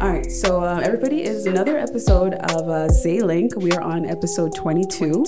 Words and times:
All 0.00 0.08
right, 0.08 0.30
so 0.32 0.62
uh, 0.64 0.80
everybody 0.82 1.22
is 1.22 1.44
another 1.44 1.76
episode 1.76 2.32
of 2.32 2.70
uh, 2.70 2.88
Zaylink. 2.88 3.54
We 3.62 3.70
are 3.72 3.82
on 3.82 4.06
episode 4.06 4.54
22. 4.56 5.26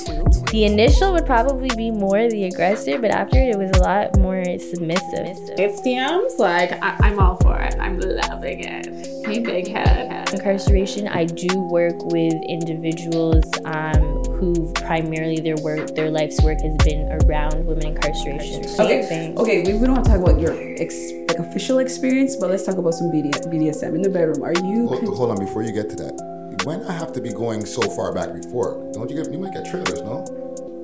The 0.50 0.64
initial 0.64 1.12
would 1.12 1.26
probably 1.26 1.68
be 1.76 1.90
more 1.90 2.26
the 2.30 2.44
aggressor, 2.44 2.98
but 2.98 3.10
after 3.10 3.36
it, 3.38 3.50
it 3.50 3.58
was 3.58 3.70
a 3.72 3.82
lot 3.82 4.16
more 4.18 4.42
submissive. 4.58 5.36
It's 5.58 5.78
DMs, 5.82 6.38
like 6.38 6.72
I- 6.82 6.96
I'm 7.00 7.18
all 7.18 7.36
for 7.42 7.60
it. 7.60 7.74
I'm 7.78 8.00
loving 8.00 8.60
it. 8.64 8.86
Hey, 9.26 9.40
big 9.40 9.68
head. 9.68 10.30
Incarceration, 10.32 11.06
I 11.06 11.26
do 11.26 11.60
work 11.68 12.02
with 12.06 12.32
individuals 12.48 13.44
um, 13.66 14.11
who 14.42 14.72
primarily 14.72 15.38
their 15.38 15.54
work, 15.62 15.94
their 15.94 16.10
life's 16.10 16.42
work 16.42 16.60
has 16.62 16.74
been 16.84 17.06
around 17.22 17.64
women 17.64 17.86
incarceration. 17.86 18.64
Okay, 18.80 19.32
okay, 19.36 19.62
we, 19.62 19.78
we 19.78 19.86
don't 19.86 19.94
have 19.94 20.04
to 20.06 20.10
talk 20.10 20.20
about 20.20 20.40
your 20.40 20.52
ex- 20.82 21.12
like 21.28 21.38
official 21.38 21.78
experience, 21.78 22.34
but 22.34 22.50
let's 22.50 22.64
talk 22.64 22.76
about 22.76 22.92
some 22.94 23.06
BD- 23.12 23.30
BDSM 23.46 23.94
in 23.94 24.02
the 24.02 24.08
bedroom. 24.10 24.42
Are 24.42 24.52
you? 24.52 24.88
Hold, 24.88 25.04
hold 25.16 25.30
on, 25.30 25.38
before 25.38 25.62
you 25.62 25.70
get 25.70 25.88
to 25.90 25.96
that, 25.96 26.58
when 26.64 26.82
I 26.86 26.92
have 26.92 27.12
to 27.12 27.20
be 27.20 27.32
going 27.32 27.64
so 27.64 27.82
far 27.82 28.12
back 28.12 28.32
before, 28.34 28.74
don't 28.92 29.08
you 29.08 29.22
get? 29.22 29.32
You 29.32 29.38
might 29.38 29.52
get 29.54 29.64
trailers, 29.64 30.02
no? 30.02 30.24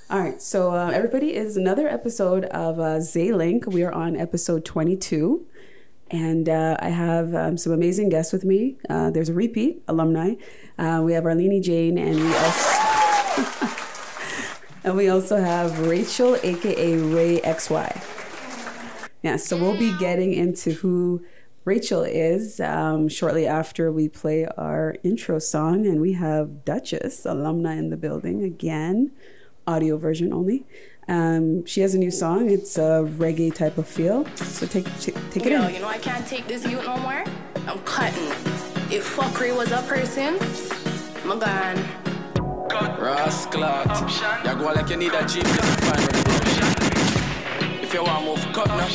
All 0.08 0.20
right, 0.20 0.40
so 0.40 0.72
uh, 0.72 0.90
everybody 0.94 1.34
is 1.34 1.56
another 1.56 1.88
episode 1.88 2.44
of 2.46 2.78
uh, 2.78 2.98
Zaylink. 3.00 3.66
We 3.66 3.82
are 3.84 3.92
on 3.92 4.16
episode 4.16 4.64
22. 4.64 5.46
And 6.10 6.48
uh, 6.48 6.76
I 6.80 6.88
have 6.90 7.34
um, 7.34 7.56
some 7.58 7.72
amazing 7.72 8.08
guests 8.10 8.32
with 8.32 8.44
me. 8.44 8.76
Uh, 8.88 9.10
there's 9.10 9.28
a 9.28 9.34
repeat 9.34 9.82
alumni. 9.88 10.34
Uh, 10.78 11.00
we 11.04 11.12
have 11.14 11.26
Arlene 11.26 11.60
Jane, 11.62 11.98
and 11.98 12.14
we 12.16 12.26
also 12.34 13.66
and 14.86 14.96
we 14.96 15.08
also 15.08 15.36
have 15.36 15.80
Rachel, 15.80 16.36
aka 16.44 16.96
Ray 16.96 17.40
XY. 17.40 19.10
Yeah, 19.22 19.36
so 19.36 19.56
we'll 19.56 19.76
be 19.76 19.92
getting 19.98 20.32
into 20.32 20.74
who 20.74 21.24
Rachel 21.64 22.04
is 22.04 22.60
um, 22.60 23.08
shortly 23.08 23.48
after 23.48 23.90
we 23.90 24.08
play 24.08 24.46
our 24.56 24.94
intro 25.02 25.40
song, 25.40 25.86
and 25.86 26.00
we 26.00 26.12
have 26.12 26.64
Duchess, 26.64 27.24
alumna 27.24 27.76
in 27.76 27.90
the 27.90 27.96
building 27.96 28.44
again, 28.44 29.10
audio 29.66 29.96
version 29.96 30.32
only. 30.32 30.64
Um, 31.08 31.66
she 31.66 31.80
has 31.80 31.92
a 31.94 31.98
new 31.98 32.12
song. 32.12 32.48
It's 32.48 32.78
a 32.78 33.04
reggae 33.18 33.52
type 33.52 33.78
of 33.78 33.88
feel. 33.88 34.24
So 34.36 34.66
take 34.68 34.84
take, 35.00 35.16
take 35.32 35.46
it 35.46 35.52
Yo, 35.52 35.66
in. 35.66 35.74
you 35.74 35.80
know 35.80 35.88
I 35.88 35.98
can't 35.98 36.26
take 36.28 36.46
this 36.46 36.64
youth 36.64 36.84
no 36.84 36.96
more. 36.98 37.24
I'm 37.66 37.80
cutting. 37.80 38.30
If 38.88 39.16
fuckery 39.16 39.56
was 39.56 39.72
a 39.72 39.82
person, 39.82 40.38
I'm 41.28 41.40
gone. 41.40 42.05
Rascalot. 42.68 44.44
You 44.44 44.54
go 44.58 44.72
like 44.72 44.90
you 44.90 44.96
need 44.96 45.12
a 45.12 45.22
GPS 45.22 45.76
to 45.76 45.82
find 45.84 46.02
the. 46.02 46.26
If 47.82 47.94
you 47.94 48.02
want 48.02 48.24
move, 48.24 48.46
cut 48.52 48.68
now. 48.68 48.88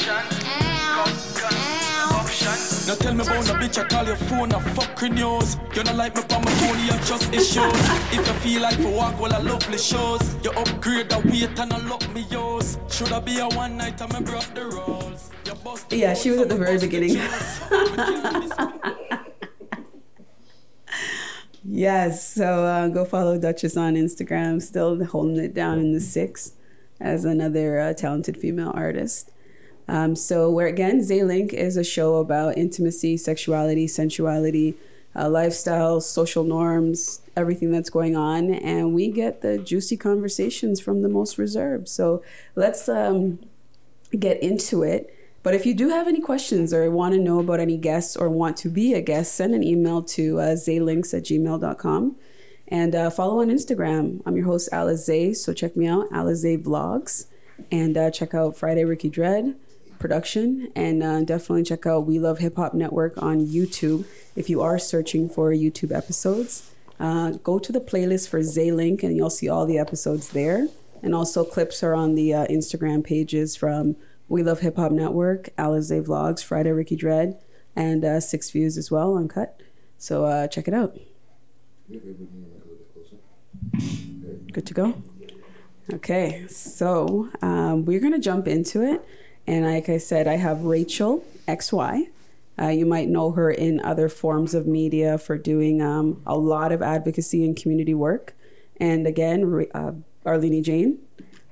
Now 2.87 2.95
tell 2.95 3.13
me 3.13 3.21
about 3.21 3.45
the 3.45 3.53
bitch, 3.53 3.77
I 3.77 3.87
call 3.87 4.05
your 4.05 4.15
phone 4.15 4.51
a 4.51 4.59
fucking 4.59 5.13
news. 5.15 5.55
You 5.75 5.83
don't 5.83 5.95
like 5.95 6.15
me 6.15 6.23
on 6.35 6.43
my 6.43 6.51
phone, 6.51 6.79
you 6.79 6.91
just 7.05 7.31
issues. 7.33 7.79
If 8.11 8.27
you 8.27 8.33
feel 8.41 8.61
like 8.63 8.75
for 8.81 8.89
walk, 8.89 9.19
well, 9.19 9.33
I 9.33 9.37
lovely 9.37 9.77
shows. 9.77 10.35
You 10.43 10.51
upgrade 10.51 11.09
the 11.09 11.19
weight 11.19 11.57
and 11.57 11.71
I 11.71 11.77
lock 11.87 12.13
me 12.13 12.25
yours. 12.29 12.77
Should 12.89 13.13
I 13.13 13.19
be 13.19 13.39
a 13.39 13.47
one 13.47 13.77
night, 13.77 14.01
I 14.01 14.05
remember 14.07 14.35
up 14.35 14.53
the 14.53 14.65
rolls. 14.65 15.29
You 15.45 15.53
bust 15.63 15.89
the 15.89 15.97
Yeah, 15.97 16.13
she 16.13 16.31
was 16.31 16.39
at 16.39 16.49
the 16.49 16.57
very 16.57 16.79
beginning. 16.79 17.17
Yes, 21.63 22.27
so 22.27 22.65
uh, 22.65 22.87
go 22.87 23.05
follow 23.05 23.37
Duchess 23.37 23.77
on 23.77 23.95
Instagram. 23.95 24.61
Still 24.61 25.03
holding 25.05 25.37
it 25.37 25.53
down 25.53 25.79
in 25.79 25.93
the 25.93 25.99
six 25.99 26.53
as 26.99 27.23
another 27.23 27.79
uh, 27.79 27.93
talented 27.93 28.37
female 28.37 28.71
artist. 28.73 29.31
Um, 29.87 30.15
so, 30.15 30.49
where 30.49 30.67
again, 30.67 31.01
Zaylink 31.01 31.53
is 31.53 31.77
a 31.77 31.83
show 31.83 32.15
about 32.15 32.57
intimacy, 32.57 33.17
sexuality, 33.17 33.87
sensuality, 33.87 34.75
uh, 35.15 35.29
lifestyle, 35.29 36.01
social 36.01 36.43
norms, 36.43 37.21
everything 37.35 37.71
that's 37.71 37.89
going 37.89 38.15
on, 38.15 38.53
and 38.53 38.93
we 38.93 39.11
get 39.11 39.41
the 39.41 39.57
juicy 39.57 39.97
conversations 39.97 40.79
from 40.79 41.01
the 41.01 41.09
most 41.09 41.37
reserved. 41.37 41.89
So, 41.89 42.23
let's 42.55 42.89
um, 42.89 43.39
get 44.17 44.41
into 44.41 44.81
it. 44.81 45.13
But 45.43 45.55
if 45.55 45.65
you 45.65 45.73
do 45.73 45.89
have 45.89 46.07
any 46.07 46.21
questions 46.21 46.73
or 46.73 46.89
want 46.91 47.13
to 47.15 47.19
know 47.19 47.39
about 47.39 47.59
any 47.59 47.77
guests 47.77 48.15
or 48.15 48.29
want 48.29 48.57
to 48.57 48.69
be 48.69 48.93
a 48.93 49.01
guest, 49.01 49.33
send 49.33 49.55
an 49.55 49.63
email 49.63 50.03
to 50.03 50.39
uh, 50.39 50.55
zaylinks 50.55 51.13
at 51.15 51.23
gmail.com 51.23 52.15
and 52.67 52.95
uh, 52.95 53.09
follow 53.09 53.41
on 53.41 53.49
Instagram. 53.49 54.21
I'm 54.25 54.37
your 54.37 54.45
host, 54.45 54.69
Alice 54.71 55.05
Zay, 55.05 55.33
so 55.33 55.53
check 55.53 55.75
me 55.75 55.87
out, 55.87 56.09
Alizé 56.11 56.61
Vlogs, 56.61 57.25
and 57.71 57.97
uh, 57.97 58.11
check 58.11 58.33
out 58.33 58.55
Friday 58.55 58.85
Ricky 58.85 59.09
Dread 59.09 59.55
production, 60.01 60.71
and 60.75 61.03
uh, 61.03 61.21
definitely 61.21 61.63
check 61.63 61.85
out 61.85 62.07
We 62.07 62.19
Love 62.19 62.39
Hip 62.39 62.57
Hop 62.57 62.73
Network 62.73 63.21
on 63.21 63.45
YouTube 63.45 64.05
if 64.35 64.49
you 64.49 64.59
are 64.61 64.79
searching 64.79 65.29
for 65.29 65.51
YouTube 65.51 65.95
episodes. 65.95 66.71
Uh, 66.99 67.31
go 67.43 67.59
to 67.59 67.71
the 67.71 67.79
playlist 67.79 68.27
for 68.27 68.39
Zaylink, 68.39 69.03
and 69.03 69.15
you'll 69.15 69.29
see 69.29 69.47
all 69.47 69.65
the 69.65 69.77
episodes 69.77 70.29
there. 70.29 70.67
And 71.03 71.15
also, 71.15 71.45
clips 71.45 71.83
are 71.83 71.93
on 71.93 72.15
the 72.15 72.33
uh, 72.33 72.47
Instagram 72.47 73.03
pages 73.03 73.55
from 73.55 73.95
We 74.31 74.43
Love 74.43 74.61
Hip 74.61 74.77
Hop 74.77 74.93
Network, 74.93 75.49
Alizé 75.57 76.01
Vlogs, 76.01 76.41
Friday 76.41 76.71
Ricky 76.71 76.95
Dread, 76.95 77.37
and 77.75 78.05
uh, 78.05 78.21
Six 78.21 78.49
Views 78.49 78.77
as 78.77 78.89
well, 78.89 79.17
uncut. 79.17 79.59
So 79.97 80.23
uh, 80.23 80.47
check 80.47 80.69
it 80.69 80.73
out. 80.73 80.97
Good 84.53 84.65
to 84.67 84.73
go? 84.73 85.01
Okay, 85.93 86.47
so 86.47 87.27
um, 87.41 87.83
we're 87.83 87.99
going 87.99 88.13
to 88.13 88.19
jump 88.19 88.47
into 88.47 88.81
it. 88.81 89.05
And 89.47 89.65
like 89.65 89.89
I 89.89 89.97
said, 89.97 90.29
I 90.29 90.37
have 90.37 90.63
Rachel 90.63 91.25
XY. 91.49 92.07
Uh, 92.57 92.67
you 92.67 92.85
might 92.85 93.09
know 93.09 93.31
her 93.31 93.51
in 93.51 93.81
other 93.81 94.07
forms 94.07 94.53
of 94.53 94.65
media 94.65 95.17
for 95.17 95.37
doing 95.37 95.81
um, 95.81 96.21
a 96.25 96.37
lot 96.37 96.71
of 96.71 96.81
advocacy 96.81 97.43
and 97.43 97.61
community 97.61 97.93
work. 97.93 98.33
And 98.77 99.05
again, 99.05 99.67
uh, 99.73 99.91
Arlene 100.25 100.63
Jane 100.63 100.99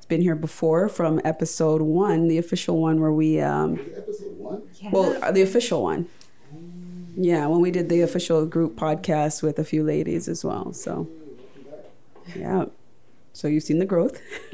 been 0.10 0.22
here 0.22 0.36
before 0.36 0.90
from 0.90 1.22
episode 1.24 1.82
one, 1.82 2.28
the 2.28 2.38
official 2.38 2.82
one 2.82 3.00
where 3.00 3.12
we, 3.12 3.40
um, 3.40 3.80
Episode 3.96 4.38
one. 4.38 4.64
Yeah. 4.82 4.90
well, 4.92 5.24
uh, 5.24 5.32
the 5.32 5.44
official 5.44 5.84
one. 5.84 6.10
Yeah, 7.16 7.46
when 7.48 7.62
we 7.62 7.70
did 7.70 7.90
the 7.90 8.02
official 8.02 8.46
group 8.46 8.76
podcast 8.76 9.44
with 9.44 9.60
a 9.60 9.64
few 9.64 9.84
ladies 9.84 10.28
as 10.28 10.44
well. 10.44 10.74
So, 10.74 11.08
yeah. 12.36 12.66
So 13.34 13.48
you've 13.48 13.64
seen 13.64 13.80
the 13.80 13.86
growth. 13.86 14.20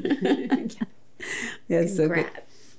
yes. 1.68 1.96
So 1.96 2.08
good, 2.08 2.30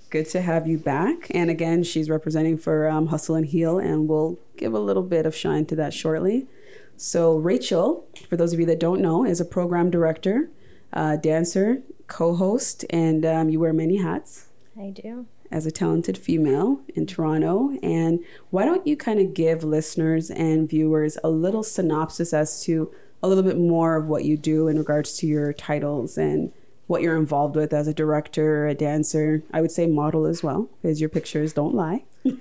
good 0.09 0.29
to 0.29 0.41
have 0.41 0.67
you 0.67 0.77
back. 0.77 1.27
And 1.31 1.49
again, 1.49 1.83
she's 1.83 2.09
representing 2.09 2.57
for 2.57 2.87
um, 2.87 3.07
Hustle 3.07 3.35
and 3.35 3.45
Heal, 3.45 3.79
and 3.79 4.07
we'll 4.07 4.37
give 4.55 4.73
a 4.73 4.79
little 4.79 5.03
bit 5.03 5.25
of 5.25 5.35
shine 5.35 5.65
to 5.67 5.75
that 5.77 5.93
shortly. 5.93 6.47
So, 6.95 7.37
Rachel, 7.37 8.07
for 8.29 8.37
those 8.37 8.53
of 8.53 8.59
you 8.59 8.65
that 8.67 8.79
don't 8.79 9.01
know, 9.01 9.25
is 9.25 9.39
a 9.39 9.45
program 9.45 9.89
director, 9.89 10.49
uh, 10.93 11.15
dancer, 11.15 11.81
co 12.07 12.35
host, 12.35 12.85
and 12.89 13.25
um, 13.25 13.49
you 13.49 13.59
wear 13.59 13.73
many 13.73 13.97
hats 13.97 14.47
I 14.79 14.89
do. 14.89 15.25
as 15.51 15.65
a 15.65 15.71
talented 15.71 16.17
female 16.17 16.81
in 16.95 17.05
Toronto. 17.05 17.77
And 17.83 18.19
why 18.49 18.65
don't 18.65 18.85
you 18.85 18.97
kind 18.97 19.19
of 19.19 19.33
give 19.33 19.63
listeners 19.63 20.29
and 20.29 20.69
viewers 20.69 21.17
a 21.23 21.29
little 21.29 21.63
synopsis 21.63 22.33
as 22.33 22.63
to 22.63 22.91
a 23.21 23.27
little 23.27 23.43
bit 23.43 23.57
more 23.57 23.95
of 23.95 24.07
what 24.07 24.25
you 24.25 24.37
do 24.37 24.67
in 24.67 24.77
regards 24.77 25.17
to 25.17 25.27
your 25.27 25.53
titles 25.53 26.17
and 26.17 26.51
what 26.87 27.01
you're 27.01 27.17
involved 27.17 27.55
with 27.55 27.73
as 27.73 27.87
a 27.87 27.93
director, 27.93 28.67
a 28.67 28.73
dancer, 28.73 29.43
I 29.51 29.61
would 29.61 29.71
say 29.71 29.87
model 29.87 30.25
as 30.25 30.41
well, 30.41 30.69
because 30.81 31.01
your 31.01 31.09
pictures 31.09 31.53
don't 31.53 31.75
lie. 31.75 32.05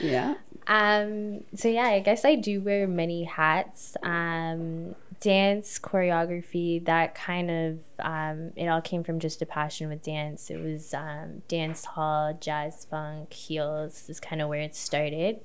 yeah. 0.00 0.34
Um, 0.66 1.42
so 1.54 1.68
yeah, 1.68 1.88
I 1.88 2.00
guess 2.00 2.24
I 2.24 2.36
do 2.36 2.60
wear 2.60 2.88
many 2.88 3.24
hats. 3.24 3.96
Um, 4.02 4.94
dance, 5.20 5.78
choreography, 5.78 6.84
that 6.84 7.14
kind 7.14 7.50
of 7.50 7.78
um, 7.98 8.52
it 8.56 8.66
all 8.66 8.80
came 8.80 9.04
from 9.04 9.18
just 9.18 9.42
a 9.42 9.46
passion 9.46 9.88
with 9.88 10.02
dance. 10.02 10.50
It 10.50 10.60
was 10.60 10.94
um, 10.94 11.42
dance 11.48 11.84
hall, 11.84 12.36
jazz 12.40 12.86
funk, 12.88 13.32
heels 13.32 14.08
is 14.08 14.20
kind 14.20 14.40
of 14.42 14.48
where 14.48 14.60
it 14.60 14.74
started. 14.74 15.40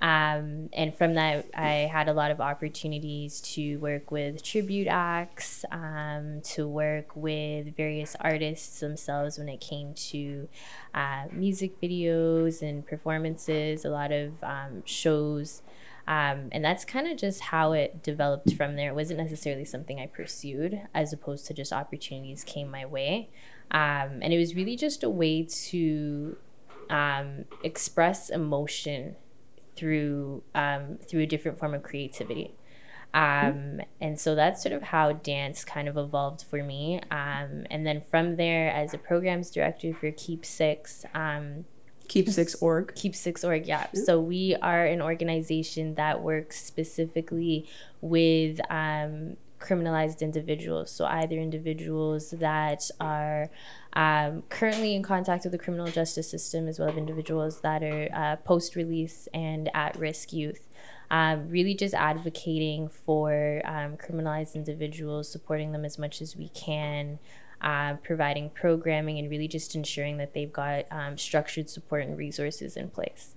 Um, 0.00 0.68
and 0.72 0.94
from 0.94 1.14
that, 1.14 1.46
I 1.54 1.88
had 1.92 2.08
a 2.08 2.12
lot 2.12 2.30
of 2.30 2.40
opportunities 2.40 3.40
to 3.40 3.78
work 3.78 4.12
with 4.12 4.42
tribute 4.42 4.86
acts, 4.86 5.64
um, 5.72 6.40
to 6.54 6.68
work 6.68 7.16
with 7.16 7.76
various 7.76 8.14
artists 8.20 8.78
themselves 8.78 9.38
when 9.38 9.48
it 9.48 9.60
came 9.60 9.94
to 9.94 10.48
uh, 10.94 11.24
music 11.32 11.80
videos 11.80 12.62
and 12.62 12.86
performances, 12.86 13.84
a 13.84 13.90
lot 13.90 14.12
of 14.12 14.42
um, 14.44 14.82
shows. 14.84 15.62
Um, 16.08 16.48
and 16.52 16.64
that's 16.64 16.86
kind 16.86 17.06
of 17.06 17.18
just 17.18 17.40
how 17.40 17.72
it 17.72 18.02
developed 18.02 18.54
from 18.54 18.76
there. 18.76 18.88
It 18.88 18.94
wasn't 18.94 19.20
necessarily 19.20 19.66
something 19.66 20.00
I 20.00 20.06
pursued, 20.06 20.80
as 20.94 21.12
opposed 21.12 21.46
to 21.46 21.54
just 21.54 21.70
opportunities 21.70 22.44
came 22.44 22.70
my 22.70 22.86
way. 22.86 23.28
Um, 23.70 24.20
and 24.22 24.32
it 24.32 24.38
was 24.38 24.56
really 24.56 24.74
just 24.74 25.04
a 25.04 25.10
way 25.10 25.42
to 25.42 26.38
um, 26.88 27.44
express 27.62 28.30
emotion 28.30 29.16
through 29.76 30.42
um, 30.54 30.98
through 31.06 31.20
a 31.20 31.26
different 31.26 31.58
form 31.58 31.74
of 31.74 31.82
creativity. 31.82 32.54
Um, 33.12 33.82
and 34.00 34.18
so 34.18 34.34
that's 34.34 34.62
sort 34.62 34.74
of 34.74 34.84
how 34.84 35.12
dance 35.12 35.62
kind 35.62 35.88
of 35.88 35.98
evolved 35.98 36.42
for 36.42 36.62
me. 36.62 37.00
Um, 37.10 37.66
and 37.70 37.86
then 37.86 38.00
from 38.00 38.36
there, 38.36 38.70
as 38.70 38.94
a 38.94 38.98
programs 38.98 39.50
director 39.50 39.92
for 39.92 40.10
Keep 40.10 40.46
Six, 40.46 41.04
Keep 42.08 42.28
Six 42.30 42.54
org. 42.56 42.94
Keep 42.94 43.14
Six 43.14 43.44
org, 43.44 43.66
yeah. 43.66 43.86
So 43.92 44.20
we 44.20 44.56
are 44.56 44.84
an 44.86 45.00
organization 45.02 45.94
that 45.94 46.22
works 46.22 46.64
specifically 46.64 47.68
with 48.00 48.60
um, 48.70 49.36
criminalized 49.60 50.20
individuals. 50.20 50.90
So 50.90 51.04
either 51.04 51.36
individuals 51.36 52.30
that 52.30 52.90
are 53.00 53.50
um, 53.92 54.42
currently 54.48 54.94
in 54.94 55.02
contact 55.02 55.44
with 55.44 55.52
the 55.52 55.58
criminal 55.58 55.88
justice 55.88 56.30
system, 56.30 56.66
as 56.68 56.78
well 56.78 56.88
as 56.88 56.96
individuals 56.96 57.60
that 57.60 57.82
are 57.82 58.08
uh, 58.14 58.36
post 58.36 58.76
release 58.76 59.28
and 59.34 59.70
at 59.74 59.96
risk 59.96 60.32
youth. 60.32 60.66
Um, 61.10 61.48
really 61.48 61.74
just 61.74 61.94
advocating 61.94 62.88
for 62.88 63.62
um, 63.64 63.96
criminalized 63.96 64.54
individuals, 64.54 65.30
supporting 65.30 65.72
them 65.72 65.84
as 65.84 65.98
much 65.98 66.20
as 66.20 66.36
we 66.36 66.50
can, 66.50 67.18
uh, 67.60 67.94
providing 68.02 68.50
programming, 68.50 69.18
and 69.18 69.30
really 69.30 69.48
just 69.48 69.74
ensuring 69.74 70.18
that 70.18 70.34
they've 70.34 70.52
got 70.52 70.86
um, 70.90 71.18
structured 71.18 71.68
support 71.68 72.04
and 72.04 72.16
resources 72.16 72.76
in 72.76 72.90
place. 72.90 73.34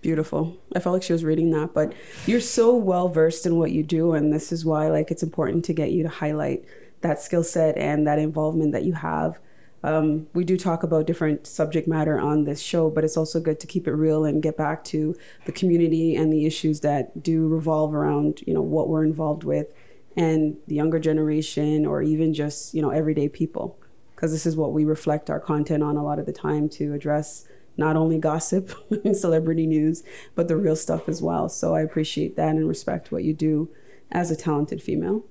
Beautiful. 0.00 0.56
I 0.76 0.78
felt 0.78 0.94
like 0.94 1.02
she 1.02 1.12
was 1.12 1.24
reading 1.24 1.50
that, 1.50 1.74
but 1.74 1.92
you're 2.26 2.40
so 2.40 2.74
well 2.74 3.08
versed 3.08 3.46
in 3.46 3.56
what 3.56 3.72
you 3.72 3.82
do, 3.82 4.12
and 4.12 4.32
this 4.32 4.52
is 4.52 4.64
why 4.64 4.88
like 4.88 5.10
it's 5.10 5.22
important 5.22 5.64
to 5.66 5.72
get 5.72 5.90
you 5.90 6.02
to 6.02 6.08
highlight 6.08 6.64
that 7.00 7.20
skill 7.20 7.44
set 7.44 7.76
and 7.76 8.06
that 8.06 8.18
involvement 8.18 8.72
that 8.72 8.84
you 8.84 8.92
have 8.92 9.38
um, 9.82 10.26
we 10.34 10.44
do 10.44 10.56
talk 10.56 10.82
about 10.82 11.06
different 11.06 11.46
subject 11.46 11.86
matter 11.86 12.18
on 12.18 12.44
this 12.44 12.60
show, 12.60 12.90
but 12.90 13.04
it's 13.04 13.16
also 13.16 13.40
good 13.40 13.60
to 13.60 13.66
keep 13.66 13.86
it 13.86 13.92
real 13.92 14.24
and 14.24 14.42
get 14.42 14.56
back 14.56 14.82
to 14.84 15.16
the 15.44 15.52
community 15.52 16.16
and 16.16 16.32
the 16.32 16.46
issues 16.46 16.80
that 16.80 17.22
do 17.22 17.48
revolve 17.48 17.94
around, 17.94 18.42
you 18.46 18.54
know, 18.54 18.62
what 18.62 18.88
we're 18.88 19.04
involved 19.04 19.44
with 19.44 19.72
and 20.18 20.56
the 20.66 20.74
younger 20.74 20.98
generation 20.98 21.86
or 21.86 22.02
even 22.02 22.34
just, 22.34 22.74
you 22.74 22.82
know, 22.82 22.90
everyday 22.90 23.28
people. 23.28 23.78
Because 24.14 24.32
this 24.32 24.46
is 24.46 24.56
what 24.56 24.72
we 24.72 24.84
reflect 24.84 25.30
our 25.30 25.38
content 25.38 25.80
on 25.80 25.96
a 25.96 26.02
lot 26.02 26.18
of 26.18 26.26
the 26.26 26.32
time 26.32 26.68
to 26.70 26.92
address 26.92 27.46
not 27.76 27.94
only 27.94 28.18
gossip 28.18 28.74
and 29.04 29.16
celebrity 29.16 29.64
news, 29.64 30.02
but 30.34 30.48
the 30.48 30.56
real 30.56 30.74
stuff 30.74 31.08
as 31.08 31.22
well. 31.22 31.48
So 31.48 31.76
I 31.76 31.82
appreciate 31.82 32.34
that 32.34 32.56
and 32.56 32.68
respect 32.68 33.12
what 33.12 33.22
you 33.22 33.32
do 33.32 33.70
as 34.10 34.32
a 34.32 34.36
talented 34.36 34.82
female. 34.82 35.24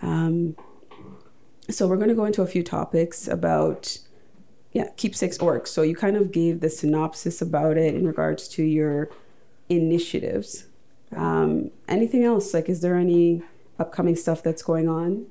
Um, 0.00 0.54
so 1.68 1.88
we're 1.88 1.96
going 1.96 2.08
to 2.08 2.14
go 2.14 2.24
into 2.24 2.42
a 2.42 2.46
few 2.46 2.62
topics 2.62 3.26
about 3.26 3.98
yeah 4.72 4.88
keep 4.96 5.14
six 5.14 5.38
org 5.38 5.68
so 5.68 5.82
you 5.82 5.94
kind 5.94 6.16
of 6.16 6.32
gave 6.32 6.60
the 6.60 6.70
synopsis 6.70 7.40
about 7.40 7.76
it 7.76 7.94
in 7.94 8.06
regards 8.06 8.48
to 8.48 8.62
your 8.62 9.10
initiatives 9.68 10.66
um, 11.14 11.70
anything 11.88 12.24
else 12.24 12.52
like 12.54 12.68
is 12.68 12.80
there 12.80 12.96
any 12.96 13.42
upcoming 13.78 14.16
stuff 14.16 14.42
that's 14.42 14.62
going 14.62 14.88
on 14.88 15.26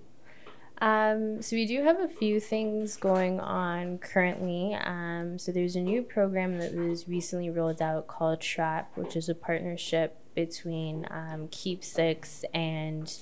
um, 0.82 1.44
so 1.44 1.56
we 1.56 1.68
do 1.68 1.84
have 1.84 2.00
a 2.00 2.08
few 2.08 2.40
things 2.40 2.98
going 2.98 3.40
on 3.40 4.00
currently. 4.00 4.74
Um, 4.74 5.38
so 5.38 5.52
there's 5.52 5.76
a 5.76 5.82
new 5.82 6.02
program 6.02 6.58
that 6.58 6.74
was 6.74 7.08
recently 7.08 7.52
rolled 7.52 7.84
out 7.84 8.08
called 8.08 8.42
TRAP, 8.42 8.98
which 8.98 9.16
is 9.16 9.30
a 9.30 9.36
partnership 9.36 10.18
between 10.34 11.06
um, 11.12 11.50
Keep 11.52 11.84
Six 11.84 12.44
and 12.52 13.16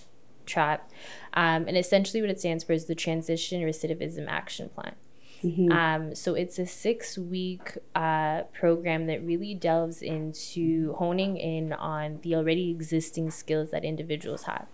TRAP. 0.45 0.89
Um, 1.33 1.67
and 1.67 1.77
essentially, 1.77 2.21
what 2.21 2.29
it 2.29 2.39
stands 2.39 2.63
for 2.63 2.71
is 2.71 2.85
the 2.85 2.95
Transition 2.95 3.61
Recidivism 3.61 4.25
Action 4.29 4.69
Plan. 4.69 4.95
Mm-hmm. 5.43 5.71
Um, 5.71 6.15
so 6.15 6.35
it's 6.35 6.59
a 6.59 6.65
six 6.65 7.17
week 7.17 7.77
uh, 7.95 8.43
program 8.53 9.07
that 9.07 9.23
really 9.23 9.53
delves 9.53 10.01
into 10.01 10.93
honing 10.93 11.37
in 11.37 11.71
on 11.73 12.19
the 12.23 12.35
already 12.35 12.71
existing 12.71 13.31
skills 13.31 13.71
that 13.71 13.85
individuals 13.85 14.43
have. 14.43 14.67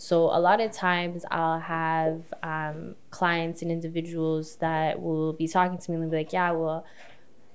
So 0.00 0.24
a 0.24 0.40
lot 0.40 0.62
of 0.62 0.72
times 0.72 1.26
I'll 1.30 1.60
have 1.60 2.22
um, 2.42 2.94
clients 3.10 3.60
and 3.60 3.70
individuals 3.70 4.56
that 4.56 5.02
will 5.02 5.34
be 5.34 5.46
talking 5.46 5.76
to 5.76 5.90
me 5.90 5.98
and 5.98 6.10
be 6.10 6.16
like, 6.16 6.32
"Yeah, 6.32 6.52
well, 6.52 6.86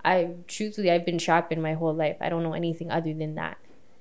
I 0.03 0.35
truthfully 0.47 0.91
I've 0.91 1.05
been 1.05 1.17
trapping 1.17 1.59
my 1.59 1.73
whole 1.73 1.95
life. 1.95 2.17
I 2.21 2.29
don't 2.29 2.43
know 2.43 2.53
anything 2.53 2.91
other 2.91 3.13
than 3.13 3.33
that." 3.35 3.57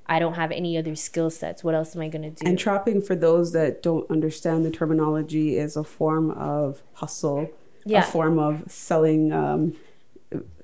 I 0.07 0.19
don't 0.19 0.35
have 0.35 0.53
any 0.53 0.77
other 0.77 0.95
skill 0.95 1.31
sets. 1.31 1.65
What 1.65 1.75
else 1.75 1.97
am 1.97 2.03
I 2.03 2.09
going 2.09 2.21
to 2.23 2.31
do? 2.31 2.47
And 2.47 2.59
trapping, 2.59 3.01
for 3.01 3.17
those 3.17 3.53
that 3.53 3.83
don't 3.83 4.09
understand 4.11 4.67
the 4.67 4.71
terminology, 4.71 5.57
is 5.57 5.75
a 5.75 5.85
form 5.85 6.31
of 6.33 6.83
hustle, 6.93 7.51
yeah. 7.87 8.01
a 8.01 8.03
form 8.03 8.39
of 8.39 8.71
selling. 8.71 9.33
Um, 9.33 9.75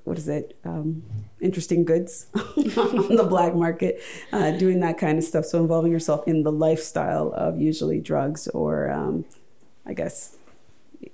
what 0.03 0.17
is 0.17 0.27
it? 0.27 0.57
Um, 0.65 1.03
interesting 1.39 1.85
goods 1.85 2.27
on 2.35 3.15
the 3.15 3.25
black 3.27 3.55
market, 3.55 4.01
uh, 4.31 4.51
doing 4.51 4.79
that 4.79 4.97
kind 4.97 5.17
of 5.17 5.23
stuff. 5.23 5.45
So 5.45 5.59
involving 5.59 5.91
yourself 5.91 6.27
in 6.27 6.43
the 6.43 6.51
lifestyle 6.51 7.31
of 7.33 7.59
usually 7.59 7.99
drugs 7.99 8.47
or, 8.49 8.91
um, 8.91 9.25
I 9.85 9.93
guess, 9.93 10.37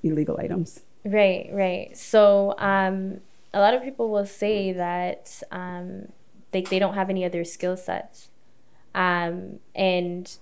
illegal 0.03 0.37
items. 0.39 0.81
Right, 1.03 1.49
right. 1.51 1.97
So 1.97 2.55
um, 2.57 3.21
a 3.53 3.59
lot 3.59 3.73
of 3.73 3.83
people 3.83 4.09
will 4.09 4.25
say 4.25 4.71
that 4.73 5.41
um, 5.51 6.11
they, 6.51 6.61
they 6.61 6.79
don't 6.79 6.95
have 6.95 7.09
any 7.09 7.25
other 7.25 7.43
skill 7.43 7.77
sets. 7.77 8.29
Um, 8.95 9.59
and 9.75 10.35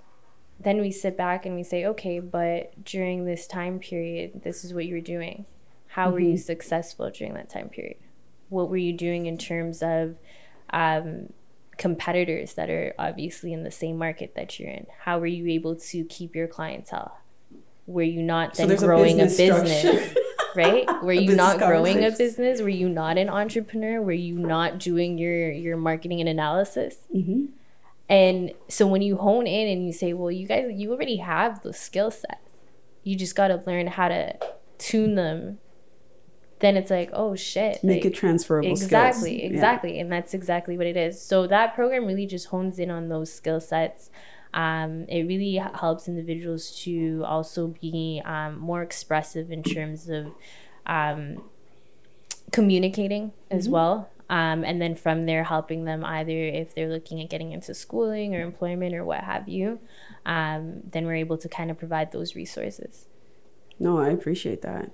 then 0.59 0.80
we 0.80 0.92
sit 0.92 1.18
back 1.18 1.45
and 1.45 1.56
we 1.56 1.63
say, 1.63 1.86
okay, 1.86 2.19
but 2.19 2.83
during 2.83 3.25
this 3.25 3.47
time 3.47 3.80
period, 3.80 4.44
this 4.44 4.63
is 4.63 4.74
what 4.74 4.86
you 4.86 4.95
were 4.95 5.01
doing. 5.01 5.45
How 5.88 6.06
mm-hmm. 6.06 6.13
were 6.13 6.19
you 6.19 6.33
mm-hmm. 6.33 6.38
successful 6.38 7.09
during 7.09 7.33
that 7.33 7.50
time 7.50 7.69
period? 7.69 7.97
What 8.50 8.69
were 8.69 8.77
you 8.77 8.94
doing 8.94 9.25
in 9.25 9.38
terms 9.38 9.81
of 9.81 10.15
um, 10.71 11.33
competitors 11.77 12.53
that 12.53 12.69
are 12.69 12.94
obviously 12.97 13.53
in 13.53 13.63
the 13.63 13.71
same 13.71 13.97
market 13.97 14.36
that 14.36 14.59
you're 14.59 14.69
in? 14.69 14.88
How 15.01 15.19
were 15.19 15.25
you 15.25 15.47
able 15.47 15.75
to 15.75 16.03
keep 16.06 16.36
your 16.36 16.47
clientele? 16.47 17.18
Were 17.88 18.01
you 18.03 18.21
not 18.21 18.56
then 18.56 18.69
so 18.69 18.77
growing 18.77 19.21
a 19.21 19.25
business? 19.25 19.83
A 19.83 19.92
business 19.92 20.18
right? 20.56 21.03
Were 21.03 21.13
you 21.13 21.36
not 21.36 21.57
growing 21.57 22.03
a 22.03 22.12
business? 22.12 22.62
Were 22.62 22.69
you 22.69 22.89
not 22.89 23.18
an 23.18 23.30
entrepreneur? 23.30 24.01
Were 24.01 24.12
you 24.12 24.36
not 24.36 24.80
doing 24.80 25.18
your 25.18 25.51
your 25.51 25.77
marketing 25.77 26.19
and 26.19 26.30
analysis? 26.30 26.97
Mm-hmm. 27.13 27.45
And 28.07 28.51
so 28.68 28.86
when 28.86 29.01
you 29.01 29.18
hone 29.18 29.47
in 29.47 29.68
and 29.68 29.86
you 29.86 29.92
say, 29.92 30.13
well, 30.13 30.31
you 30.31 30.47
guys, 30.47 30.71
you 30.74 30.92
already 30.92 31.18
have 31.18 31.63
the 31.63 31.74
skill 31.74 32.12
sets. 32.12 32.36
You 33.03 33.15
just 33.15 33.36
got 33.36 33.47
to 33.47 33.63
learn 33.65 33.88
how 33.88 34.09
to 34.09 34.38
tune 34.77 35.15
them. 35.15 35.59
Then 36.60 36.78
it's 36.78 36.90
like, 36.90 37.10
oh 37.13 37.36
shit. 37.36 37.84
Make 37.84 38.04
like, 38.04 38.13
it 38.13 38.16
transferable 38.16 38.69
exactly, 38.69 39.38
skills. 39.38 39.52
Exactly. 39.52 39.96
Yeah. 39.96 40.02
And 40.02 40.12
that's 40.12 40.34
exactly 40.34 40.78
what 40.78 40.88
it 40.88 40.96
is. 40.96 41.22
So 41.22 41.48
that 41.48 41.75
program 41.75 42.06
really 42.06 42.25
just 42.25 42.48
hones 42.48 42.80
in 42.80 42.90
on 42.90 43.10
those 43.10 43.31
skill 43.31 43.60
sets. 43.60 44.09
Um, 44.54 45.04
it 45.09 45.24
really 45.28 45.56
helps 45.56 46.07
individuals 46.07 46.71
to 46.83 47.24
also 47.26 47.76
be 47.81 48.21
um, 48.24 48.57
more 48.57 48.81
expressive 48.81 49.52
in 49.52 49.64
terms 49.64 50.07
of 50.07 50.28
um, 50.85 51.44
communicating 52.54 53.33
as 53.52 53.66
mm-hmm. 53.66 53.74
well. 53.74 54.09
Um, 54.30 54.64
and 54.64 54.81
then 54.81 54.95
from 54.95 55.26
there, 55.26 55.44
helping 55.44 55.83
them 55.83 56.04
either 56.04 56.31
if 56.31 56.74
they're 56.74 56.90
looking 56.90 57.21
at 57.21 57.30
getting 57.30 57.52
into 57.52 57.74
schooling 57.74 58.33
or 58.33 58.42
employment 58.42 58.95
or 58.95 59.04
what 59.04 59.24
have 59.26 59.50
you, 59.50 59.80
um, 60.26 60.81
then 60.90 61.06
we're 61.06 61.16
able 61.16 61.38
to 61.38 61.50
kind 61.50 61.69
of 61.69 61.78
provide 61.78 62.12
those 62.12 62.33
resources. 62.33 63.07
No, 63.78 64.00
I 64.00 64.09
appreciate 64.09 64.62
that. 64.62 64.90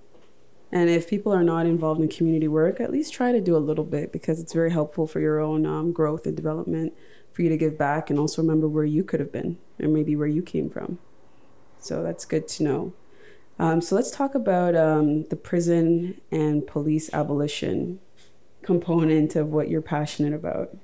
And 0.71 0.89
if 0.89 1.09
people 1.09 1.33
are 1.33 1.43
not 1.43 1.65
involved 1.65 2.01
in 2.01 2.07
community 2.07 2.47
work, 2.47 2.79
at 2.79 2.91
least 2.91 3.13
try 3.13 3.31
to 3.31 3.41
do 3.41 3.55
a 3.55 3.59
little 3.59 3.83
bit 3.83 4.11
because 4.11 4.39
it's 4.39 4.53
very 4.53 4.71
helpful 4.71 5.05
for 5.05 5.19
your 5.19 5.39
own 5.39 5.65
um, 5.65 5.91
growth 5.91 6.25
and 6.25 6.35
development 6.35 6.93
for 7.33 7.41
you 7.41 7.49
to 7.49 7.57
give 7.57 7.77
back 7.77 8.09
and 8.09 8.17
also 8.17 8.41
remember 8.41 8.67
where 8.67 8.85
you 8.85 9.03
could 9.03 9.19
have 9.19 9.31
been 9.31 9.57
and 9.79 9.93
maybe 9.93 10.15
where 10.15 10.27
you 10.27 10.41
came 10.41 10.69
from. 10.69 10.99
So 11.79 12.03
that's 12.03 12.25
good 12.25 12.47
to 12.49 12.63
know. 12.63 12.93
Um, 13.59 13.81
so 13.81 13.95
let's 13.95 14.11
talk 14.11 14.33
about 14.33 14.75
um, 14.75 15.25
the 15.25 15.35
prison 15.35 16.19
and 16.31 16.65
police 16.65 17.13
abolition 17.13 17.99
component 18.63 19.35
of 19.35 19.47
what 19.47 19.69
you're 19.69 19.81
passionate 19.81 20.33
about. 20.33 20.75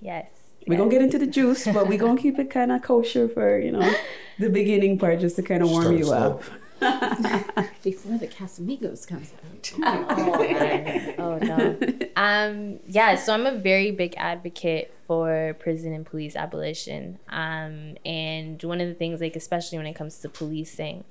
Yes. 0.00 0.30
We're 0.66 0.74
yes. 0.74 0.78
gonna 0.80 0.90
get 0.90 1.02
into 1.02 1.18
the 1.18 1.26
juice, 1.26 1.64
but 1.66 1.88
we're 1.88 1.98
gonna 1.98 2.20
keep 2.20 2.38
it 2.38 2.50
kind 2.50 2.72
of 2.72 2.82
kosher 2.82 3.28
for, 3.28 3.58
you 3.58 3.72
know, 3.72 3.92
the 4.38 4.50
beginning 4.50 4.98
part 4.98 5.20
just 5.20 5.36
to 5.36 5.42
kind 5.42 5.62
of 5.62 5.70
warm 5.70 5.84
Start 5.84 5.98
you 5.98 6.04
slow. 6.04 6.16
up. 6.16 6.42
Before 7.82 8.16
the 8.16 8.26
Casamigos 8.26 9.06
comes 9.06 9.32
out. 9.34 9.72
oh, 9.82 11.14
oh 11.18 11.38
no. 11.38 11.78
Um, 12.16 12.80
yeah, 12.86 13.16
so 13.16 13.34
I'm 13.34 13.46
a 13.46 13.58
very 13.58 13.90
big 13.90 14.14
advocate 14.16 14.94
for 15.06 15.54
prison 15.58 15.92
and 15.92 16.06
police 16.06 16.36
abolition. 16.36 17.18
Um, 17.28 17.96
and 18.04 18.62
one 18.62 18.80
of 18.80 18.88
the 18.88 18.94
things, 18.94 19.20
like 19.20 19.36
especially 19.36 19.78
when 19.78 19.86
it 19.86 19.94
comes 19.94 20.18
to 20.18 20.28
policing, 20.28 21.04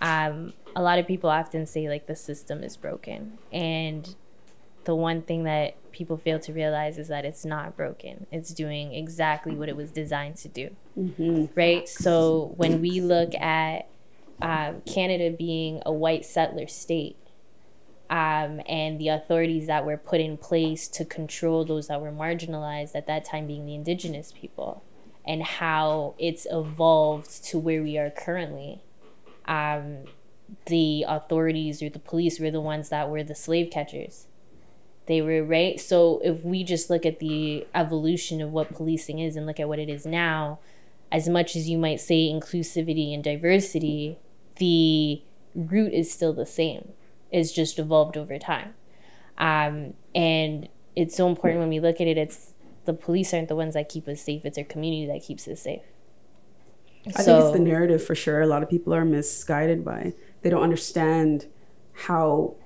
um, 0.00 0.52
a 0.76 0.82
lot 0.82 0.98
of 0.98 1.06
people 1.06 1.30
often 1.30 1.66
say 1.66 1.88
like 1.88 2.06
the 2.06 2.16
system 2.16 2.62
is 2.62 2.76
broken, 2.76 3.38
and 3.52 4.14
the 4.84 4.94
one 4.94 5.22
thing 5.22 5.44
that 5.44 5.74
people 5.92 6.16
fail 6.16 6.38
to 6.38 6.52
realize 6.52 6.96
is 6.96 7.08
that 7.08 7.24
it's 7.24 7.44
not 7.44 7.76
broken. 7.76 8.26
It's 8.30 8.54
doing 8.54 8.94
exactly 8.94 9.54
what 9.54 9.68
it 9.68 9.76
was 9.76 9.90
designed 9.90 10.36
to 10.36 10.48
do. 10.48 10.70
Mm-hmm. 10.96 11.46
Right. 11.54 11.88
So 11.88 12.54
when 12.56 12.80
we 12.80 13.00
look 13.00 13.34
at 13.34 13.88
um, 14.40 14.82
Canada 14.82 15.34
being 15.36 15.82
a 15.84 15.92
white 15.92 16.24
settler 16.24 16.66
state, 16.66 17.16
um, 18.10 18.60
and 18.66 18.98
the 18.98 19.08
authorities 19.08 19.66
that 19.66 19.84
were 19.84 19.96
put 19.96 20.20
in 20.20 20.36
place 20.36 20.88
to 20.88 21.04
control 21.04 21.64
those 21.64 21.88
that 21.88 22.00
were 22.00 22.12
marginalized 22.12 22.94
at 22.94 23.06
that 23.06 23.24
time 23.24 23.46
being 23.46 23.66
the 23.66 23.74
indigenous 23.74 24.32
people 24.32 24.82
and 25.26 25.42
how 25.42 26.14
it's 26.18 26.46
evolved 26.50 27.44
to 27.44 27.58
where 27.58 27.82
we 27.82 27.98
are 27.98 28.10
currently. 28.10 28.80
Um, 29.44 30.04
the 30.66 31.04
authorities 31.06 31.82
or 31.82 31.90
the 31.90 31.98
police 31.98 32.40
were 32.40 32.50
the 32.50 32.62
ones 32.62 32.88
that 32.88 33.10
were 33.10 33.22
the 33.22 33.34
slave 33.34 33.70
catchers. 33.70 34.26
They 35.04 35.20
were 35.20 35.44
right? 35.44 35.78
So 35.78 36.20
if 36.24 36.42
we 36.44 36.64
just 36.64 36.88
look 36.88 37.04
at 37.04 37.18
the 37.18 37.66
evolution 37.74 38.40
of 38.40 38.52
what 38.52 38.74
policing 38.74 39.18
is 39.18 39.36
and 39.36 39.46
look 39.46 39.60
at 39.60 39.68
what 39.68 39.78
it 39.78 39.90
is 39.90 40.06
now 40.06 40.58
as 41.10 41.28
much 41.28 41.56
as 41.56 41.68
you 41.68 41.78
might 41.78 42.00
say 42.00 42.28
inclusivity 42.28 43.14
and 43.14 43.24
diversity 43.24 44.18
the 44.58 45.22
root 45.54 45.92
is 45.92 46.12
still 46.12 46.32
the 46.32 46.46
same 46.46 46.92
it's 47.30 47.52
just 47.52 47.78
evolved 47.78 48.16
over 48.16 48.38
time 48.38 48.74
um, 49.38 49.94
and 50.14 50.68
it's 50.96 51.16
so 51.16 51.28
important 51.28 51.60
when 51.60 51.68
we 51.68 51.80
look 51.80 52.00
at 52.00 52.06
it 52.06 52.18
it's 52.18 52.52
the 52.84 52.92
police 52.92 53.32
aren't 53.34 53.48
the 53.48 53.56
ones 53.56 53.74
that 53.74 53.88
keep 53.88 54.06
us 54.08 54.20
safe 54.20 54.44
it's 54.44 54.58
our 54.58 54.64
community 54.64 55.06
that 55.06 55.24
keeps 55.24 55.46
us 55.48 55.62
safe 55.62 55.82
I 57.16 57.22
think 57.22 57.42
it's 57.42 57.52
the 57.52 57.60
narrative 57.60 58.04
for 58.04 58.14
sure. 58.14 58.40
A 58.42 58.46
lot 58.46 58.62
of 58.62 58.68
people 58.68 58.92
are 58.94 59.04
misguided 59.04 59.84
by. 59.84 60.12
They 60.42 60.50
don't 60.50 60.62
understand 60.62 61.46
how 61.92 62.56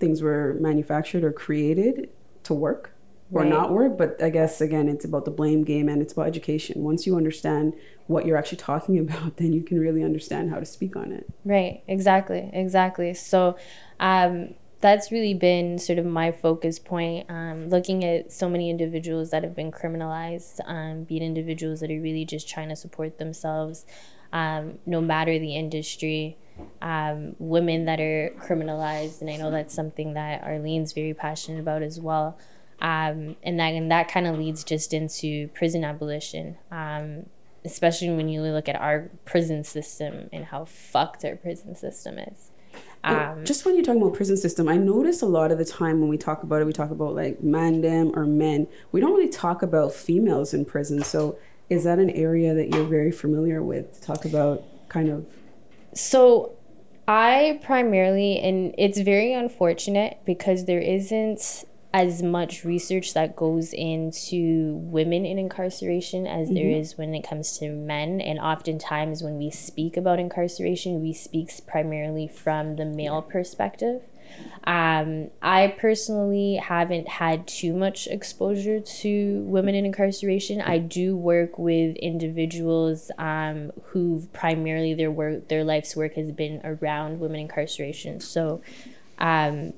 things 0.00 0.22
were 0.22 0.56
manufactured 0.60 1.24
or 1.24 1.32
created 1.32 2.10
to 2.44 2.54
work 2.54 2.93
or 3.34 3.42
Right. 3.42 3.50
not 3.50 3.72
work. 3.72 3.98
But 3.98 4.22
I 4.22 4.30
guess 4.30 4.60
again, 4.60 4.88
it's 4.88 5.04
about 5.04 5.24
the 5.24 5.30
blame 5.30 5.64
game 5.64 5.88
and 5.88 6.00
it's 6.00 6.12
about 6.12 6.26
education. 6.26 6.82
Once 6.82 7.06
you 7.06 7.16
understand 7.16 7.74
what 8.06 8.26
you're 8.26 8.36
actually 8.36 8.58
talking 8.58 8.98
about, 9.04 9.36
then 9.36 9.52
you 9.52 9.62
can 9.62 9.78
really 9.78 10.02
understand 10.02 10.50
how 10.50 10.58
to 10.58 10.64
speak 10.66 10.96
on 10.96 11.12
it. 11.12 11.26
Right, 11.44 11.82
exactly, 11.86 12.50
exactly. 12.52 13.12
So 13.14 13.56
um, 14.00 14.54
that's 14.80 15.10
really 15.10 15.34
been 15.34 15.78
sort 15.78 15.98
of 15.98 16.04
my 16.04 16.30
focus 16.30 16.78
point, 16.78 17.30
um, 17.30 17.68
looking 17.70 18.04
at 18.04 18.30
so 18.30 18.48
many 18.48 18.70
individuals 18.70 19.30
that 19.30 19.42
have 19.42 19.56
been 19.56 19.72
criminalized, 19.72 20.60
um, 20.66 21.04
be 21.04 21.16
it 21.16 21.22
individuals 21.22 21.80
that 21.80 21.90
are 21.90 22.00
really 22.00 22.24
just 22.24 22.48
trying 22.48 22.68
to 22.68 22.76
support 22.76 23.18
themselves, 23.18 23.86
um, 24.32 24.78
no 24.84 25.00
matter 25.00 25.38
the 25.38 25.56
industry, 25.56 26.36
um, 26.82 27.34
women 27.38 27.86
that 27.86 27.98
are 28.00 28.34
criminalized, 28.38 29.20
and 29.20 29.30
I 29.30 29.36
know 29.36 29.50
that's 29.50 29.74
something 29.74 30.14
that 30.14 30.44
Arlene's 30.44 30.92
very 30.92 31.14
passionate 31.14 31.60
about 31.60 31.82
as 31.82 31.98
well. 31.98 32.38
Um, 32.80 33.36
and 33.42 33.58
that 33.60 33.72
and 33.74 33.90
that 33.90 34.08
kind 34.08 34.26
of 34.26 34.38
leads 34.38 34.64
just 34.64 34.92
into 34.92 35.48
prison 35.48 35.84
abolition. 35.84 36.56
Um, 36.70 37.26
especially 37.64 38.10
when 38.10 38.28
you 38.28 38.42
look 38.42 38.68
at 38.68 38.76
our 38.76 39.10
prison 39.24 39.64
system 39.64 40.28
and 40.32 40.44
how 40.44 40.66
fucked 40.66 41.24
our 41.24 41.34
prison 41.34 41.74
system 41.74 42.18
is. 42.18 42.50
And 43.02 43.46
just 43.46 43.66
when 43.66 43.74
you're 43.74 43.84
talking 43.84 44.00
about 44.00 44.14
prison 44.14 44.36
system, 44.36 44.66
I 44.66 44.76
notice 44.76 45.20
a 45.20 45.26
lot 45.26 45.52
of 45.52 45.58
the 45.58 45.64
time 45.64 46.00
when 46.00 46.08
we 46.08 46.16
talk 46.16 46.42
about 46.42 46.62
it, 46.62 46.64
we 46.64 46.72
talk 46.72 46.90
about 46.90 47.14
like 47.14 47.40
mandem 47.42 48.16
or 48.16 48.24
men. 48.24 48.66
We 48.92 49.00
don't 49.00 49.12
really 49.12 49.28
talk 49.28 49.62
about 49.62 49.92
females 49.92 50.54
in 50.54 50.64
prison. 50.64 51.02
So 51.02 51.38
is 51.68 51.84
that 51.84 51.98
an 51.98 52.10
area 52.10 52.54
that 52.54 52.70
you're 52.70 52.84
very 52.84 53.10
familiar 53.10 53.62
with 53.62 53.94
to 53.94 54.00
talk 54.00 54.24
about 54.24 54.62
kind 54.88 55.10
of 55.10 55.26
So 55.92 56.52
I 57.06 57.60
primarily, 57.62 58.38
and 58.38 58.74
it's 58.78 58.98
very 58.98 59.34
unfortunate 59.34 60.20
because 60.24 60.64
there 60.64 60.80
isn't 60.80 61.64
as 61.94 62.24
much 62.24 62.64
research 62.64 63.14
that 63.14 63.36
goes 63.36 63.72
into 63.72 64.74
women 64.82 65.24
in 65.24 65.38
incarceration 65.38 66.26
as 66.26 66.50
there 66.50 66.68
is 66.68 66.98
when 66.98 67.14
it 67.14 67.22
comes 67.22 67.56
to 67.56 67.70
men. 67.70 68.20
And 68.20 68.40
oftentimes, 68.40 69.22
when 69.22 69.38
we 69.38 69.48
speak 69.48 69.96
about 69.96 70.18
incarceration, 70.18 71.00
we 71.00 71.12
speak 71.12 71.52
primarily 71.68 72.26
from 72.26 72.74
the 72.74 72.84
male 72.84 73.22
perspective. 73.22 74.02
Um, 74.64 75.30
I 75.40 75.68
personally 75.78 76.56
haven't 76.56 77.06
had 77.06 77.46
too 77.46 77.72
much 77.72 78.08
exposure 78.08 78.80
to 78.80 79.42
women 79.42 79.76
in 79.76 79.86
incarceration. 79.86 80.60
I 80.60 80.78
do 80.78 81.16
work 81.16 81.60
with 81.60 81.94
individuals 81.98 83.12
um, 83.18 83.70
who 83.84 84.28
primarily 84.32 84.94
their 84.94 85.12
work, 85.12 85.46
their 85.46 85.62
life's 85.62 85.94
work 85.94 86.14
has 86.14 86.32
been 86.32 86.60
around 86.64 87.20
women 87.20 87.38
incarceration. 87.38 88.18
So, 88.18 88.62
um, 89.18 89.74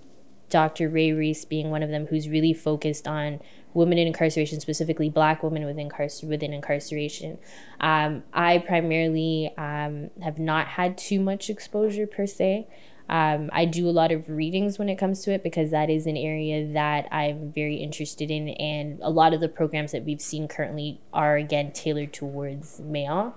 Dr. 0.49 0.88
Ray 0.88 1.12
Reese 1.12 1.45
being 1.45 1.71
one 1.71 1.83
of 1.83 1.91
them, 1.91 2.07
who's 2.07 2.29
really 2.29 2.53
focused 2.53 3.09
on 3.09 3.41
women 3.75 3.99
in 3.99 4.07
incarceration, 4.07 4.61
specifically 4.61 5.11
Black 5.11 5.43
women 5.43 5.65
within 5.65 5.91
within 6.25 6.53
incarceration. 6.53 7.38
Um, 7.81 8.23
I 8.33 8.59
primarily 8.59 9.53
um, 9.59 10.11
have 10.23 10.38
not 10.38 10.67
had 10.67 10.97
too 10.97 11.21
much 11.21 11.50
exposure 11.50 12.07
per 12.07 12.26
se. 12.26 12.67
Um, 13.09 13.50
I 13.53 13.67
do 13.67 13.88
a 13.88 13.91
lot 13.91 14.11
of 14.11 14.29
readings 14.29 14.79
when 14.79 14.88
it 14.88 14.97
comes 14.97 15.23
to 15.23 15.33
it 15.33 15.43
because 15.43 15.71
that 15.71 15.88
is 15.91 16.07
an 16.07 16.17
area 16.17 16.73
that 16.73 17.07
I'm 17.12 17.53
very 17.53 17.76
interested 17.76 18.31
in, 18.31 18.49
and 18.49 18.99
a 19.00 19.11
lot 19.11 19.33
of 19.33 19.41
the 19.41 19.49
programs 19.49 19.93
that 19.93 20.05
we've 20.05 20.21
seen 20.21 20.49
currently 20.49 21.00
are 21.12 21.37
again 21.37 21.73
tailored 21.73 22.12
towards 22.12 22.81
male. 22.81 23.37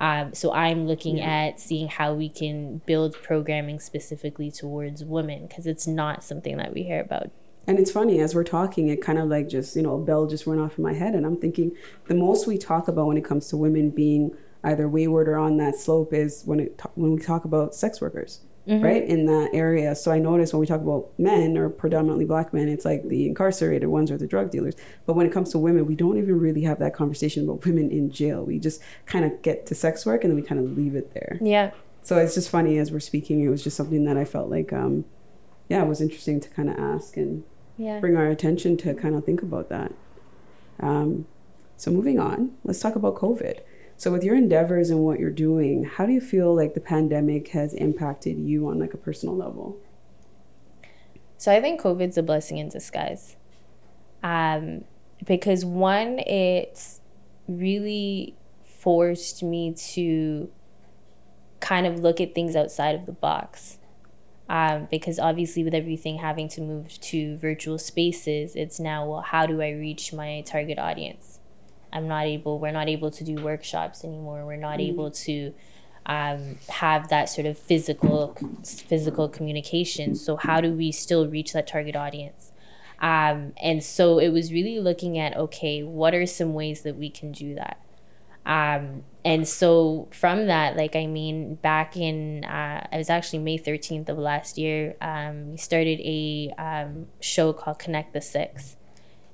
Um, 0.00 0.34
so 0.34 0.52
I'm 0.52 0.86
looking 0.86 1.20
at 1.20 1.60
seeing 1.60 1.88
how 1.88 2.14
we 2.14 2.30
can 2.30 2.78
build 2.86 3.14
programming 3.22 3.78
specifically 3.78 4.50
towards 4.50 5.04
women 5.04 5.46
because 5.46 5.66
it's 5.66 5.86
not 5.86 6.24
something 6.24 6.56
that 6.56 6.72
we 6.72 6.84
hear 6.84 7.00
about. 7.00 7.30
And 7.66 7.78
it's 7.78 7.90
funny 7.90 8.18
as 8.20 8.34
we're 8.34 8.42
talking, 8.42 8.88
it 8.88 9.02
kind 9.02 9.18
of 9.18 9.28
like 9.28 9.48
just 9.48 9.76
you 9.76 9.82
know 9.82 9.94
a 9.94 10.02
bell 10.02 10.26
just 10.26 10.46
went 10.46 10.60
off 10.60 10.78
in 10.78 10.82
my 10.82 10.94
head, 10.94 11.14
and 11.14 11.26
I'm 11.26 11.36
thinking 11.36 11.76
the 12.08 12.14
most 12.14 12.46
we 12.46 12.56
talk 12.56 12.88
about 12.88 13.06
when 13.06 13.18
it 13.18 13.24
comes 13.24 13.48
to 13.48 13.56
women 13.58 13.90
being 13.90 14.34
either 14.64 14.88
wayward 14.88 15.28
or 15.28 15.36
on 15.36 15.58
that 15.58 15.76
slope 15.76 16.12
is 16.12 16.42
when 16.46 16.60
it 16.60 16.80
when 16.94 17.12
we 17.12 17.20
talk 17.20 17.44
about 17.44 17.74
sex 17.74 18.00
workers, 18.00 18.40
right 18.78 19.02
in 19.04 19.26
that 19.26 19.50
area. 19.52 19.94
So 19.96 20.12
I 20.12 20.18
notice 20.18 20.52
when 20.52 20.60
we 20.60 20.66
talk 20.66 20.80
about 20.80 21.08
men 21.18 21.56
or 21.58 21.68
predominantly 21.68 22.24
black 22.24 22.52
men, 22.54 22.68
it's 22.68 22.84
like 22.84 23.08
the 23.08 23.26
incarcerated 23.26 23.88
ones 23.88 24.10
or 24.10 24.16
the 24.18 24.26
drug 24.26 24.50
dealers. 24.50 24.74
But 25.06 25.14
when 25.16 25.26
it 25.26 25.32
comes 25.32 25.50
to 25.50 25.58
women, 25.58 25.86
we 25.86 25.96
don't 25.96 26.16
even 26.18 26.38
really 26.38 26.62
have 26.62 26.78
that 26.78 26.94
conversation 26.94 27.44
about 27.44 27.64
women 27.66 27.90
in 27.90 28.10
jail. 28.10 28.44
We 28.44 28.58
just 28.58 28.80
kind 29.06 29.24
of 29.24 29.42
get 29.42 29.66
to 29.66 29.74
sex 29.74 30.06
work 30.06 30.22
and 30.22 30.30
then 30.30 30.36
we 30.40 30.46
kind 30.46 30.60
of 30.60 30.76
leave 30.76 30.94
it 30.94 31.12
there. 31.14 31.38
Yeah. 31.40 31.72
So 32.02 32.16
it's 32.18 32.34
just 32.34 32.48
funny 32.48 32.78
as 32.78 32.92
we're 32.92 33.00
speaking. 33.00 33.42
It 33.42 33.48
was 33.48 33.62
just 33.64 33.76
something 33.76 34.04
that 34.04 34.16
I 34.16 34.24
felt 34.24 34.48
like, 34.50 34.72
um, 34.72 35.04
yeah, 35.68 35.82
it 35.82 35.88
was 35.88 36.00
interesting 36.00 36.40
to 36.40 36.48
kind 36.50 36.70
of 36.70 36.78
ask 36.78 37.16
and 37.16 37.42
Yeah. 37.76 37.98
bring 38.00 38.16
our 38.16 38.28
attention 38.28 38.76
to 38.78 38.94
kind 38.94 39.14
of 39.14 39.24
think 39.24 39.42
about 39.42 39.68
that. 39.70 39.92
Um, 40.78 41.26
so 41.76 41.90
moving 41.90 42.18
on, 42.18 42.52
let's 42.64 42.80
talk 42.80 42.94
about 42.94 43.16
COVID. 43.16 43.60
So 44.00 44.10
with 44.10 44.24
your 44.24 44.34
endeavors 44.34 44.88
and 44.88 45.00
what 45.00 45.20
you're 45.20 45.28
doing, 45.28 45.84
how 45.84 46.06
do 46.06 46.12
you 46.12 46.22
feel 46.22 46.56
like 46.56 46.72
the 46.72 46.80
pandemic 46.80 47.48
has 47.48 47.74
impacted 47.74 48.38
you 48.38 48.66
on 48.66 48.78
like 48.78 48.94
a 48.94 48.96
personal 48.96 49.36
level? 49.36 49.76
So 51.36 51.52
I 51.52 51.60
think 51.60 51.82
COVID's 51.82 52.16
a 52.16 52.22
blessing 52.22 52.56
in 52.56 52.70
disguise. 52.70 53.36
Um, 54.22 54.84
because 55.26 55.66
one, 55.66 56.18
it's 56.20 57.02
really 57.46 58.36
forced 58.64 59.42
me 59.42 59.74
to 59.92 60.50
kind 61.60 61.86
of 61.86 62.00
look 62.00 62.22
at 62.22 62.34
things 62.34 62.56
outside 62.56 62.94
of 62.94 63.04
the 63.04 63.12
box. 63.12 63.80
Um, 64.48 64.88
because 64.90 65.18
obviously, 65.18 65.62
with 65.62 65.74
everything 65.74 66.16
having 66.16 66.48
to 66.48 66.62
move 66.62 66.98
to 67.02 67.36
virtual 67.36 67.76
spaces, 67.76 68.56
it's 68.56 68.80
now, 68.80 69.06
well, 69.06 69.20
how 69.20 69.44
do 69.44 69.60
I 69.60 69.72
reach 69.72 70.14
my 70.14 70.40
target 70.46 70.78
audience? 70.78 71.39
I'm 71.92 72.08
not 72.08 72.26
able, 72.26 72.58
we're 72.58 72.72
not 72.72 72.88
able 72.88 73.10
to 73.10 73.24
do 73.24 73.36
workshops 73.42 74.04
anymore. 74.04 74.44
We're 74.46 74.56
not 74.56 74.80
able 74.80 75.10
to 75.10 75.54
um, 76.06 76.56
have 76.68 77.08
that 77.08 77.28
sort 77.28 77.46
of 77.46 77.58
physical 77.58 78.36
physical 78.64 79.28
communication. 79.28 80.14
So 80.14 80.36
how 80.36 80.60
do 80.60 80.72
we 80.72 80.92
still 80.92 81.28
reach 81.28 81.52
that 81.52 81.66
target 81.66 81.96
audience? 81.96 82.52
Um, 83.00 83.54
and 83.62 83.82
so 83.82 84.18
it 84.18 84.30
was 84.30 84.52
really 84.52 84.78
looking 84.80 85.18
at 85.18 85.36
okay, 85.36 85.82
what 85.82 86.14
are 86.14 86.26
some 86.26 86.54
ways 86.54 86.82
that 86.82 86.96
we 86.96 87.10
can 87.10 87.32
do 87.32 87.54
that? 87.54 87.80
Um, 88.46 89.04
and 89.24 89.46
so 89.46 90.08
from 90.12 90.46
that, 90.46 90.76
like 90.76 90.96
I 90.96 91.06
mean, 91.06 91.56
back 91.56 91.96
in 91.96 92.44
uh, 92.44 92.86
I 92.90 92.96
was 92.96 93.10
actually 93.10 93.40
May 93.40 93.58
thirteenth 93.58 94.08
of 94.08 94.18
last 94.18 94.58
year. 94.58 94.96
Um, 95.00 95.52
we 95.52 95.56
started 95.58 96.00
a 96.00 96.52
um, 96.58 97.06
show 97.20 97.52
called 97.52 97.78
Connect 97.78 98.12
the 98.12 98.20
Six, 98.20 98.76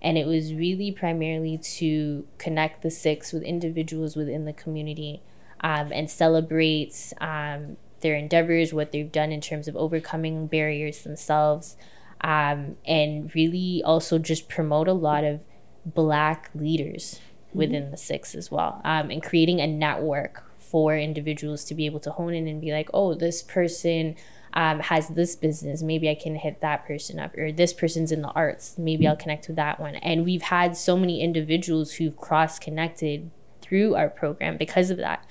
and 0.06 0.16
it 0.16 0.24
was 0.24 0.54
really 0.54 0.92
primarily 0.92 1.58
to 1.58 2.24
connect 2.38 2.82
the 2.82 2.92
six 2.92 3.32
with 3.32 3.42
individuals 3.42 4.14
within 4.14 4.44
the 4.44 4.52
community 4.52 5.20
um, 5.62 5.90
and 5.92 6.08
celebrate 6.08 7.12
um, 7.20 7.76
their 8.02 8.14
endeavors, 8.14 8.72
what 8.72 8.92
they've 8.92 9.10
done 9.10 9.32
in 9.32 9.40
terms 9.40 9.66
of 9.66 9.74
overcoming 9.74 10.46
barriers 10.46 11.02
themselves, 11.02 11.76
um, 12.20 12.76
and 12.86 13.34
really 13.34 13.82
also 13.84 14.16
just 14.16 14.48
promote 14.48 14.86
a 14.86 14.92
lot 14.92 15.24
of 15.24 15.40
Black 15.84 16.50
leaders 16.54 17.18
within 17.52 17.90
the 17.90 17.96
six 17.96 18.36
as 18.36 18.48
well, 18.48 18.80
um, 18.84 19.10
and 19.10 19.24
creating 19.24 19.60
a 19.60 19.66
network 19.66 20.44
for 20.56 20.96
individuals 20.96 21.64
to 21.64 21.74
be 21.74 21.84
able 21.84 22.00
to 22.00 22.12
hone 22.12 22.32
in 22.32 22.46
and 22.46 22.60
be 22.60 22.70
like, 22.70 22.88
oh, 22.94 23.12
this 23.12 23.42
person 23.42 24.14
um, 24.56 24.80
has 24.80 25.08
this 25.08 25.36
business. 25.36 25.82
Maybe 25.82 26.08
I 26.08 26.14
can 26.14 26.34
hit 26.34 26.62
that 26.62 26.86
person 26.86 27.20
up, 27.20 27.36
or 27.36 27.52
this 27.52 27.74
person's 27.74 28.10
in 28.10 28.22
the 28.22 28.30
arts. 28.30 28.76
Maybe 28.78 29.06
I'll 29.06 29.14
connect 29.14 29.48
with 29.48 29.56
that 29.56 29.78
one. 29.78 29.96
And 29.96 30.24
we've 30.24 30.42
had 30.42 30.78
so 30.78 30.96
many 30.96 31.20
individuals 31.20 31.92
who've 31.92 32.16
cross 32.16 32.58
connected 32.58 33.30
through 33.60 33.94
our 33.94 34.08
program 34.08 34.56
because 34.56 34.88
of 34.88 34.96
that. 34.96 35.26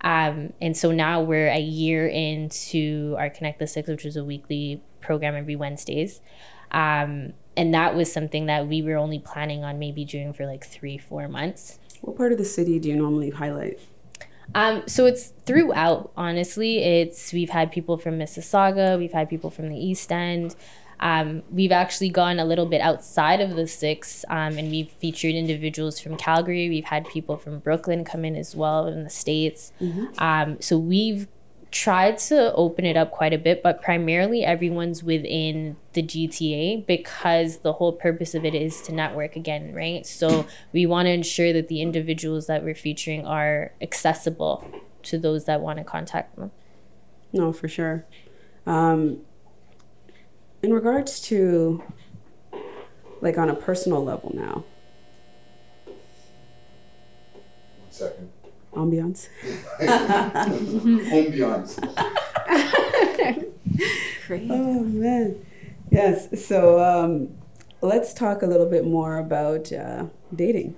Um, 0.00 0.54
and 0.60 0.76
so 0.76 0.90
now 0.90 1.22
we're 1.22 1.48
a 1.48 1.60
year 1.60 2.08
into 2.08 3.14
our 3.16 3.30
Connect 3.30 3.60
the 3.60 3.68
Six, 3.68 3.88
which 3.88 4.04
is 4.04 4.16
a 4.16 4.24
weekly 4.24 4.82
program 5.00 5.36
every 5.36 5.54
Wednesdays. 5.54 6.20
Um, 6.72 7.34
and 7.56 7.72
that 7.72 7.94
was 7.94 8.12
something 8.12 8.46
that 8.46 8.66
we 8.66 8.82
were 8.82 8.96
only 8.96 9.20
planning 9.20 9.62
on 9.62 9.78
maybe 9.78 10.04
doing 10.04 10.32
for 10.32 10.46
like 10.46 10.66
three, 10.66 10.98
four 10.98 11.28
months. 11.28 11.78
What 12.00 12.16
part 12.16 12.32
of 12.32 12.38
the 12.38 12.44
city 12.44 12.80
do 12.80 12.88
you 12.88 12.96
normally 12.96 13.30
highlight? 13.30 13.78
Um, 14.54 14.82
so 14.86 15.06
it's 15.06 15.32
throughout, 15.46 16.12
honestly. 16.16 16.78
It's 16.78 17.32
we've 17.32 17.50
had 17.50 17.72
people 17.72 17.98
from 17.98 18.18
Mississauga, 18.18 18.98
we've 18.98 19.12
had 19.12 19.28
people 19.28 19.50
from 19.50 19.68
the 19.68 19.76
East 19.76 20.10
End. 20.12 20.54
Um, 21.00 21.42
we've 21.50 21.72
actually 21.72 22.08
gone 22.08 22.38
a 22.38 22.44
little 22.44 22.66
bit 22.66 22.80
outside 22.80 23.40
of 23.40 23.56
the 23.56 23.66
six, 23.66 24.24
um, 24.28 24.56
and 24.56 24.70
we've 24.70 24.88
featured 24.88 25.34
individuals 25.34 25.98
from 25.98 26.16
Calgary. 26.16 26.68
We've 26.68 26.84
had 26.84 27.06
people 27.08 27.36
from 27.36 27.58
Brooklyn 27.58 28.04
come 28.04 28.24
in 28.24 28.36
as 28.36 28.54
well 28.54 28.86
in 28.86 29.02
the 29.02 29.10
states. 29.10 29.72
Um, 30.18 30.60
so 30.60 30.78
we've 30.78 31.26
tried 31.74 32.16
to 32.16 32.54
open 32.54 32.84
it 32.84 32.96
up 32.96 33.10
quite 33.10 33.32
a 33.32 33.38
bit, 33.38 33.60
but 33.60 33.82
primarily 33.82 34.44
everyone's 34.44 35.02
within 35.02 35.76
the 35.92 36.04
GTA 36.04 36.86
because 36.86 37.58
the 37.58 37.72
whole 37.72 37.92
purpose 37.92 38.32
of 38.32 38.44
it 38.44 38.54
is 38.54 38.80
to 38.82 38.92
network 38.92 39.34
again, 39.34 39.74
right? 39.74 40.06
So 40.06 40.46
we 40.72 40.86
want 40.86 41.06
to 41.06 41.10
ensure 41.10 41.52
that 41.52 41.66
the 41.66 41.82
individuals 41.82 42.46
that 42.46 42.62
we're 42.62 42.76
featuring 42.76 43.26
are 43.26 43.72
accessible 43.82 44.64
to 45.02 45.18
those 45.18 45.46
that 45.46 45.60
want 45.60 45.78
to 45.78 45.84
contact 45.84 46.36
them. 46.36 46.52
No, 47.32 47.52
for 47.52 47.66
sure. 47.66 48.06
Um, 48.66 49.22
in 50.62 50.72
regards 50.72 51.20
to, 51.22 51.82
like, 53.20 53.36
on 53.36 53.50
a 53.50 53.54
personal 53.54 54.02
level 54.02 54.30
now, 54.32 54.64
One 55.86 55.96
second. 57.90 58.30
Ambiance. 58.74 59.28
Ambiance. 61.10 61.78
Oh 64.30 64.82
man, 64.84 65.44
yes. 65.90 66.46
So 66.46 66.82
um, 66.82 67.34
let's 67.82 68.14
talk 68.14 68.40
a 68.42 68.46
little 68.46 68.68
bit 68.68 68.86
more 68.86 69.18
about 69.18 69.70
uh, 69.72 70.06
dating. 70.34 70.76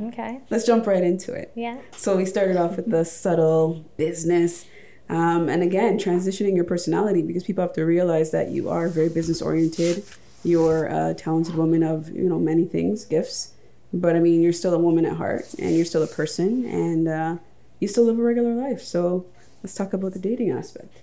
Okay. 0.00 0.40
Let's 0.50 0.66
jump 0.66 0.86
right 0.86 1.02
into 1.02 1.32
it. 1.32 1.52
Yeah. 1.54 1.78
So 1.92 2.16
we 2.16 2.26
started 2.26 2.56
off 2.56 2.76
with 2.76 2.90
the 2.90 3.04
subtle 3.04 3.84
business. 3.96 4.66
Um, 5.08 5.48
and 5.48 5.62
again, 5.62 5.98
transitioning 5.98 6.54
your 6.54 6.64
personality 6.64 7.22
because 7.22 7.44
people 7.44 7.62
have 7.62 7.74
to 7.74 7.84
realize 7.84 8.30
that 8.30 8.50
you 8.50 8.68
are 8.68 8.88
very 8.88 9.08
business 9.08 9.42
oriented. 9.42 10.04
You're 10.42 10.86
a 10.86 11.14
talented 11.14 11.54
woman 11.54 11.82
of 11.82 12.10
you 12.10 12.28
know 12.28 12.38
many 12.38 12.64
things, 12.64 13.04
gifts, 13.04 13.52
but 13.92 14.16
I 14.16 14.20
mean 14.20 14.42
you're 14.42 14.52
still 14.52 14.74
a 14.74 14.78
woman 14.78 15.04
at 15.04 15.16
heart, 15.16 15.54
and 15.58 15.76
you're 15.76 15.84
still 15.84 16.02
a 16.02 16.06
person, 16.06 16.64
and 16.64 17.08
uh, 17.08 17.36
you 17.80 17.88
still 17.88 18.04
live 18.04 18.18
a 18.18 18.22
regular 18.22 18.54
life. 18.54 18.82
So 18.82 19.26
let's 19.62 19.74
talk 19.74 19.92
about 19.92 20.12
the 20.12 20.18
dating 20.18 20.50
aspect. 20.50 21.02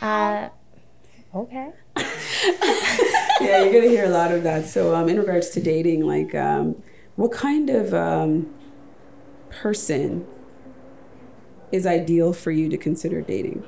Uh, 0.00 0.48
okay. 1.34 1.70
yeah, 3.40 3.62
you're 3.62 3.72
gonna 3.72 3.88
hear 3.88 4.04
a 4.04 4.10
lot 4.10 4.32
of 4.32 4.42
that. 4.42 4.66
So, 4.66 4.94
um, 4.94 5.08
in 5.08 5.18
regards 5.18 5.50
to 5.50 5.60
dating, 5.60 6.06
like, 6.06 6.34
um, 6.34 6.82
what 7.16 7.32
kind 7.32 7.70
of 7.70 7.94
um, 7.94 8.52
person 9.50 10.26
is 11.70 11.86
ideal 11.86 12.32
for 12.32 12.50
you 12.50 12.68
to 12.68 12.76
consider 12.76 13.20
dating? 13.20 13.64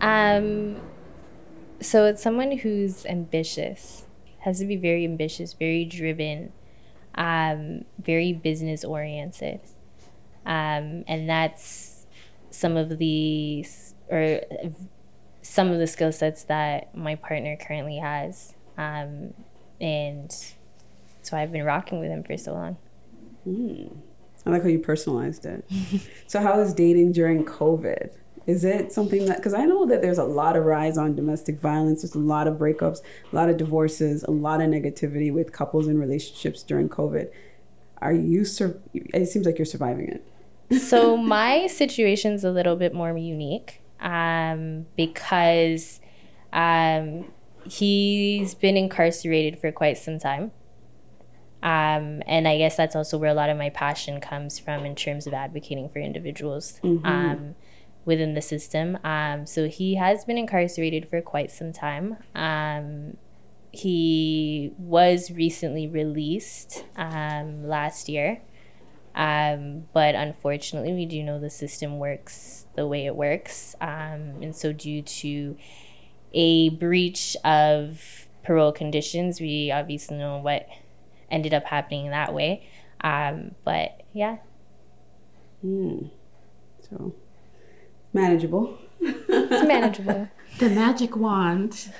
Um, 0.00 0.80
so 1.80 2.06
it's 2.06 2.22
someone 2.22 2.58
who's 2.58 3.06
ambitious, 3.06 4.06
has 4.40 4.58
to 4.60 4.66
be 4.66 4.76
very 4.76 5.04
ambitious, 5.04 5.52
very 5.52 5.84
driven, 5.84 6.52
um, 7.20 7.84
very 7.98 8.32
business 8.32 8.82
oriented, 8.82 9.60
um, 10.46 11.04
and 11.06 11.28
that's 11.28 12.06
some 12.48 12.78
of 12.78 12.96
the 12.98 13.64
or 14.08 14.40
some 15.42 15.70
of 15.70 15.78
the 15.78 15.86
skill 15.86 16.12
sets 16.12 16.44
that 16.44 16.96
my 16.96 17.14
partner 17.16 17.58
currently 17.60 17.98
has, 17.98 18.54
um, 18.78 19.34
and 19.82 20.34
so 21.20 21.36
I've 21.36 21.52
been 21.52 21.64
rocking 21.64 22.00
with 22.00 22.08
him 22.08 22.24
for 22.24 22.38
so 22.38 22.54
long. 22.54 22.78
I 24.46 24.50
like 24.50 24.62
how 24.62 24.68
you 24.68 24.78
personalized 24.78 25.44
it. 25.44 25.62
so, 26.26 26.40
how 26.40 26.58
is 26.60 26.72
dating 26.72 27.12
during 27.12 27.44
COVID? 27.44 28.14
Is 28.50 28.64
it 28.64 28.92
something 28.92 29.26
that, 29.26 29.36
because 29.36 29.54
I 29.54 29.64
know 29.64 29.86
that 29.86 30.02
there's 30.02 30.18
a 30.18 30.24
lot 30.24 30.56
of 30.56 30.64
rise 30.64 30.98
on 30.98 31.14
domestic 31.14 31.60
violence, 31.60 32.02
there's 32.02 32.16
a 32.16 32.18
lot 32.18 32.48
of 32.48 32.56
breakups, 32.56 32.98
a 33.32 33.36
lot 33.36 33.48
of 33.48 33.56
divorces, 33.56 34.24
a 34.24 34.32
lot 34.32 34.60
of 34.60 34.68
negativity 34.68 35.32
with 35.32 35.52
couples 35.52 35.86
and 35.86 36.00
relationships 36.00 36.64
during 36.64 36.88
COVID. 36.88 37.30
Are 37.98 38.12
you, 38.12 38.44
sur- 38.44 38.80
it 38.92 39.26
seems 39.26 39.46
like 39.46 39.56
you're 39.56 39.66
surviving 39.66 40.08
it. 40.08 40.82
so 40.82 41.16
my 41.16 41.68
situation's 41.68 42.42
a 42.42 42.50
little 42.50 42.74
bit 42.74 42.92
more 42.92 43.16
unique 43.16 43.82
um, 44.00 44.86
because 44.96 46.00
um, 46.52 47.30
he's 47.64 48.54
been 48.54 48.76
incarcerated 48.76 49.60
for 49.60 49.70
quite 49.70 49.96
some 49.96 50.18
time. 50.18 50.50
Um, 51.62 52.20
and 52.26 52.48
I 52.48 52.58
guess 52.58 52.76
that's 52.76 52.96
also 52.96 53.16
where 53.16 53.30
a 53.30 53.34
lot 53.34 53.48
of 53.48 53.56
my 53.56 53.70
passion 53.70 54.20
comes 54.20 54.58
from 54.58 54.84
in 54.84 54.96
terms 54.96 55.28
of 55.28 55.34
advocating 55.34 55.88
for 55.88 56.00
individuals 56.00 56.80
um, 56.82 57.54
within 58.04 58.34
the 58.34 58.42
system. 58.42 58.98
Um, 59.04 59.46
so 59.46 59.68
he 59.68 59.96
has 59.96 60.24
been 60.24 60.38
incarcerated 60.38 61.08
for 61.08 61.20
quite 61.20 61.50
some 61.50 61.72
time. 61.72 62.16
Um, 62.34 63.16
he 63.72 64.72
was 64.78 65.30
recently 65.30 65.86
released 65.86 66.84
um, 66.96 67.64
last 67.66 68.08
year. 68.08 68.42
Um, 69.14 69.86
but 69.92 70.14
unfortunately, 70.14 70.92
we 70.92 71.04
do 71.04 71.22
know 71.22 71.38
the 71.40 71.50
system 71.50 71.98
works 71.98 72.66
the 72.76 72.86
way 72.86 73.06
it 73.06 73.16
works. 73.16 73.74
Um, 73.80 74.40
and 74.40 74.54
so, 74.54 74.72
due 74.72 75.02
to 75.02 75.56
a 76.32 76.68
breach 76.70 77.36
of 77.44 78.28
parole 78.44 78.72
conditions, 78.72 79.40
we 79.40 79.72
obviously 79.72 80.16
know 80.16 80.38
what 80.38 80.68
ended 81.28 81.52
up 81.52 81.64
happening 81.64 82.10
that 82.10 82.32
way. 82.32 82.68
Um, 83.02 83.56
but 83.64 84.02
yeah, 84.12 84.38
So, 86.88 87.14
manageable. 88.12 88.78
it's 89.00 89.66
manageable. 89.66 90.28
The 90.58 90.68
magic 90.68 91.16
wand. 91.16 91.90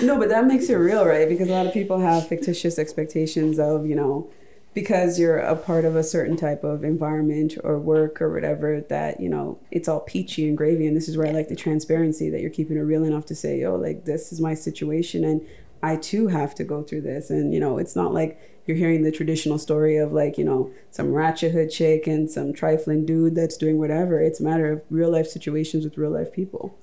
no, 0.00 0.18
but 0.18 0.28
that 0.28 0.46
makes 0.46 0.70
it 0.70 0.76
real, 0.76 1.04
right? 1.04 1.28
Because 1.28 1.48
a 1.48 1.52
lot 1.52 1.66
of 1.66 1.74
people 1.74 1.98
have 1.98 2.26
fictitious 2.26 2.78
expectations 2.78 3.58
of, 3.58 3.86
you 3.86 3.96
know, 3.96 4.30
because 4.72 5.18
you're 5.18 5.38
a 5.38 5.56
part 5.56 5.84
of 5.84 5.94
a 5.96 6.02
certain 6.02 6.36
type 6.36 6.64
of 6.64 6.84
environment 6.84 7.54
or 7.62 7.78
work 7.78 8.22
or 8.22 8.32
whatever, 8.32 8.80
that, 8.88 9.20
you 9.20 9.28
know, 9.28 9.58
it's 9.70 9.88
all 9.88 10.00
peachy 10.00 10.48
and 10.48 10.56
gravy. 10.56 10.86
And 10.86 10.96
this 10.96 11.08
is 11.08 11.16
where 11.16 11.26
I 11.26 11.32
like 11.32 11.48
the 11.48 11.56
transparency 11.56 12.30
that 12.30 12.40
you're 12.40 12.50
keeping 12.50 12.76
it 12.76 12.80
real 12.80 13.04
enough 13.04 13.26
to 13.26 13.34
say, 13.34 13.64
oh, 13.64 13.76
like, 13.76 14.04
this 14.04 14.32
is 14.32 14.40
my 14.40 14.54
situation. 14.54 15.24
And 15.24 15.46
I 15.82 15.96
too 15.96 16.28
have 16.28 16.54
to 16.56 16.64
go 16.64 16.82
through 16.82 17.02
this. 17.02 17.30
And, 17.30 17.52
you 17.52 17.60
know, 17.60 17.78
it's 17.78 17.96
not 17.96 18.14
like 18.14 18.40
you're 18.66 18.76
hearing 18.76 19.02
the 19.02 19.10
traditional 19.10 19.58
story 19.58 19.96
of 19.96 20.12
like, 20.12 20.38
you 20.38 20.44
know, 20.44 20.70
some 20.90 21.12
ratchet 21.12 21.52
hood 21.52 21.70
chick 21.70 22.06
and 22.06 22.30
some 22.30 22.52
trifling 22.52 23.04
dude 23.04 23.34
that's 23.34 23.56
doing 23.56 23.78
whatever. 23.78 24.20
It's 24.20 24.38
a 24.38 24.44
matter 24.44 24.70
of 24.70 24.82
real 24.90 25.10
life 25.10 25.26
situations 25.26 25.84
with 25.84 25.98
real 25.98 26.12
life 26.12 26.32
people 26.32 26.78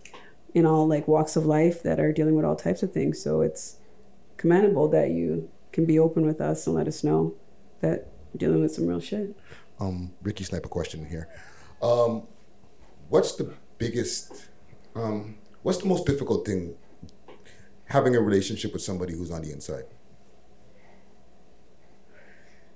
in 0.54 0.66
all 0.66 0.88
like 0.88 1.08
walks 1.08 1.36
of 1.36 1.46
life 1.46 1.82
that 1.84 2.00
are 2.00 2.12
dealing 2.12 2.36
with 2.36 2.44
all 2.44 2.56
types 2.56 2.84
of 2.84 2.92
things. 2.92 3.22
So 3.22 3.42
it's 3.42 3.78
commendable 4.36 4.90
that 4.90 5.12
you 5.12 5.50
can 5.72 5.86
be 5.86 5.98
open 5.98 6.26
with 6.26 6.42
us 6.42 6.68
and 6.68 6.76
let 6.76 6.88
us 6.88 7.04
know 7.04 7.36
that 7.82 8.08
you're 8.34 8.40
dealing 8.40 8.62
with 8.62 8.74
some 8.74 8.88
real 8.88 9.00
shit. 9.00 9.36
Um, 9.80 10.12
Ricky 10.22 10.44
Sniper 10.44 10.68
question 10.68 11.06
here. 11.06 11.30
Um, 11.82 12.24
what's 13.08 13.36
the 13.36 13.54
biggest, 13.78 14.50
um, 14.96 15.38
what's 15.62 15.78
the 15.78 15.86
most 15.86 16.06
difficult 16.06 16.46
thing 16.46 16.76
having 17.90 18.16
a 18.16 18.22
relationship 18.22 18.74
with 18.74 18.82
somebody 18.82 19.14
who's 19.14 19.32
on 19.32 19.42
the 19.42 19.52
inside? 19.52 19.86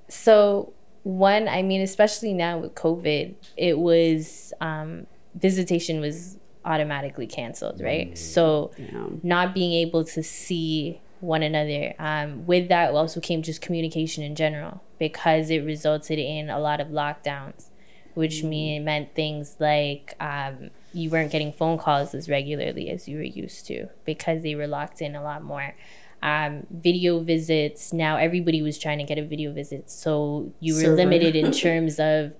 So 0.09 0.73
one, 1.03 1.47
I 1.47 1.61
mean, 1.61 1.81
especially 1.81 2.33
now 2.33 2.59
with 2.59 2.75
COVID, 2.75 3.35
it 3.57 3.77
was 3.77 4.53
um, 4.61 5.07
visitation 5.35 5.99
was 5.99 6.37
automatically 6.65 7.27
canceled, 7.27 7.81
right? 7.81 8.17
So 8.17 8.71
Yeah. 8.77 9.07
not 9.21 9.53
being 9.53 9.73
able 9.73 10.03
to 10.05 10.23
see 10.23 11.01
one 11.19 11.43
another. 11.43 11.93
Um, 11.99 12.45
with 12.45 12.69
that 12.69 12.93
also 12.93 13.19
came 13.19 13.41
just 13.41 13.61
communication 13.61 14.23
in 14.23 14.35
general 14.35 14.81
because 14.99 15.49
it 15.49 15.59
resulted 15.59 16.19
in 16.19 16.49
a 16.49 16.59
lot 16.59 16.79
of 16.79 16.87
lockdowns, 16.87 17.69
which 18.13 18.43
mean 18.43 18.83
meant 18.85 19.15
things 19.15 19.55
like 19.59 20.15
um, 20.19 20.69
you 20.93 21.09
weren't 21.09 21.31
getting 21.31 21.51
phone 21.51 21.77
calls 21.77 22.13
as 22.13 22.29
regularly 22.29 22.89
as 22.89 23.07
you 23.07 23.17
were 23.17 23.23
used 23.23 23.65
to 23.67 23.87
because 24.05 24.43
they 24.43 24.55
were 24.55 24.67
locked 24.67 25.01
in 25.01 25.15
a 25.15 25.23
lot 25.23 25.43
more. 25.43 25.75
Um, 26.21 26.67
video 26.71 27.19
visits. 27.19 27.91
Now 27.91 28.15
everybody 28.17 28.61
was 28.61 28.77
trying 28.77 28.99
to 28.99 29.03
get 29.03 29.17
a 29.17 29.25
video 29.25 29.51
visit, 29.51 29.89
so 29.89 30.53
you 30.59 30.75
were 30.75 30.81
Server. 30.81 30.95
limited 30.95 31.35
in 31.35 31.51
terms 31.65 31.99
of 31.99 32.33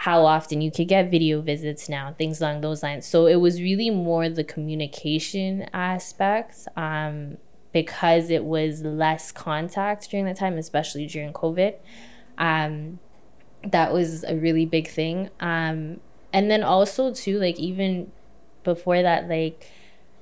how 0.00 0.24
often 0.24 0.62
you 0.62 0.70
could 0.70 0.88
get 0.88 1.10
video 1.10 1.42
visits 1.42 1.86
now, 1.86 2.14
things 2.16 2.40
along 2.40 2.62
those 2.62 2.82
lines. 2.82 3.06
So 3.06 3.26
it 3.26 3.36
was 3.36 3.60
really 3.60 3.90
more 3.90 4.30
the 4.30 4.42
communication 4.42 5.68
aspects 5.74 6.66
um, 6.74 7.36
because 7.70 8.30
it 8.30 8.44
was 8.44 8.82
less 8.82 9.30
contact 9.30 10.10
during 10.10 10.24
that 10.24 10.38
time, 10.38 10.56
especially 10.56 11.06
during 11.06 11.34
COVID. 11.34 11.74
Um, 12.38 12.98
that 13.62 13.92
was 13.92 14.24
a 14.24 14.34
really 14.34 14.64
big 14.64 14.88
thing. 14.88 15.28
Um, 15.38 16.00
and 16.32 16.50
then 16.50 16.62
also 16.62 17.12
too 17.12 17.38
like 17.38 17.58
even 17.58 18.10
before 18.62 19.02
that 19.02 19.28
like 19.28 19.70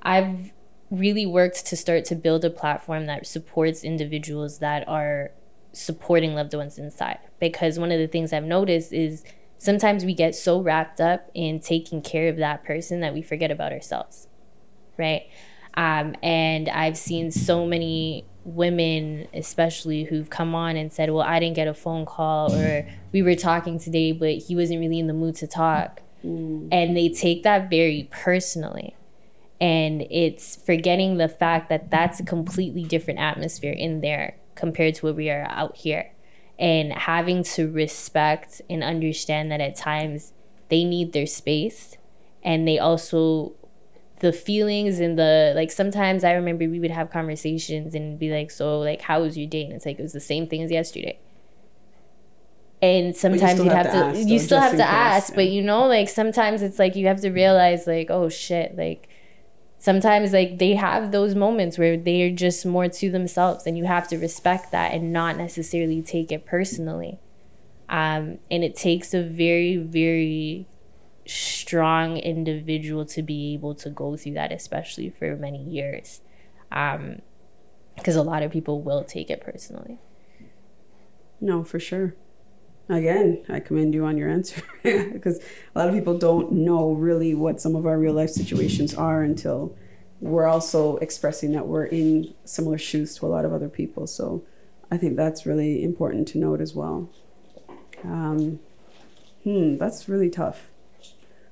i've 0.01 0.51
really 0.91 1.25
worked 1.25 1.65
to 1.67 1.75
start 1.75 2.05
to 2.05 2.15
build 2.15 2.43
a 2.43 2.49
platform 2.49 3.05
that 3.05 3.27
supports 3.27 3.83
individuals 3.83 4.59
that 4.59 4.87
are 4.87 5.31
supporting 5.71 6.33
loved 6.33 6.53
ones 6.53 6.79
inside. 6.79 7.19
Because 7.39 7.77
one 7.77 7.91
of 7.91 7.99
the 7.99 8.07
things 8.07 8.33
i've 8.33 8.43
noticed 8.43 8.91
is 8.91 9.23
sometimes 9.57 10.03
we 10.03 10.13
get 10.13 10.33
so 10.33 10.59
wrapped 10.59 10.99
up 10.99 11.29
in 11.33 11.59
taking 11.59 12.01
care 12.01 12.27
of 12.27 12.37
that 12.37 12.63
person 12.63 13.01
that 13.01 13.13
we 13.13 13.21
forget 13.21 13.51
about 13.51 13.71
ourselves 13.71 14.27
right? 14.97 15.29
Um, 15.75 16.15
and 16.21 16.67
i've 16.67 16.97
seen 16.97 17.31
so 17.31 17.65
many 17.65 18.25
women 18.43 19.27
especially 19.33 20.05
who've 20.05 20.29
come 20.29 20.55
on 20.55 20.75
and 20.75 20.91
said 20.91 21.11
well 21.11 21.25
i 21.25 21.39
didn't 21.39 21.55
get 21.55 21.67
a 21.67 21.73
phone 21.73 22.05
call 22.05 22.53
or 22.53 22.87
we 23.11 23.21
were 23.21 23.35
talking 23.35 23.77
today 23.77 24.11
but 24.11 24.37
he 24.37 24.55
wasn't 24.55 24.79
really 24.79 24.99
in 24.99 25.07
the 25.07 25.13
mood 25.13 25.35
to 25.35 25.47
talk. 25.47 26.01
Mm. 26.23 26.69
And 26.71 26.95
they 26.95 27.09
take 27.09 27.43
that 27.43 27.69
very 27.69 28.07
personally. 28.11 28.95
And 29.61 30.05
it's 30.09 30.55
forgetting 30.55 31.17
the 31.17 31.27
fact 31.27 31.69
that 31.69 31.91
that's 31.91 32.19
a 32.19 32.23
completely 32.23 32.83
different 32.83 33.19
atmosphere 33.19 33.73
in 33.73 34.01
there 34.01 34.37
compared 34.55 34.95
to 34.95 35.07
what 35.07 35.15
we 35.15 35.29
are 35.29 35.45
out 35.49 35.75
here. 35.77 36.11
And 36.57 36.93
having 36.93 37.43
to 37.55 37.69
respect 37.69 38.61
and 38.69 38.83
understand 38.83 39.51
that 39.51 39.61
at 39.61 39.75
times 39.75 40.33
they 40.69 40.83
need 40.83 41.13
their 41.13 41.25
space 41.25 41.97
and 42.43 42.67
they 42.67 42.79
also 42.79 43.53
the 44.19 44.33
feelings 44.33 44.99
and 44.99 45.17
the 45.17 45.53
like 45.55 45.71
sometimes 45.71 46.23
i 46.23 46.33
remember 46.33 46.67
we 46.69 46.79
would 46.79 46.91
have 46.91 47.09
conversations 47.09 47.95
and 47.95 48.19
be 48.19 48.31
like 48.31 48.51
so 48.51 48.79
like 48.79 49.01
how 49.01 49.21
was 49.21 49.37
your 49.37 49.47
day? 49.47 49.63
And 49.63 49.73
it's 49.73 49.85
like 49.85 49.99
it 49.99 50.01
was 50.01 50.13
the 50.13 50.19
same 50.19 50.47
thing 50.47 50.61
as 50.61 50.71
yesterday. 50.71 51.19
And 52.81 53.15
sometimes 53.15 53.59
you'd 53.59 53.71
have 53.71 53.87
have, 53.87 53.93
to 53.93 53.99
to, 53.99 54.05
ask, 54.05 54.29
you 54.29 54.39
though, 54.39 54.45
still 54.45 54.59
have 54.61 54.71
to 54.71 54.77
case, 54.77 54.85
ask 54.85 55.29
yeah. 55.31 55.35
but 55.35 55.49
you 55.49 55.61
know 55.61 55.85
like 55.87 56.07
sometimes 56.09 56.61
it's 56.61 56.79
like 56.79 56.95
you 56.95 57.07
have 57.07 57.21
to 57.21 57.29
realize 57.29 57.87
like 57.87 58.09
oh 58.09 58.29
shit 58.29 58.77
like 58.77 59.09
sometimes 59.77 60.31
like 60.31 60.59
they 60.59 60.75
have 60.75 61.11
those 61.11 61.35
moments 61.35 61.77
where 61.77 61.97
they're 61.97 62.31
just 62.31 62.65
more 62.65 62.87
to 62.87 63.11
themselves 63.11 63.65
and 63.65 63.77
you 63.77 63.85
have 63.85 64.07
to 64.07 64.17
respect 64.17 64.71
that 64.71 64.93
and 64.93 65.11
not 65.11 65.37
necessarily 65.37 66.01
take 66.01 66.31
it 66.31 66.45
personally. 66.45 67.19
Um, 67.89 68.37
and 68.51 68.63
it 68.63 68.75
takes 68.75 69.13
a 69.13 69.23
very 69.23 69.75
very 69.77 70.67
strong 71.29 72.17
individual 72.17 73.05
to 73.05 73.21
be 73.21 73.53
able 73.53 73.75
to 73.75 73.89
go 73.89 74.17
through 74.17 74.33
that 74.33 74.51
especially 74.51 75.09
for 75.09 75.35
many 75.35 75.63
years 75.63 76.21
because 76.69 78.15
a 78.15 78.21
lot 78.23 78.43
of 78.43 78.51
people 78.51 78.81
will 78.81 79.03
take 79.03 79.29
it 79.29 79.41
personally 79.41 79.99
No, 81.41 81.63
for 81.63 81.79
sure. 81.79 82.15
Again, 82.89 83.45
I 83.47 83.59
commend 83.59 83.93
you 83.93 84.05
on 84.05 84.17
your 84.17 84.29
answer 84.29 84.61
because 84.83 85.39
a 85.75 85.79
lot 85.79 85.87
of 85.87 85.93
people 85.93 86.17
don't 86.17 86.51
know 86.51 86.91
really 86.93 87.35
what 87.35 87.61
some 87.61 87.75
of 87.75 87.85
our 87.85 87.99
real 87.99 88.13
life 88.13 88.31
situations 88.31 88.95
are 88.95 89.21
until 89.21 89.75
we're 90.19 90.47
also 90.47 90.97
expressing 90.97 91.51
that 91.53 91.67
we're 91.67 91.85
in 91.85 92.33
similar 92.45 92.77
shoes 92.77 93.15
to 93.17 93.25
a 93.25 93.29
lot 93.29 93.45
of 93.45 93.53
other 93.53 93.69
people. 93.69 94.07
So 94.07 94.43
I 94.91 94.97
think 94.97 95.15
that's 95.15 95.45
really 95.45 95.83
important 95.83 96.27
to 96.29 96.39
note 96.39 96.61
as 96.61 96.73
well. 96.73 97.09
Um, 98.03 98.59
hmm, 99.43 99.77
that's 99.77 100.09
really 100.09 100.29
tough. 100.29 100.68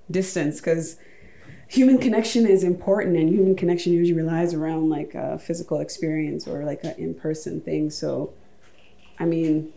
Distance, 0.09 0.59
because 0.59 0.97
human 1.67 1.97
connection 1.97 2.45
is 2.45 2.63
important, 2.63 3.17
and 3.17 3.29
human 3.29 3.55
connection 3.55 3.93
usually 3.93 4.17
relies 4.17 4.53
around 4.53 4.89
like 4.89 5.13
a 5.15 5.37
physical 5.37 5.79
experience 5.79 6.47
or 6.47 6.63
like 6.63 6.83
an 6.83 6.95
in 6.97 7.13
person 7.13 7.61
thing. 7.61 7.89
So, 7.89 8.33
I 9.19 9.25
mean, 9.25 9.73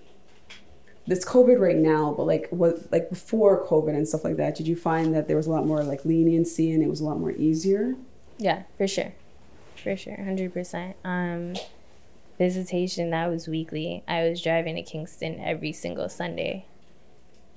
this 1.06 1.24
COVID 1.24 1.58
right 1.58 1.76
now, 1.76 2.14
but 2.16 2.26
like 2.26 2.48
what 2.50 2.90
like 2.92 3.10
before 3.10 3.66
COVID 3.66 3.90
and 3.90 4.06
stuff 4.06 4.24
like 4.24 4.36
that, 4.36 4.54
did 4.54 4.68
you 4.68 4.76
find 4.76 5.14
that 5.14 5.26
there 5.26 5.36
was 5.36 5.46
a 5.46 5.50
lot 5.50 5.66
more 5.66 5.82
like 5.82 6.04
leniency 6.04 6.70
and 6.70 6.82
it 6.82 6.88
was 6.88 7.00
a 7.00 7.04
lot 7.04 7.18
more 7.18 7.32
easier? 7.32 7.96
Yeah, 8.38 8.62
for 8.78 8.86
sure. 8.86 9.12
For 9.82 9.96
sure. 9.96 10.16
100%. 10.16 10.94
Um, 11.04 11.54
visitation, 12.38 13.10
that 13.10 13.28
was 13.28 13.48
weekly. 13.48 14.04
I 14.06 14.28
was 14.28 14.40
driving 14.40 14.76
to 14.76 14.82
Kingston 14.82 15.40
every 15.40 15.72
single 15.72 16.08
Sunday. 16.08 16.66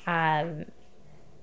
Um, 0.08 0.66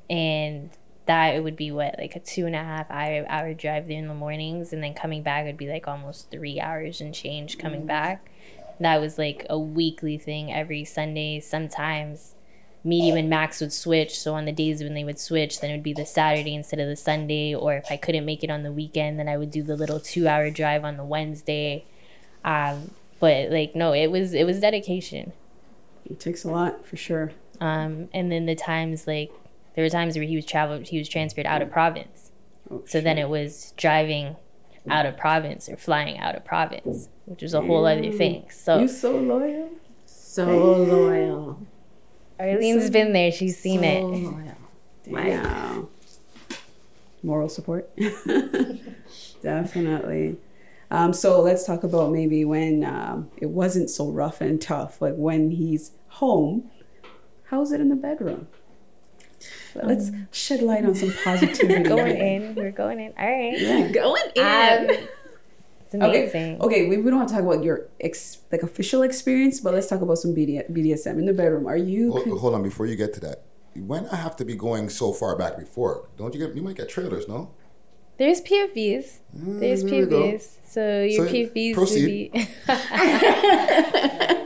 and 0.08 0.70
that 1.10 1.34
it 1.34 1.42
would 1.42 1.56
be 1.56 1.72
what, 1.72 1.96
like 1.98 2.14
a 2.14 2.20
two 2.20 2.46
and 2.46 2.54
a 2.54 2.62
half 2.62 2.88
hour, 2.88 3.26
hour 3.28 3.52
drive 3.52 3.88
there 3.88 3.98
in 3.98 4.06
the 4.06 4.14
mornings. 4.14 4.72
And 4.72 4.80
then 4.80 4.94
coming 4.94 5.24
back 5.24 5.44
would 5.44 5.56
be 5.56 5.68
like 5.68 5.88
almost 5.88 6.30
three 6.30 6.60
hours 6.60 7.00
and 7.00 7.12
change 7.12 7.58
coming 7.58 7.84
back. 7.84 8.30
That 8.78 9.00
was 9.00 9.18
like 9.18 9.44
a 9.50 9.58
weekly 9.58 10.18
thing 10.18 10.52
every 10.52 10.84
Sunday. 10.84 11.40
Sometimes 11.40 12.36
medium 12.84 13.16
and 13.16 13.28
max 13.28 13.60
would 13.60 13.72
switch. 13.72 14.16
So 14.20 14.34
on 14.34 14.44
the 14.44 14.52
days 14.52 14.84
when 14.84 14.94
they 14.94 15.02
would 15.02 15.18
switch, 15.18 15.60
then 15.60 15.70
it 15.70 15.74
would 15.74 15.82
be 15.82 15.92
the 15.92 16.06
Saturday 16.06 16.54
instead 16.54 16.78
of 16.78 16.86
the 16.86 16.94
Sunday. 16.94 17.56
Or 17.56 17.74
if 17.74 17.90
I 17.90 17.96
couldn't 17.96 18.24
make 18.24 18.44
it 18.44 18.50
on 18.50 18.62
the 18.62 18.70
weekend, 18.70 19.18
then 19.18 19.28
I 19.28 19.36
would 19.36 19.50
do 19.50 19.64
the 19.64 19.76
little 19.76 19.98
two 19.98 20.28
hour 20.28 20.48
drive 20.48 20.84
on 20.84 20.96
the 20.96 21.04
Wednesday. 21.04 21.86
Um, 22.44 22.92
but 23.18 23.50
like 23.50 23.74
no, 23.74 23.92
it 23.92 24.12
was 24.12 24.32
it 24.32 24.44
was 24.46 24.60
dedication. 24.60 25.32
It 26.04 26.20
takes 26.20 26.44
a 26.44 26.50
lot 26.50 26.86
for 26.86 26.96
sure. 26.96 27.32
Um, 27.60 28.08
and 28.14 28.30
then 28.30 28.46
the 28.46 28.54
times 28.54 29.08
like 29.08 29.32
there 29.74 29.84
were 29.84 29.88
times 29.90 30.16
where 30.16 30.26
he 30.26 30.36
was 30.36 30.44
traveled, 30.46 30.88
he 30.88 30.98
was 30.98 31.08
transferred 31.08 31.46
out 31.46 31.62
of 31.62 31.70
province. 31.70 32.30
Oh, 32.70 32.82
So 32.86 33.00
then 33.00 33.18
it 33.18 33.28
was 33.28 33.72
driving 33.76 34.36
out 34.88 35.06
of 35.06 35.16
province 35.16 35.68
or 35.68 35.76
flying 35.76 36.18
out 36.18 36.34
of 36.34 36.44
province, 36.44 37.08
which 37.26 37.42
was 37.42 37.54
a 37.54 37.60
whole 37.60 37.86
other 37.86 38.10
thing. 38.12 38.46
So 38.50 38.80
you 38.80 38.88
so 38.88 39.12
loyal. 39.16 39.70
So 40.06 40.46
loyal. 40.76 41.66
Arlene's 42.40 42.88
been 42.90 43.12
there; 43.12 43.30
she's 43.30 43.58
seen 43.58 43.80
so 43.80 43.86
it. 43.86 44.02
loyal. 44.02 44.56
Wow. 45.06 45.88
Moral 47.22 47.48
support. 47.50 47.90
Definitely. 49.42 50.38
Um, 50.90 51.12
so 51.12 51.40
let's 51.40 51.64
talk 51.64 51.84
about 51.84 52.10
maybe 52.10 52.44
when 52.44 52.84
um, 52.84 53.30
it 53.36 53.50
wasn't 53.50 53.90
so 53.90 54.08
rough 54.10 54.40
and 54.40 54.60
tough, 54.60 55.00
like 55.00 55.14
when 55.14 55.50
he's 55.52 55.92
home. 56.08 56.70
How's 57.44 57.72
it 57.72 57.80
in 57.80 57.88
the 57.88 57.96
bedroom? 57.96 58.48
Let's 59.74 60.10
shed 60.32 60.62
light 60.62 60.84
on 60.84 60.94
some 60.94 61.12
positivity. 61.24 61.82
Going 61.88 62.16
in, 62.16 62.54
we're 62.54 62.70
going 62.72 63.00
in. 63.00 63.12
All 63.18 63.26
right. 63.26 63.58
yeah. 63.60 63.88
Going 63.88 64.22
in. 64.34 64.42
Um, 64.42 65.06
it's 65.86 65.94
Okay. 65.94 66.22
amazing. 66.22 66.60
Okay. 66.60 66.88
We, 66.88 66.98
we 66.98 67.10
don't 67.10 67.20
have 67.20 67.28
to 67.28 67.34
talk 67.34 67.42
about 67.44 67.64
your 67.64 67.88
ex, 68.00 68.38
like 68.52 68.62
official 68.62 69.02
experience, 69.02 69.60
but 69.60 69.74
let's 69.74 69.86
talk 69.88 70.00
about 70.02 70.18
some 70.18 70.34
BD, 70.34 70.62
BDSM 70.70 71.18
in 71.18 71.26
the 71.26 71.32
bedroom. 71.32 71.66
Are 71.66 71.76
you? 71.76 72.12
Hold, 72.12 72.38
hold 72.40 72.54
on, 72.54 72.62
before 72.62 72.86
you 72.86 72.96
get 72.96 73.12
to 73.14 73.20
that, 73.20 73.42
when 73.74 74.06
I 74.08 74.16
have 74.16 74.36
to 74.36 74.44
be 74.44 74.54
going 74.54 74.88
so 74.88 75.12
far 75.12 75.36
back 75.36 75.56
before, 75.58 76.08
don't 76.16 76.34
you 76.34 76.46
get? 76.46 76.54
You 76.56 76.62
might 76.62 76.76
get 76.76 76.88
trailers, 76.88 77.26
no? 77.28 77.50
There's 78.18 78.40
PFVs. 78.42 79.18
There's 79.32 79.82
there. 79.82 80.06
PFVs. 80.06 80.56
So 80.66 81.02
your 81.04 81.26
So, 81.26 81.32
PFVs 81.34 81.74
proceed. 81.74 82.30
would 82.34 82.42
be. 82.42 82.48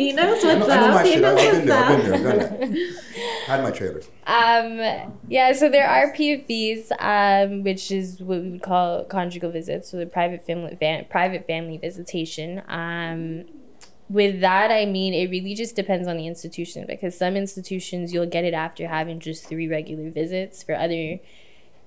he 0.00 0.12
knows 0.12 0.44
I 0.44 0.54
know, 0.54 0.60
what's 0.60 0.70
I 0.70 0.80
know 0.80 0.94
my 0.94 1.02
He 1.04 1.12
shit. 1.12 1.24
I've 1.24 1.36
knows 1.36 1.56
been 1.56 1.66
there. 1.66 1.84
I've 1.84 2.02
been 2.02 2.22
there. 2.22 2.42
I've 2.42 2.60
done 2.60 2.72
that. 2.72 3.00
Had 3.46 3.62
my 3.62 3.70
trailers. 3.70 4.08
Um, 4.26 5.18
yeah, 5.28 5.52
so 5.52 5.68
there 5.68 5.88
are 5.88 6.12
PFVs, 6.12 6.92
um, 7.00 7.64
which 7.64 7.90
is 7.90 8.20
what 8.20 8.40
we 8.40 8.50
would 8.50 8.62
call 8.62 9.04
conjugal 9.04 9.50
visits, 9.50 9.90
so 9.90 9.98
the 9.98 10.06
private 10.06 10.46
family 10.46 10.76
van, 10.78 11.04
private 11.10 11.46
family 11.46 11.76
visitation. 11.76 12.62
Um, 12.68 13.44
with 14.08 14.40
that, 14.40 14.70
I 14.70 14.86
mean 14.86 15.14
it 15.14 15.30
really 15.30 15.54
just 15.54 15.76
depends 15.76 16.08
on 16.08 16.16
the 16.16 16.26
institution 16.26 16.84
because 16.88 17.16
some 17.16 17.36
institutions 17.36 18.12
you'll 18.12 18.26
get 18.26 18.44
it 18.44 18.54
after 18.54 18.88
having 18.88 19.20
just 19.20 19.46
three 19.46 19.68
regular 19.68 20.10
visits. 20.10 20.62
For 20.62 20.74
other 20.74 21.20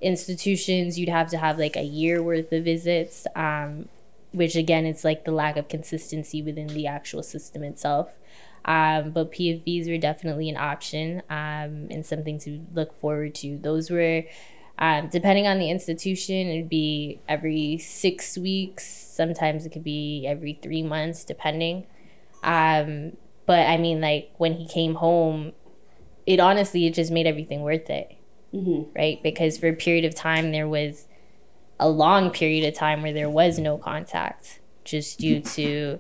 institutions, 0.01 0.99
you'd 0.99 1.09
have 1.09 1.29
to 1.31 1.37
have 1.37 1.57
like 1.57 1.75
a 1.75 1.83
year 1.83 2.21
worth 2.21 2.51
of 2.51 2.63
visits. 2.63 3.27
Um, 3.35 3.89
which 4.33 4.55
again, 4.55 4.85
it's 4.85 5.03
like 5.03 5.25
the 5.25 5.31
lack 5.31 5.57
of 5.57 5.67
consistency 5.69 6.41
within 6.41 6.67
the 6.67 6.87
actual 6.87 7.23
system 7.23 7.63
itself. 7.63 8.13
Um, 8.65 9.11
but 9.11 9.31
PFVs 9.31 9.89
were 9.89 9.97
definitely 9.97 10.49
an 10.49 10.57
option 10.57 11.21
um, 11.29 11.87
and 11.91 12.05
something 12.05 12.39
to 12.39 12.65
look 12.73 12.97
forward 12.97 13.35
to. 13.35 13.57
Those 13.57 13.89
were, 13.89 14.23
um, 14.79 15.09
depending 15.09 15.47
on 15.47 15.59
the 15.59 15.69
institution, 15.69 16.47
it'd 16.47 16.69
be 16.69 17.19
every 17.27 17.77
six 17.77 18.37
weeks. 18.37 18.85
Sometimes 18.85 19.65
it 19.65 19.69
could 19.71 19.83
be 19.83 20.25
every 20.27 20.53
three 20.53 20.81
months, 20.81 21.25
depending. 21.25 21.85
Um, 22.41 23.17
but 23.45 23.67
I 23.67 23.77
mean, 23.77 23.99
like 24.01 24.31
when 24.37 24.53
he 24.53 24.67
came 24.67 24.95
home, 24.95 25.51
it 26.25 26.39
honestly 26.39 26.85
it 26.85 26.93
just 26.93 27.11
made 27.11 27.27
everything 27.27 27.61
worth 27.61 27.89
it, 27.89 28.15
right? 28.95 29.21
Because 29.21 29.57
for 29.57 29.67
a 29.67 29.73
period 29.73 30.05
of 30.05 30.15
time 30.15 30.51
there 30.51 30.67
was 30.67 31.07
a 31.79 31.89
long 31.89 32.29
period 32.29 32.67
of 32.67 32.73
time 32.73 33.01
where 33.01 33.13
there 33.13 33.29
was 33.29 33.59
no 33.59 33.77
contact, 33.77 34.59
just 34.83 35.19
due 35.19 35.41
to 35.41 35.99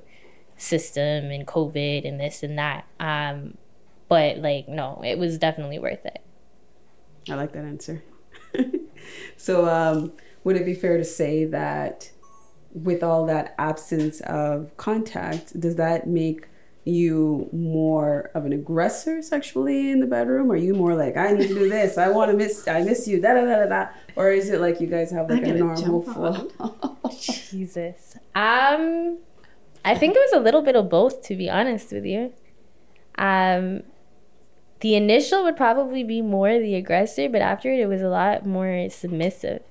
system 0.57 1.31
and 1.31 1.45
COVID 1.47 2.07
and 2.07 2.19
this 2.19 2.43
and 2.43 2.57
that. 2.57 2.85
Um, 2.99 3.57
but 4.07 4.37
like, 4.37 4.67
no, 4.67 5.01
it 5.03 5.17
was 5.17 5.37
definitely 5.37 5.79
worth 5.79 6.05
it. 6.05 6.21
I 7.29 7.35
like 7.35 7.53
that 7.53 7.63
answer. 7.63 8.03
so, 9.37 9.67
um, 9.67 10.13
would 10.43 10.55
it 10.55 10.65
be 10.65 10.73
fair 10.73 10.97
to 10.97 11.05
say 11.05 11.45
that 11.45 12.11
with 12.73 13.03
all 13.03 13.25
that 13.27 13.55
absence 13.57 14.19
of 14.21 14.75
contact, 14.77 15.59
does 15.59 15.75
that 15.77 16.07
make 16.07 16.47
you 16.85 17.49
more 17.53 18.29
of 18.33 18.45
an 18.45 18.53
aggressor 18.53 19.21
sexually 19.21 19.91
in 19.91 19.99
the 19.99 20.05
bedroom? 20.05 20.51
Are 20.51 20.57
you 20.57 20.73
more 20.73 20.95
like 20.95 21.15
I 21.15 21.31
need 21.31 21.47
to 21.47 21.53
do 21.53 21.69
this, 21.69 21.97
I 21.97 22.09
want 22.09 22.31
to 22.31 22.37
miss, 22.37 22.67
I 22.67 22.81
miss 22.83 23.07
you, 23.07 23.21
da 23.21 23.33
da 23.33 23.45
da 23.45 23.55
da 23.63 23.65
da, 23.65 23.87
or 24.15 24.31
is 24.31 24.49
it 24.49 24.59
like 24.59 24.81
you 24.81 24.87
guys 24.87 25.11
have 25.11 25.29
like 25.29 25.43
a 25.43 25.45
gonna 25.45 25.59
normal 25.59 26.01
flow? 26.01 26.51
Jesus. 27.19 28.17
Um, 28.35 29.19
I 29.85 29.95
think 29.95 30.15
it 30.15 30.19
was 30.19 30.33
a 30.33 30.39
little 30.39 30.61
bit 30.61 30.75
of 30.75 30.89
both, 30.89 31.23
to 31.23 31.35
be 31.35 31.49
honest 31.49 31.91
with 31.91 32.05
you. 32.05 32.33
Um, 33.17 33.83
the 34.79 34.95
initial 34.95 35.43
would 35.43 35.55
probably 35.55 36.03
be 36.03 36.21
more 36.21 36.59
the 36.59 36.75
aggressor, 36.75 37.29
but 37.29 37.41
after 37.41 37.71
it, 37.71 37.79
it 37.79 37.87
was 37.87 38.01
a 38.01 38.09
lot 38.09 38.45
more 38.45 38.89
submissive. 38.89 39.61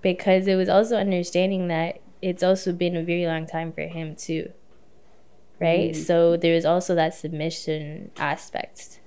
Because 0.00 0.46
it 0.46 0.54
was 0.54 0.70
also 0.70 0.96
understanding 0.96 1.68
that 1.68 2.00
it's 2.22 2.42
also 2.42 2.72
been 2.72 2.96
a 2.96 3.02
very 3.02 3.26
long 3.26 3.46
time 3.46 3.72
for 3.72 3.82
him 3.82 4.16
too. 4.16 4.52
Right? 5.60 5.94
So 5.94 6.36
there 6.36 6.54
is 6.54 6.64
also 6.64 6.94
that 6.94 7.14
submission 7.14 8.10
aspect. 8.16 9.00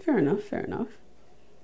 Fair 0.00 0.18
enough, 0.18 0.42
fair 0.42 0.64
enough. 0.64 0.88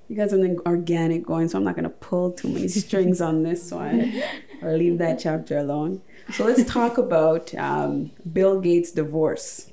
You 0.08 0.16
got 0.16 0.30
something 0.30 0.58
organic 0.66 1.24
going, 1.24 1.48
so 1.48 1.58
I'm 1.58 1.64
not 1.64 1.76
gonna 1.76 1.90
pull 1.90 2.32
too 2.32 2.48
many 2.48 2.68
strings 2.82 3.20
on 3.20 3.42
this 3.42 3.70
one, 3.70 4.12
or 4.62 4.76
leave 4.76 4.98
that 4.98 5.18
chapter 5.18 5.58
alone. 5.58 6.02
So 6.32 6.44
let's 6.44 6.64
talk 6.64 6.98
about 6.98 7.54
um, 7.54 8.12
Bill 8.32 8.60
Gates' 8.60 8.92
divorce. 8.92 9.72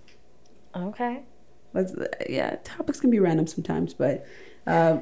Okay. 0.76 1.24
Let's, 1.74 1.94
yeah, 2.30 2.58
topics 2.64 3.00
can 3.00 3.10
be 3.10 3.20
random 3.20 3.48
sometimes, 3.48 3.94
but 3.94 4.26
uh, 4.66 5.00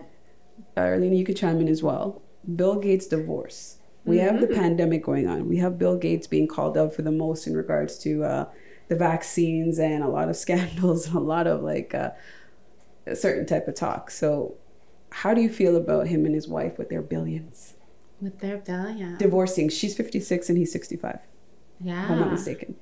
Arlene, 0.78 1.14
you 1.14 1.26
could 1.26 1.38
chime 1.38 1.60
in 1.60 1.68
as 1.68 1.82
well. 1.82 2.22
Bill 2.56 2.76
Gates' 2.76 3.08
divorce. 3.08 3.78
We 4.06 4.18
have 4.20 4.40
the 4.40 4.48
pandemic 4.48 5.04
going 5.04 5.28
on. 5.28 5.50
We 5.50 5.58
have 5.58 5.78
Bill 5.80 5.98
Gates 5.98 6.28
being 6.28 6.48
called 6.48 6.78
out 6.78 6.94
for 6.94 7.02
the 7.02 7.12
most 7.12 7.48
in 7.48 7.56
regards 7.58 7.98
to 8.00 8.24
uh, 8.24 8.46
the 8.88 8.96
vaccines 8.96 9.80
and 9.80 10.04
a 10.04 10.08
lot 10.08 10.30
of 10.30 10.36
scandals 10.46 11.08
and 11.08 11.16
a 11.16 11.20
lot 11.20 11.48
of 11.48 11.62
like 11.64 11.94
uh, 11.96 12.12
a 13.08 13.16
certain 13.16 13.46
type 13.46 13.68
of 13.68 13.76
talk. 13.76 14.12
So, 14.12 14.56
how 15.12 15.34
do 15.34 15.42
you 15.42 15.50
feel 15.50 15.76
about 15.76 16.08
him 16.08 16.26
and 16.26 16.36
his 16.36 16.48
wife 16.48 16.78
with 16.78 16.90
their 16.90 17.02
billions? 17.02 17.74
With 18.22 18.40
their 18.40 18.58
billion. 18.58 19.18
Divorcing. 19.18 19.70
She's 19.70 19.96
56 19.96 20.50
and 20.50 20.58
he's 20.58 20.72
65, 20.72 21.20
Yeah. 21.82 22.06
if 22.06 22.12
I'm 22.12 22.20
not 22.20 22.32
mistaken. 22.32 22.76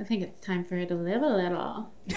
I 0.00 0.04
think 0.04 0.22
it's 0.22 0.44
time 0.44 0.64
for 0.64 0.76
her 0.76 0.84
to 0.86 0.94
live 0.94 1.22
a 1.22 1.28
little. 1.28 1.90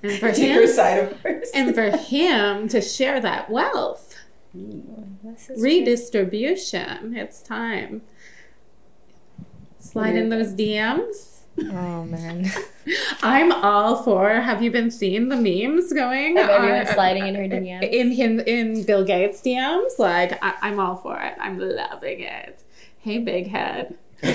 And 0.00 0.12
for 0.20 0.28
him, 0.28 0.68
side 0.68 0.98
of 1.10 1.20
hers. 1.22 1.50
and 1.54 1.74
for 1.74 1.90
him 1.96 2.68
to 2.68 2.80
share 2.80 3.20
that 3.20 3.50
wealth. 3.50 4.16
This 4.54 5.50
is 5.50 5.62
Redistribution. 5.62 7.16
It's 7.16 7.42
time. 7.42 8.02
Slide 9.78 10.16
in 10.16 10.28
those 10.30 10.54
DMs. 10.54 11.40
Oh 11.60 12.04
man. 12.04 12.50
I'm 13.22 13.52
all 13.52 14.02
for. 14.02 14.40
Have 14.40 14.62
you 14.62 14.70
been 14.70 14.90
seeing 14.90 15.28
the 15.28 15.36
memes 15.36 15.92
going? 15.92 16.38
Of 16.38 16.48
everyone 16.48 16.80
on- 16.80 16.86
sliding 16.86 17.26
in 17.26 17.34
her 17.34 17.48
DMs? 17.48 17.82
in 17.90 18.12
in 18.12 18.40
in 18.40 18.84
Bill 18.84 19.04
Gates 19.04 19.40
DMs? 19.42 19.98
Like 19.98 20.38
I, 20.42 20.54
I'm 20.62 20.80
all 20.80 20.96
for 20.96 21.20
it. 21.20 21.34
I'm 21.40 21.58
loving 21.58 22.20
it. 22.20 22.62
Hey, 23.00 23.18
big 23.18 23.48
head. 23.48 23.96
but 24.20 24.32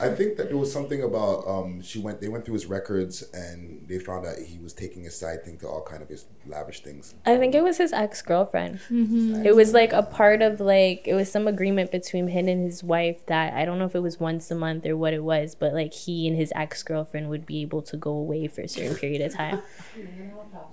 I 0.00 0.08
think 0.14 0.36
that 0.36 0.48
there 0.48 0.56
was 0.56 0.72
something 0.72 1.02
about 1.02 1.46
um, 1.46 1.80
she 1.82 1.98
went. 1.98 2.20
They 2.20 2.28
went 2.28 2.44
through 2.44 2.54
his 2.54 2.66
records 2.66 3.22
and 3.32 3.86
they 3.88 3.98
found 3.98 4.26
out 4.26 4.36
he 4.38 4.58
was 4.58 4.72
taking 4.72 5.04
his 5.04 5.16
side 5.18 5.44
thing 5.44 5.56
to 5.58 5.68
all 5.68 5.82
kind 5.82 6.02
of 6.02 6.08
his 6.08 6.26
lavish 6.46 6.80
things. 6.82 7.14
I 7.24 7.36
think 7.38 7.54
it 7.54 7.62
was 7.62 7.78
his 7.78 7.92
ex 7.92 8.20
girlfriend. 8.22 8.80
It 8.90 9.54
was 9.56 9.72
like 9.72 9.92
a 9.92 10.02
part 10.02 10.42
of 10.42 10.60
like 10.60 11.06
it 11.06 11.14
was 11.14 11.30
some 11.30 11.46
agreement 11.48 11.90
between 11.90 12.28
him 12.28 12.48
and 12.48 12.64
his 12.64 12.84
wife 12.84 13.24
that 13.26 13.54
I 13.54 13.64
don't 13.64 13.78
know 13.78 13.86
if 13.86 13.94
it 13.94 14.00
was 14.00 14.20
once 14.20 14.50
a 14.50 14.54
month 14.54 14.84
or 14.86 14.96
what 14.96 15.14
it 15.14 15.24
was, 15.24 15.54
but 15.54 15.72
like 15.72 15.92
he 15.94 16.26
and 16.28 16.36
his 16.36 16.52
ex 16.54 16.82
girlfriend 16.82 17.28
would 17.30 17.46
be 17.46 17.62
able 17.62 17.82
to 17.82 17.96
go 17.96 18.10
away 18.12 18.48
for 18.48 18.60
a 18.62 18.68
certain 18.68 18.96
period 18.96 19.22
of 19.22 19.34
time. 19.34 19.62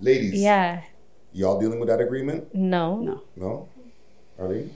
Ladies, 0.01 0.33
Yeah. 0.41 0.81
y'all 1.31 1.59
dealing 1.59 1.79
with 1.79 1.89
that 1.89 2.01
agreement? 2.01 2.53
No. 2.53 2.99
No. 2.99 3.21
No, 3.35 3.69
Arlene. 4.39 4.73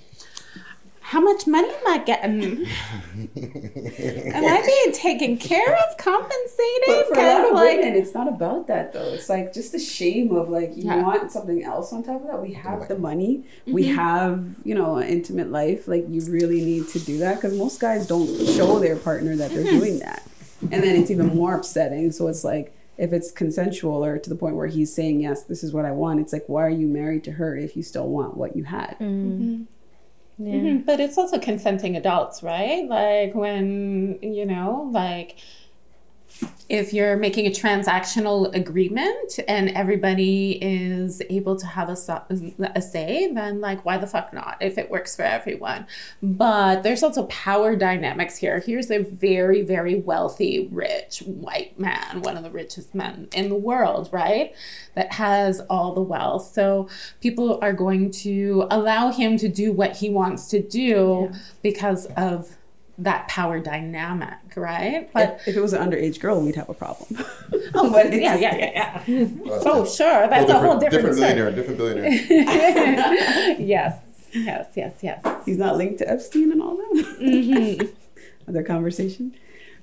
How 1.08 1.22
much 1.22 1.48
money 1.48 1.70
am 1.70 1.88
I 1.88 2.00
getting? 2.00 2.34
am 2.66 4.44
I 4.44 4.62
being 4.66 4.94
taken 4.94 5.38
care 5.38 5.74
of, 5.74 5.98
compensated? 5.98 6.84
But 6.86 7.08
for 7.08 7.14
a 7.14 7.18
lot 7.18 7.44
'Cause, 7.44 7.48
of 7.48 7.54
like, 7.54 7.78
women, 7.78 7.96
it's 7.96 8.14
not 8.14 8.28
about 8.28 8.68
that 8.68 8.92
though. 8.92 9.14
It's 9.14 9.30
like 9.30 9.54
just 9.54 9.72
the 9.72 9.80
shame 9.80 10.36
of 10.36 10.50
like 10.50 10.76
you 10.76 10.84
Yeah. 10.84 11.02
want 11.04 11.32
something 11.32 11.64
else 11.64 11.94
on 11.94 12.04
top 12.04 12.24
of 12.24 12.28
that. 12.28 12.42
We 12.42 12.52
have 12.56 12.90
the 12.90 13.00
money, 13.00 13.46
we 13.66 13.86
mm-hmm. 13.86 13.96
have 13.96 14.56
you 14.66 14.76
know 14.76 14.98
an 14.98 15.08
intimate 15.08 15.50
life. 15.50 15.88
Like 15.88 16.08
you 16.10 16.20
really 16.30 16.60
need 16.60 16.90
to 16.90 17.00
do 17.00 17.20
that 17.20 17.36
because 17.36 17.58
most 17.58 17.80
guys 17.80 18.06
don't 18.06 18.28
show 18.46 18.78
their 18.80 18.98
partner 18.98 19.38
that 19.38 19.52
they're 19.52 19.64
mm-hmm. 19.64 19.80
doing 19.80 20.00
that, 20.00 20.24
and 20.62 20.84
then 20.84 20.98
it's 20.98 21.10
even 21.10 21.28
more 21.28 21.56
upsetting. 21.56 22.12
So 22.12 22.28
it's 22.28 22.44
like 22.44 22.76
if 22.98 23.14
it's 23.14 23.32
consensual 23.32 24.04
or 24.04 24.18
to 24.18 24.30
the 24.30 24.36
point 24.36 24.58
where 24.58 24.68
he's 24.68 24.94
saying 24.94 25.22
yes, 25.22 25.44
this 25.44 25.64
is 25.64 25.72
what 25.72 25.86
I 25.86 25.92
want. 25.92 26.20
It's 26.20 26.34
like 26.34 26.44
why 26.48 26.66
are 26.66 26.70
you 26.70 26.86
married 26.88 27.24
to 27.24 27.32
her 27.32 27.56
if 27.56 27.78
you 27.78 27.82
still 27.82 28.10
want 28.10 28.36
what 28.36 28.58
you 28.58 28.66
had? 28.66 28.98
Mm-hmm. 29.00 29.64
Yeah. 30.38 30.54
Mhm, 30.54 30.86
But 30.86 31.00
it's 31.00 31.18
also 31.18 31.40
consenting 31.40 31.96
adults, 31.96 32.44
right? 32.44 32.88
Like 32.88 33.34
when, 33.34 34.20
you 34.22 34.46
know, 34.46 34.90
like 34.94 35.36
if 36.70 36.94
you're 36.94 37.16
making 37.16 37.46
a 37.48 37.50
transactional 37.50 38.54
agreement 38.54 39.40
and 39.48 39.70
everybody 39.70 40.60
is 40.62 41.22
able 41.30 41.56
to 41.56 41.66
have 41.66 41.88
a, 41.90 41.98
a 42.76 42.82
say, 42.82 43.32
then 43.34 43.62
like 43.62 43.86
why 43.86 43.98
the 43.98 44.08
fuck 44.08 44.34
not 44.34 44.58
if 44.60 44.78
it 44.78 44.92
works 44.92 45.16
for 45.16 45.22
everyone? 45.22 45.88
But 46.22 46.84
there's 46.84 47.04
also 47.04 47.26
power 47.28 47.76
dynamics 47.76 48.38
here. 48.38 48.60
Here's 48.60 48.92
a 48.92 49.00
very, 49.00 49.62
very 49.62 49.96
wealthy, 49.96 50.68
rich 50.72 51.20
white 51.20 51.80
man, 51.80 52.22
one 52.22 52.36
of 52.36 52.44
the 52.44 52.52
richest 52.52 52.94
men 52.94 53.30
in 53.34 53.48
the 53.48 53.56
world, 53.56 54.10
right? 54.12 54.54
That 54.96 55.14
has 55.14 55.62
all 55.70 55.94
the 55.94 56.02
wealth. 56.02 56.54
So 56.54 56.90
people 57.22 57.60
are 57.62 57.74
going 57.74 58.12
to 58.12 58.68
allow 58.70 59.12
him 59.12 59.38
to 59.38 59.48
do 59.48 59.72
what 59.72 59.96
he 59.96 60.10
wants 60.10 60.48
to 60.50 60.62
do 60.62 61.32
because 61.62 62.08
of 62.18 62.58
that 63.00 63.28
power 63.28 63.60
dynamic, 63.60 64.38
right? 64.56 65.10
But 65.14 65.42
If 65.46 65.56
it 65.56 65.62
was 65.62 65.74
an 65.74 65.88
underage 65.88 66.20
girl, 66.20 66.42
we'd 66.42 66.56
have 66.56 66.70
a 66.70 66.74
problem. 66.74 67.08
but 67.74 68.08
it's, 68.08 68.16
yeah, 68.22 68.36
yeah, 68.36 68.56
yeah, 68.56 69.04
yeah. 69.06 69.28
Oh, 69.46 69.86
sure. 69.86 70.28
That's 70.28 70.50
a 70.50 70.60
whole 70.60 70.80
different, 70.80 70.92
different 70.92 71.16
story. 71.18 71.34
billionaire, 71.34 71.52
different 71.52 71.78
billionaire. 71.78 72.10
yes, 73.60 74.00
yes, 74.34 74.68
yes, 74.76 74.94
yes. 75.02 75.26
He's 75.46 75.58
not 75.58 75.78
linked 75.78 76.00
to 76.00 76.10
Epstein 76.10 76.52
and 76.52 76.62
all 76.62 76.78
that. 76.78 77.90
Other 78.48 78.64
conversation. 78.64 79.36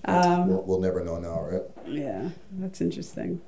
Um, 0.06 0.48
we'll, 0.48 0.62
we'll 0.62 0.80
never 0.80 1.04
know 1.04 1.18
now, 1.18 1.40
right? 1.42 1.62
Yeah, 1.86 2.30
that's 2.52 2.80
interesting. 2.80 3.40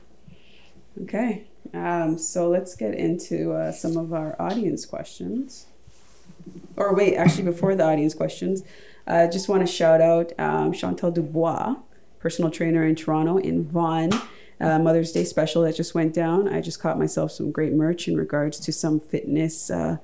Okay, 1.02 1.44
um, 1.74 2.16
so 2.16 2.48
let's 2.48 2.74
get 2.74 2.94
into 2.94 3.52
uh, 3.52 3.72
some 3.72 3.96
of 3.96 4.14
our 4.14 4.40
audience 4.40 4.86
questions. 4.86 5.66
Or 6.76 6.94
wait, 6.94 7.16
actually, 7.16 7.44
before 7.44 7.74
the 7.74 7.84
audience 7.84 8.14
questions, 8.14 8.62
I 9.06 9.24
uh, 9.24 9.30
just 9.30 9.48
want 9.48 9.64
to 9.64 9.72
shout 9.72 10.00
out 10.00 10.32
um, 10.38 10.72
Chantal 10.72 11.12
Dubois, 11.12 11.76
personal 12.18 12.50
trainer 12.50 12.84
in 12.84 12.96
Toronto, 12.96 13.38
in 13.38 13.64
Vaughan. 13.64 14.12
Uh, 14.60 14.78
Mother's 14.78 15.12
Day 15.12 15.24
special 15.24 15.62
that 15.62 15.76
just 15.76 15.94
went 15.94 16.12
down. 16.14 16.48
I 16.48 16.60
just 16.60 16.80
caught 16.80 16.98
myself 16.98 17.30
some 17.30 17.52
great 17.52 17.72
merch 17.72 18.08
in 18.08 18.16
regards 18.16 18.58
to 18.60 18.72
some 18.72 18.98
fitness 18.98 19.70
uh, 19.70 19.98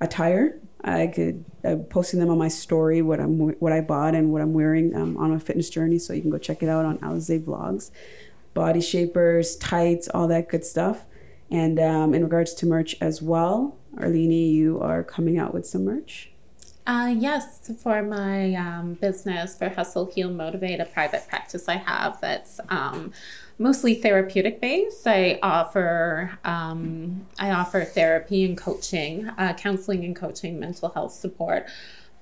attire. 0.00 0.58
I 0.82 1.08
could 1.08 1.44
I'm 1.64 1.84
posting 1.84 2.20
them 2.20 2.30
on 2.30 2.38
my 2.38 2.48
story 2.48 3.02
what 3.02 3.18
I'm 3.18 3.38
what 3.38 3.72
I 3.72 3.80
bought 3.80 4.14
and 4.14 4.32
what 4.32 4.40
I'm 4.40 4.54
wearing 4.54 4.94
um, 4.94 5.16
on 5.16 5.32
a 5.32 5.40
fitness 5.40 5.68
journey, 5.68 5.98
so 5.98 6.12
you 6.12 6.22
can 6.22 6.30
go 6.30 6.38
check 6.38 6.62
it 6.62 6.68
out 6.68 6.84
on 6.84 6.98
Alize 6.98 7.42
Vlogs. 7.44 7.90
Body 8.54 8.80
shapers, 8.80 9.56
tights, 9.56 10.08
all 10.08 10.28
that 10.28 10.48
good 10.48 10.64
stuff. 10.64 11.04
And 11.50 11.78
um, 11.78 12.14
in 12.14 12.22
regards 12.22 12.54
to 12.54 12.66
merch 12.66 12.96
as 13.00 13.20
well, 13.20 13.76
Arlene, 13.98 14.32
you 14.32 14.80
are 14.80 15.04
coming 15.04 15.38
out 15.38 15.52
with 15.52 15.66
some 15.66 15.84
merch. 15.84 16.30
Uh, 16.86 17.12
yes, 17.18 17.68
for 17.82 18.00
my 18.00 18.54
um, 18.54 18.94
business, 18.94 19.58
for 19.58 19.68
Hustle, 19.68 20.06
Heal, 20.06 20.30
Motivate, 20.30 20.78
a 20.78 20.84
private 20.84 21.26
practice 21.26 21.68
I 21.68 21.78
have 21.78 22.20
that's 22.20 22.60
um, 22.68 23.12
mostly 23.58 23.96
therapeutic 23.96 24.60
based. 24.60 25.04
I 25.04 25.40
offer 25.42 26.38
um, 26.44 27.26
I 27.40 27.50
offer 27.50 27.84
therapy 27.84 28.44
and 28.44 28.56
coaching, 28.56 29.28
uh, 29.36 29.54
counseling 29.54 30.04
and 30.04 30.14
coaching, 30.14 30.60
mental 30.60 30.90
health 30.90 31.12
support. 31.12 31.66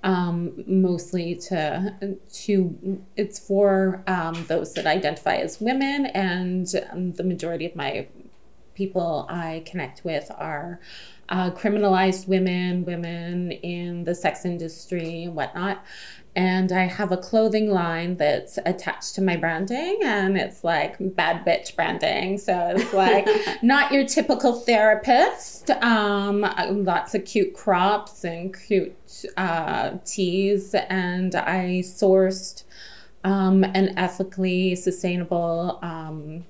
Um, 0.02 0.64
mostly 0.66 1.34
to 1.48 2.16
to 2.44 3.00
it's 3.16 3.38
for 3.38 4.02
um, 4.06 4.44
those 4.48 4.72
that 4.74 4.86
identify 4.86 5.36
as 5.36 5.60
women, 5.60 6.06
and 6.06 6.68
um, 6.90 7.12
the 7.12 7.24
majority 7.24 7.66
of 7.66 7.76
my 7.76 8.06
people 8.74 9.26
I 9.28 9.62
connect 9.66 10.04
with 10.04 10.30
are 10.36 10.80
uh, 11.28 11.50
criminalized 11.50 12.28
women, 12.28 12.84
women 12.84 13.52
in 13.52 14.04
the 14.04 14.14
sex 14.14 14.44
industry, 14.44 15.24
and 15.24 15.34
whatnot. 15.34 15.84
and 16.36 16.72
I 16.72 16.82
have 16.82 17.12
a 17.12 17.16
clothing 17.16 17.70
line 17.70 18.16
that's 18.16 18.58
attached 18.66 19.14
to 19.14 19.22
my 19.22 19.36
branding, 19.36 20.00
and 20.02 20.36
it's 20.36 20.64
like 20.64 20.96
bad 20.98 21.44
bitch 21.46 21.76
branding. 21.76 22.38
So 22.38 22.74
it's 22.76 22.92
like 23.04 23.28
not 23.62 23.92
your 23.92 24.04
typical 24.04 24.52
therapist. 24.60 25.70
Um, 25.70 26.40
lots 26.84 27.14
of 27.14 27.24
cute 27.24 27.54
crops 27.54 28.24
and 28.24 28.54
cute 28.54 29.24
uh, 29.36 29.92
tees, 30.04 30.74
and 30.74 31.34
I 31.34 31.82
sourced 31.84 32.64
um, 33.22 33.64
an 33.64 33.96
ethically 33.96 34.74
sustainable. 34.74 35.78
Um, 35.82 36.44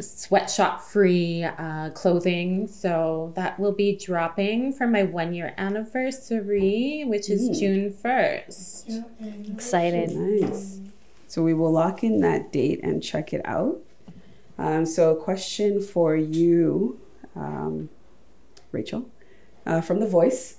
sweatshop 0.00 0.80
free 0.80 1.44
uh, 1.44 1.90
clothing. 1.90 2.66
So 2.66 3.32
that 3.36 3.58
will 3.58 3.72
be 3.72 3.96
dropping 3.96 4.72
for 4.72 4.86
my 4.86 5.02
one 5.02 5.34
year 5.34 5.54
anniversary, 5.58 7.04
which 7.06 7.30
is 7.30 7.58
June 7.58 7.92
1st. 7.92 9.52
Excited. 9.52 10.10
Nice. 10.10 10.80
So 11.26 11.42
we 11.42 11.54
will 11.54 11.72
lock 11.72 12.02
in 12.02 12.20
that 12.20 12.52
date 12.52 12.80
and 12.82 13.02
check 13.02 13.32
it 13.32 13.42
out. 13.44 13.80
Um, 14.58 14.86
so, 14.86 15.12
a 15.12 15.16
question 15.16 15.80
for 15.80 16.16
you, 16.16 16.98
um, 17.36 17.90
Rachel, 18.72 19.08
uh, 19.64 19.80
from 19.80 20.00
The 20.00 20.06
Voice. 20.08 20.56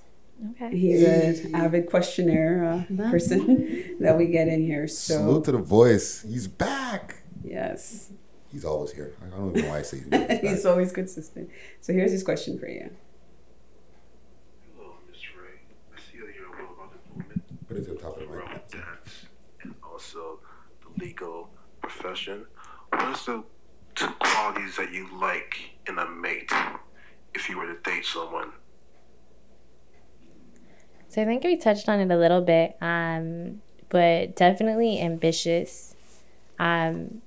Okay. 0.52 0.78
He's 0.78 1.04
an 1.04 1.54
avid 1.54 1.88
questionnaire 1.90 2.64
uh, 2.64 3.10
person 3.10 3.98
that 4.00 4.18
we 4.18 4.28
get 4.28 4.48
in 4.48 4.62
here. 4.62 4.88
So, 4.88 5.16
Salute 5.16 5.44
to 5.46 5.52
the 5.52 5.58
voice. 5.58 6.22
He's 6.22 6.48
back. 6.48 7.24
yes, 7.44 8.12
He's 8.52 8.66
always 8.66 8.92
here. 8.92 9.14
I 9.22 9.30
don't 9.30 9.50
even 9.52 9.62
know 9.64 9.70
why 9.70 9.80
I 9.80 9.82
say 9.84 10.00
he's 10.00 10.40
he's 10.42 10.66
always 10.66 10.92
consistent. 10.92 11.50
So, 11.82 11.94
here's 11.94 12.12
his 12.12 12.24
question 12.24 12.58
for 12.58 12.68
you. 12.68 12.90
Hello, 14.76 14.94
Miss 15.10 15.20
Ray. 15.38 15.60
I 15.96 16.00
see 16.00 16.20
that 16.20 16.34
you're 16.36 16.50
well 16.52 16.74
about 16.76 16.92
the 16.94 17.16
movement 17.16 17.68
Put 17.68 17.78
it 17.78 17.86
to 17.86 17.92
the 17.92 18.00
top 18.00 18.18
of 18.20 18.28
the 18.28 18.36
mic. 18.36 18.68
dance 18.72 19.26
and 19.62 19.76
also 19.84 20.40
the 20.82 21.04
legal 21.06 21.50
profession. 21.82 22.46
What 22.90 23.16
is 23.16 23.26
the 23.26 23.44
two 23.96 24.08
qualities 24.20 24.76
that 24.78 24.92
you 24.92 25.08
like 25.20 25.56
in 25.88 26.00
a 26.00 26.10
mate 26.10 26.52
if 27.36 27.50
you 27.50 27.58
were 27.58 27.68
to 27.68 27.80
date 27.82 28.06
someone? 28.06 28.52
So 31.10 31.22
I 31.22 31.26
think 31.26 31.44
we 31.44 31.58
touched 31.58 31.90
on 31.90 32.00
it 32.00 32.12
a 32.12 32.18
little 32.18 32.42
bit, 32.42 32.78
um, 32.82 33.62
but 33.90 34.36
definitely 34.36 35.00
ambitious. 35.02 35.96
Um, 36.60 36.66
and 36.68 37.22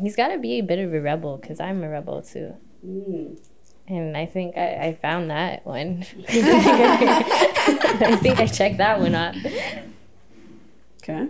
he's 0.00 0.16
got 0.16 0.28
to 0.28 0.38
be 0.38 0.58
a 0.58 0.62
bit 0.62 0.78
of 0.78 0.92
a 0.92 1.00
rebel 1.00 1.36
because 1.36 1.60
I'm 1.60 1.82
a 1.82 1.88
rebel 1.88 2.22
too. 2.22 2.56
And 3.86 4.16
I 4.16 4.26
think 4.26 4.56
I, 4.56 4.86
I 4.86 4.98
found 5.00 5.30
that 5.30 5.66
one. 5.66 6.04
I 6.28 8.16
think 8.22 8.38
I 8.38 8.46
checked 8.46 8.78
that 8.78 9.00
one 9.00 9.14
off. 9.14 9.36
Okay. 11.02 11.28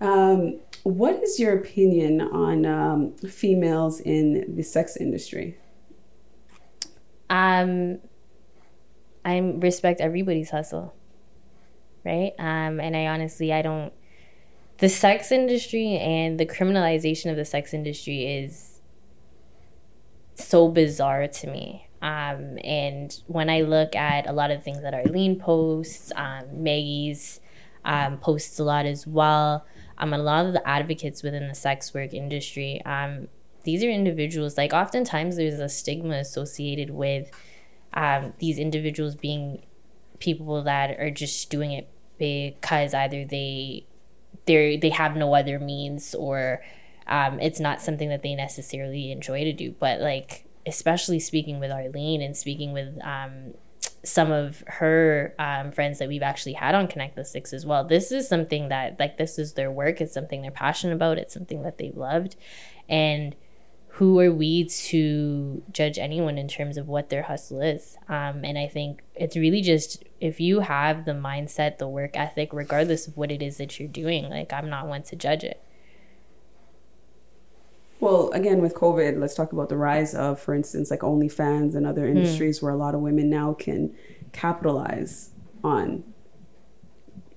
Um, 0.00 0.58
what 0.82 1.22
is 1.22 1.38
your 1.38 1.56
opinion 1.56 2.20
on 2.20 2.66
um, 2.66 3.12
females 3.16 4.00
in 4.00 4.56
the 4.56 4.62
sex 4.62 4.96
industry? 4.96 5.58
Um, 7.28 7.98
I 9.24 9.38
respect 9.38 10.00
everybody's 10.00 10.50
hustle, 10.50 10.94
right? 12.04 12.32
Um, 12.38 12.80
and 12.80 12.96
I 12.96 13.06
honestly, 13.06 13.52
I 13.52 13.62
don't. 13.62 13.92
The 14.80 14.88
sex 14.88 15.30
industry 15.30 15.98
and 15.98 16.40
the 16.40 16.46
criminalization 16.46 17.30
of 17.30 17.36
the 17.36 17.44
sex 17.44 17.74
industry 17.74 18.24
is 18.24 18.80
so 20.34 20.68
bizarre 20.68 21.28
to 21.28 21.46
me. 21.46 21.86
Um, 22.00 22.58
and 22.64 23.14
when 23.26 23.50
I 23.50 23.60
look 23.60 23.94
at 23.94 24.26
a 24.26 24.32
lot 24.32 24.50
of 24.50 24.64
things 24.64 24.80
that 24.80 24.94
Arlene 24.94 25.38
posts, 25.38 26.12
um, 26.16 26.62
Maggie's 26.62 27.40
um, 27.84 28.16
posts 28.16 28.58
a 28.58 28.64
lot 28.64 28.86
as 28.86 29.06
well. 29.06 29.66
Um, 29.98 30.14
a 30.14 30.18
lot 30.18 30.46
of 30.46 30.54
the 30.54 30.66
advocates 30.66 31.22
within 31.22 31.46
the 31.46 31.54
sex 31.54 31.92
work 31.92 32.14
industry, 32.14 32.80
um, 32.86 33.28
these 33.64 33.84
are 33.84 33.90
individuals. 33.90 34.56
Like 34.56 34.72
oftentimes, 34.72 35.36
there's 35.36 35.60
a 35.60 35.68
stigma 35.68 36.16
associated 36.16 36.88
with 36.88 37.30
um, 37.92 38.32
these 38.38 38.58
individuals 38.58 39.14
being 39.14 39.62
people 40.20 40.62
that 40.62 40.98
are 40.98 41.10
just 41.10 41.50
doing 41.50 41.72
it 41.72 41.90
because 42.16 42.94
either 42.94 43.26
they 43.26 43.86
they 44.50 44.76
they 44.76 44.90
have 44.90 45.16
no 45.16 45.34
other 45.34 45.58
means 45.58 46.14
or 46.14 46.62
um, 47.06 47.40
it's 47.40 47.60
not 47.60 47.80
something 47.80 48.08
that 48.08 48.22
they 48.22 48.34
necessarily 48.34 49.10
enjoy 49.10 49.44
to 49.44 49.52
do. 49.52 49.74
But 49.78 50.00
like 50.00 50.44
especially 50.66 51.20
speaking 51.20 51.58
with 51.58 51.70
Arlene 51.70 52.22
and 52.22 52.36
speaking 52.36 52.72
with 52.72 52.98
um, 53.02 53.54
some 54.04 54.30
of 54.30 54.62
her 54.66 55.34
um, 55.38 55.72
friends 55.72 55.98
that 55.98 56.08
we've 56.08 56.22
actually 56.22 56.52
had 56.52 56.74
on 56.74 56.86
Connect 56.86 57.16
the 57.16 57.24
Six 57.24 57.52
as 57.52 57.66
well. 57.66 57.84
This 57.84 58.12
is 58.12 58.28
something 58.28 58.68
that 58.68 58.98
like 58.98 59.16
this 59.16 59.38
is 59.38 59.54
their 59.54 59.70
work. 59.70 60.00
It's 60.00 60.14
something 60.14 60.42
they're 60.42 60.50
passionate 60.50 60.94
about. 60.94 61.18
It's 61.18 61.34
something 61.34 61.62
that 61.62 61.78
they've 61.78 61.96
loved, 61.96 62.36
and 62.88 63.34
who 63.94 64.18
are 64.20 64.32
we 64.32 64.64
to 64.64 65.62
judge 65.72 65.98
anyone 65.98 66.38
in 66.38 66.48
terms 66.48 66.76
of 66.76 66.88
what 66.88 67.10
their 67.10 67.22
hustle 67.22 67.60
is? 67.60 67.98
Um, 68.08 68.44
and 68.44 68.56
I 68.56 68.66
think 68.66 69.02
it's 69.14 69.36
really 69.36 69.62
just 69.62 70.04
if 70.20 70.40
you 70.40 70.60
have 70.60 71.04
the 71.04 71.12
mindset, 71.12 71.78
the 71.78 71.88
work 71.88 72.12
ethic, 72.14 72.50
regardless 72.52 73.06
of 73.06 73.16
what 73.16 73.30
it 73.30 73.42
is 73.42 73.56
that 73.56 73.78
you're 73.78 73.88
doing, 73.88 74.30
like 74.30 74.52
I'm 74.52 74.70
not 74.70 74.86
one 74.86 75.02
to 75.04 75.16
judge 75.16 75.44
it. 75.44 75.62
Well, 77.98 78.30
again, 78.30 78.62
with 78.62 78.74
COVID, 78.74 79.18
let's 79.18 79.34
talk 79.34 79.52
about 79.52 79.68
the 79.68 79.76
rise 79.76 80.14
of, 80.14 80.40
for 80.40 80.54
instance, 80.54 80.90
like 80.90 81.00
OnlyFans 81.00 81.74
and 81.74 81.86
other 81.86 82.06
industries 82.06 82.62
where 82.62 82.72
a 82.72 82.76
lot 82.76 82.94
of 82.94 83.02
women 83.02 83.28
now 83.28 83.52
can 83.52 83.94
capitalize 84.32 85.30
on. 85.62 86.04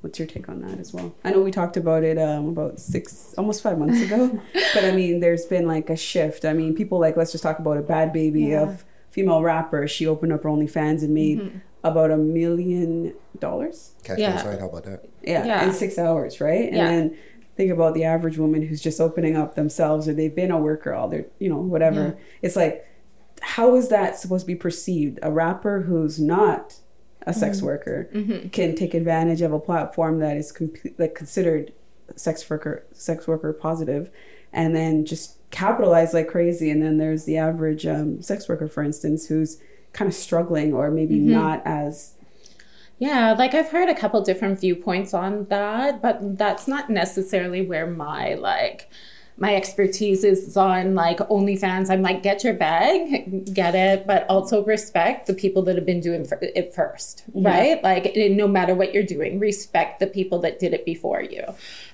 What's 0.03 0.19
your 0.19 0.27
take 0.27 0.49
on 0.49 0.59
that 0.61 0.79
as 0.79 0.93
well? 0.93 1.15
I 1.23 1.31
know 1.31 1.41
we 1.41 1.49
talked 1.49 1.77
about 1.77 2.03
it 2.03 2.17
um, 2.17 2.49
about 2.49 2.77
six, 2.77 3.33
almost 3.37 3.63
five 3.63 3.77
months 3.79 4.01
ago, 4.01 4.37
but 4.73 4.83
I 4.83 4.91
mean, 4.91 5.21
there's 5.21 5.45
been 5.45 5.65
like 5.65 5.89
a 5.89 5.95
shift. 5.95 6.43
I 6.43 6.51
mean, 6.51 6.75
people 6.75 6.99
like, 6.99 7.15
let's 7.15 7.31
just 7.31 7.41
talk 7.41 7.57
about 7.59 7.77
a 7.77 7.81
Bhad 7.81 8.13
Bhabie 8.13 8.53
of 8.61 8.83
female 9.11 9.41
rapper. 9.41 9.87
She 9.87 10.05
opened 10.05 10.33
up 10.33 10.43
her 10.43 10.49
OnlyFans 10.49 11.03
and 11.03 11.13
made 11.13 11.61
about 11.85 12.11
a 12.11 12.17
million 12.17 13.13
dollars. 13.39 13.93
Cash 14.03 14.19
Yeah. 14.19 14.35
me. 14.51 14.59
How 14.59 14.67
about 14.67 14.83
that? 14.83 15.05
Yeah, 15.21 15.45
Yeah. 15.45 15.65
in 15.65 15.71
six 15.73 15.97
hours, 15.97 16.41
right? 16.41 16.67
And 16.67 16.75
Yeah. 16.75 16.87
then 16.89 17.15
think 17.55 17.71
about 17.71 17.93
the 17.93 18.03
average 18.03 18.37
woman 18.37 18.63
who's 18.63 18.81
just 18.81 18.99
opening 18.99 19.37
up 19.37 19.55
themselves 19.55 20.09
or 20.09 20.13
they've 20.13 20.35
been 20.35 20.51
a 20.51 20.59
worker 20.59 20.93
all 20.93 21.07
their, 21.07 21.27
you 21.39 21.47
know, 21.47 21.59
whatever. 21.61 22.17
It's 22.41 22.57
like, 22.57 22.85
how 23.41 23.75
is 23.75 23.87
that 23.87 24.17
supposed 24.17 24.43
to 24.43 24.47
be 24.47 24.55
perceived? 24.55 25.19
A 25.23 25.31
rapper 25.31 25.81
who's 25.83 26.19
not 26.19 26.75
a 27.25 27.33
sex 27.33 27.57
mm-hmm. 27.57 27.65
worker 27.67 28.09
mm-hmm. 28.13 28.49
can 28.49 28.75
take 28.75 28.93
advantage 28.93 29.41
of 29.41 29.53
a 29.53 29.59
platform 29.59 30.19
that 30.19 30.37
is 30.37 30.53
like 30.97 31.15
considered 31.15 31.73
sex 32.15 32.47
worker, 32.49 32.85
sex 32.91 33.27
worker 33.27 33.53
positive, 33.53 34.09
and 34.51 34.75
then 34.75 35.05
just 35.05 35.37
capitalize 35.51 36.13
like 36.13 36.27
crazy. 36.27 36.69
And 36.69 36.81
then 36.81 36.97
there's 36.97 37.25
the 37.25 37.37
average 37.37 37.85
um, 37.85 38.21
sex 38.21 38.47
worker, 38.49 38.67
for 38.67 38.83
instance, 38.83 39.27
who's 39.27 39.59
kind 39.93 40.09
of 40.09 40.15
struggling 40.15 40.73
or 40.73 40.91
maybe 40.91 41.15
mm-hmm. 41.15 41.31
not 41.31 41.61
as 41.65 42.15
Yeah, 42.99 43.33
like 43.33 43.53
I've 43.53 43.69
heard 43.69 43.89
a 43.89 43.95
couple 43.95 44.21
different 44.21 44.59
viewpoints 44.59 45.13
on 45.13 45.45
that, 45.45 46.01
but 46.01 46.37
that's 46.37 46.67
not 46.67 46.89
necessarily 46.89 47.65
where 47.65 47.87
my 47.87 48.33
like 48.33 48.89
my 49.37 49.55
expertise 49.55 50.23
is 50.23 50.55
on 50.55 50.95
like 50.95 51.17
OnlyFans. 51.17 51.89
I'm 51.89 52.01
like, 52.01 52.21
get 52.21 52.43
your 52.43 52.53
bag, 52.53 53.53
get 53.53 53.73
it, 53.75 54.05
but 54.05 54.25
also 54.29 54.63
respect 54.63 55.27
the 55.27 55.33
people 55.33 55.63
that 55.63 55.75
have 55.75 55.85
been 55.85 56.01
doing 56.01 56.27
it 56.41 56.73
first, 56.73 57.23
right? 57.33 57.83
Like, 57.83 58.13
no 58.15 58.47
matter 58.47 58.75
what 58.75 58.93
you're 58.93 59.03
doing, 59.03 59.39
respect 59.39 59.99
the 59.99 60.07
people 60.07 60.39
that 60.39 60.59
did 60.59 60.73
it 60.73 60.85
before 60.85 61.21
you. 61.21 61.43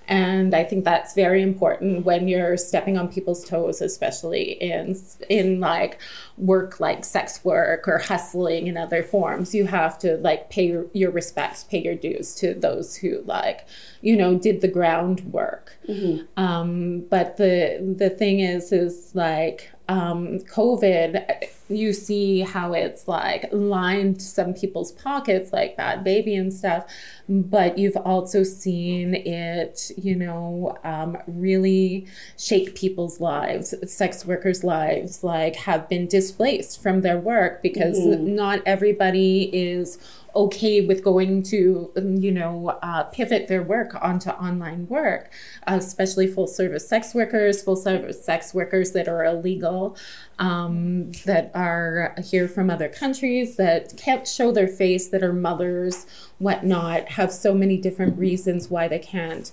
And 0.10 0.56
I 0.56 0.64
think 0.64 0.86
that's 0.86 1.14
very 1.14 1.44
important 1.44 2.04
when 2.04 2.28
you're 2.28 2.58
stepping 2.58 2.98
on 2.98 3.10
people's 3.10 3.46
toes, 3.46 3.80
especially 3.80 4.54
in 4.54 5.00
in 5.30 5.60
like 5.60 6.00
work 6.36 6.80
like 6.80 7.06
sex 7.06 7.46
work 7.46 7.88
or 7.88 8.00
hustling 8.00 8.66
in 8.66 8.76
other 8.76 9.04
forms. 9.04 9.54
You 9.54 9.68
have 9.68 10.00
to 10.00 10.18
like 10.18 10.50
pay 10.50 10.66
your, 10.66 10.88
your 10.94 11.12
respects, 11.12 11.64
pay 11.64 11.84
your 11.84 11.94
dues 11.94 12.34
to 12.36 12.56
those 12.56 12.96
who 12.96 13.22
like, 13.26 13.68
you 14.02 14.18
know, 14.18 14.36
did 14.36 14.62
the 14.62 14.68
groundwork. 14.68 15.78
Um, 16.38 17.02
but 17.02 17.38
the 17.38 17.96
the 17.98 18.10
thing 18.10 18.40
is, 18.40 18.72
is 18.72 19.14
like 19.14 19.70
um, 19.90 20.40
COVID. 20.42 21.46
You 21.68 21.94
see 21.94 22.42
how 22.42 22.74
it's 22.74 23.08
like 23.08 23.50
lined 23.52 24.22
some 24.22 24.54
people's 24.54 24.92
pockets, 24.92 25.52
like 25.52 25.78
Bhad 25.78 26.06
Bhabie 26.06 26.40
and 26.40 26.54
stuff. 26.54 26.86
But 27.28 27.78
you've 27.78 27.98
also 27.98 28.44
seen 28.44 29.14
it, 29.14 29.92
you 29.98 30.16
know, 30.16 30.78
um, 30.84 31.18
really 31.28 32.08
shake 32.38 32.76
people's 32.76 33.20
lives. 33.20 33.74
Sex 33.92 34.26
workers' 34.26 34.64
lives, 34.64 35.24
like, 35.24 35.56
have 35.56 35.90
been 35.90 36.08
displaced 36.08 36.82
from 36.82 37.02
their 37.02 37.20
work 37.20 37.62
because 37.62 38.00
not 38.00 38.62
everybody 38.66 39.44
is 39.54 40.00
okay 40.36 40.82
with 40.82 41.04
going 41.04 41.42
to 41.42 41.92
um, 41.98 42.16
you 42.18 42.32
know 42.32 42.70
uh, 42.82 43.04
pivot 43.04 43.48
their 43.48 43.64
work 43.64 43.96
onto 44.02 44.30
online 44.30 44.88
work 44.88 45.32
uh, 45.68 45.76
especially 45.78 46.28
full 46.28 46.48
service 46.48 46.88
sex 46.88 47.14
workers 47.14 47.62
full 47.62 47.76
service 47.76 48.24
sex 48.24 48.54
workers 48.54 48.92
that 48.92 49.08
are 49.08 49.26
illegal 49.26 49.96
um, 50.40 51.12
that 51.26 51.52
are 51.54 52.16
here 52.24 52.48
from 52.48 52.70
other 52.70 52.88
countries 52.88 53.58
that 53.58 53.96
can't 53.98 54.26
show 54.26 54.52
their 54.52 54.70
face, 54.70 55.10
that 55.10 55.22
are 55.22 55.34
mothers, 55.34 56.08
whatnot, 56.40 57.10
have 57.10 57.32
so 57.32 57.54
many 57.54 57.78
different 57.78 58.18
reasons 58.18 58.70
why 58.70 58.88
they 58.88 59.00
can't 59.00 59.52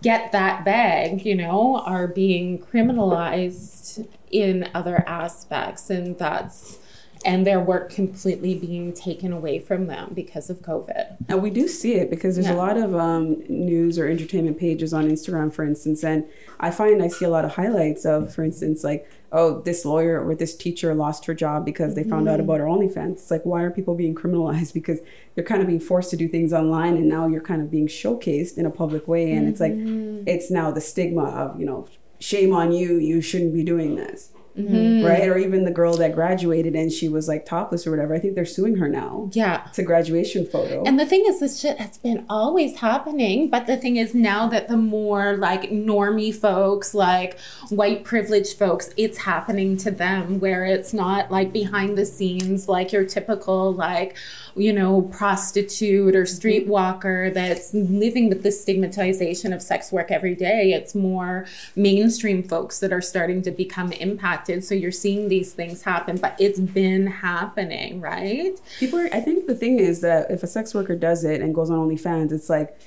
get 0.00 0.30
that 0.30 0.64
bag, 0.64 1.26
you 1.26 1.34
know, 1.34 1.78
are 1.84 2.06
being 2.06 2.58
criminalized 2.58 4.06
in 4.30 4.70
other 4.74 5.04
aspects. 5.08 5.90
And 5.90 6.16
that's, 6.16 6.78
and 7.24 7.46
their 7.46 7.60
work 7.60 7.90
completely 7.90 8.54
being 8.54 8.92
taken 8.92 9.32
away 9.32 9.58
from 9.58 9.86
them 9.86 10.12
because 10.14 10.50
of 10.50 10.60
COVID. 10.62 11.16
And 11.28 11.42
we 11.42 11.50
do 11.50 11.68
see 11.68 11.94
it 11.94 12.10
because 12.10 12.34
there's 12.36 12.46
Yeah. 12.48 12.54
a 12.54 12.56
lot 12.56 12.76
of 12.76 12.94
um, 12.94 13.42
news 13.48 13.98
or 13.98 14.06
entertainment 14.08 14.58
pages 14.58 14.92
on 14.92 15.08
Instagram, 15.08 15.52
for 15.52 15.64
instance, 15.64 16.02
and 16.04 16.24
I 16.60 16.70
find 16.70 17.02
I 17.02 17.08
see 17.08 17.24
a 17.24 17.30
lot 17.30 17.44
of 17.44 17.52
highlights 17.54 18.04
of, 18.04 18.34
for 18.34 18.42
instance, 18.44 18.82
like, 18.84 19.08
oh, 19.34 19.60
this 19.62 19.84
lawyer 19.84 20.22
or 20.22 20.34
this 20.34 20.54
teacher 20.54 20.94
lost 20.94 21.24
her 21.24 21.32
job 21.34 21.64
because 21.64 21.94
they 21.94 22.04
found 22.04 22.28
out 22.28 22.32
Mm-hmm. 22.38 22.50
about 22.50 22.60
her 22.60 22.66
OnlyFans. 22.66 23.12
It's 23.12 23.30
like, 23.30 23.44
why 23.46 23.62
are 23.62 23.70
people 23.70 23.94
being 23.94 24.14
criminalized? 24.14 24.72
Because 24.82 25.00
you're 25.36 25.46
kind 25.46 25.62
of 25.62 25.66
being 25.68 25.80
forced 25.80 26.10
to 26.10 26.16
do 26.16 26.28
things 26.28 26.52
online, 26.52 26.96
and 26.96 27.08
now 27.08 27.26
you're 27.28 27.40
kind 27.40 27.62
of 27.62 27.70
being 27.70 27.86
showcased 27.86 28.58
in 28.58 28.66
a 28.66 28.70
public 28.70 29.08
way, 29.08 29.32
and 29.32 29.48
it's 29.48 29.60
like, 29.60 29.72
Mm-hmm. 29.72 30.28
it's 30.28 30.50
now 30.50 30.70
the 30.70 30.80
stigma 30.82 31.24
of, 31.24 31.58
you 31.58 31.64
know, 31.66 31.86
shame 32.18 32.52
on 32.52 32.72
you, 32.72 32.96
you 32.98 33.20
shouldn't 33.20 33.54
be 33.54 33.64
doing 33.64 33.96
this. 33.96 34.31
Mm-hmm. 34.58 35.06
Right? 35.06 35.28
Or 35.28 35.38
even 35.38 35.64
the 35.64 35.70
girl 35.70 35.96
that 35.96 36.14
graduated 36.14 36.74
and 36.74 36.92
she 36.92 37.08
was 37.08 37.26
like 37.26 37.46
topless 37.46 37.86
or 37.86 37.90
whatever. 37.90 38.14
I 38.14 38.18
think 38.18 38.34
they're 38.34 38.44
suing 38.44 38.76
her 38.76 38.88
now. 38.88 39.30
Yeah. 39.32 39.66
It's 39.68 39.78
a 39.78 39.82
graduation 39.82 40.44
photo. 40.46 40.82
And 40.84 41.00
the 41.00 41.06
thing 41.06 41.24
is, 41.26 41.40
this 41.40 41.60
shit 41.60 41.78
has 41.78 41.96
been 41.98 42.26
always 42.28 42.78
happening. 42.78 43.48
But 43.48 43.66
the 43.66 43.76
thing 43.76 43.96
is, 43.96 44.14
now 44.14 44.46
that 44.48 44.68
the 44.68 44.76
more 44.76 45.36
like 45.38 45.70
normie 45.70 46.34
folks, 46.34 46.94
like 46.94 47.38
white 47.70 48.04
privileged 48.04 48.58
folks, 48.58 48.90
it's 48.96 49.18
happening 49.18 49.76
to 49.78 49.90
them 49.90 50.38
where 50.38 50.66
it's 50.66 50.92
not 50.92 51.30
like 51.30 51.52
behind 51.52 51.96
the 51.96 52.04
scenes, 52.04 52.68
like 52.68 52.92
your 52.92 53.04
typical, 53.04 53.72
like, 53.72 54.16
you 54.54 54.72
know, 54.72 55.02
prostitute 55.02 56.14
or 56.14 56.22
mm-hmm. 56.22 56.70
streetwalker 56.70 57.32
that's 57.32 57.72
living 57.74 58.28
with 58.28 58.42
the 58.42 58.52
stigmatization 58.52 59.52
of 59.52 59.62
sex 59.62 59.92
work 59.92 60.10
every 60.10 60.34
day. 60.34 60.72
It's 60.72 60.94
more 60.94 61.46
mainstream 61.76 62.42
folks 62.42 62.80
that 62.80 62.92
are 62.92 63.00
starting 63.00 63.42
to 63.42 63.50
become 63.50 63.92
impacted. 63.92 64.64
So 64.64 64.74
you're 64.74 64.90
seeing 64.90 65.28
these 65.28 65.52
things 65.52 65.82
happen, 65.82 66.16
but 66.16 66.36
it's 66.38 66.60
been 66.60 67.06
happening, 67.06 68.00
right? 68.00 68.60
People 68.78 69.00
are, 69.00 69.08
I 69.12 69.20
think 69.20 69.46
the 69.46 69.54
thing 69.54 69.78
is 69.78 70.00
that 70.00 70.30
if 70.30 70.42
a 70.42 70.46
sex 70.46 70.74
worker 70.74 70.96
does 70.96 71.24
it 71.24 71.40
and 71.40 71.54
goes 71.54 71.70
on 71.70 71.78
OnlyFans, 71.78 72.32
it's 72.32 72.50
like, 72.50 72.78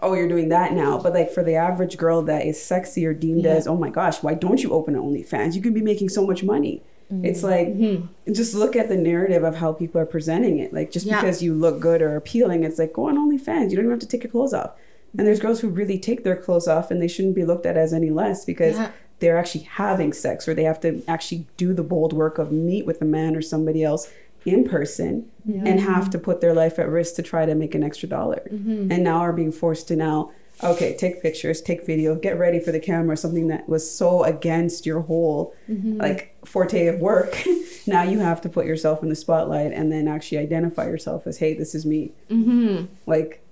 oh, 0.00 0.14
you're 0.14 0.28
doing 0.28 0.48
that 0.48 0.72
now. 0.72 0.98
But 0.98 1.14
like 1.14 1.30
for 1.30 1.44
the 1.44 1.54
average 1.54 1.96
girl 1.96 2.22
that 2.22 2.44
is 2.44 2.62
sexy 2.62 3.06
or 3.06 3.14
deemed 3.14 3.46
as, 3.46 3.66
oh 3.66 3.76
my 3.76 3.88
gosh, 3.88 4.22
why 4.22 4.34
don't 4.34 4.62
you 4.62 4.72
open 4.72 4.96
an 4.96 5.00
OnlyFans? 5.00 5.54
You 5.54 5.62
could 5.62 5.74
be 5.74 5.80
making 5.80 6.08
so 6.08 6.26
much 6.26 6.42
money. 6.42 6.82
It's 7.22 7.42
like, 7.42 7.68
mm-hmm. 7.68 8.32
just 8.32 8.54
look 8.54 8.74
at 8.76 8.88
the 8.88 8.96
narrative 8.96 9.44
of 9.44 9.56
how 9.56 9.72
people 9.72 10.00
are 10.00 10.06
presenting 10.06 10.58
it. 10.58 10.72
Like, 10.72 10.90
just 10.90 11.06
Yeah. 11.06 11.20
because 11.20 11.42
you 11.42 11.54
look 11.54 11.80
good 11.80 12.00
or 12.02 12.16
appealing, 12.16 12.64
it's 12.64 12.78
like, 12.78 12.92
go 12.92 13.08
on 13.08 13.16
OnlyFans. 13.16 13.70
You 13.70 13.76
don't 13.76 13.84
even 13.86 13.90
have 13.90 13.98
to 14.00 14.06
take 14.06 14.24
your 14.24 14.30
clothes 14.30 14.54
off. 14.54 14.72
And 15.16 15.26
there's 15.26 15.40
girls 15.40 15.60
who 15.60 15.68
really 15.68 15.98
take 15.98 16.24
their 16.24 16.36
clothes 16.36 16.66
off 16.66 16.90
and 16.90 17.02
they 17.02 17.08
shouldn't 17.08 17.34
be 17.34 17.44
looked 17.44 17.66
at 17.66 17.76
as 17.76 17.92
any 17.92 18.10
less 18.10 18.44
because 18.46 18.76
Yeah. 18.76 18.90
they're 19.18 19.36
actually 19.38 19.64
having 19.64 20.12
sex 20.12 20.48
or 20.48 20.54
they 20.54 20.64
have 20.64 20.80
to 20.80 21.02
actually 21.06 21.46
do 21.56 21.74
the 21.74 21.82
bold 21.82 22.12
work 22.12 22.38
of 22.38 22.50
meet 22.50 22.86
with 22.86 23.02
a 23.02 23.04
man 23.04 23.36
or 23.36 23.42
somebody 23.42 23.84
else 23.84 24.10
in 24.44 24.64
person 24.64 25.26
and 25.66 25.80
have 25.80 26.10
to 26.10 26.18
put 26.18 26.40
their 26.40 26.54
life 26.54 26.78
at 26.78 26.88
risk 26.88 27.14
to 27.16 27.22
try 27.22 27.46
to 27.46 27.54
make 27.54 27.74
an 27.74 27.82
extra 27.84 28.08
dollar 28.08 28.42
mm-hmm. 28.52 28.90
and 28.90 29.04
now 29.04 29.18
are 29.18 29.32
being 29.32 29.52
forced 29.52 29.86
to 29.88 29.94
now 29.94 30.30
okay 30.62 30.96
take 30.96 31.22
pictures 31.22 31.60
take 31.60 31.84
video 31.84 32.14
get 32.14 32.38
ready 32.38 32.60
for 32.60 32.72
the 32.72 32.80
camera 32.80 33.16
something 33.16 33.48
that 33.48 33.68
was 33.68 33.88
so 33.88 34.22
against 34.24 34.86
your 34.86 35.00
whole 35.00 35.54
mm-hmm. 35.68 35.98
like 35.98 36.32
forte 36.44 36.86
of 36.86 37.00
work. 37.00 37.42
Now 37.84 38.04
you 38.04 38.20
have 38.20 38.40
to 38.42 38.48
put 38.48 38.64
yourself 38.66 39.02
in 39.02 39.08
the 39.08 39.16
spotlight 39.16 39.72
and 39.72 39.90
then 39.90 40.06
actually 40.06 40.38
identify 40.38 40.86
yourself 40.86 41.26
as 41.26 41.38
hey 41.38 41.54
this 41.54 41.74
is 41.74 41.84
me. 41.84 42.12
Mm-hmm. 42.30 42.84
Like 43.06 43.44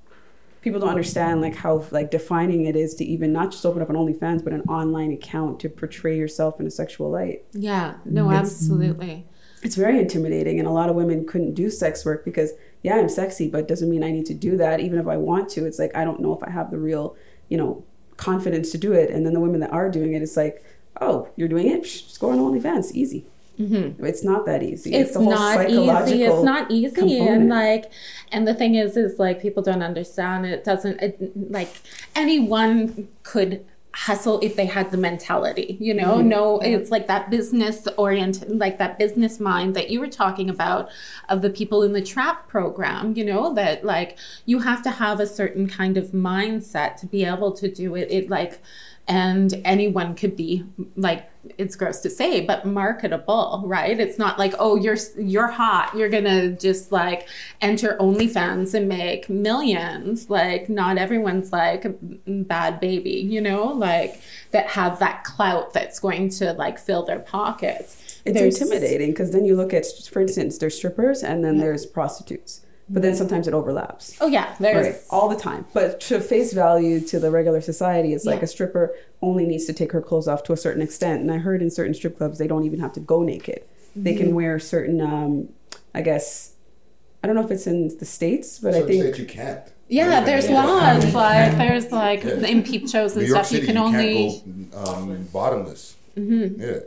people 0.63 0.79
don't 0.79 0.89
understand 0.89 1.41
like 1.41 1.57
how 1.57 1.85
like 1.91 2.11
defining 2.11 2.67
it 2.67 2.77
is 2.77 2.95
to 2.97 3.05
even 3.05 3.33
not 3.33 3.51
just 3.51 3.67
open 3.67 3.83
up 3.83 3.91
an 3.91 3.97
OnlyFans 3.97 4.45
but 4.45 4.53
an 4.53 4.61
online 4.63 5.11
account 5.13 5.59
to 5.61 5.69
portray 5.69 6.17
yourself 6.17 6.61
in 6.61 6.67
a 6.67 6.71
sexual 6.71 7.11
light. 7.11 7.45
Yeah, 7.53 7.97
no, 8.05 8.31
absolutely. 8.31 9.27
It's 9.63 9.75
very 9.75 9.99
intimidating 9.99 10.59
and 10.61 10.69
a 10.69 10.73
lot 10.73 10.89
of 10.89 10.95
women 10.95 11.27
couldn't 11.27 11.55
do 11.55 11.69
sex 11.71 12.05
work 12.05 12.25
because 12.25 12.53
yeah, 12.83 12.97
I'm 12.97 13.09
sexy 13.09 13.49
but 13.49 13.69
doesn't 13.69 13.91
mean 13.91 14.03
I 14.03 14.11
need 14.11 14.27
to 14.27 14.35
do 14.35 14.57
that 14.57 14.81
even 14.81 14.99
if 14.99 15.07
I 15.07 15.17
want 15.17 15.49
to. 15.51 15.67
It's 15.67 15.79
like 15.79 15.95
I 15.95 16.05
don't 16.05 16.21
know 16.21 16.35
if 16.35 16.43
I 16.43 16.51
have 16.51 16.71
the 16.71 16.79
real, 16.79 17.17
you 17.49 17.59
know, 17.59 17.85
confidence 18.17 18.71
to 18.73 18.79
do 18.79 18.93
it 18.93 19.11
and 19.11 19.25
then 19.25 19.33
the 19.35 19.41
women 19.41 19.61
that 19.61 19.73
are 19.73 19.91
doing 19.91 20.15
it 20.15 20.23
it's 20.23 20.37
like, 20.37 20.65
"Oh, 21.01 21.29
you're 21.37 21.49
doing 21.49 21.69
it? 21.69 21.83
Psh, 21.83 22.07
Just 22.07 22.21
go 22.21 22.31
on 22.31 22.39
OnlyFans, 22.39 22.93
easy." 22.93 23.27
Mm-hmm. 23.61 24.05
It's 24.07 24.25
not 24.25 24.47
that 24.47 24.63
easy. 24.63 24.95
It's, 24.95 25.15
whole 25.15 25.29
not 25.29 25.69
easy. 25.69 26.23
It's 26.23 26.43
not 26.43 26.71
easy, 26.71 26.95
component. 26.95 27.31
and 27.31 27.49
like, 27.51 27.93
and 28.33 28.49
the 28.49 28.55
thing 28.55 28.75
is, 28.75 28.97
is 28.97 29.19
like 29.19 29.43
people 29.43 29.63
don't 29.63 29.83
understand. 29.83 30.47
It 30.47 30.65
doesn't 30.65 31.01
it, 31.03 31.51
like 31.51 31.69
anyone 32.17 33.09
could 33.23 33.67
hustle 33.93 34.39
if 34.41 34.55
they 34.57 34.67
had 34.67 34.91
the 34.91 34.97
mentality 34.97 35.77
you 35.81 35.93
know? 35.93 36.19
Mm-hmm. 36.19 36.29
no 36.29 36.61
it's 36.61 36.91
like 36.91 37.07
that 37.09 37.31
business 37.31 37.89
oriented 37.97 38.51
like 38.59 38.79
that 38.79 38.99
business 38.99 39.41
mind 39.41 39.75
that 39.75 39.91
you 39.91 40.01
were 40.01 40.09
talking 40.09 40.49
about 40.49 40.89
of 41.29 41.43
the 41.43 41.51
people 41.51 41.83
in 41.83 41.93
the 41.93 42.03
trap 42.03 42.49
program 42.49 43.13
you 43.17 43.25
know? 43.25 43.53
That 43.55 43.85
like 43.85 44.17
you 44.47 44.61
have 44.61 44.83
to 44.83 44.91
have 44.91 45.21
a 45.21 45.27
certain 45.27 45.69
kind 45.69 45.97
of 45.97 46.13
mindset 46.13 46.97
to 46.97 47.07
be 47.07 47.25
able 47.25 47.53
to 47.53 47.71
do 47.71 47.95
it. 47.95 48.11
It 48.11 48.31
like 48.31 48.61
and 49.11 49.61
anyone 49.65 50.15
could 50.15 50.37
be 50.37 50.65
like 50.97 51.29
it's 51.59 51.75
gross 51.75 52.01
to 52.01 52.09
say 52.11 52.41
but 52.41 52.65
marketable 52.65 53.63
right? 53.67 53.99
It's 53.99 54.19
not 54.19 54.39
like 54.39 54.55
oh 54.59 54.77
you're 54.77 54.97
you're 55.19 55.49
hot 55.49 55.93
you're 55.97 56.09
gonna 56.09 56.51
just 56.53 56.93
like 56.93 57.29
enter 57.61 57.97
onlyfans 57.99 58.73
and 58.73 58.89
make 58.89 59.29
millions. 59.29 60.31
Like 60.31 60.69
not 60.69 60.97
everyone's 60.97 61.51
like 61.53 61.85
a 61.85 61.91
Bhad 61.91 62.81
Bhabie 62.81 63.29
you 63.29 63.41
know? 63.41 63.65
Like 63.67 64.21
that 64.53 64.69
have 64.69 65.01
that 65.01 65.25
clout 65.25 65.73
that's 65.73 65.99
going 65.99 66.29
to 66.31 66.53
like 66.53 66.79
fill 66.79 67.03
their 67.05 67.19
pockets. 67.19 68.21
It's 68.25 68.39
There's- 68.39 68.61
intimidating 68.61 69.11
because 69.11 69.33
then 69.33 69.45
you 69.45 69.57
look 69.57 69.73
at, 69.73 69.87
for 70.13 70.21
instance, 70.21 70.59
there's 70.59 70.77
strippers 70.77 71.23
and 71.23 71.43
then 71.45 71.57
there's 71.59 71.87
prostitutes, 71.87 72.61
but 72.93 73.03
then 73.03 73.15
sometimes 73.15 73.47
it 73.49 73.55
overlaps. 73.55 74.17
oh 74.21 74.27
yeah 74.27 74.55
there's 74.61 74.87
Right, 74.87 74.97
all 75.11 75.29
the 75.29 75.37
time. 75.37 75.65
But 75.73 76.01
to 76.09 76.21
face 76.21 76.53
value 76.53 77.01
to 77.07 77.19
the 77.21 77.31
regular 77.31 77.61
society, 77.61 78.13
it's 78.15 78.25
like 78.27 78.43
a 78.43 78.47
stripper 78.47 78.93
only 79.23 79.47
needs 79.47 79.65
to 79.67 79.73
take 79.73 79.93
her 79.93 80.03
clothes 80.03 80.27
off 80.29 80.43
to 80.45 80.53
a 80.53 80.57
certain 80.57 80.83
extent. 80.83 81.23
And 81.23 81.31
I 81.33 81.39
heard 81.39 81.63
in 81.63 81.71
certain 81.71 81.95
strip 81.95 82.17
clubs, 82.19 82.39
they 82.39 82.47
don't 82.49 82.65
even 82.65 82.81
have 82.81 82.93
to 82.95 83.01
go 83.01 83.23
naked. 83.23 83.63
They 83.97 84.13
Mm-hmm. 84.15 84.23
can 84.23 84.35
wear 84.35 84.59
certain, 84.59 85.01
um, 85.01 85.49
I 85.95 86.01
guess, 86.03 86.53
I 87.23 87.27
don't 87.27 87.37
know 87.37 87.45
if 87.45 87.51
it's 87.51 87.67
in 87.67 87.97
the 87.99 88.05
States, 88.05 88.59
but 88.59 88.75
I 88.75 88.83
think 88.83 89.19
you 89.19 89.25
can't. 89.27 89.61
yeah 89.89 90.21
there's 90.25 90.47
in 90.47 90.55
laws 90.55 91.13
like 91.15 91.53
there's 91.59 91.91
like 91.93 92.23
Yeah. 92.25 92.47
in 92.53 92.63
peep 92.63 92.89
shows 92.89 93.13
and 93.17 93.23
New 93.25 93.31
stuff 93.31 93.47
City, 93.47 93.61
you 93.63 93.67
can 93.67 93.77
only 93.77 94.41
can't 94.45 94.71
go 94.71 94.79
um, 94.85 95.29
bottomless. 95.33 95.97
Yeah. 96.17 96.79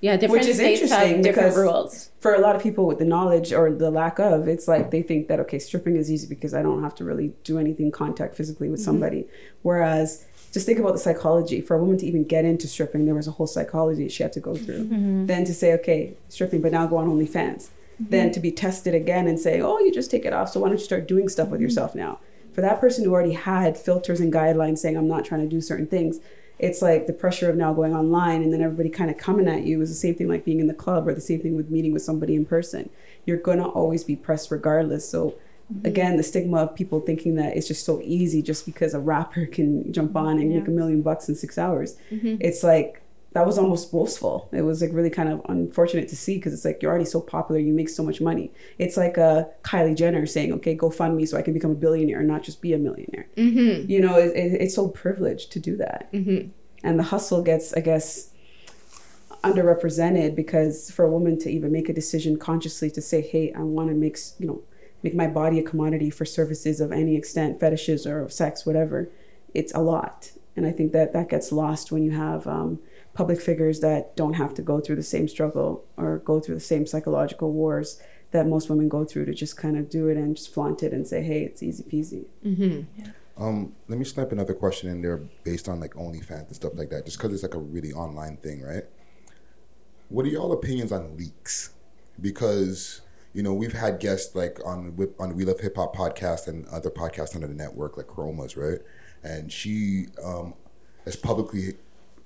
yeah 0.00 0.16
different 0.16 0.40
Which 0.42 0.48
is 0.48 0.56
states 0.56 0.90
have 0.90 1.22
different 1.22 1.56
rules 1.56 2.10
for 2.22 2.34
a 2.34 2.38
lot 2.38 2.54
of 2.54 2.62
people 2.62 2.86
with 2.86 2.98
the 2.98 3.04
knowledge 3.04 3.52
or 3.52 3.72
the 3.72 3.90
lack 3.90 4.20
of, 4.20 4.46
it's 4.46 4.68
like 4.68 4.92
they 4.92 5.02
think 5.02 5.26
that 5.26 5.40
okay, 5.40 5.58
stripping 5.58 5.96
is 5.96 6.08
easy 6.08 6.28
because 6.28 6.54
I 6.54 6.62
don't 6.62 6.80
have 6.80 6.94
to 6.96 7.04
really 7.04 7.32
do 7.42 7.58
anything 7.58 7.90
contact 7.90 8.36
physically 8.36 8.68
with 8.68 8.78
mm-hmm. 8.78 8.84
somebody. 8.84 9.26
Whereas, 9.62 10.24
just 10.52 10.64
think 10.64 10.78
about 10.78 10.92
the 10.92 11.00
psychology. 11.00 11.60
For 11.60 11.74
a 11.76 11.80
woman 11.80 11.98
to 11.98 12.06
even 12.06 12.22
get 12.22 12.44
into 12.44 12.68
stripping, 12.68 13.06
there 13.06 13.16
was 13.16 13.26
a 13.26 13.32
whole 13.32 13.48
psychology 13.48 14.08
she 14.08 14.22
had 14.22 14.32
to 14.34 14.40
go 14.40 14.54
through. 14.54 14.84
Mm-hmm. 14.84 15.26
Then 15.26 15.44
to 15.46 15.52
say, 15.52 15.72
okay, 15.74 16.14
stripping, 16.28 16.62
but 16.62 16.70
now 16.70 16.86
go 16.86 16.98
on 16.98 17.08
OnlyFans. 17.08 17.70
Mm-hmm. 17.70 18.04
Then 18.10 18.30
to 18.30 18.38
be 18.38 18.52
tested 18.52 18.94
again 18.94 19.26
and 19.26 19.40
say, 19.40 19.60
oh, 19.60 19.80
you 19.80 19.92
just 19.92 20.10
take 20.10 20.24
it 20.24 20.32
off. 20.32 20.50
So 20.50 20.60
why 20.60 20.68
don't 20.68 20.78
you 20.78 20.84
start 20.84 21.08
doing 21.08 21.28
stuff 21.28 21.48
with 21.48 21.60
yourself 21.60 21.96
now? 21.96 22.20
For 22.52 22.60
that 22.60 22.80
person 22.80 23.04
who 23.04 23.12
already 23.12 23.32
had 23.32 23.76
filters 23.76 24.20
and 24.20 24.32
guidelines 24.32 24.78
saying, 24.78 24.96
I'm 24.96 25.08
not 25.08 25.24
trying 25.24 25.40
to 25.40 25.48
do 25.48 25.60
certain 25.60 25.88
things, 25.88 26.20
it's 26.62 26.80
like 26.80 27.08
the 27.08 27.12
pressure 27.12 27.50
of 27.50 27.56
now 27.56 27.74
going 27.74 27.92
online 27.92 28.42
and 28.42 28.52
then 28.52 28.62
everybody 28.62 28.88
kind 28.88 29.10
of 29.10 29.18
coming 29.18 29.48
at 29.48 29.64
you 29.64 29.82
is 29.82 29.88
the 29.88 29.96
same 29.96 30.14
thing 30.14 30.28
like 30.28 30.44
being 30.44 30.60
in 30.60 30.68
the 30.68 30.74
club 30.74 31.08
or 31.08 31.12
the 31.12 31.20
same 31.20 31.40
thing 31.40 31.56
with 31.56 31.70
meeting 31.70 31.92
with 31.92 32.02
somebody 32.02 32.36
in 32.36 32.46
person. 32.46 32.88
You're 33.26 33.38
gonna 33.38 33.68
always 33.68 34.04
be 34.04 34.14
pressed 34.14 34.52
regardless. 34.52 35.06
So 35.06 35.34
mm-hmm. 35.72 35.84
again, 35.86 36.16
the 36.16 36.22
stigma 36.22 36.58
of 36.58 36.76
people 36.76 37.00
thinking 37.00 37.34
that 37.34 37.56
it's 37.56 37.66
just 37.66 37.84
so 37.84 38.00
easy 38.04 38.42
just 38.42 38.64
because 38.64 38.94
a 38.94 39.00
rapper 39.00 39.44
can 39.46 39.92
jump 39.92 40.10
mm-hmm. 40.10 40.24
on 40.24 40.38
and 40.38 40.50
make 40.50 40.68
a 40.68 40.70
million 40.70 41.02
bucks 41.02 41.28
in 41.28 41.34
six 41.34 41.58
hours. 41.58 41.96
Mm-hmm. 42.12 42.36
It's 42.40 42.62
like 42.62 43.01
that 43.34 43.46
was 43.46 43.58
almost 43.58 43.90
boastful. 43.90 44.48
It 44.52 44.62
was 44.62 44.82
like 44.82 44.90
really 44.92 45.10
kind 45.10 45.28
of 45.28 45.40
unfortunate 45.48 46.08
to 46.08 46.16
see 46.16 46.36
because 46.36 46.52
it's 46.52 46.64
like 46.64 46.82
you're 46.82 46.90
already 46.90 47.06
so 47.06 47.20
popular, 47.20 47.60
you 47.60 47.72
make 47.72 47.88
so 47.88 48.02
much 48.02 48.20
money. 48.20 48.50
It's 48.78 48.96
like 48.96 49.16
a 49.16 49.48
Kylie 49.62 49.96
Jenner 49.96 50.26
saying, 50.26 50.52
"Okay, 50.54 50.74
go 50.74 50.90
fund 50.90 51.16
me 51.16 51.24
so 51.24 51.38
I 51.38 51.42
can 51.42 51.54
become 51.54 51.70
a 51.70 51.76
billionaire 51.76 52.18
and 52.18 52.28
not 52.28 52.42
just 52.42 52.60
be 52.60 52.72
a 52.74 52.78
millionaire." 52.78 53.28
Mm-hmm. 53.36 53.90
You 53.90 54.00
know, 54.00 54.18
it, 54.18 54.36
it, 54.36 54.60
it's 54.60 54.74
so 54.74 54.88
privileged 54.88 55.50
to 55.52 55.60
do 55.60 55.76
that, 55.76 56.12
mm-hmm. 56.12 56.48
and 56.84 56.98
the 56.98 57.04
hustle 57.04 57.42
gets, 57.42 57.72
I 57.72 57.80
guess, 57.80 58.30
underrepresented 59.42 60.34
because 60.36 60.90
for 60.90 61.04
a 61.04 61.10
woman 61.10 61.38
to 61.40 61.50
even 61.50 61.72
make 61.72 61.88
a 61.88 61.94
decision 61.94 62.38
consciously 62.38 62.90
to 62.90 63.00
say, 63.00 63.22
"Hey, 63.22 63.52
I 63.54 63.62
want 63.62 63.88
to 63.88 63.94
make 63.94 64.18
you 64.38 64.46
know 64.46 64.62
make 65.02 65.14
my 65.14 65.26
body 65.26 65.58
a 65.58 65.62
commodity 65.62 66.10
for 66.10 66.26
services 66.26 66.80
of 66.80 66.92
any 66.92 67.16
extent, 67.16 67.60
fetishes 67.60 68.06
or 68.06 68.28
sex, 68.28 68.66
whatever," 68.66 69.08
it's 69.54 69.72
a 69.74 69.80
lot. 69.80 70.32
and 70.54 70.66
I 70.66 70.70
think 70.70 70.92
that 70.92 71.14
that 71.14 71.30
gets 71.30 71.50
lost 71.50 71.90
when 71.90 72.02
you 72.02 72.10
have 72.10 72.46
um, 72.46 72.78
public 73.14 73.40
figures 73.40 73.80
that 73.80 74.16
don't 74.16 74.34
have 74.34 74.54
to 74.54 74.62
go 74.62 74.80
through 74.80 74.96
the 74.96 75.02
same 75.02 75.28
struggle 75.28 75.84
or 75.96 76.18
go 76.18 76.40
through 76.40 76.54
the 76.54 76.60
same 76.60 76.86
psychological 76.86 77.52
wars 77.52 78.00
that 78.30 78.46
most 78.46 78.70
women 78.70 78.88
go 78.88 79.04
through 79.04 79.26
to 79.26 79.34
just 79.34 79.56
kind 79.56 79.76
of 79.76 79.90
do 79.90 80.08
it 80.08 80.16
and 80.16 80.36
just 80.36 80.52
flaunt 80.52 80.82
it 80.82 80.92
and 80.92 81.06
say, 81.06 81.22
hey, 81.22 81.42
it's 81.42 81.62
easy 81.62 81.82
peasy. 81.84 82.24
Um, 83.36 83.74
let 83.88 83.98
me 83.98 84.04
snipe 84.04 84.32
another 84.32 84.54
question 84.54 84.90
in 84.90 85.02
there 85.02 85.18
based 85.44 85.68
on 85.68 85.80
like 85.80 85.94
OnlyFans 85.94 86.46
and 86.46 86.56
stuff 86.56 86.72
like 86.74 86.90
that, 86.90 87.04
just 87.04 87.18
because 87.18 87.32
it's 87.32 87.42
like 87.42 87.54
a 87.54 87.58
really 87.58 87.92
online 87.92 88.36
thing, 88.38 88.62
right? 88.62 88.84
What 90.08 90.26
are 90.26 90.28
y'all 90.28 90.52
opinions 90.52 90.92
on 90.92 91.16
leaks? 91.16 91.72
Because 92.20 93.00
you 93.32 93.42
know 93.42 93.54
we've 93.54 93.72
had 93.72 94.00
guests 94.00 94.34
like 94.34 94.58
on 94.64 94.96
on 95.18 95.36
We 95.36 95.44
Love 95.44 95.60
Hip 95.60 95.76
Hop 95.76 95.96
podcast 95.96 96.46
and 96.48 96.66
other 96.68 96.90
podcasts 96.90 97.34
under 97.34 97.46
the 97.46 97.54
network 97.54 97.96
like 97.96 98.06
Chromas, 98.06 98.56
right? 98.56 98.80
And 99.22 99.50
she 99.50 100.06
um, 100.22 100.54
has 101.04 101.16
publicly 101.16 101.76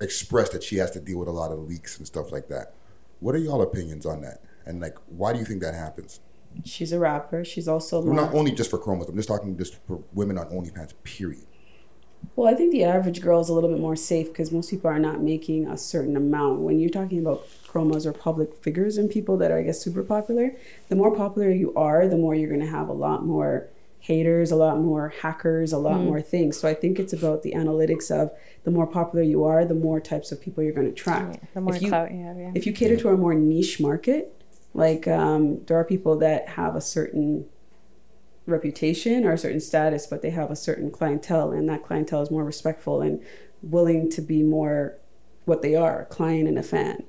expressed 0.01 0.53
that 0.53 0.63
she 0.63 0.77
has 0.77 0.91
to 0.93 1.01
deal 1.01 1.19
with 1.19 1.29
a 1.29 1.33
lot 1.33 1.53
of 1.53 1.59
leaks 1.59 1.99
and 1.99 2.07
stuff 2.07 2.33
like 2.33 2.49
that. 2.49 2.75
What 3.21 3.35
are 3.35 3.39
y'all 3.39 3.63
opinions 3.63 4.07
on 4.07 4.21
that? 4.23 4.43
And 4.65 4.81
like, 4.81 4.97
why 5.07 5.33
do 5.33 5.39
you 5.39 5.45
think 5.45 5.63
that 5.63 5.75
happens? 5.75 6.21
She's 6.65 6.93
a 6.93 6.99
rapper. 6.99 7.45
She's 7.45 7.69
also 7.69 8.01
Well, 8.01 8.15
not 8.15 8.35
only 8.35 8.53
just 8.53 8.71
for 8.71 8.79
Chromas. 8.79 9.09
I'm 9.09 9.17
just 9.17 9.29
talking 9.29 9.57
just 9.57 9.77
for 9.87 10.03
women 10.13 10.39
on 10.39 10.47
OnlyFans. 10.47 10.93
Period. 11.05 11.45
Well, 12.35 12.53
I 12.53 12.57
think 12.57 12.73
the 12.73 12.85
average 12.85 13.21
girl 13.21 13.41
is 13.41 13.49
a 13.49 13.53
little 13.53 13.71
bit 13.71 13.79
more 13.79 13.95
safe 13.95 14.29
because 14.29 14.51
most 14.51 14.71
people 14.71 14.91
are 14.91 14.99
not 14.99 15.21
making 15.21 15.69
a 15.69 15.77
certain 15.77 16.17
amount. 16.17 16.61
When 16.61 16.81
you're 16.81 16.91
talking 16.91 17.19
about 17.19 17.47
chromas 17.67 18.07
or 18.07 18.13
public 18.13 18.55
figures 18.57 18.97
and 18.97 19.11
people 19.11 19.37
that 19.39 19.51
are, 19.51 19.59
I 19.59 19.63
guess, 19.63 19.81
super 19.81 20.03
popular, 20.03 20.57
the 20.89 20.97
more 20.97 21.15
popular 21.15 21.51
you 21.51 21.75
are, 21.75 22.09
the 22.09 22.17
more 22.17 22.35
you're 22.35 22.49
going 22.49 22.61
to 22.61 22.67
have 22.67 22.89
a 22.89 22.95
lot 22.95 23.25
more 23.25 23.69
haters, 24.11 24.53
a 24.53 24.57
lot 24.57 24.79
more 24.79 25.09
hackers, 25.21 25.73
a 25.73 25.79
lot 25.79 26.01
more 26.01 26.23
things. 26.23 26.57
So 26.57 26.69
I 26.69 26.75
think 26.75 27.01
it's 27.01 27.13
about 27.13 27.43
the 27.43 27.53
analytics 27.53 28.09
of 28.11 28.31
the 28.63 28.71
more 28.71 28.87
popular 28.87 29.25
you 29.25 29.43
are, 29.43 29.65
the 29.65 29.75
more 29.75 30.01
types 30.01 30.31
of 30.31 30.41
people 30.41 30.63
you're 30.63 30.73
going 30.73 30.87
to 30.87 30.93
attract. 30.93 31.53
The 31.55 31.61
more 31.61 31.75
If 31.75 31.83
you- 31.83 31.89
clout 31.89 32.13
you 32.13 32.23
have, 32.23 32.39
yeah. 32.39 32.53
If 32.55 32.67
you 32.67 32.73
cater 32.73 32.97
to 32.99 33.09
a 33.09 33.17
more 33.17 33.35
niche 33.35 33.81
market, 33.81 34.33
like 34.75 35.09
um, 35.09 35.65
there 35.67 35.77
are 35.77 35.85
people 35.85 36.17
that 36.19 36.51
have 36.51 36.77
a 36.77 36.81
certain 36.81 37.47
reputation 38.47 39.25
or 39.25 39.33
a 39.33 39.39
certain 39.39 39.61
status, 39.61 40.07
but 40.07 40.23
they 40.23 40.31
have 40.31 40.53
a 40.53 40.57
certain 40.57 40.91
clientele, 40.93 41.51
and 41.51 41.69
that 41.69 41.83
clientele 41.83 42.23
is 42.23 42.31
more 42.31 42.45
respectful 42.45 43.01
and 43.03 43.21
willing 43.63 44.09
to 44.11 44.21
be 44.23 44.43
more 44.43 44.99
what 45.47 45.63
they 45.63 45.75
are, 45.75 46.03
a 46.03 46.05
client 46.05 46.47
and 46.49 46.59
a 46.59 46.63
fan, 46.63 47.03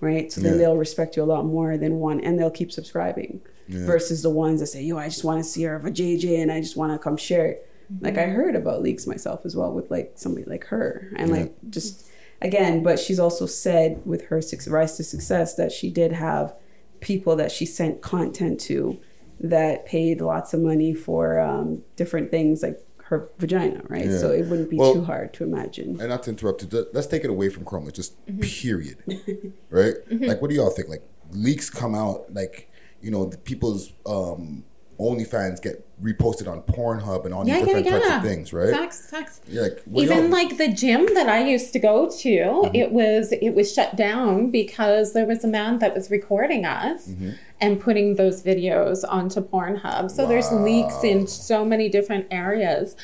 right? 0.00 0.30
So 0.30 0.42
then 0.42 0.52
Yeah. 0.52 0.58
they'll 0.58 0.76
respect 0.76 1.16
you 1.16 1.22
a 1.22 1.24
lot 1.24 1.46
more 1.46 1.78
than 1.78 1.98
one, 1.98 2.20
and 2.20 2.38
they'll 2.38 2.50
keep 2.50 2.70
subscribing 2.72 3.40
versus 3.68 4.22
the 4.22 4.30
ones 4.30 4.60
that 4.60 4.66
say, 4.66 4.82
"Yo, 4.82 4.96
I 4.98 5.08
just 5.08 5.24
want 5.24 5.38
to 5.42 5.44
see 5.48 5.62
her 5.64 5.74
of 5.76 5.84
a 5.84 5.90
JJ, 5.90 6.40
and 6.42 6.50
I 6.52 6.60
just 6.60 6.76
want 6.76 6.92
to 6.92 6.98
come 6.98 7.16
share 7.16 7.46
it." 7.46 7.68
Like 8.00 8.16
I 8.16 8.24
heard 8.26 8.56
about 8.56 8.80
leaks 8.82 9.06
myself 9.06 9.44
as 9.44 9.54
well 9.54 9.72
with 9.72 9.90
like 9.90 10.12
somebody 10.16 10.44
like 10.46 10.64
her, 10.66 11.10
and 11.16 11.30
like 11.30 11.54
just 11.70 12.08
again, 12.40 12.82
but 12.82 12.98
she's 12.98 13.18
also 13.20 13.46
said 13.46 14.00
with 14.04 14.26
her 14.26 14.40
suc- 14.40 14.70
rise 14.72 14.96
to 14.96 15.04
success 15.04 15.54
that 15.56 15.70
she 15.72 15.90
did 15.90 16.12
have 16.12 16.54
people 17.00 17.36
that 17.36 17.50
she 17.52 17.66
sent 17.66 18.00
content 18.00 18.58
to 18.60 18.98
that 19.40 19.84
paid 19.86 20.20
lots 20.20 20.54
of 20.54 20.60
money 20.60 20.94
for 20.94 21.38
um, 21.40 21.82
different 21.96 22.30
things 22.30 22.62
like 22.62 22.78
her 23.04 23.28
vagina, 23.38 23.82
right? 23.88 24.06
Yeah. 24.06 24.18
So 24.18 24.30
it 24.30 24.46
wouldn't 24.46 24.70
be 24.70 24.76
Well- 24.78 24.94
too 24.94 25.04
hard 25.04 25.34
to 25.34 25.44
imagine. 25.44 26.00
and 26.00 26.08
not 26.08 26.22
to 26.24 26.30
interrupt 26.30 26.62
you, 26.62 26.86
let's 26.92 27.08
take 27.08 27.24
it 27.24 27.30
away 27.30 27.48
from 27.50 27.64
Chroma, 27.64 27.92
just 27.92 28.14
Mm-hmm. 28.26 28.40
period. 28.40 29.52
right? 29.70 29.94
Like, 30.10 30.40
what 30.40 30.48
do 30.48 30.56
y'all 30.56 30.70
think? 30.70 30.88
Like, 30.88 31.02
leaks 31.32 31.68
come 31.68 31.94
out, 31.94 32.32
like, 32.32 32.70
you 33.02 33.10
know, 33.10 33.26
the 33.26 33.38
people's 33.38 33.92
um, 34.06 34.64
OnlyFans 34.98 35.60
get 35.60 35.84
reposted 36.02 36.50
on 36.50 36.62
Pornhub 36.62 37.24
and 37.24 37.34
all 37.34 37.44
these 37.44 37.52
Yeah, 37.54 37.58
yeah, 37.60 37.64
different 37.64 37.86
types 37.88 38.06
yeah. 38.08 38.16
of 38.18 38.22
things, 38.22 38.52
right? 38.52 38.70
Facts, 38.70 39.10
facts. 39.10 39.40
Yeah, 39.48 39.62
like, 39.62 39.82
Even 39.94 40.30
like 40.30 40.56
the 40.58 40.68
gym 40.68 41.06
that 41.14 41.28
I 41.28 41.44
used 41.44 41.72
to 41.72 41.78
go 41.78 42.10
to, 42.10 42.70
it 42.74 42.92
was 42.92 43.32
it 43.32 43.50
was 43.54 43.72
shut 43.72 43.96
down 43.96 44.50
because 44.50 45.12
there 45.12 45.26
was 45.26 45.44
a 45.44 45.48
man 45.48 45.78
that 45.78 45.94
was 45.94 46.10
recording 46.10 46.64
us 46.64 47.10
and 47.60 47.80
putting 47.80 48.16
those 48.16 48.42
videos 48.42 49.04
onto 49.08 49.40
Pornhub. 49.40 50.10
So 50.10 50.26
there's 50.26 50.50
leaks 50.52 51.04
in 51.04 51.26
so 51.26 51.64
many 51.64 51.88
different 51.88 52.26
areas. 52.30 52.96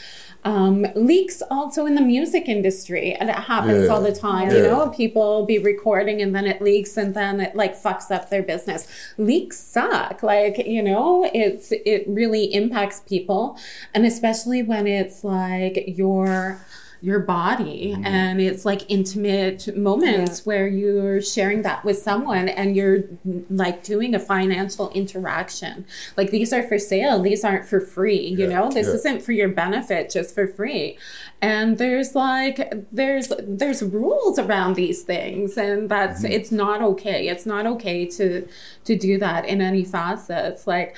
Um, 0.49 0.86
leaks 0.94 1.42
also 1.51 1.84
in 1.84 1.94
the 1.94 2.01
music 2.01 2.49
industry, 2.49 3.12
and 3.12 3.28
it 3.28 3.36
happens 3.36 3.84
Yeah. 3.86 3.92
all 3.92 4.01
the 4.01 4.14
time. 4.14 4.51
You 4.51 4.62
know, 4.62 4.88
people 4.88 5.44
be 5.44 5.59
recording 5.59 6.22
and 6.22 6.34
then 6.34 6.46
it 6.46 6.62
leaks, 6.62 6.96
and 6.96 7.12
then 7.14 7.40
it 7.40 7.55
like 7.55 7.74
fucks 7.76 8.11
up 8.11 8.30
their 8.30 8.42
business. 8.42 8.86
Leaks 9.18 9.59
suck. 9.59 10.22
Like 10.22 10.57
you 10.66 10.82
know, 10.82 11.28
it's 11.34 11.70
it 11.72 12.05
really 12.09 12.44
impacts 12.61 13.01
people, 13.01 13.59
and 13.94 14.07
especially 14.07 14.62
when 14.62 14.86
it's 14.86 15.22
like 15.22 15.84
your 15.86 16.59
your 17.01 17.20
body. 17.20 17.92
Mm-hmm. 17.94 18.07
And 18.07 18.40
it's 18.40 18.64
like 18.64 18.82
intimate 18.88 19.76
moments 19.76 20.46
where 20.46 20.66
you're 20.66 21.20
sharing 21.20 21.62
that 21.62 21.84
with 21.84 21.99
someone 21.99 22.49
and 22.49 22.76
you're 22.76 23.05
like 23.51 23.84
doing 23.84 24.14
a 24.14 24.18
financial 24.18 24.90
interaction. 24.90 25.86
Like 26.16 26.30
these 26.30 26.53
are 26.53 26.62
for 26.62 26.78
sale. 26.78 27.20
These 27.20 27.44
aren't 27.44 27.66
for 27.66 27.80
free 27.80 28.28
you 28.38 28.46
know? 28.46 28.70
This 28.70 28.86
yeah. 28.86 28.94
isn't 28.94 29.22
for 29.22 29.32
your 29.32 29.49
benefit 29.49 30.11
just 30.11 30.34
for 30.34 30.46
free. 30.46 30.99
And 31.40 31.78
there's 31.78 32.14
like 32.14 32.72
there's 32.92 33.32
there's 33.40 33.82
rules 33.82 34.38
around 34.38 34.74
these 34.74 35.03
things. 35.03 35.57
And 35.57 35.88
that's 35.88 36.22
mm-hmm. 36.22 36.32
it's 36.32 36.53
not 36.53 36.82
okay. 36.82 37.28
It's 37.28 37.46
not 37.46 37.66
okay 37.66 38.07
to 38.07 38.46
to 38.84 38.96
do 38.96 39.18
that 39.18 39.44
in 39.44 39.61
any 39.61 39.84
facets. 39.84 40.66
Like 40.66 40.96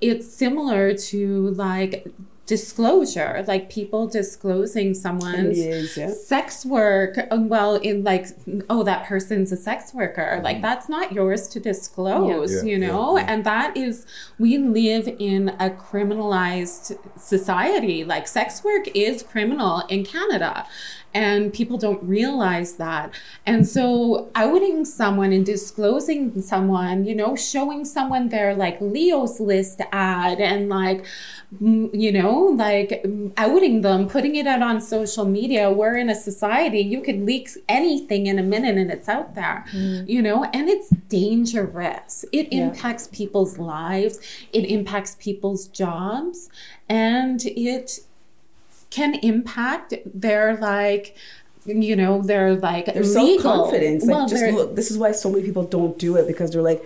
it's 0.00 0.26
similar 0.32 0.94
to 0.94 1.48
like 1.50 2.06
disclosure 2.46 3.44
like 3.46 3.70
people 3.70 4.06
disclosing 4.08 4.94
someone's 4.94 5.56
NDAs, 5.58 5.96
yeah. 5.96 6.10
sex 6.10 6.66
work 6.66 7.16
uh, 7.18 7.36
well 7.40 7.76
in 7.76 8.02
like 8.02 8.26
oh 8.68 8.82
that 8.82 9.06
person's 9.06 9.52
a 9.52 9.56
sex 9.56 9.94
worker 9.94 10.40
like 10.42 10.60
that's 10.60 10.88
not 10.88 11.12
yours 11.12 11.46
to 11.48 11.60
disclose 11.60 12.52
Yeah. 12.52 12.62
you 12.62 12.78
Yeah, 12.78 12.86
know 12.88 13.16
yeah. 13.16 13.26
and 13.28 13.44
that 13.44 13.76
is 13.76 14.06
we 14.40 14.58
live 14.58 15.06
in 15.20 15.50
a 15.60 15.70
criminalized 15.70 16.98
society 17.16 18.02
like 18.04 18.26
sex 18.26 18.64
work 18.64 18.88
is 18.94 19.22
criminal 19.22 19.80
in 19.88 20.04
canada 20.04 20.66
and 21.14 21.52
people 21.52 21.78
don't 21.78 22.02
realize 22.02 22.74
that. 22.76 23.12
And 23.46 23.66
so 23.66 24.30
outing 24.34 24.84
someone 24.84 25.32
and 25.32 25.44
disclosing 25.44 26.40
someone 26.40 27.04
you 27.04 27.14
know 27.14 27.36
showing 27.36 27.84
someone 27.84 28.28
their 28.28 28.54
like 28.54 28.80
leo's 28.80 29.40
list 29.40 29.80
ad 29.92 30.40
and 30.40 30.68
like 30.68 31.04
mm, 31.60 31.90
you 31.92 32.12
know 32.12 32.38
like 32.56 33.02
mm, 33.04 33.32
outing 33.36 33.80
them 33.82 34.08
putting 34.08 34.34
it 34.36 34.46
out 34.46 34.62
on 34.62 34.80
social 34.80 35.24
media 35.24 35.70
we're 35.70 35.96
in 35.96 36.08
a 36.08 36.14
society 36.14 36.80
you 36.80 37.00
could 37.00 37.20
leak 37.24 37.48
anything 37.68 38.26
in 38.26 38.38
a 38.38 38.42
minute 38.42 38.76
and 38.76 38.90
it's 38.90 39.08
out 39.08 39.34
there 39.34 39.64
you 40.06 40.22
know 40.22 40.44
and 40.52 40.68
it's 40.68 40.90
dangerous. 41.08 42.24
It 42.32 42.52
impacts 42.52 43.08
people's 43.08 43.58
lives 43.58 44.18
it 44.52 44.64
impacts 44.64 45.16
people's 45.18 45.68
jobs 45.68 46.48
and 46.88 47.40
it 47.44 48.00
can 48.96 49.14
impact 49.32 49.94
their 50.26 50.56
like 50.58 51.16
you 51.64 51.94
know 51.96 52.14
their 52.22 52.54
like 52.56 52.86
Their 52.86 53.02
legal- 53.04 53.38
self 53.38 53.42
confidence. 53.42 54.04
Like, 54.04 54.14
well, 54.16 54.28
just 54.28 54.44
look, 54.52 54.76
this 54.76 54.90
is 54.90 54.98
why 54.98 55.12
so 55.12 55.30
many 55.30 55.42
people 55.48 55.64
don't 55.64 55.96
do 55.98 56.16
it 56.16 56.26
because 56.26 56.50
they're 56.50 56.68
like, 56.72 56.82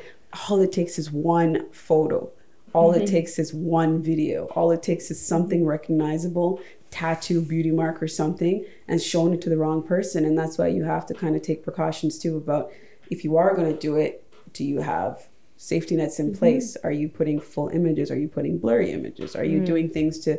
all 0.48 0.60
it 0.60 0.72
takes 0.72 0.98
is 0.98 1.10
one 1.10 1.52
photo. 1.72 2.30
All 2.72 2.92
Mm-hmm. 2.92 3.02
it 3.04 3.06
takes 3.16 3.38
is 3.38 3.54
one 3.54 4.02
video. 4.02 4.38
All 4.56 4.70
it 4.70 4.82
takes 4.82 5.10
is 5.10 5.18
something 5.34 5.64
recognizable, 5.64 6.60
tattoo, 6.90 7.40
beauty 7.40 7.70
mark, 7.70 8.02
or 8.02 8.08
something, 8.08 8.64
and 8.86 9.00
showing 9.00 9.32
it 9.32 9.40
to 9.42 9.48
the 9.48 9.56
wrong 9.56 9.82
person. 9.82 10.26
And 10.26 10.36
that's 10.36 10.58
why 10.58 10.68
you 10.68 10.84
have 10.84 11.06
to 11.06 11.14
kind 11.14 11.34
of 11.36 11.40
take 11.42 11.64
precautions 11.64 12.18
too 12.18 12.36
about 12.36 12.70
if 13.10 13.24
you 13.24 13.36
are 13.38 13.54
going 13.56 13.72
to 13.72 13.78
do 13.88 13.96
it, 13.96 14.12
do 14.52 14.62
you 14.64 14.80
have 14.82 15.26
safety 15.56 15.96
nets 15.96 16.18
Mm-hmm. 16.18 16.32
in 16.32 16.36
place? 16.36 16.76
Are 16.84 16.92
you 16.92 17.08
putting 17.08 17.40
full 17.40 17.68
images? 17.70 18.10
Are 18.10 18.18
you 18.18 18.28
putting 18.28 18.58
blurry 18.58 18.90
images? 18.92 19.34
Are 19.34 19.44
you 19.52 19.60
doing 19.64 19.88
things 19.88 20.18
to 20.26 20.36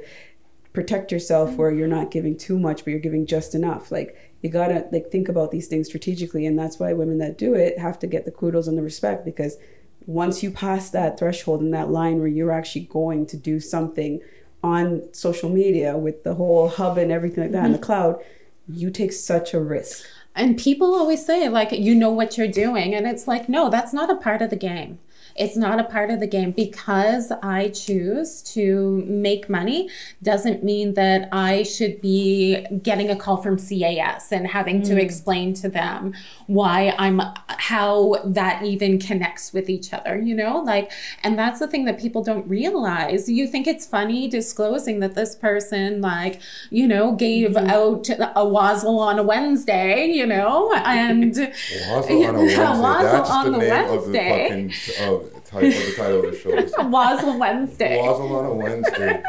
protect 0.77 1.11
yourself 1.11 1.49
mm-hmm. 1.49 1.57
where 1.57 1.71
you're 1.71 1.87
not 1.87 2.11
giving 2.11 2.37
too 2.37 2.59
much 2.59 2.83
but 2.83 2.91
you're 2.91 2.99
giving 2.99 3.25
just 3.25 3.55
enough 3.55 3.91
like 3.91 4.15
you 4.43 4.49
gotta 4.49 4.87
like 4.91 5.09
think 5.09 5.27
about 5.27 5.49
these 5.49 5.67
things 5.67 5.87
strategically 5.87 6.45
and 6.45 6.57
that's 6.59 6.77
why 6.77 6.93
women 6.93 7.17
that 7.17 7.35
do 7.35 7.55
it 7.55 7.79
have 7.79 7.97
to 7.97 8.05
get 8.05 8.25
the 8.25 8.31
kudos 8.31 8.67
and 8.67 8.77
the 8.77 8.83
respect 8.83 9.25
because 9.25 9.57
once 10.05 10.43
you 10.43 10.51
pass 10.51 10.91
that 10.91 11.17
threshold 11.17 11.61
and 11.61 11.73
that 11.73 11.89
line 11.89 12.19
where 12.19 12.27
you're 12.27 12.51
actually 12.51 12.85
going 12.85 13.25
to 13.25 13.35
do 13.35 13.59
something 13.59 14.21
on 14.61 15.01
social 15.13 15.49
media 15.49 15.97
with 15.97 16.23
the 16.23 16.35
whole 16.35 16.69
hub 16.69 16.95
and 16.99 17.11
everything 17.11 17.45
like 17.45 17.51
that 17.51 17.65
in 17.65 17.71
the 17.71 17.79
mm-hmm. 17.79 17.85
cloud 17.85 18.23
you 18.69 18.91
take 18.91 19.11
such 19.11 19.55
a 19.55 19.59
risk 19.59 20.05
And 20.39 20.55
people 20.55 20.93
always 20.93 21.25
say, 21.25 21.49
like, 21.49 21.71
you 21.71 21.95
know 21.95 22.11
what 22.11 22.37
you're 22.37 22.47
doing. 22.47 22.93
And 22.93 23.07
it's 23.07 23.27
like, 23.27 23.49
no, 23.49 23.71
that's 23.71 23.91
not 23.91 24.11
a 24.11 24.15
part 24.15 24.43
of 24.43 24.51
the 24.51 24.55
game. 24.55 24.99
It's 25.37 25.55
not 25.55 25.79
a 25.79 25.83
part 25.83 26.09
of 26.09 26.19
the 26.19 26.27
game 26.27 26.51
because 26.51 27.31
I 27.43 27.69
choose 27.69 28.41
to 28.53 29.03
make 29.07 29.49
money 29.49 29.89
doesn't 30.23 30.63
mean 30.63 30.93
that 30.95 31.29
I 31.31 31.63
should 31.63 32.01
be 32.01 32.65
getting 32.81 33.09
a 33.09 33.15
call 33.15 33.37
from 33.37 33.57
CAS 33.57 34.31
and 34.31 34.47
having 34.47 34.81
to 34.83 34.95
mm. 34.95 34.99
explain 34.99 35.53
to 35.55 35.69
them 35.69 36.13
why 36.47 36.95
I'm 36.97 37.21
how 37.47 38.15
that 38.25 38.63
even 38.63 38.99
connects 38.99 39.53
with 39.53 39.69
each 39.69 39.93
other, 39.93 40.17
you 40.17 40.35
know? 40.35 40.59
Like 40.59 40.91
and 41.23 41.37
that's 41.37 41.59
the 41.59 41.67
thing 41.67 41.85
that 41.85 41.99
people 41.99 42.23
don't 42.23 42.47
realize. 42.47 43.29
You 43.29 43.47
think 43.47 43.67
it's 43.67 43.85
funny 43.85 44.27
disclosing 44.27 44.99
that 45.01 45.15
this 45.15 45.35
person 45.35 46.01
like, 46.01 46.41
you 46.69 46.87
know, 46.87 47.13
gave 47.13 47.51
mm-hmm. 47.51 47.69
out 47.69 48.09
a 48.35 48.47
wazzle 48.47 48.99
on 48.99 49.19
a 49.19 49.23
Wednesday, 49.23 50.05
you 50.07 50.25
know, 50.25 50.73
and 50.73 51.35
Wazzle 51.89 52.25
on 52.25 52.35
a 52.35 52.39
Wednesday. 52.39 52.57
Wazzle 52.57 53.03
That's 53.03 53.29
on 53.29 53.51
the 53.51 53.59
Wednesday. 53.59 53.95
of 53.95 54.11
the 54.11 54.69
fucking 54.69 55.07
of, 55.07 55.26
title, 55.47 55.69
the 55.69 55.93
title 55.95 56.25
of 56.25 56.31
the 56.31 56.37
show. 56.37 56.49
Is 56.49 56.73
Wazzle 56.77 57.39
Wednesday. 57.39 57.97
Wazzle 58.01 58.35
on 58.35 58.45
a 58.45 58.53
Wednesday. 58.53 59.23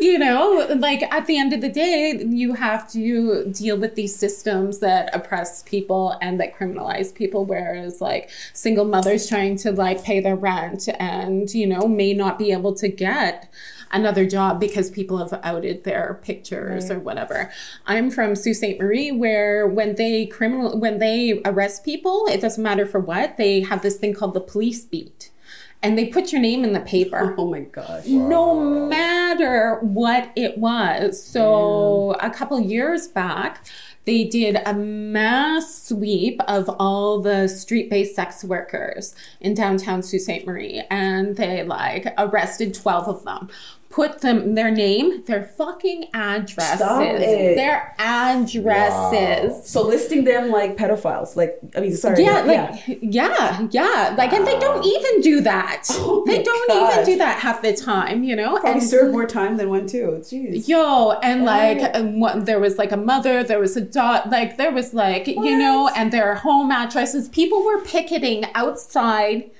You 0.00 0.18
know, 0.18 0.66
like 0.78 1.02
at 1.02 1.26
the 1.26 1.38
end 1.38 1.52
of 1.52 1.60
the 1.60 1.68
day, 1.68 2.24
you 2.26 2.54
have 2.54 2.90
to 2.92 3.44
deal 3.50 3.76
with 3.76 3.94
these 3.94 4.14
systems 4.14 4.78
that 4.78 5.14
oppress 5.14 5.62
people 5.64 6.16
and 6.22 6.40
that 6.40 6.56
criminalize 6.56 7.14
people. 7.14 7.44
Whereas, 7.44 8.00
like, 8.00 8.30
single 8.52 8.84
mothers 8.84 9.28
trying 9.28 9.56
to 9.58 9.72
like 9.72 10.02
pay 10.02 10.20
their 10.20 10.36
rent 10.36 10.88
and, 10.98 11.52
you 11.52 11.66
know, 11.66 11.86
may 11.86 12.14
not 12.14 12.38
be 12.38 12.52
able 12.52 12.74
to 12.74 12.88
get 12.88 13.52
another 13.90 14.26
job 14.26 14.60
because 14.60 14.90
people 14.90 15.18
have 15.18 15.38
outed 15.42 15.84
their 15.84 16.20
pictures 16.22 16.90
or 16.90 16.98
whatever. 16.98 17.50
I'm 17.86 18.10
from 18.10 18.34
Sault 18.34 18.56
Ste. 18.56 18.78
Marie 18.78 19.12
where 19.12 19.66
when 19.66 19.94
they 19.96 20.26
criminal 20.26 20.78
when 20.78 20.98
they 20.98 21.40
arrest 21.44 21.84
people, 21.84 22.26
it 22.30 22.40
doesn't 22.40 22.62
matter 22.62 22.86
for 22.86 23.00
what, 23.00 23.36
they 23.36 23.60
have 23.60 23.82
this 23.82 23.96
thing 23.96 24.14
called 24.14 24.34
the 24.34 24.40
police 24.40 24.84
beat. 24.84 25.30
And 25.80 25.96
they 25.96 26.06
put 26.06 26.32
your 26.32 26.40
name 26.40 26.64
in 26.64 26.72
the 26.72 26.80
paper 26.80 27.34
Oh 27.38 27.48
my 27.48 27.60
gosh. 27.60 28.04
no 28.06 28.58
matter 28.88 29.78
what 29.80 30.30
it 30.34 30.58
was. 30.58 31.22
So 31.22 32.16
a 32.20 32.30
couple 32.30 32.58
years 32.60 33.06
back, 33.06 33.64
they 34.04 34.24
did 34.24 34.58
a 34.66 34.74
mass 34.74 35.86
sweep 35.88 36.40
of 36.48 36.68
all 36.80 37.20
the 37.20 37.46
street-based 37.46 38.16
sex 38.16 38.42
workers 38.42 39.14
in 39.40 39.54
downtown 39.54 40.02
Sault 40.02 40.22
Ste. 40.22 40.46
Marie, 40.46 40.82
and 40.90 41.36
they 41.36 41.62
like 41.62 42.12
arrested 42.18 42.74
twelve 42.74 43.06
of 43.06 43.22
them. 43.24 43.48
Put 43.90 44.20
them 44.20 44.54
their 44.54 44.70
name, 44.70 45.24
their 45.24 45.44
fucking 45.44 46.08
addresses, 46.12 46.78
their 46.78 47.94
addresses. 47.98 49.68
So 49.68 49.82
listing 49.82 50.24
them 50.24 50.50
like 50.50 50.76
pedophiles. 50.76 51.36
Like 51.36 51.58
I 51.76 51.80
mean, 51.80 51.94
sorry. 51.96 52.22
Yeah, 52.22 52.40
like 52.42 52.98
yeah, 53.00 53.66
yeah, 53.70 54.14
like, 54.16 54.32
and 54.32 54.46
they 54.46 54.58
don't 54.58 54.84
even 54.84 55.20
do 55.20 55.40
that. 55.42 55.84
Oh 56.00 56.22
they 56.26 56.42
don't 56.42 56.68
God. 56.68 56.92
even 56.92 57.04
do 57.04 57.18
that 57.18 57.38
half 57.40 57.60
the 57.62 57.74
time, 57.74 58.22
you 58.24 58.36
know. 58.36 58.52
Probably 58.58 58.72
And- 58.72 58.82
serve 58.82 59.10
more 59.12 59.26
time 59.26 59.56
than 59.56 59.68
one 59.68 59.86
too. 59.86 60.18
Jeez. 60.22 60.68
Yo, 60.68 61.12
and 61.22 61.44
like 61.44 61.78
and 61.80 62.20
what, 62.20 62.46
there 62.46 62.60
was 62.60 62.78
like 62.78 62.92
a 62.92 62.96
mother, 62.96 63.42
there 63.42 63.58
was 63.58 63.76
a 63.76 63.80
dot, 63.80 64.30
like 64.30 64.56
there 64.58 64.70
was 64.70 64.94
like 64.94 65.26
you 65.26 65.58
know, 65.58 65.88
and 65.96 66.12
their 66.12 66.34
home 66.36 66.70
addresses. 66.70 67.28
People 67.30 67.64
were 67.64 67.80
picketing 67.82 68.44
outside 68.54 69.50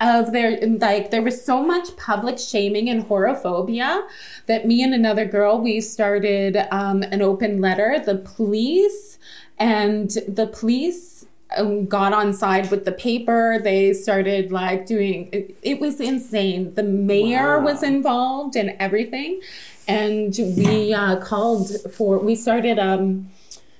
of 0.00 0.32
their 0.32 0.60
like 0.78 1.10
there 1.10 1.22
was 1.22 1.44
so 1.44 1.62
much 1.62 1.96
public 1.96 2.38
shaming 2.38 2.88
and 2.88 3.04
horophobia 3.06 4.06
that 4.46 4.66
me 4.66 4.82
and 4.82 4.94
another 4.94 5.24
girl 5.24 5.60
we 5.60 5.80
started 5.80 6.56
um, 6.70 7.02
an 7.02 7.20
open 7.20 7.60
letter. 7.60 8.00
The 8.04 8.16
police 8.16 9.18
and 9.58 10.10
the 10.28 10.46
police 10.46 11.26
um, 11.56 11.86
got 11.86 12.12
on 12.12 12.32
side 12.32 12.70
with 12.70 12.84
the 12.84 12.92
paper. 12.92 13.58
They 13.62 13.92
started 13.92 14.52
like 14.52 14.86
doing 14.86 15.30
it, 15.32 15.56
it 15.62 15.80
was 15.80 16.00
insane. 16.00 16.74
The 16.74 16.84
mayor 16.84 17.60
was 17.60 17.82
involved 17.82 18.54
and 18.54 18.76
everything. 18.78 19.40
And 19.88 20.34
we 20.38 20.92
uh, 20.92 21.16
called 21.16 21.70
for 21.92 22.18
we 22.18 22.36
started 22.36 22.78
um 22.78 23.30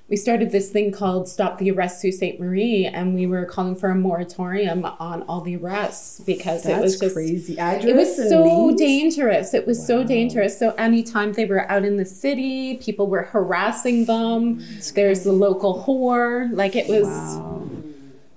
we 0.08 0.16
started 0.16 0.50
this 0.50 0.70
thing 0.70 0.90
called 0.90 1.28
Stop 1.28 1.58
the 1.58 1.70
Arrest 1.70 2.00
Sault 2.00 2.14
Ste. 2.14 2.40
Marie 2.40 2.86
and 2.86 3.14
we 3.14 3.26
were 3.26 3.44
calling 3.44 3.76
for 3.76 3.90
a 3.90 3.94
moratorium 3.94 4.84
on 4.98 5.22
all 5.24 5.42
the 5.42 5.56
arrests 5.56 6.20
because 6.20 6.64
it 6.64 6.80
was 6.80 6.92
That's 6.98 7.00
just 7.00 7.14
crazy. 7.14 7.56
it 7.58 7.94
was 7.94 8.16
so 8.16 8.42
names? 8.68 8.80
dangerous. 8.80 9.52
It 9.52 9.66
was 9.66 9.86
so 9.86 10.02
dangerous. 10.04 10.58
So 10.58 10.70
anytime 10.78 11.34
they 11.34 11.44
were 11.44 11.70
out 11.70 11.84
in 11.84 11.96
the 11.98 12.06
city, 12.06 12.78
people 12.78 13.06
were 13.06 13.22
harassing 13.24 14.06
them. 14.06 14.64
There's 14.94 15.24
the 15.24 15.32
local 15.32 15.84
whore. 15.84 16.50
Like 16.54 16.74
it 16.74 16.88
was 16.88 17.06
Wow. 17.06 17.68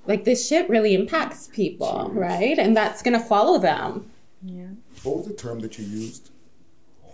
like 0.07 0.25
this 0.25 0.45
shit 0.45 0.69
really 0.69 0.93
impacts 0.93 1.47
people, 1.53 2.11
right? 2.13 2.59
And 2.59 2.75
that's 2.75 3.01
gonna 3.01 3.19
follow 3.19 3.57
them. 3.59 4.11
What 5.03 5.17
was 5.19 5.27
the 5.27 5.33
term 5.33 5.61
that 5.61 5.79
you 5.79 5.85
used? 5.85 6.30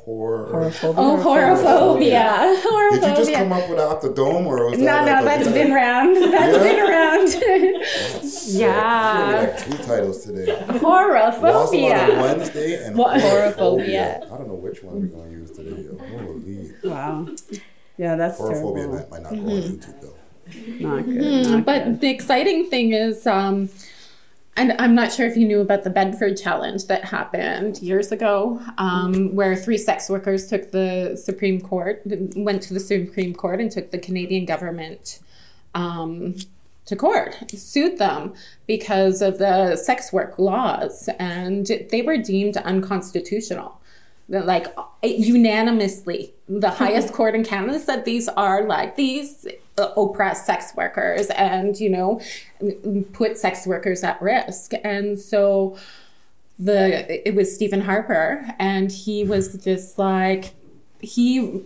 Horror. 0.08 0.47
Horophobia. 0.53 0.93
Oh, 0.95 1.18
horophobia. 1.22 2.62
Horophobia. 2.64 3.01
Did 3.01 3.10
you 3.10 3.16
just 3.26 3.34
come 3.34 3.51
up 3.51 3.70
with 3.70 3.78
off 3.78 4.01
the 4.01 4.14
dome, 4.14 4.47
or 4.47 4.70
was 4.70 4.80
no, 4.80 4.86
that 4.86 5.05
no, 5.05 5.12
like 5.12 5.41
a- 5.41 5.43
that's 5.43 5.51
been 5.53 5.72
around. 5.74 6.14
That's 6.32 6.58
Yeah? 6.58 6.64
been 6.64 6.80
around. 6.80 7.34
Really 7.41 8.58
yeah. 8.58 9.51
like 9.53 9.66
two 9.66 9.78
titles 9.84 10.24
today. 10.26 10.66
Wazzle 10.82 11.91
on. 11.91 12.22
Wednesday 12.22 12.86
and 12.86 12.95
What- 12.97 13.20
Horophobia. 13.20 14.24
I 14.32 14.38
don't 14.38 14.47
know 14.47 14.53
which 14.53 14.82
one 14.82 15.01
we're 15.01 15.08
gonna 15.08 15.30
use 15.30 15.51
today. 15.51 15.86
Holy. 15.99 16.72
Wow. 16.86 17.28
Yeah, 17.97 18.16
that's 18.16 18.39
Horophobia 18.39 18.76
terrible. 18.76 19.08
might 19.12 19.24
not 19.24 19.32
go 19.34 19.39
on 19.39 19.45
YouTube 19.45 20.01
though. 20.01 20.16
Not 20.80 21.05
good. 21.05 21.16
Mm, 21.18 21.49
not 21.51 21.66
but 21.66 21.84
good. 21.84 21.99
the 21.99 22.10
exciting 22.10 22.70
thing 22.70 22.93
is, 22.93 23.28
um, 23.28 23.68
and 24.58 24.74
I'm 24.80 24.95
not 24.95 25.14
sure 25.14 25.28
if 25.28 25.38
you 25.38 25.47
knew 25.47 25.62
about 25.62 25.84
the 25.84 25.91
Bedford 25.91 26.36
Challenge 26.36 26.88
that 26.88 27.05
happened 27.05 27.80
years 27.82 28.12
ago, 28.12 28.60
um, 28.80 29.36
where 29.36 29.55
three 29.55 29.78
sex 29.78 30.10
workers 30.10 30.47
took 30.47 30.72
the 30.72 31.16
Supreme 31.16 31.62
Court, 31.62 32.01
went 32.36 32.64
to 32.64 32.74
the 32.74 32.80
Supreme 32.80 33.36
Court 33.36 33.62
and 33.62 33.72
took 33.72 33.91
the 33.91 33.99
Canadian 33.99 34.45
government 34.45 35.20
um, 35.76 36.36
to 36.86 36.95
court, 36.95 37.38
sued 37.51 37.99
them 37.99 38.34
because 38.66 39.22
of 39.22 39.38
the 39.38 39.76
sex 39.76 40.12
work 40.12 40.39
laws, 40.39 41.08
and 41.20 41.68
they 41.91 42.01
were 42.01 42.18
deemed 42.18 42.58
unconstitutional. 42.58 43.80
Like 44.30 44.67
unanimously, 45.03 46.34
the 46.49 46.69
highest 46.69 47.13
court 47.13 47.34
in 47.34 47.45
Canada 47.45 47.80
said 47.80 48.03
these 48.03 48.28
are 48.30 48.67
like 48.67 48.97
these 48.97 49.47
uh, 49.78 49.89
oppress 49.95 50.45
sex 50.45 50.73
workers 50.75 51.30
and 51.30 51.80
you 51.80 51.89
know 51.89 52.19
put 53.13 53.38
sex 53.38 53.65
workers 53.65 54.03
at 54.03 54.21
risk. 54.21 54.73
And 54.84 55.17
so 55.19 55.78
the 56.59 57.28
it 57.28 57.36
was 57.36 57.53
Stephen 57.53 57.82
Harper 57.82 58.45
and 58.59 58.91
he 58.91 59.23
was 59.23 59.53
just 59.63 59.97
like 59.97 60.55
he 60.99 61.63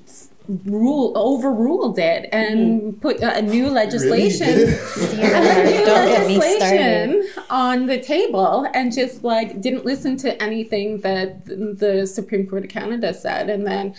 rule 0.66 1.14
overruled 1.16 1.98
it 2.00 2.30
and 2.32 2.82
mm-hmm. 2.82 3.00
put 3.00 3.20
a 3.22 3.42
new 3.42 3.70
legislation 3.70 4.48
Really? 4.48 5.24
a 5.34 5.64
new 5.66 5.86
Don't 5.86 6.08
get 6.08 6.28
me 6.28 6.36
started. 6.36 6.60
legislation 6.60 7.44
on 7.50 7.86
the 7.86 8.00
table 8.00 8.68
and 8.74 8.94
just 8.94 9.24
like 9.24 9.62
didn't 9.62 9.86
listen 9.86 10.18
to 10.18 10.42
anything 10.42 11.02
that 11.02 11.46
the 11.46 12.06
Supreme 12.06 12.48
Court 12.48 12.66
of 12.66 12.70
Canada 12.70 13.14
said 13.14 13.50
and 13.50 13.66
then 13.66 13.96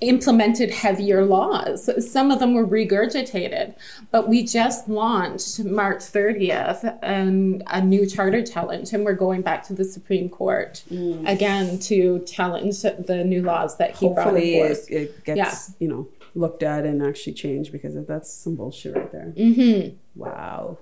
implemented 0.00 0.70
heavier 0.70 1.24
laws. 1.24 1.90
Some 2.10 2.30
of 2.30 2.38
them 2.40 2.54
were 2.54 2.66
regurgitated, 2.66 3.74
but 4.10 4.28
we 4.28 4.44
just 4.44 4.88
launched 4.88 5.62
March 5.64 5.98
30th 6.00 6.98
and 7.02 7.62
a 7.66 7.80
new 7.82 8.06
charter 8.06 8.42
challenge 8.44 8.92
and 8.92 9.04
we're 9.04 9.12
going 9.14 9.42
back 9.42 9.62
to 9.66 9.74
the 9.74 9.84
Supreme 9.84 10.28
Court 10.28 10.82
again 11.26 11.78
to 11.80 12.20
challenge 12.20 12.80
the 12.82 13.22
new 13.24 13.42
laws 13.42 13.76
that 13.78 13.96
he 13.96 14.06
Hopefully 14.06 14.58
brought 14.58 14.70
it, 14.70 14.76
forth. 14.76 14.90
it 14.90 15.24
gets, 15.24 15.36
Yeah. 15.38 15.54
you 15.78 15.88
know, 15.88 16.08
looked 16.34 16.62
at 16.62 16.86
and 16.86 17.02
actually 17.02 17.34
changed 17.34 17.72
because 17.72 17.94
that's 18.06 18.32
some 18.32 18.54
bullshit 18.54 18.94
right 18.96 19.12
there. 19.12 19.32
Mm-hmm. 19.36 19.96
Wow. 20.14 20.78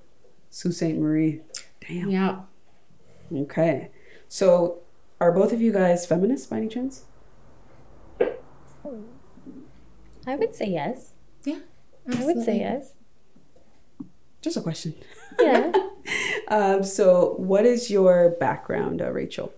Sault 0.50 0.74
Ste. 0.74 0.94
Marie. 0.96 1.40
Damn. 1.86 2.10
Yeah. 2.10 2.40
Okay. 3.34 3.90
So 4.28 4.78
are 5.20 5.32
both 5.32 5.52
of 5.52 5.60
you 5.60 5.72
guys 5.72 6.06
feminists 6.06 6.46
by 6.46 6.58
any 6.58 6.68
chance? 6.68 7.04
I 10.26 10.36
would 10.36 10.54
say 10.54 10.66
yes. 10.70 11.12
Yeah. 11.44 11.60
I 12.10 12.24
would 12.24 12.42
say 12.42 12.58
yes. 12.60 12.92
Just 14.40 14.56
a 14.56 14.60
question. 14.60 14.94
Yeah. 15.40 15.72
Um, 16.48 16.82
so 16.82 17.34
what 17.36 17.66
is 17.66 17.90
your 17.90 18.30
background, 18.40 19.02
uh, 19.02 19.10
Rachel? 19.12 19.52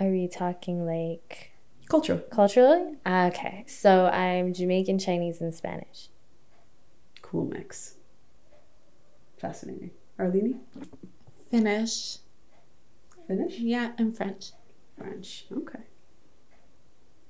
Are 0.00 0.08
we 0.08 0.26
talking 0.26 0.84
like 0.84 1.52
Cultural. 1.88 2.18
culturally? 2.32 2.96
Ah, 3.06 3.26
Okay. 3.26 3.64
So 3.68 4.06
I'm 4.06 4.52
Jamaican, 4.52 4.98
Chinese, 4.98 5.40
and 5.40 5.54
Spanish. 5.54 6.08
Cool 7.22 7.44
mix. 7.44 7.94
Fascinating. 9.38 9.92
Arlene? 10.18 10.58
Finnish. 11.48 12.18
Finnish? 13.28 13.58
Yeah, 13.60 13.92
and 13.98 14.16
French. 14.16 14.50
French. 14.98 15.46
Okay. 15.56 15.84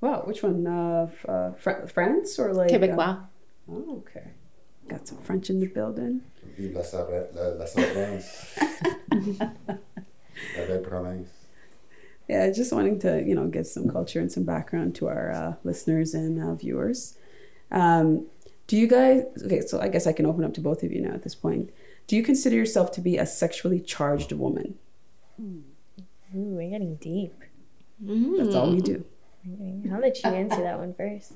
Wow, 0.05 0.21
which 0.27 0.43
one? 0.43 0.67
Uh, 0.67 1.09
uh, 1.27 1.53
Fr- 1.53 1.87
France 1.87 2.39
or 2.39 2.53
like? 2.53 2.71
uh, 2.71 2.75
Quebecois. 2.77 3.25
oh, 3.73 4.03
okay. 4.05 4.33
Got 4.87 5.09
some 5.09 5.17
French 5.17 5.49
in 5.49 5.61
the 5.61 5.67
building. 5.67 6.21
Vive 6.59 6.75
la, 6.75 6.83
sabre- 6.83 7.29
la, 7.33 7.45
la 7.61 7.65
Sabrance. 7.65 8.59
La 10.59 10.67
belle 10.67 10.81
province. 10.83 11.31
Yeah, 12.29 12.51
just 12.51 12.71
wanting 12.73 12.99
to, 13.01 13.23
you 13.25 13.35
know, 13.35 13.47
give 13.47 13.67
some 13.67 13.89
culture 13.89 14.21
and 14.21 14.31
some 14.31 14.43
background 14.45 14.95
to 14.97 15.07
our 15.09 15.31
uh, 15.33 15.55
listeners 15.65 16.13
and 16.13 16.43
uh, 16.43 16.55
viewers. 16.55 17.17
Um, 17.71 18.27
do 18.67 18.77
you 18.77 18.87
guys, 18.87 19.23
okay, 19.47 19.61
so 19.63 19.81
I 19.81 19.89
guess 19.89 20.07
I 20.07 20.13
can 20.13 20.27
open 20.27 20.45
up 20.45 20.53
to 20.55 20.61
both 20.61 20.83
of 20.83 20.93
you 20.93 21.01
now 21.01 21.15
at 21.15 21.23
this 21.23 21.35
point. 21.35 21.71
Do 22.09 22.17
you 22.17 22.23
consider 22.23 22.57
yourself 22.57 22.93
to 22.93 23.01
be 23.01 23.17
a 23.17 23.25
sexually 23.25 23.81
charged 23.81 24.33
woman? 24.33 24.75
Ooh, 25.41 25.63
we're 26.35 26.69
getting 26.69 26.97
deep. 26.97 27.41
That's 28.01 28.55
all 28.55 28.71
we 28.71 28.81
do. 28.83 29.05
I'll 29.93 30.01
let 30.01 30.23
you 30.23 30.31
answer 30.31 30.63
that 30.63 30.79
one 30.79 30.95
first. 30.95 31.33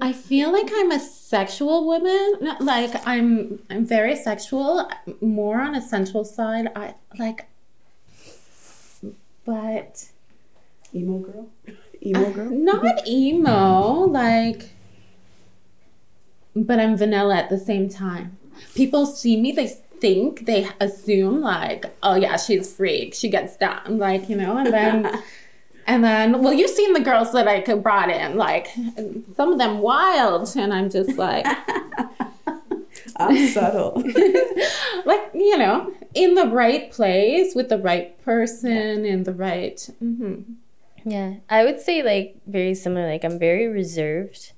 I 0.00 0.12
feel 0.12 0.52
like 0.52 0.70
I'm 0.72 0.90
a 0.90 1.00
sexual 1.00 1.86
woman. 1.86 2.56
Like 2.60 3.06
I'm 3.06 3.60
I'm 3.70 3.86
very 3.86 4.16
sexual, 4.16 4.88
more 5.20 5.60
on 5.60 5.74
a 5.74 5.82
sensual 5.82 6.24
side. 6.24 6.68
I 6.74 6.94
like 7.18 7.46
but 9.44 10.08
Emo 10.94 11.18
girl? 11.18 11.48
Emo 12.04 12.30
girl? 12.30 12.50
not 12.50 13.06
emo, 13.06 14.04
like 14.06 14.70
but 16.56 16.78
I'm 16.78 16.96
vanilla 16.96 17.36
at 17.36 17.50
the 17.50 17.58
same 17.58 17.88
time. 17.88 18.38
People 18.74 19.06
see 19.06 19.40
me, 19.40 19.52
they 19.52 19.66
think, 19.66 20.46
they 20.46 20.68
assume 20.80 21.40
like, 21.40 21.86
oh 22.02 22.14
yeah, 22.14 22.36
she's 22.36 22.72
freak. 22.72 23.14
She 23.14 23.28
gets 23.28 23.56
down, 23.56 23.98
like, 23.98 24.28
you 24.28 24.36
know, 24.36 24.56
and 24.56 24.72
then 24.72 25.22
and 25.86 26.02
then 26.02 26.42
well, 26.42 26.52
you've 26.52 26.70
seen 26.70 26.92
the 26.92 27.00
girls 27.00 27.32
that 27.32 27.48
I 27.48 27.60
could 27.60 27.82
brought 27.82 28.10
in, 28.10 28.36
like 28.36 28.68
some 29.36 29.52
of 29.52 29.58
them 29.58 29.78
wild, 29.78 30.54
and 30.56 30.72
I'm 30.72 30.90
just 30.90 31.16
like 31.16 31.46
I'm 33.16 33.48
subtle. 33.48 33.94
like 35.04 35.30
you 35.34 35.58
know 35.58 35.92
in 36.14 36.34
the 36.34 36.46
right 36.46 36.90
place 36.90 37.54
with 37.54 37.68
the 37.68 37.78
right 37.78 38.22
person 38.24 39.04
in 39.04 39.24
the 39.24 39.32
right 39.32 39.88
hmm 39.98 40.40
Yeah, 41.04 41.34
I 41.48 41.64
would 41.64 41.80
say 41.80 42.02
like 42.02 42.36
very 42.46 42.74
similar. 42.74 43.06
Like 43.08 43.24
I'm 43.24 43.38
very 43.38 43.66
reserved, 43.66 44.52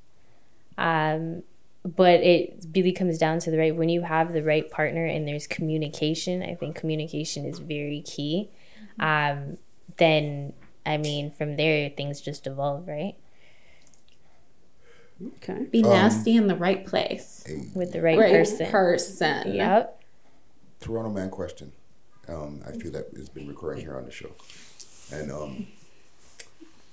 um, 0.78 1.42
but 1.84 2.20
it 2.20 2.66
really 2.74 2.92
comes 2.92 3.18
down 3.18 3.40
to 3.40 3.50
the 3.50 3.58
right. 3.58 3.74
When 3.74 3.88
you 3.88 4.02
have 4.02 4.32
the 4.32 4.42
right 4.42 4.70
partner 4.70 5.04
and 5.04 5.26
there's 5.26 5.46
communication, 5.46 6.42
I 6.42 6.54
think 6.54 6.76
communication 6.76 7.46
is 7.46 7.58
very 7.58 8.02
key. 8.02 8.50
Um, 8.98 9.58
then 9.98 10.52
I 10.86 10.96
mean, 10.96 11.30
from 11.30 11.56
there 11.56 11.90
things 11.90 12.20
just 12.20 12.46
evolve, 12.46 12.86
right? 12.86 13.16
Okay. 15.38 15.64
be 15.70 15.80
nasty 15.82 16.36
in 16.36 16.46
the 16.46 16.54
right 16.56 16.84
place 16.84 17.42
With 17.74 17.92
the 17.92 18.02
right, 18.02 18.18
right 18.18 18.32
person. 18.32 18.66
person 18.66 19.54
Yep. 19.54 20.02
Toronto 20.80 21.10
man 21.10 21.30
question. 21.30 21.72
Um, 22.28 22.60
I 22.66 22.72
feel 22.72 22.90
that 22.92 23.06
has 23.16 23.28
been 23.28 23.46
recurring 23.48 23.80
here 23.80 23.96
on 23.96 24.04
the 24.04 24.10
show, 24.10 24.30
and 25.12 25.30
um, 25.32 25.66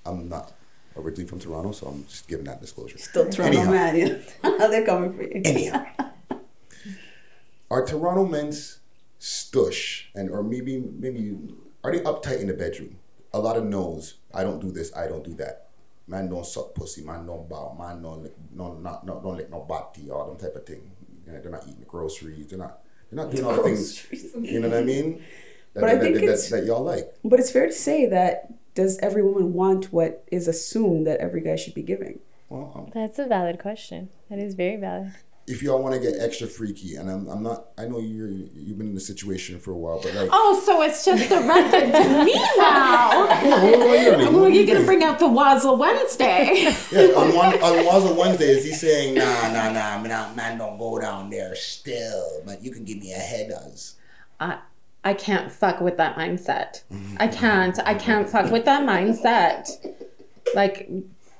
I'm 0.06 0.30
not 0.30 0.54
originally 0.96 1.28
from 1.28 1.39
Toronto, 1.39 1.72
so 1.72 1.88
I'm 1.88 2.06
just 2.06 2.28
giving 2.28 2.46
that 2.46 2.62
disclosure. 2.62 2.98
Still 3.00 3.30
Toronto 3.30 3.58
Anyhow. 3.58 3.72
man, 3.72 3.96
yeah. 3.98 4.18
They're 4.68 4.86
coming 4.86 5.12
for 5.12 5.24
you. 5.24 5.41
Anyhow, 5.44 5.86
are 7.72 7.86
Toronto 7.86 8.26
men's 8.26 8.80
stush 9.20 10.04
and 10.14 10.30
or 10.30 10.44
maybe 10.44 10.78
maybe 10.78 11.36
are 11.84 11.91
they 11.91 12.00
uptight 12.02 12.39
in 12.39 12.48
the 12.48 12.54
bedroom? 12.54 12.98
A 13.34 13.40
lot 13.40 13.58
of 13.58 13.66
no's. 13.66 14.16
I 14.34 14.44
don't 14.44 14.60
do 14.62 14.72
this. 14.72 14.96
I 14.96 15.08
don't 15.08 15.24
do 15.24 15.34
that. 15.36 15.68
Man 16.08 16.30
don't 16.30 16.46
suck 16.46 16.74
pussy. 16.76 17.02
Man 17.04 17.26
don't 17.26 17.48
bow. 17.50 17.76
Man 17.80 18.02
don't 18.02 18.24
lick, 18.24 18.36
no 18.54 18.74
not 18.76 19.06
no 19.06 19.20
don't 19.22 19.38
lick 19.38 19.50
no 19.50 19.62
body. 19.62 20.10
All 20.12 20.28
them 20.28 20.38
type 20.38 20.56
of 20.56 20.66
thing. 20.66 20.92
You 21.26 21.34
know, 21.34 21.42
they're 21.42 21.52
not 21.52 21.64
eating 21.64 21.80
the 21.80 21.86
groceries. 21.86 22.48
They're 22.48 22.60
not. 22.60 22.80
They're 23.10 23.24
not 23.24 23.32
doing 23.34 23.46
all 23.46 23.56
the 23.56 23.64
things. 23.64 24.06
You 24.40 24.60
know 24.60 24.70
what 24.70 24.78
I 24.80 24.84
mean? 24.84 25.24
That, 25.74 25.82
But 25.82 25.90
I 25.90 25.96
that, 25.96 26.02
think 26.04 26.16
that, 26.16 26.24
it's- 26.24 26.50
that, 26.50 26.62
that 26.62 26.66
y'all 26.68 26.84
like. 26.84 27.14
But 27.24 27.40
it's 27.40 27.52
fair 27.52 27.66
to 27.68 27.72
say 27.72 28.06
that 28.08 28.54
does 28.76 28.98
every 29.00 29.24
woman 29.24 29.54
want 29.54 29.94
what 29.94 30.24
is 30.32 30.48
assumed 30.48 31.08
that 31.08 31.20
every 31.20 31.42
guy 31.42 31.56
should 31.56 31.74
be 31.76 31.84
giving? 31.84 32.20
Well, 32.50 32.72
um, 32.76 32.92
That's 32.94 33.18
a 33.20 33.26
valid 33.26 33.60
question. 33.60 34.10
That 34.30 34.40
is 34.40 34.54
very 34.56 34.76
valid. 34.78 35.14
If 35.46 35.62
y'all 35.62 35.82
want 35.82 35.94
to 35.94 36.00
get 36.00 36.20
extra 36.20 36.48
freaky, 36.48 36.96
and 36.96 37.10
I'm, 37.10 37.28
I'm 37.28 37.44
not. 37.44 37.68
I 37.78 37.86
know 37.86 38.00
you're 38.00 38.30
you've 38.30 38.78
been 38.78 38.88
in 38.88 38.96
the 38.96 39.02
situation 39.02 39.60
for 39.60 39.72
a 39.72 39.78
while, 39.78 40.00
but 40.02 40.14
like. 40.14 40.30
oh 40.32 40.62
so 40.66 40.82
it's 40.82 41.04
just 41.04 41.30
directed 41.30 41.91
to 41.91 42.24
me 42.24 42.34
now 42.58 43.26
well 44.32 44.50
you're 44.50 44.66
gonna 44.66 44.86
bring 44.86 45.04
out 45.04 45.20
the 45.20 45.28
Wazzle 45.28 45.78
Wednesday 45.78 46.74
Yeah, 46.91 47.08
on 47.16 47.36
one 47.36 47.54
on 47.62 47.86
Wazzle 47.86 48.16
Wednesdays, 48.16 48.64
he's 48.64 48.80
saying, 48.80 49.16
nah, 49.16 49.52
nah, 49.52 49.72
nah, 49.72 50.02
man, 50.02 50.36
man, 50.36 50.58
don't 50.58 50.78
go 50.78 51.00
down 51.00 51.30
there 51.30 51.56
still, 51.56 52.41
but 52.46 52.64
you 52.64 52.72
can 52.72 52.84
give 52.86 52.98
me 53.00 53.12
a 53.12 53.18
head 53.18 53.52
us. 53.52 53.96
I, 54.39 54.60
I 55.04 55.14
can't 55.14 55.52
fuck 55.52 55.82
with 55.82 55.98
that 55.98 56.16
mindset. 56.16 56.84
I 57.18 57.28
can't. 57.28 57.78
I 57.86 57.94
can't 57.94 58.30
fuck 58.30 58.52
with 58.52 58.66
that 58.66 58.84
mindset. 58.84 59.70
Like, 60.56 60.89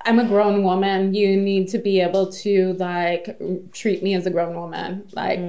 I'm 0.04 0.18
a 0.18 0.24
grown 0.24 0.62
woman. 0.62 1.14
You 1.14 1.36
need 1.36 1.68
to 1.68 1.78
be 1.78 2.00
able 2.00 2.30
to 2.32 2.74
like 2.74 3.38
treat 3.72 4.02
me 4.02 4.14
as 4.14 4.26
a 4.26 4.30
grown 4.30 4.54
woman. 4.54 5.08
Like, 5.12 5.40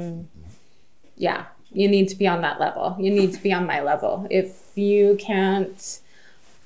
yeah, 1.18 1.45
you 1.72 1.88
need 1.88 2.08
to 2.10 2.16
be 2.16 2.28
on 2.28 2.41
that 2.41 2.60
level. 2.60 2.95
You 2.99 3.12
need 3.12 3.34
to 3.34 3.41
be 3.41 3.51
on 3.51 3.66
my 3.66 3.82
level. 3.82 4.28
If 4.32 4.78
you 4.78 5.18
can't, 5.20 5.99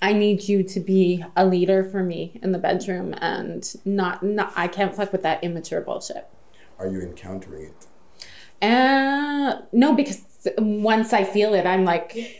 I 0.01 0.13
need 0.13 0.47
you 0.47 0.63
to 0.63 0.79
be 0.79 1.25
a 1.35 1.45
leader 1.45 1.83
for 1.83 2.03
me 2.03 2.39
in 2.43 2.51
the 2.51 2.59
bedroom, 2.59 3.15
and 3.19 3.67
not 3.85 4.21
not. 4.23 4.53
I 4.55 4.67
can't 4.67 4.95
fuck 4.95 5.11
with 5.11 5.23
that 5.23 5.43
immature 5.43 5.81
bullshit. 5.81 6.27
Are 6.77 6.87
you 6.87 7.01
encountering 7.01 7.65
it? 7.65 7.87
Uh, 8.61 9.61
no, 9.71 9.93
because 9.93 10.47
once 10.57 11.11
I 11.13 11.23
feel 11.23 11.53
it, 11.53 11.65
I'm 11.65 11.85
like, 11.85 12.38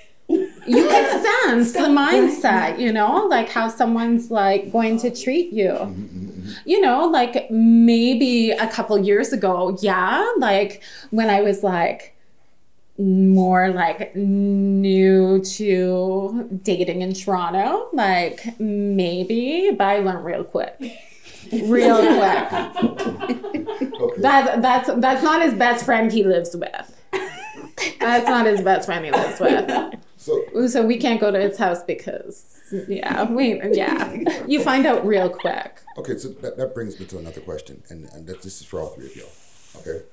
you 0.69 0.87
can 0.87 1.23
sense 1.45 1.73
the 1.73 1.79
mindset, 1.79 2.79
you 2.79 2.93
know, 2.93 3.25
like 3.25 3.49
how 3.49 3.67
someone's 3.67 4.29
like 4.31 4.71
going 4.71 4.99
to 4.99 5.09
treat 5.09 5.51
you. 5.51 5.69
Mm-hmm, 5.69 6.03
mm-hmm, 6.03 6.41
mm-hmm. 6.41 6.51
You 6.65 6.81
know, 6.81 7.05
like 7.05 7.49
maybe 7.49 8.51
a 8.51 8.67
couple 8.67 8.97
years 8.97 9.33
ago, 9.33 9.77
yeah, 9.81 10.25
like 10.37 10.83
when 11.09 11.29
I 11.29 11.41
was 11.41 11.63
like 11.63 12.15
more 12.99 13.69
like 13.69 14.13
new 14.15 15.41
to 15.41 16.59
dating 16.63 17.01
in 17.01 17.13
Toronto, 17.13 17.87
like 17.93 18.59
maybe, 18.59 19.71
but 19.71 19.87
I 19.87 19.99
learned 19.99 20.25
real 20.25 20.43
quick. 20.43 20.75
Real 21.51 21.97
quick. 21.97 22.53
Okay. 22.53 24.21
That 24.21 24.61
that's 24.61 24.89
that's 24.97 25.23
not 25.23 25.41
his 25.41 25.55
best 25.55 25.83
friend 25.83 26.11
he 26.11 26.23
lives 26.23 26.55
with. 26.55 27.01
That's 27.99 28.27
not 28.27 28.45
his 28.45 28.61
best 28.61 28.85
friend 28.85 29.05
he 29.05 29.11
lives 29.11 29.39
with. 29.39 29.95
So, 30.53 30.67
So 30.67 30.85
we 30.85 30.97
can't 30.97 31.19
go 31.19 31.31
to 31.31 31.39
his 31.39 31.57
house 31.57 31.83
because 31.83 32.59
yeah, 32.87 33.29
we 33.29 33.61
yeah. 33.73 34.45
You 34.45 34.63
find 34.63 34.85
out 34.85 35.05
real 35.05 35.29
quick. 35.29 35.81
okay, 35.97 36.17
so 36.17 36.29
that, 36.29 36.57
that 36.57 36.73
brings 36.73 36.99
me 36.99 37.05
to 37.07 37.17
another 37.17 37.41
question, 37.41 37.83
and, 37.89 38.05
and 38.13 38.27
that, 38.27 38.41
this 38.41 38.61
is 38.61 38.67
for 38.67 38.79
all 38.79 38.89
three 38.89 39.07
of 39.07 39.15
y'all. 39.15 39.29
Okay. 39.77 40.03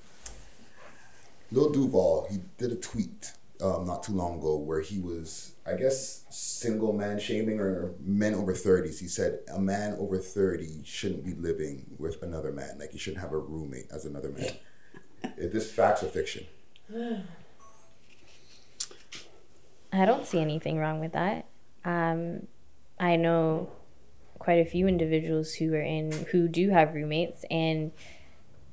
Lil 1.53 1.71
Duval, 1.71 2.27
he 2.31 2.39
did 2.59 2.73
a 2.73 2.77
tweet 2.77 3.33
um, 3.63 3.87
not 3.87 4.03
too 4.03 4.13
long 4.13 4.39
ago 4.39 4.57
where 4.57 4.81
he 4.81 4.99
was, 4.99 5.53
I 5.65 5.75
guess, 5.75 6.25
single 6.29 6.93
man 6.93 7.19
shaming 7.19 7.61
or 7.61 7.95
men 8.01 8.35
over 8.35 8.53
30s. 8.53 8.99
He 8.99 9.07
said 9.07 9.41
a 9.53 9.61
man 9.61 9.97
over 9.99 10.19
30 10.19 10.83
shouldn't 10.85 11.25
be 11.25 11.35
living 11.35 11.87
with 11.99 12.23
another 12.23 12.53
man. 12.53 12.79
Like, 12.79 12.91
he 12.91 12.99
shouldn't 12.99 13.23
have 13.23 13.33
a 13.33 13.39
roommate 13.39 13.91
as 13.93 14.05
another 14.05 14.31
man. 14.31 14.51
Is 15.37 15.53
this 15.53 15.71
facts 15.71 16.03
or 16.03 16.09
fiction? 16.09 16.47
I 19.93 20.05
don't 20.05 20.27
see 20.27 20.41
anything 20.41 20.79
wrong 20.79 21.01
with 21.01 21.13
that. 21.13 21.47
Um, 21.85 22.47
I 22.99 23.17
know 23.17 23.71
quite 24.39 24.59
a 24.61 24.65
few 24.65 24.87
individuals 24.87 25.55
who 25.55 25.73
are 25.75 25.81
in 25.81 26.13
who 26.33 26.49
do 26.49 26.71
have 26.71 26.95
roommates 26.95 27.45
and 27.51 27.93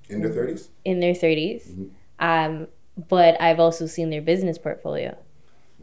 In 0.09 0.21
their 0.21 0.31
30s? 0.31 0.69
in 0.85 0.99
their 0.99 1.13
30s. 1.13 1.89
Um, 2.19 2.67
but 3.09 3.39
I've 3.41 3.59
also 3.59 3.85
seen 3.87 4.09
their 4.09 4.21
business 4.21 4.57
portfolio. 4.57 5.17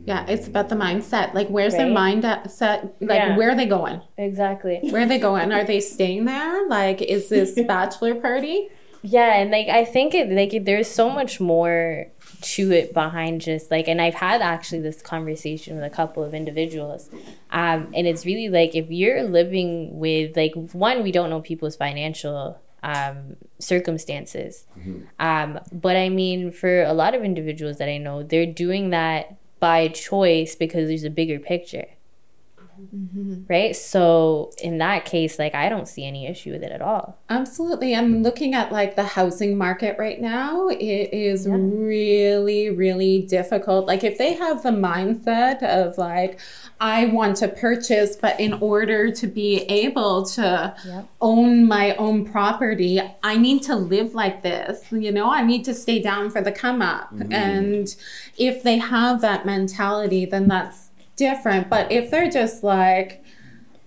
Yeah, 0.04 0.24
it's 0.28 0.46
about 0.46 0.68
the 0.70 0.76
mindset. 0.76 1.34
Like 1.34 1.48
where's 1.48 1.74
their 1.76 1.92
Right. 1.92 2.16
mindset? 2.16 2.84
Like 3.00 3.18
Yeah. 3.18 3.36
where 3.36 3.50
are 3.50 3.54
they 3.54 3.66
going? 3.66 4.00
Exactly. 4.16 4.80
Where 4.90 5.02
are 5.02 5.06
they 5.06 5.18
going? 5.18 5.52
Are 5.52 5.64
they 5.64 5.80
staying 5.80 6.24
there? 6.24 6.66
Like 6.68 7.02
is 7.02 7.28
this 7.28 7.58
bachelor 7.66 8.14
party? 8.14 8.68
Yeah, 9.02 9.34
and 9.36 9.50
like 9.50 9.68
I 9.68 9.84
think 9.84 10.14
it 10.14 10.30
like 10.30 10.64
there's 10.64 10.88
so 10.88 11.10
much 11.10 11.40
more 11.40 12.06
to 12.42 12.72
it 12.72 12.92
behind 12.94 13.40
just 13.40 13.70
like 13.70 13.88
and 13.88 14.00
I've 14.00 14.14
had 14.14 14.40
actually 14.40 14.80
this 14.80 15.02
conversation 15.02 15.76
with 15.76 15.84
a 15.84 15.90
couple 15.90 16.22
of 16.22 16.34
individuals. 16.34 17.10
Um 17.50 17.92
and 17.94 18.06
it's 18.06 18.24
really 18.26 18.48
like 18.48 18.74
if 18.74 18.90
you're 18.90 19.22
living 19.24 19.98
with 19.98 20.36
like 20.36 20.54
one 20.72 21.02
we 21.02 21.12
don't 21.12 21.30
know 21.30 21.40
people's 21.40 21.76
financial 21.76 22.58
um 22.82 23.36
circumstances. 23.58 24.64
Um 25.18 25.60
but 25.72 25.96
I 25.96 26.08
mean 26.08 26.50
for 26.50 26.82
a 26.82 26.92
lot 26.92 27.14
of 27.14 27.22
individuals 27.22 27.78
that 27.78 27.88
I 27.88 27.98
know 27.98 28.22
they're 28.22 28.46
doing 28.46 28.90
that 28.90 29.36
by 29.60 29.88
choice 29.88 30.54
because 30.54 30.88
there's 30.88 31.04
a 31.04 31.10
bigger 31.10 31.38
picture. 31.38 31.86
Mm-hmm. 32.94 33.44
Right. 33.48 33.74
So 33.76 34.52
in 34.62 34.78
that 34.78 35.04
case, 35.04 35.38
like 35.38 35.54
I 35.54 35.68
don't 35.68 35.88
see 35.88 36.04
any 36.04 36.26
issue 36.26 36.52
with 36.52 36.62
it 36.62 36.72
at 36.72 36.82
all. 36.82 37.18
Absolutely. 37.28 37.94
I'm 37.94 38.22
looking 38.22 38.54
at 38.54 38.72
like 38.72 38.96
the 38.96 39.04
housing 39.04 39.56
market 39.58 39.96
right 39.98 40.20
now. 40.20 40.68
It 40.68 41.12
is 41.12 41.46
really, 41.48 42.70
really 42.70 43.22
difficult. 43.22 43.86
Like, 43.86 44.04
if 44.04 44.18
they 44.18 44.34
have 44.34 44.62
the 44.62 44.70
mindset 44.70 45.62
of 45.62 45.98
like, 45.98 46.40
I 46.80 47.06
want 47.06 47.36
to 47.38 47.48
purchase, 47.48 48.16
but 48.16 48.38
in 48.40 48.54
order 48.54 49.10
to 49.12 49.26
be 49.26 49.62
able 49.62 50.24
to 50.26 50.74
Yep. 50.84 51.06
own 51.20 51.66
my 51.66 51.94
own 51.96 52.24
property, 52.24 53.00
I 53.22 53.36
need 53.36 53.62
to 53.64 53.76
live 53.76 54.14
like 54.14 54.42
this. 54.42 54.90
You 54.90 55.12
know, 55.12 55.30
I 55.30 55.42
need 55.42 55.64
to 55.64 55.74
stay 55.74 56.00
down 56.00 56.30
for 56.30 56.40
the 56.40 56.52
come 56.52 56.80
up. 56.82 57.12
Mm-hmm. 57.14 57.32
And 57.32 57.96
if 58.38 58.62
they 58.62 58.78
have 58.78 59.20
that 59.20 59.44
mentality, 59.44 60.24
then 60.24 60.48
that's 60.48 60.89
different. 61.20 61.68
But 61.68 61.92
if 61.92 62.10
they're 62.10 62.30
just 62.30 62.64
like, 62.64 63.22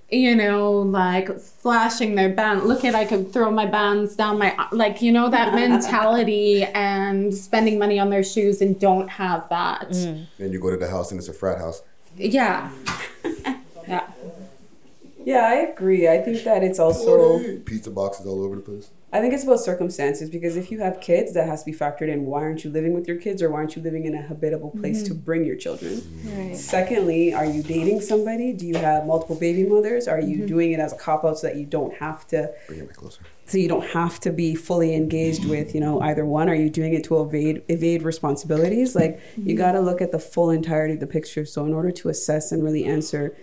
you 0.10 0.36
know, 0.36 0.72
like 0.72 1.40
flashing 1.40 2.14
their 2.16 2.30
band. 2.30 2.64
Look 2.64 2.86
at 2.86 2.94
I 2.94 3.04
could 3.04 3.34
throw 3.34 3.50
my 3.52 3.66
bands 3.66 4.16
down 4.16 4.38
my 4.38 4.56
like, 4.72 5.02
you 5.02 5.12
know, 5.12 5.28
that 5.30 5.56
mentality 5.56 6.64
and 6.76 7.34
spending 7.34 7.80
money 7.80 7.98
on 8.00 8.12
their 8.12 8.24
shoes 8.24 8.62
and 8.62 8.80
don't 8.80 9.08
have 9.08 9.50
that. 9.50 9.90
Mm. 9.90 10.28
Then 10.38 10.54
you 10.54 10.60
go 10.60 10.70
to 10.70 10.78
the 10.78 10.90
house 10.90 11.10
and 11.12 11.20
it's 11.20 11.28
a 11.28 11.34
frat 11.34 11.58
house. 11.58 11.82
Yeah. 12.16 12.70
yeah. 13.88 14.08
Yeah, 15.26 15.48
I 15.48 15.56
agree. 15.72 16.08
I 16.08 16.20
think 16.20 16.44
that 16.44 16.64
it's 16.64 16.78
also 16.78 17.40
Pizza 17.62 17.90
boxes 17.90 18.28
all 18.28 18.44
over 18.44 18.58
the 18.58 18.62
place. 18.62 18.92
I 19.14 19.22
think 19.22 19.32
it's 19.32 19.44
about 19.44 19.60
circumstances 19.60 20.28
because 20.28 20.58
if 20.58 20.72
you 20.72 20.80
have 20.80 21.00
kids, 21.00 21.36
that 21.36 21.48
has 21.48 21.64
to 21.64 21.72
be 21.72 21.78
factored 21.78 22.10
in. 22.10 22.26
Why 22.26 22.42
aren't 22.42 22.64
you 22.64 22.72
living 22.72 22.94
with 22.94 23.08
your 23.08 23.18
kids, 23.18 23.44
or 23.44 23.52
why 23.52 23.58
aren't 23.58 23.76
you 23.76 23.82
living 23.84 24.06
in 24.06 24.16
a 24.16 24.22
habitable 24.24 24.72
place 24.72 25.04
to 25.04 25.14
mm-hmm. 25.14 25.24
bring 25.24 25.46
your 25.46 25.56
children? 25.56 26.56
Secondly, 26.56 27.32
are 27.32 27.46
you 27.46 27.62
dating 27.62 28.02
somebody? 28.02 28.54
Do 28.54 28.66
you 28.66 28.76
have 28.76 29.06
multiple 29.06 29.36
baby 29.36 29.70
mothers? 29.70 30.08
Are 30.08 30.20
you 30.20 30.38
mm-hmm. 30.38 30.48
doing 30.48 30.72
it 30.72 30.80
as 30.80 30.94
a 30.94 30.96
cop 30.96 31.24
out 31.24 31.38
so 31.38 31.46
that 31.46 31.58
you 31.58 31.68
don't 31.68 31.94
have 31.98 32.26
to? 32.30 32.52
Bring 32.68 32.80
it 32.80 32.96
closer. 32.96 33.22
So 33.46 33.60
you 33.60 33.68
don't 33.68 33.86
have 33.90 34.20
to 34.22 34.32
be 34.32 34.56
fully 34.56 34.96
engaged 34.96 35.46
with 35.46 35.76
you 35.76 35.82
know 35.82 36.02
either 36.02 36.26
one. 36.26 36.50
Are 36.50 36.56
you 36.56 36.72
doing 36.72 36.96
it 36.96 37.04
to 37.04 37.22
evade 37.22 37.62
evade 37.70 38.02
responsibilities? 38.02 38.96
Like 38.96 39.22
you 39.38 39.44
mm-hmm. 39.44 39.58
got 39.58 39.74
to 39.74 39.80
look 39.80 40.02
at 40.02 40.12
the 40.12 40.20
full 40.20 40.50
entirety 40.50 40.96
of 40.96 41.00
the 41.00 41.08
picture. 41.08 41.46
So 41.46 41.66
in 41.66 41.74
order 41.74 41.92
to 41.92 42.10
assess 42.10 42.52
and 42.52 42.64
really 42.64 42.86
answer 42.86 43.36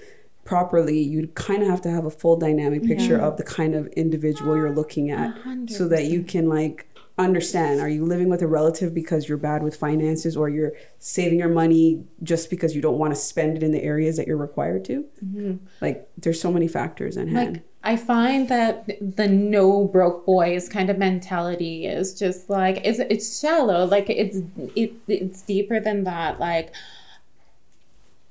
properly, 0.50 0.98
you 0.98 1.28
kind 1.28 1.62
of 1.62 1.68
have 1.68 1.80
to 1.80 1.90
have 1.92 2.04
a 2.04 2.10
full 2.10 2.36
dynamic 2.36 2.82
picture 2.82 3.16
of 3.16 3.36
the 3.36 3.44
kind 3.44 3.76
of 3.76 3.86
individual 4.04 4.56
you're 4.56 4.74
looking 4.74 5.08
at, 5.12 5.32
so 5.68 5.86
that 5.86 6.06
you 6.06 6.24
can 6.24 6.48
like 6.48 6.88
understand. 7.16 7.80
Are 7.80 7.88
you 7.88 8.04
living 8.04 8.28
with 8.28 8.42
a 8.42 8.48
relative 8.48 8.92
because 8.92 9.28
you're 9.28 9.38
bad 9.38 9.62
with 9.62 9.76
finances, 9.76 10.36
or 10.36 10.48
you're 10.48 10.72
saving 10.98 11.38
your 11.38 11.48
money 11.48 12.04
just 12.24 12.50
because 12.50 12.74
you 12.74 12.82
don't 12.82 12.98
want 12.98 13.14
to 13.14 13.20
spend 13.20 13.58
it 13.58 13.62
in 13.62 13.70
the 13.70 13.80
areas 13.80 14.16
that 14.16 14.26
you're 14.26 14.36
required 14.36 14.84
to? 14.86 15.04
Mm-hmm. 15.24 15.64
Like 15.80 16.10
there's 16.18 16.40
so 16.40 16.50
many 16.50 16.66
factors 16.66 17.16
in 17.16 17.28
hand. 17.28 17.54
Like 17.54 17.62
I 17.84 17.96
find 17.96 18.48
that 18.48 18.88
the 19.00 19.28
no 19.28 19.84
broke 19.84 20.26
boys 20.26 20.68
kind 20.68 20.90
of 20.90 20.98
mentality 20.98 21.86
is 21.86 22.18
just 22.18 22.50
like 22.50 22.80
it's 22.84 22.98
it's 22.98 23.38
shallow. 23.38 23.84
Like 23.84 24.10
it's 24.10 24.38
it, 24.74 24.94
it's 25.06 25.42
deeper 25.42 25.78
than 25.78 26.02
that. 26.04 26.40
Like 26.40 26.74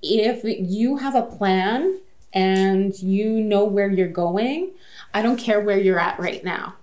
if 0.02 0.42
you 0.44 0.98
have 0.98 1.16
a 1.16 1.24
plan 1.24 2.02
and 2.34 2.98
you 3.02 3.42
know 3.42 3.66
where 3.66 3.90
you're 3.90 4.08
going, 4.08 4.72
I 5.14 5.22
don't 5.22 5.38
care 5.38 5.62
where 5.62 5.80
you're 5.80 6.00
at 6.00 6.20
right 6.20 6.44
now. 6.44 6.76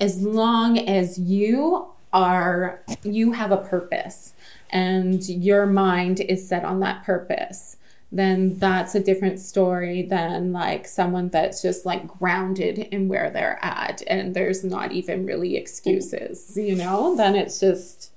As 0.00 0.22
long 0.22 0.78
as 0.78 1.18
you 1.18 1.86
are 2.12 2.82
you 3.04 3.32
have 3.32 3.52
a 3.52 3.56
purpose 3.56 4.32
and 4.70 5.28
your 5.28 5.64
mind 5.64 6.18
is 6.20 6.48
set 6.48 6.64
on 6.64 6.80
that 6.80 7.04
purpose 7.04 7.76
then 8.12 8.58
that's 8.58 8.94
a 8.94 9.00
different 9.00 9.38
story 9.38 10.02
than 10.02 10.52
like 10.52 10.86
someone 10.86 11.28
that's 11.28 11.62
just 11.62 11.86
like 11.86 12.06
grounded 12.08 12.78
in 12.78 13.06
where 13.08 13.30
they're 13.30 13.58
at 13.62 14.02
and 14.08 14.34
there's 14.34 14.64
not 14.64 14.90
even 14.90 15.24
really 15.24 15.56
excuses, 15.56 16.56
you 16.56 16.74
know? 16.74 17.14
Then 17.16 17.36
it's 17.36 17.60
just 17.60 18.10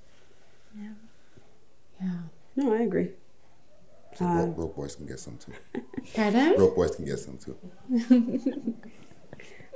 yeah. 0.76 0.90
Yeah. 2.02 2.12
no, 2.56 2.74
I 2.74 2.82
agree. 2.82 3.10
So 4.16 4.26
Uh, 4.26 4.46
broke, 4.46 4.56
broke 4.56 4.76
boys 4.76 4.96
can 4.96 5.06
get 5.06 5.20
some 5.20 5.38
too. 5.38 5.82
Pardon? 6.16 6.56
Broke 6.56 6.76
boys 6.76 6.96
can 6.96 7.06
get 7.06 7.20
some 7.20 7.38
too. 7.38 7.58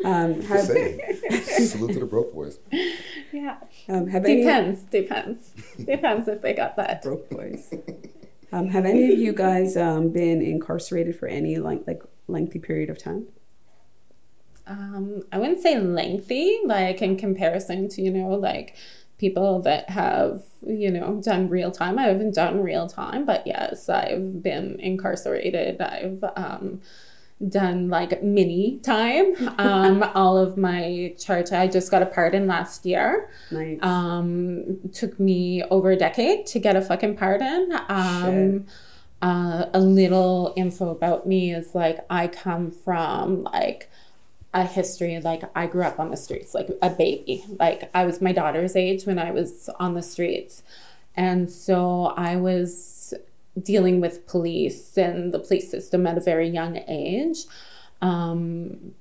Um, 0.06 0.42
have, 0.44 0.62
saying. 0.62 1.00
Salute 1.42 1.94
to 1.94 2.00
the 2.02 2.06
broke 2.06 2.32
boys. 2.32 2.60
Yeah. 3.32 3.58
um, 3.90 4.08
have 4.08 4.26
any 4.26 4.44
Depends, 4.44 4.82
depends. 4.84 5.50
depends 5.84 6.28
if 6.28 6.42
they 6.44 6.54
got 6.54 6.76
that. 6.76 7.02
broke 7.02 7.28
boys? 7.32 7.74
Um, 8.52 8.68
have 8.68 8.86
any 8.86 9.12
of 9.12 9.18
you 9.18 9.34
guys 9.34 9.76
um, 9.76 10.10
been 10.10 10.44
incarcerated 10.44 11.18
for 11.18 11.28
any 11.28 11.58
like 11.58 11.82
like 11.88 12.04
lengthy 12.28 12.60
period 12.60 12.92
of 12.92 13.00
time? 13.00 13.26
um, 14.68 15.24
I 15.32 15.38
wouldn't 15.40 15.62
say 15.62 15.80
lengthy, 15.80 16.60
like 16.66 17.02
in 17.02 17.18
comparison 17.18 17.90
to, 17.90 18.02
you 18.02 18.12
know, 18.12 18.30
like 18.30 18.76
people 19.18 19.62
that 19.62 19.90
have, 19.90 20.44
you 20.66 20.92
know, 20.92 21.20
done 21.24 21.50
real 21.50 21.72
time. 21.72 21.98
I 21.98 22.04
haven't 22.04 22.36
done 22.36 22.62
real 22.62 22.88
time, 22.88 23.26
but 23.26 23.46
yes, 23.48 23.90
I've 23.90 24.44
been 24.44 24.80
incarcerated. 24.80 25.82
I've 25.82 26.24
um, 26.36 26.82
done 27.50 27.90
like 27.90 28.22
mini 28.24 28.80
time. 28.84 29.34
Um, 29.58 30.04
all 30.14 30.38
of 30.38 30.56
my 30.56 31.16
charge, 31.18 31.52
I 31.52 31.68
just 31.68 31.90
got 31.90 32.04
a 32.04 32.06
pardon 32.06 32.46
last 32.46 32.86
year. 32.86 33.30
Nice. 33.50 33.80
Um, 33.82 34.78
took 34.94 35.20
me 35.20 35.64
over 35.64 35.92
a 35.92 35.96
decade 35.96 36.46
to 36.48 36.60
get 36.60 36.76
a 36.76 36.82
fucking 36.82 37.18
pardon. 37.18 37.72
Um, 37.90 38.66
uh, 39.22 39.66
a 39.74 39.80
little 39.80 40.54
info 40.56 40.90
about 40.90 41.26
me 41.28 41.54
is 41.54 41.74
like 41.74 42.06
I 42.10 42.28
come 42.28 42.70
from 42.70 43.44
like 43.44 43.90
a 44.58 44.66
history 44.66 45.20
like 45.20 45.44
I 45.56 45.68
grew 45.68 45.84
up 45.84 46.00
on 46.00 46.10
the 46.10 46.18
streets 46.18 46.56
like 46.56 46.70
a 46.82 46.90
baby. 46.90 47.46
Like 47.60 47.92
I 47.94 48.06
was 48.06 48.22
my 48.22 48.32
daughter's 48.32 48.76
age 48.76 49.06
when 49.06 49.20
I 49.20 49.30
was 49.30 49.70
on 49.80 49.94
the 49.94 50.02
streets. 50.02 50.64
And 51.16 51.50
so 51.50 52.08
I 52.18 52.38
was 52.38 53.14
dealing 53.62 54.02
with 54.02 54.26
police 54.28 54.98
and 54.98 55.32
the 55.32 55.40
police 55.40 55.70
system 55.70 56.08
at 56.08 56.18
a 56.18 56.22
very 56.22 56.50
young 56.50 56.78
age. 56.88 57.46
Um, 58.02 58.96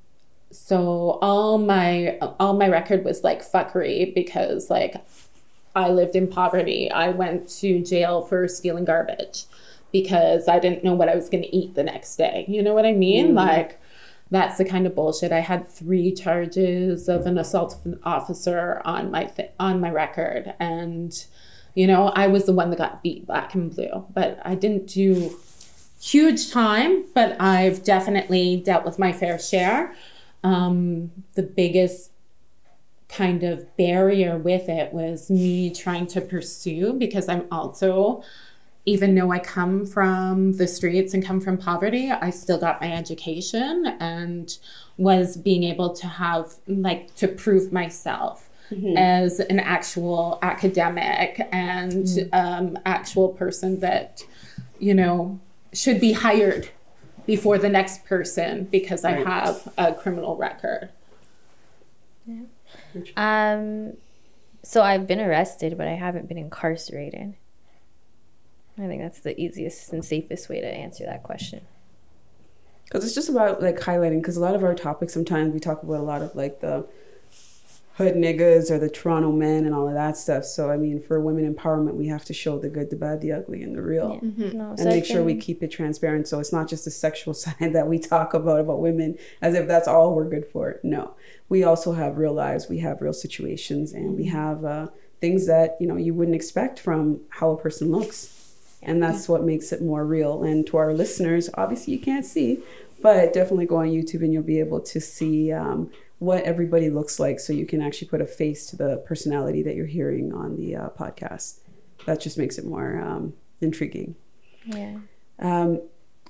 so 0.50 1.18
all 1.22 1.56
my 1.56 2.18
all 2.38 2.54
my 2.54 2.68
record 2.68 3.02
was 3.02 3.24
like 3.24 3.40
fuckery 3.40 4.14
because 4.14 4.68
like 4.68 4.96
I 5.74 5.88
lived 5.88 6.16
in 6.16 6.28
poverty. 6.28 6.90
I 6.90 7.08
went 7.08 7.48
to 7.60 7.82
jail 7.82 8.26
for 8.26 8.46
stealing 8.46 8.84
garbage 8.84 9.44
because 9.90 10.48
I 10.48 10.58
didn't 10.58 10.84
know 10.84 10.94
what 10.94 11.08
I 11.08 11.14
was 11.14 11.30
going 11.30 11.44
to 11.44 11.56
eat 11.56 11.74
the 11.74 11.82
next 11.82 12.16
day. 12.16 12.44
You 12.46 12.62
know 12.62 12.74
what 12.74 12.84
I 12.84 12.92
mean? 12.92 13.34
Like 13.34 13.80
that's 14.30 14.58
the 14.58 14.64
kind 14.64 14.86
of 14.86 14.94
bullshit. 14.94 15.32
I 15.32 15.40
had 15.40 15.68
three 15.68 16.12
charges 16.12 17.08
of 17.08 17.26
an 17.26 17.38
assault 17.38 17.74
of 17.74 17.86
an 17.86 18.00
officer 18.02 18.82
on 18.84 19.10
my 19.10 19.24
th- 19.24 19.50
on 19.60 19.80
my 19.80 19.90
record, 19.90 20.54
and 20.58 21.26
you 21.74 21.86
know 21.86 22.08
I 22.08 22.26
was 22.26 22.46
the 22.46 22.52
one 22.52 22.70
that 22.70 22.78
got 22.78 23.02
beat 23.02 23.26
black 23.26 23.54
and 23.54 23.74
blue. 23.74 24.04
But 24.12 24.40
I 24.44 24.54
didn't 24.54 24.86
do 24.86 25.36
huge 26.00 26.50
time, 26.50 27.04
but 27.14 27.40
I've 27.40 27.84
definitely 27.84 28.62
dealt 28.64 28.84
with 28.84 28.98
my 28.98 29.12
fair 29.12 29.38
share. 29.38 29.94
Um, 30.42 31.10
the 31.34 31.42
biggest 31.42 32.10
kind 33.08 33.44
of 33.44 33.76
barrier 33.76 34.36
with 34.36 34.68
it 34.68 34.92
was 34.92 35.30
me 35.30 35.72
trying 35.72 36.06
to 36.08 36.20
pursue 36.20 36.92
because 36.92 37.28
I'm 37.28 37.46
also 37.52 38.22
even 38.86 39.16
though 39.16 39.32
I 39.32 39.40
come 39.40 39.84
from 39.84 40.52
the 40.52 40.68
streets 40.68 41.12
and 41.12 41.24
come 41.24 41.40
from 41.40 41.58
poverty, 41.58 42.10
I 42.10 42.30
still 42.30 42.58
got 42.58 42.80
my 42.80 42.92
education 42.92 43.96
and 44.00 44.56
was 44.96 45.36
being 45.36 45.64
able 45.64 45.92
to 45.94 46.06
have 46.06 46.54
like 46.68 47.14
to 47.16 47.28
prove 47.28 47.72
myself 47.72 48.48
as 48.96 49.38
an 49.38 49.60
actual 49.60 50.40
academic 50.42 51.40
and 51.52 52.28
um, 52.32 52.76
actual 52.84 53.28
person 53.28 53.78
that 53.80 54.24
you 54.80 54.92
know 54.92 55.38
should 55.72 56.00
be 56.00 56.12
hired 56.12 56.68
before 57.26 57.58
the 57.58 57.68
next 57.68 58.04
person 58.04 58.64
because 58.64 59.04
I 59.04 59.12
have 59.12 59.68
a 59.76 59.92
criminal 59.94 60.36
record. 60.36 60.90
Yeah. 62.24 62.42
Um, 63.16 63.96
so 64.62 64.82
I've 64.82 65.06
been 65.06 65.20
arrested, 65.20 65.76
but 65.76 65.86
I 65.86 65.94
haven't 65.94 66.28
been 66.28 66.38
incarcerated. 66.38 67.34
I 68.78 68.86
think 68.86 69.02
that's 69.02 69.20
the 69.20 69.38
easiest 69.40 69.92
and 69.92 70.04
safest 70.04 70.48
way 70.48 70.60
to 70.60 70.66
answer 70.66 71.04
that 71.06 71.22
question. 71.22 71.62
Because 72.84 73.04
it's 73.04 73.14
just 73.14 73.28
about 73.28 73.62
like 73.62 73.80
highlighting. 73.80 74.20
Because 74.20 74.36
a 74.36 74.40
lot 74.40 74.54
of 74.54 74.62
our 74.62 74.74
topics, 74.74 75.12
sometimes 75.12 75.52
we 75.52 75.60
talk 75.60 75.82
about 75.82 76.00
a 76.00 76.02
lot 76.02 76.22
of 76.22 76.34
like 76.34 76.60
the 76.60 76.86
hood 77.96 78.14
niggas 78.14 78.70
or 78.70 78.78
the 78.78 78.90
Toronto 78.90 79.32
men 79.32 79.64
and 79.64 79.74
all 79.74 79.88
of 79.88 79.94
that 79.94 80.16
stuff. 80.16 80.44
So 80.44 80.70
I 80.70 80.76
mean, 80.76 81.00
for 81.00 81.18
women 81.18 81.52
empowerment, 81.52 81.94
we 81.94 82.08
have 82.08 82.24
to 82.26 82.34
show 82.34 82.58
the 82.58 82.68
good, 82.68 82.90
the 82.90 82.96
bad, 82.96 83.22
the 83.22 83.32
ugly, 83.32 83.62
and 83.62 83.74
the 83.74 83.80
real. 83.80 84.20
No, 84.22 84.74
and 84.78 84.84
make 84.84 85.06
sure 85.06 85.24
we 85.24 85.34
keep 85.34 85.62
it 85.62 85.70
transparent 85.70 86.28
so 86.28 86.38
it's 86.38 86.52
not 86.52 86.68
just 86.68 86.84
the 86.84 86.90
sexual 86.90 87.32
side 87.34 87.72
that 87.72 87.88
we 87.88 87.98
talk 87.98 88.34
about 88.34 88.60
about 88.60 88.80
women 88.80 89.16
as 89.40 89.54
if 89.54 89.66
that's 89.66 89.88
all 89.88 90.14
we're 90.14 90.28
good 90.28 90.46
for 90.46 90.80
no 90.82 91.14
we 91.48 91.64
also 91.64 91.92
have 91.92 92.16
real 92.16 92.32
lives 92.32 92.68
we 92.68 92.78
have 92.78 93.00
real 93.00 93.12
situations 93.12 93.92
and 93.92 94.16
we 94.16 94.26
have 94.26 94.64
uh, 94.64 94.86
things 95.20 95.46
that 95.46 95.76
you 95.80 95.86
know 95.86 95.96
you 95.96 96.12
wouldn't 96.14 96.34
expect 96.34 96.78
from 96.78 97.20
how 97.30 97.50
a 97.50 97.56
person 97.56 97.90
looks 97.90 98.35
And 98.86 99.02
that's 99.02 99.28
what 99.28 99.42
makes 99.42 99.72
it 99.72 99.82
more 99.82 100.06
real. 100.06 100.44
And 100.44 100.66
to 100.68 100.76
our 100.76 100.94
listeners, 100.94 101.50
obviously 101.54 101.92
you 101.92 101.98
can't 101.98 102.24
see, 102.24 102.62
but 103.02 103.32
definitely 103.32 103.66
go 103.66 103.78
on 103.78 103.88
YouTube 103.88 104.22
and 104.22 104.32
you'll 104.32 104.44
be 104.44 104.60
able 104.60 104.80
to 104.80 105.00
see 105.00 105.52
um, 105.52 105.90
what 106.18 106.44
everybody 106.44 106.88
looks 106.88 107.18
like 107.18 107.40
so 107.40 107.52
you 107.52 107.66
can 107.66 107.82
actually 107.82 108.08
put 108.08 108.20
a 108.20 108.26
face 108.26 108.64
to 108.66 108.76
the 108.76 108.98
personality 108.98 109.62
that 109.64 109.74
you're 109.74 109.86
hearing 109.86 110.32
on 110.32 110.56
the 110.56 110.76
uh, 110.76 110.88
podcast. 110.90 111.58
That 112.06 112.20
just 112.20 112.38
makes 112.38 112.58
it 112.58 112.64
more 112.64 113.02
um, 113.02 113.34
intriguing. 113.60 114.14
Yeah. 114.64 114.98
Um, 115.40 115.82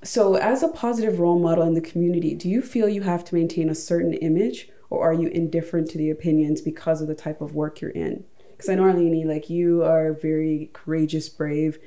so, 0.03 0.35
as 0.35 0.63
a 0.63 0.69
positive 0.69 1.21
role 1.21 1.39
model 1.39 1.65
in 1.65 1.75
the 1.75 1.81
community, 1.81 2.35
do 2.35 2.49
you 2.49 2.63
feel 2.63 2.89
you 2.89 3.03
have 3.03 3.25
to 3.25 3.35
maintain 3.35 3.69
a 3.69 3.75
certain 3.75 4.15
image 4.15 4.69
or 4.91 5.03
are 5.05 5.13
you 5.13 5.29
indifferent 5.29 5.91
to 5.91 5.99
the 5.99 6.11
opinions 6.11 6.61
because 6.61 7.03
of 7.03 7.09
the 7.09 7.15
type 7.15 7.41
of 7.41 7.55
work 7.55 7.81
you're 7.81 7.91
in? 7.91 8.25
Because 8.51 8.69
I 8.71 8.77
know, 8.77 8.85
Arlene, 8.85 9.29
like 9.29 9.51
you 9.51 9.83
are 9.83 10.13
very 10.13 10.71
courageous, 10.73 11.29
brave. 11.29 11.79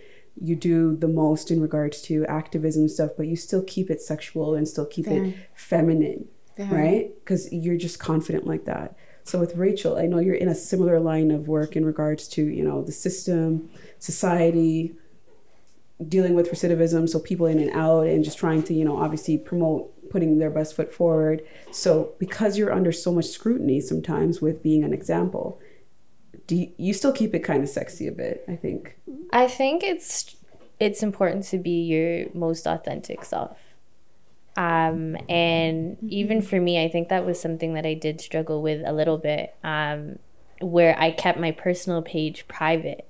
You 0.41 0.55
do 0.55 0.95
the 0.95 1.07
most 1.07 1.51
in 1.51 1.61
regards 1.61 2.01
to 2.03 2.25
activism 2.27 2.87
stuff, 2.87 3.11
but 3.17 3.27
you 3.27 3.35
still 3.35 3.63
keep 3.63 3.89
it 3.89 4.01
sexual 4.01 4.55
and 4.55 4.67
still 4.67 4.85
keep 4.85 5.07
it 5.07 5.35
feminine, 5.53 6.27
right? 6.57 7.11
Because 7.19 7.51
you're 7.51 7.77
just 7.77 7.99
confident 7.99 8.47
like 8.47 8.65
that. 8.65 8.95
So 9.23 9.37
with 9.39 9.55
Rachel, 9.55 9.97
I 9.97 10.07
know 10.07 10.19
you're 10.19 10.35
in 10.35 10.47
a 10.47 10.55
similar 10.55 10.99
line 10.99 11.29
of 11.29 11.47
work 11.47 11.75
in 11.75 11.85
regards 11.85 12.27
to 12.29 12.43
you 12.43 12.63
know 12.63 12.81
the 12.81 12.91
system, 12.91 13.69
society, 13.99 14.95
dealing 16.07 16.33
with 16.33 16.51
recidivism, 16.51 17.09
so 17.09 17.19
people 17.19 17.45
in 17.45 17.59
and 17.59 17.71
out, 17.71 18.07
and 18.07 18.23
just 18.23 18.37
trying 18.37 18.63
to, 18.63 18.73
you 18.73 18.85
know, 18.85 18.97
obviously 18.97 19.37
promote 19.37 19.93
putting 20.09 20.39
their 20.39 20.49
best 20.49 20.75
foot 20.75 20.93
forward. 20.93 21.41
So 21.71 22.13
because 22.17 22.57
you're 22.57 22.73
under 22.73 22.91
so 22.91 23.11
much 23.11 23.25
scrutiny 23.25 23.81
sometimes 23.81 24.41
with 24.41 24.63
being 24.63 24.83
an 24.83 24.93
example, 24.93 25.59
do 26.47 26.55
you, 26.55 26.71
you 26.77 26.93
still 26.93 27.11
keep 27.11 27.35
it 27.35 27.39
kind 27.39 27.61
of 27.61 27.69
sexy 27.69 28.07
a 28.07 28.11
bit? 28.11 28.43
I 28.47 28.55
think. 28.55 28.97
I 29.31 29.47
think 29.47 29.83
it's 29.83 30.35
it's 30.79 31.03
important 31.03 31.43
to 31.45 31.57
be 31.57 31.83
your 31.83 32.27
most 32.33 32.65
authentic 32.65 33.23
self. 33.23 33.57
Um, 34.55 35.15
and 35.29 35.97
even 36.09 36.41
for 36.41 36.59
me, 36.59 36.83
I 36.83 36.89
think 36.89 37.09
that 37.09 37.25
was 37.25 37.39
something 37.39 37.75
that 37.75 37.85
I 37.85 37.93
did 37.93 38.19
struggle 38.19 38.61
with 38.61 38.81
a 38.85 38.91
little 38.91 39.17
bit, 39.17 39.55
um, 39.63 40.19
where 40.59 40.99
I 40.99 41.11
kept 41.11 41.39
my 41.39 41.51
personal 41.51 42.01
page 42.01 42.47
private. 42.47 43.07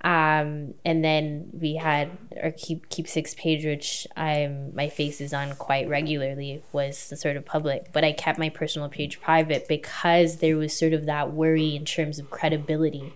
Um, 0.00 0.74
and 0.84 1.04
then 1.04 1.50
we 1.52 1.74
had 1.74 2.10
our 2.40 2.52
keep 2.52 2.88
keep 2.88 3.08
six 3.08 3.34
page, 3.34 3.64
which 3.64 4.06
I'm 4.16 4.74
my 4.74 4.88
face 4.88 5.20
is 5.20 5.34
on 5.34 5.54
quite 5.56 5.88
regularly, 5.88 6.62
was 6.72 7.08
the 7.08 7.16
sort 7.16 7.36
of 7.36 7.44
public. 7.44 7.92
But 7.92 8.04
I 8.04 8.12
kept 8.12 8.38
my 8.38 8.48
personal 8.48 8.88
page 8.88 9.20
private 9.20 9.66
because 9.66 10.36
there 10.36 10.56
was 10.56 10.76
sort 10.78 10.92
of 10.92 11.06
that 11.06 11.32
worry 11.32 11.74
in 11.74 11.84
terms 11.84 12.20
of 12.20 12.30
credibility, 12.30 13.14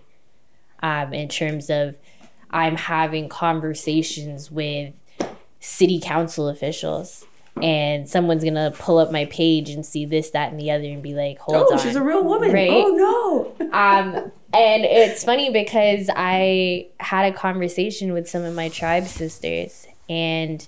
um, 0.83 1.13
in 1.13 1.27
terms 1.29 1.71
of 1.71 1.97
I'm 2.51 2.75
having 2.75 3.29
conversations 3.29 4.51
with 4.51 4.93
city 5.59 5.99
council 5.99 6.47
officials. 6.49 7.25
And 7.61 8.09
someone's 8.09 8.43
gonna 8.43 8.71
pull 8.77 8.97
up 8.97 9.11
my 9.11 9.25
page 9.25 9.69
and 9.69 9.85
see 9.85 10.05
this, 10.05 10.31
that, 10.31 10.51
and 10.51 10.59
the 10.59 10.71
other, 10.71 10.85
and 10.85 11.03
be 11.03 11.13
like, 11.13 11.37
"Hold 11.37 11.67
Oh, 11.69 11.73
on, 11.73 11.79
she's 11.79 11.95
a 11.95 12.01
real 12.01 12.23
woman. 12.23 12.51
Right? 12.51 12.69
Oh 12.71 13.55
no. 13.59 13.67
Um, 13.73 14.31
and 14.55 14.83
it's 14.85 15.23
funny 15.23 15.51
because 15.51 16.09
I 16.15 16.87
had 16.99 17.31
a 17.31 17.35
conversation 17.35 18.11
with 18.13 18.27
some 18.27 18.43
of 18.43 18.55
my 18.55 18.69
tribe 18.69 19.05
sisters, 19.05 19.85
and 20.09 20.67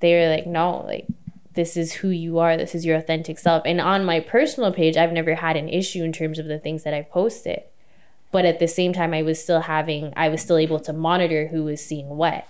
they 0.00 0.14
were 0.14 0.28
like, 0.34 0.46
"No, 0.46 0.82
like 0.86 1.06
this 1.52 1.76
is 1.76 1.92
who 1.92 2.08
you 2.08 2.38
are. 2.38 2.56
This 2.56 2.74
is 2.74 2.86
your 2.86 2.96
authentic 2.96 3.38
self." 3.38 3.62
And 3.66 3.78
on 3.78 4.04
my 4.06 4.20
personal 4.20 4.72
page, 4.72 4.96
I've 4.96 5.12
never 5.12 5.34
had 5.34 5.56
an 5.58 5.68
issue 5.68 6.02
in 6.04 6.12
terms 6.12 6.38
of 6.38 6.46
the 6.46 6.58
things 6.58 6.84
that 6.84 6.94
I've 6.94 7.10
posted, 7.10 7.64
but 8.30 8.44
at 8.44 8.58
the 8.58 8.68
same 8.68 8.92
time, 8.92 9.14
I 9.14 9.22
was 9.22 9.42
still 9.42 9.60
having, 9.62 10.12
I 10.16 10.28
was 10.28 10.42
still 10.42 10.58
able 10.58 10.80
to 10.80 10.92
monitor 10.92 11.48
who 11.48 11.64
was 11.64 11.84
seeing 11.84 12.08
what. 12.08 12.46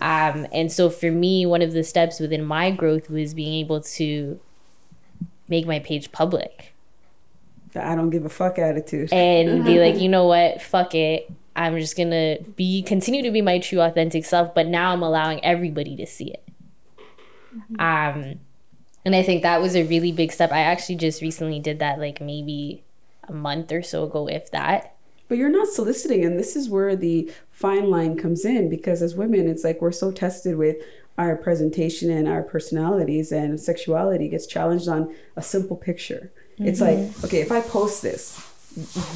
Um, 0.00 0.46
and 0.52 0.72
so 0.72 0.88
for 0.88 1.10
me, 1.10 1.44
one 1.46 1.60
of 1.62 1.72
the 1.72 1.84
steps 1.84 2.18
within 2.18 2.44
my 2.44 2.70
growth 2.70 3.10
was 3.10 3.34
being 3.34 3.54
able 3.60 3.80
to 3.82 4.40
make 5.48 5.66
my 5.66 5.78
page 5.78 6.10
public 6.10 6.72
The 7.72 7.86
I 7.86 7.94
don't 7.94 8.08
give 8.10 8.24
a 8.24 8.30
fuck 8.30 8.58
attitude. 8.58 9.12
and 9.12 9.64
be 9.64 9.78
like, 9.84 10.00
you 10.00 10.08
know 10.08 10.26
what, 10.26 10.62
fuck 10.62 10.94
it. 10.94 11.30
I'm 11.54 11.78
just 11.78 11.96
gonna 11.96 12.38
be 12.56 12.82
continue 12.82 13.22
to 13.22 13.30
be 13.30 13.42
my 13.42 13.58
true 13.58 13.80
authentic 13.80 14.24
self, 14.24 14.54
but 14.54 14.66
now 14.66 14.92
I'm 14.92 15.02
allowing 15.02 15.44
everybody 15.44 15.94
to 15.96 16.06
see 16.06 16.32
it. 16.32 16.42
Um, 17.78 18.40
and 19.04 19.14
I 19.14 19.22
think 19.22 19.42
that 19.42 19.60
was 19.60 19.76
a 19.76 19.84
really 19.84 20.10
big 20.10 20.32
step. 20.32 20.50
I 20.50 20.60
actually 20.60 20.96
just 20.96 21.20
recently 21.22 21.60
did 21.60 21.78
that, 21.78 21.98
like 21.98 22.20
maybe 22.20 22.82
a 23.28 23.32
month 23.32 23.70
or 23.70 23.82
so 23.82 24.04
ago, 24.04 24.26
if 24.26 24.50
that. 24.50 24.93
But 25.28 25.38
you're 25.38 25.48
not 25.48 25.68
soliciting, 25.68 26.24
and 26.24 26.38
this 26.38 26.54
is 26.54 26.68
where 26.68 26.94
the 26.94 27.32
fine 27.50 27.90
line 27.90 28.16
comes 28.16 28.44
in 28.44 28.68
because 28.68 29.00
as 29.00 29.14
women, 29.14 29.48
it's 29.48 29.64
like 29.64 29.80
we're 29.80 29.92
so 29.92 30.12
tested 30.12 30.56
with 30.56 30.76
our 31.16 31.36
presentation 31.36 32.10
and 32.10 32.28
our 32.28 32.42
personalities, 32.42 33.32
and 33.32 33.58
sexuality 33.58 34.28
gets 34.28 34.46
challenged 34.46 34.88
on 34.88 35.14
a 35.36 35.42
simple 35.42 35.76
picture. 35.76 36.32
It's 36.58 36.80
like, 36.80 36.98
mm-hmm. 36.98 37.24
okay, 37.26 37.40
if 37.40 37.50
I 37.50 37.60
post 37.60 38.02
this, 38.02 38.38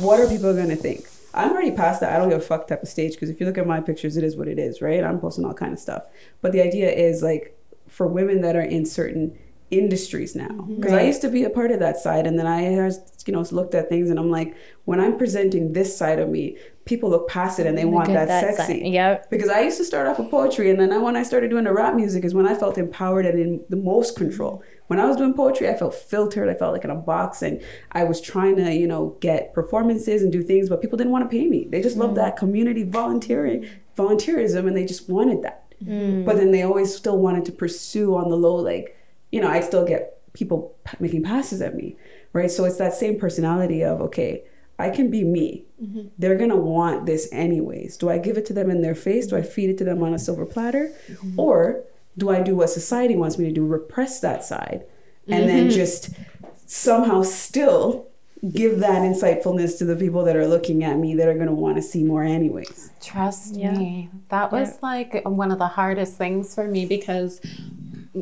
what 0.01 0.21
are 0.21 0.29
people 0.29 0.53
going 0.55 0.69
to 0.69 0.77
think? 0.77 1.09
I'm 1.35 1.53
already 1.53 1.73
past 1.73 2.01
that. 2.01 2.13
I 2.13 2.19
don't 2.19 2.31
give 2.31 2.39
a 2.39 2.43
fuck 2.43 2.67
type 2.67 2.83
of 2.83 2.89
stage 2.89 3.13
because 3.13 3.31
if 3.31 3.39
you 3.39 3.47
look 3.47 3.59
at 3.59 3.67
my 3.67 3.81
pictures, 3.81 4.17
it 4.17 4.25
is 4.25 4.37
what 4.37 4.49
it 4.49 4.59
is, 4.59 4.81
right? 4.81 5.05
I'm 5.05 5.21
posting 5.21 5.45
all 5.45 5.55
kind 5.55 5.73
of 5.73 5.79
stuff. 5.79 6.05
But 6.41 6.53
the 6.53 6.63
idea 6.63 6.91
is 6.91 7.23
like 7.23 7.57
for 7.87 8.07
women 8.07 8.41
that 8.41 8.57
are 8.57 8.63
in 8.63 8.87
certain 8.87 9.39
industries 9.71 10.35
now, 10.35 10.49
mm-hmm. 10.49 10.77
because 10.77 10.93
I 10.93 11.03
used 11.03 11.21
to 11.23 11.29
be 11.29 11.45
a 11.45 11.51
part 11.51 11.71
of 11.71 11.81
that 11.81 11.99
side, 11.99 12.27
and 12.27 12.39
then 12.39 12.47
I 12.47 12.63
has 12.63 13.01
you 13.27 13.33
know 13.33 13.45
looked 13.51 13.75
at 13.75 13.89
things, 13.89 14.11
and 14.11 14.19
I'm 14.19 14.31
like, 14.31 14.57
when 14.85 15.01
I'm 15.01 15.19
presenting 15.19 15.73
this 15.73 15.97
side 15.97 16.19
of 16.19 16.29
me, 16.29 16.57
people 16.87 17.11
look 17.11 17.29
past 17.29 17.59
it 17.59 17.67
and 17.67 17.77
they 17.77 17.85
want 17.85 18.09
that, 18.09 18.29
that 18.29 18.57
sexy. 18.57 18.81
side. 18.81 18.93
Yep. 18.93 19.31
Because 19.31 19.51
I 19.51 19.61
used 19.61 19.77
to 19.77 19.85
start 19.85 20.07
off 20.07 20.19
with 20.19 20.31
poetry, 20.31 20.71
and 20.71 20.81
then 20.81 20.93
I, 20.93 20.99
when 20.99 21.17
I 21.17 21.23
started 21.23 21.51
doing 21.51 21.65
the 21.65 21.73
rap 21.73 21.95
music, 21.95 22.25
is 22.25 22.35
when 22.35 22.47
I 22.47 22.55
felt 22.55 22.79
empowered 22.79 23.27
and 23.27 23.39
in 23.39 23.65
the 23.69 23.77
most 23.77 24.17
control. 24.17 24.57
Mm-hmm. 24.57 24.79
When 24.87 24.99
I 24.99 25.05
was 25.05 25.17
doing 25.19 25.35
poetry, 25.35 25.69
I 25.69 25.75
felt 25.75 25.95
filtered. 25.95 26.49
I 26.49 26.55
felt 26.55 26.73
like 26.73 26.85
in 26.85 26.91
a 26.91 26.97
box, 26.97 27.43
and 27.43 27.63
I 27.93 28.05
was 28.05 28.21
trying 28.21 28.57
to, 28.57 28.75
you 28.75 28.87
know, 28.87 29.19
get 29.21 29.53
performances 29.53 30.23
and 30.23 30.33
do 30.33 30.43
things, 30.43 30.71
but 30.71 30.81
people 30.81 30.97
didn't 30.97 31.13
want 31.13 31.31
to 31.31 31.37
pay 31.37 31.47
me. 31.47 31.69
They 31.69 31.83
just 31.83 31.99
loved 31.99 32.15
mm-hmm. 32.15 32.25
that 32.25 32.39
community 32.39 32.85
volunteering, 32.85 33.69
volunteerism, 33.97 34.67
and 34.67 34.75
they 34.75 34.87
just 34.87 35.11
wanted 35.11 35.43
that. 35.43 35.65
But 35.81 36.37
then 36.37 36.51
they 36.51 36.63
always 36.63 36.97
still 36.97 37.19
wanted 37.19 37.45
to 37.45 37.53
pursue 37.53 38.17
on 38.17 38.31
the 38.31 38.37
low, 38.37 38.57
like, 38.57 38.98
you 39.31 39.41
know, 39.41 39.49
I 39.49 39.61
still 39.61 39.85
get 39.85 40.19
people 40.33 40.77
making 41.01 41.23
passes 41.23 41.61
at 41.61 41.75
me, 41.75 41.97
right? 42.33 42.51
So 42.51 42.65
it's 42.65 42.79
that 42.79 42.95
same 42.95 43.19
personality 43.19 43.83
of, 43.83 44.01
okay, 44.01 44.45
I 44.79 44.91
can 44.91 45.11
be 45.11 45.25
me. 45.25 45.65
Mm-hmm. 45.83 46.09
They're 46.19 46.39
gonna 46.39 46.57
want 46.57 47.07
this 47.07 47.29
anyways. 47.33 47.97
Do 47.97 48.09
I 48.09 48.19
give 48.19 48.37
it 48.37 48.47
to 48.47 48.53
them 48.53 48.71
in 48.71 48.81
their 48.81 48.95
face? 48.95 49.27
Do 49.27 49.37
I 49.37 49.43
feed 49.43 49.71
it 49.71 49.79
to 49.79 49.85
them 49.85 50.03
on 50.03 50.15
a 50.15 50.19
silver 50.19 50.47
platter? 50.47 50.93
Mm-hmm. 51.11 51.39
Or 51.39 51.85
do 52.17 52.31
I 52.31 52.41
do 52.41 52.57
what 52.57 52.71
society 52.71 53.17
wants 53.17 53.39
me 53.39 53.47
to 53.47 53.53
do, 53.53 53.67
repress 53.67 54.21
that 54.21 54.45
side, 54.45 54.85
and 55.27 55.49
then 55.49 55.69
mm-hmm. 55.69 55.77
just 55.77 56.11
somehow 56.67 57.23
still 57.23 58.07
give 58.53 58.79
that 58.79 59.03
insightfulness 59.03 59.79
to 59.79 59.85
the 59.85 59.97
people 59.97 60.25
that 60.25 60.37
are 60.37 60.47
looking 60.47 60.85
at 60.85 60.97
me 60.97 61.15
that 61.17 61.27
are 61.29 61.35
gonna 61.35 61.53
want 61.53 61.77
to 61.77 61.83
see 61.83 62.05
more 62.05 62.23
anyways? 62.23 62.91
Trust 63.01 63.57
Yeah. 63.57 63.73
me. 63.73 64.11
That 64.29 64.53
was 64.53 64.79
like 64.83 65.23
one 65.25 65.51
of 65.51 65.59
the 65.59 65.67
hardest 65.67 66.17
things 66.17 66.55
for 66.55 66.69
me 66.69 66.87
because 66.87 67.41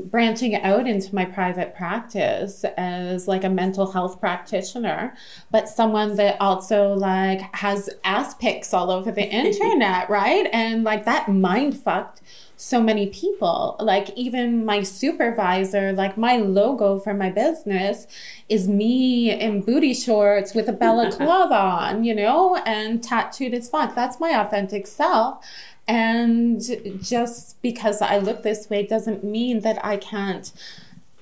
branching 0.05 0.55
out 0.57 0.86
into 0.86 1.14
my 1.14 1.24
private 1.24 1.74
practice 1.74 2.64
as 2.76 3.26
like 3.26 3.44
a 3.44 3.51
mental 3.51 3.90
health 3.90 4.20
practitioner, 4.20 5.14
but 5.51 5.68
someone 5.68 6.16
that 6.16 6.40
also 6.40 6.92
like 6.92 7.40
has 7.57 7.90
ass 8.05 8.34
pics 8.34 8.72
all 8.72 8.90
over 8.90 9.11
the 9.11 9.22
internet, 9.28 10.09
right? 10.11 10.49
And 10.53 10.84
like 10.84 11.05
that 11.05 11.28
mind 11.28 11.78
fucked 11.78 12.22
so 12.57 12.82
many 12.82 13.07
people. 13.09 13.76
Like 13.78 14.11
even 14.16 14.64
my 14.64 14.82
supervisor, 14.82 15.92
like 15.92 16.16
my 16.16 16.38
logo 16.38 16.99
for 16.99 17.14
my 17.14 17.30
business 17.30 18.07
is 18.49 18.66
me 18.66 19.30
in 19.30 19.61
booty 19.61 19.94
shorts 19.94 20.55
with 20.55 20.68
a 20.68 20.72
balaclava 20.72 21.55
on, 21.55 22.05
you 22.05 22.14
know, 22.14 22.57
and 22.66 23.03
tattooed 23.03 23.55
as 23.55 23.68
fuck. 23.68 23.94
That's 23.94 24.18
my 24.18 24.30
authentic 24.30 24.86
self. 24.86 25.44
And 25.89 26.61
just 27.03 27.61
because 27.62 28.03
I 28.03 28.18
look 28.18 28.43
this 28.43 28.68
way 28.68 28.84
doesn't 28.84 29.22
mean 29.22 29.61
that 29.61 29.84
I 29.84 29.97
can't 29.97 30.53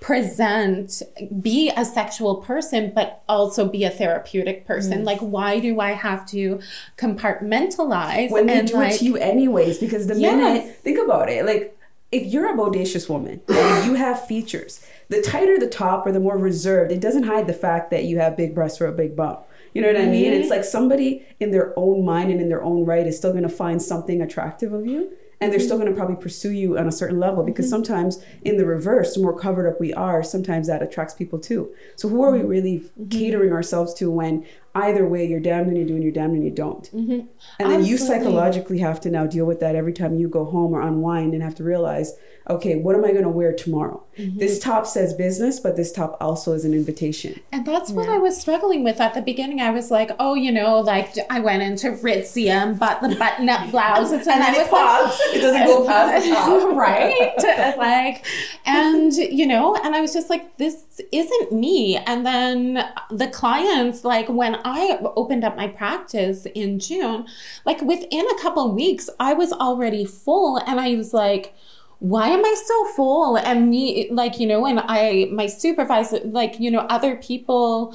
present, 0.01 1.01
be 1.41 1.71
a 1.77 1.85
sexual 1.85 2.37
person, 2.37 2.93
but 2.95 3.23
also 3.27 3.67
be 3.67 3.85
a 3.85 3.91
therapeutic 3.91 4.67
person. 4.67 5.03
Like, 5.03 5.19
why 5.21 5.61
do 5.61 5.81
I 5.81 5.93
have 5.93 6.27
to 6.29 6.61
compartmentalize? 6.99 8.31
when 8.31 8.47
they 8.47 8.59
and, 8.59 8.69
do 8.69 8.75
like, 8.75 8.95
it 8.95 8.99
to 8.99 9.05
you 9.07 9.17
anyways 9.17 9.79
because 9.79 10.07
the 10.07 10.15
Yes. 10.15 10.37
minute 10.37 10.77
think 10.77 10.99
about 10.99 11.29
it 11.31 11.45
like 11.47 11.77
if 12.13 12.27
you're 12.27 12.53
a 12.53 12.57
bodacious 12.57 13.09
woman 13.09 13.41
and 13.49 13.87
you 13.87 13.95
have 13.95 14.27
features 14.27 14.87
the 15.09 15.21
tighter 15.23 15.59
the 15.59 15.69
top 15.69 16.07
or 16.07 16.13
the 16.13 16.21
more 16.21 16.37
reserved 16.37 16.93
it 16.93 17.01
doesn't 17.01 17.25
hide 17.25 17.47
the 17.47 17.53
fact 17.55 17.91
that 17.91 18.05
you 18.05 18.19
have 18.19 18.37
big 18.37 18.55
breasts 18.55 18.81
or 18.81 18.87
a 18.87 18.93
big 18.93 19.17
bum 19.17 19.39
you 19.75 19.83
know 19.83 19.89
what 19.89 20.01
i 20.01 20.07
mean? 20.07 20.33
It's 20.33 20.45
mm-hmm. 20.45 20.57
like 20.57 20.65
somebody 20.65 21.27
in 21.41 21.51
their 21.51 21.79
own 21.79 22.05
mind 22.05 22.31
and 22.31 22.41
in 22.41 22.49
their 22.49 22.63
own 22.63 22.85
right 22.85 23.07
is 23.07 23.19
still 23.19 23.33
going 23.33 23.43
to 23.43 23.49
find 23.49 23.83
something 23.83 24.23
attractive 24.23 24.73
of 24.73 24.87
you 24.87 25.13
and 25.41 25.53
they're 25.53 25.61
still 25.61 25.77
mm-hmm. 25.77 25.85
going 25.85 25.95
to 25.95 25.99
probably 25.99 26.17
pursue 26.17 26.53
you 26.53 26.79
on 26.79 26.89
a 26.89 26.93
certain 26.93 27.21
level 27.21 27.45
because 27.45 27.67
mm-hmm. 27.67 27.85
sometimes 27.85 28.25
in 28.43 28.57
the 28.57 28.65
reverse 28.65 29.15
the 29.15 29.21
more 29.21 29.39
covered 29.39 29.69
up 29.69 29.79
we 29.81 29.93
are 29.93 30.23
sometimes 30.23 30.67
that 30.69 30.83
attracts 30.83 31.15
people 31.15 31.39
too. 31.39 31.73
So 31.97 32.09
who 32.09 32.23
are 32.23 32.33
we 32.33 32.41
really 32.41 32.85
catering 33.11 33.53
ourselves 33.53 33.93
to 33.95 34.11
when 34.11 34.47
either 34.75 35.07
way, 35.07 35.27
you're 35.27 35.41
damned 35.41 35.69
when 35.69 35.77
you 35.77 35.85
do 35.85 35.95
and 35.95 36.03
you're 36.03 36.13
damned 36.13 36.33
when 36.33 36.43
you 36.43 36.51
don't. 36.51 36.91
Mm-hmm. 36.93 37.27
And 37.61 37.71
then 37.71 37.85
you 37.85 37.97
psychologically 37.97 38.79
have 38.79 39.01
to 39.03 39.11
now 39.11 39.27
deal 39.27 39.45
with 39.45 39.61
that 39.61 39.77
every 39.77 39.93
time 39.93 40.17
you 40.17 40.29
go 40.29 40.45
home 40.45 40.73
or 40.73 40.81
unwind 40.81 41.33
and 41.33 41.43
have 41.43 41.55
to 41.57 41.65
realize, 41.65 42.15
okay, 42.51 42.77
what 42.77 42.95
am 42.95 43.05
I 43.05 43.13
going 43.13 43.23
to 43.23 43.31
wear 43.31 43.53
tomorrow? 43.53 44.03
Mm-hmm. 44.19 44.39
This 44.39 44.59
top 44.59 44.87
says 44.87 45.15
business, 45.15 45.61
but 45.61 45.77
this 45.77 45.93
top 45.93 46.17
also 46.21 46.53
is 46.53 46.65
an 46.65 46.75
invitation. 46.75 47.41
And 47.53 47.67
that's 47.67 47.91
what 47.91 48.09
I 48.09 48.19
was 48.19 48.39
struggling 48.39 48.85
with 48.85 49.01
at 49.01 49.15
the 49.15 49.23
beginning. 49.23 49.61
I 49.61 49.71
was 49.71 49.91
like, 49.91 50.11
oh, 50.19 50.35
you 50.35 50.53
know, 50.53 50.81
like 50.81 51.15
I 51.31 51.41
went 51.41 51.63
into 51.63 51.93
Aritzia 51.93 52.51
and 52.51 52.79
bought 52.79 53.01
the 53.01 53.15
button 53.17 53.49
up 53.49 53.71
blouses. 53.71 54.27
And, 54.27 54.43
I 54.43 54.51
was 54.51 54.71
like, 54.71 55.37
It 55.37 55.41
doesn't 55.41 55.67
go 55.67 55.87
past 55.87 56.25
the 56.27 56.35
top. 56.35 56.77
right? 56.77 57.77
like, 57.79 58.27
and 58.67 59.13
you 59.13 59.47
know, 59.47 59.77
and 59.77 59.95
I 59.95 60.01
was 60.01 60.13
just 60.13 60.29
like, 60.29 60.57
this 60.59 61.01
isn't 61.13 61.53
me. 61.53 61.97
And 61.97 62.27
then 62.27 62.85
the 63.11 63.29
clients, 63.29 64.05
like 64.05 64.29
when 64.29 64.57
I 64.65 64.99
opened 65.17 65.45
up 65.45 65.57
my 65.57 65.69
practice 65.69 66.47
in 66.55 66.79
June, 66.79 67.27
like 67.65 67.81
within 67.83 68.27
a 68.27 68.43
couple 68.43 68.75
weeks, 68.75 69.09
I 69.21 69.35
was 69.35 69.53
already 69.53 70.05
full, 70.05 70.59
and 70.59 70.81
I 70.81 70.95
was 70.95 71.15
like. 71.15 71.55
Why 72.01 72.29
am 72.29 72.45
I 72.45 72.55
so 72.67 72.85
full? 72.97 73.39
And 73.39 73.71
me, 73.71 74.11
like, 74.11 74.39
you 74.39 74.47
know, 74.47 74.67
and 74.67 74.81
I, 74.81 75.29
my 75.33 75.47
supervisor, 75.47 76.21
like, 76.25 76.61
you 76.61 76.71
know, 76.71 76.81
other 76.81 77.17
people 77.17 77.95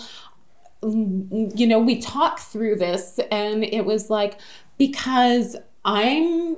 you 0.81 1.67
know, 1.67 1.79
we 1.79 1.99
talked 1.99 2.39
through 2.39 2.77
this 2.77 3.19
and 3.31 3.63
it 3.63 3.85
was 3.85 4.09
like, 4.09 4.39
because 4.77 5.55
I'm 5.83 6.57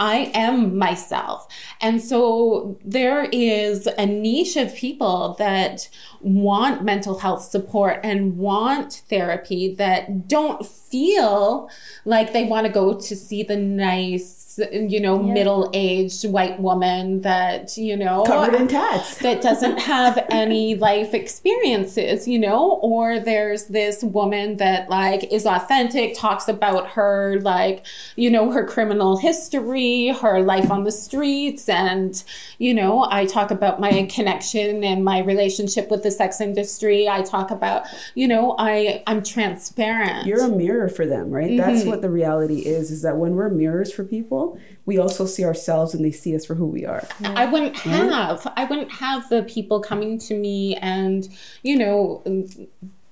I 0.00 0.30
am 0.32 0.78
myself. 0.78 1.48
And 1.80 2.00
so 2.00 2.78
there 2.84 3.24
is 3.32 3.88
a 3.98 4.06
niche 4.06 4.56
of 4.56 4.72
people 4.74 5.34
that 5.40 5.88
want 6.20 6.84
mental 6.84 7.18
health 7.18 7.42
support 7.42 8.00
and 8.02 8.36
want 8.36 9.02
therapy 9.08 9.74
that 9.76 10.28
don't 10.28 10.66
feel 10.66 11.70
like 12.04 12.32
they 12.32 12.44
want 12.44 12.66
to 12.66 12.72
go 12.72 12.94
to 12.94 13.16
see 13.16 13.42
the 13.42 13.56
nice, 13.56 14.58
you 14.72 15.00
know, 15.00 15.22
middle 15.22 15.70
aged 15.74 16.24
white 16.24 16.58
woman 16.58 17.20
that, 17.20 17.76
you 17.76 17.96
know, 17.96 18.24
Covered 18.24 18.54
in 18.54 18.68
tats. 18.68 19.18
that 19.18 19.42
doesn't 19.42 19.78
have 19.78 20.24
any 20.30 20.74
life 20.74 21.14
experiences, 21.14 22.26
you 22.26 22.38
know, 22.38 22.78
or 22.82 23.20
there's 23.20 23.66
this 23.66 24.02
woman 24.02 24.56
that 24.56 24.88
like 24.88 25.30
is 25.32 25.46
authentic, 25.46 26.16
talks 26.16 26.48
about 26.48 26.88
her 26.88 27.38
like, 27.42 27.86
you 28.16 28.30
know, 28.30 28.50
her 28.50 28.64
criminal 28.64 29.16
history, 29.16 30.08
her 30.08 30.40
life 30.40 30.70
on 30.70 30.84
the 30.84 30.92
streets 30.92 31.68
and, 31.68 32.24
you 32.58 32.74
know, 32.74 33.06
I 33.10 33.26
talk 33.26 33.50
about 33.50 33.80
my 33.80 34.08
connection 34.10 34.82
and 34.82 35.04
my 35.04 35.20
relationship 35.20 35.90
with 35.90 36.02
the 36.02 36.07
sex 36.10 36.40
industry. 36.40 37.08
I 37.08 37.22
talk 37.22 37.50
about, 37.50 37.86
you 38.14 38.28
know, 38.28 38.54
I 38.58 39.02
I'm 39.06 39.22
transparent. 39.22 40.26
You're 40.26 40.44
a 40.44 40.48
mirror 40.48 40.88
for 40.88 41.06
them, 41.06 41.30
right? 41.30 41.56
That's 41.56 41.80
mm-hmm. 41.80 41.90
what 41.90 42.02
the 42.02 42.10
reality 42.10 42.60
is, 42.60 42.90
is 42.90 43.02
that 43.02 43.16
when 43.16 43.34
we're 43.34 43.48
mirrors 43.48 43.92
for 43.92 44.04
people, 44.04 44.58
we 44.86 44.98
also 44.98 45.26
see 45.26 45.44
ourselves 45.44 45.94
and 45.94 46.04
they 46.04 46.12
see 46.12 46.34
us 46.34 46.44
for 46.46 46.54
who 46.54 46.66
we 46.66 46.84
are. 46.84 47.06
I 47.22 47.46
wouldn't 47.46 47.76
have. 47.76 48.50
I 48.56 48.64
wouldn't 48.64 48.92
have 48.92 49.28
the 49.28 49.42
people 49.42 49.80
coming 49.80 50.18
to 50.20 50.34
me 50.34 50.76
and, 50.76 51.28
you 51.62 51.76
know, 51.76 52.22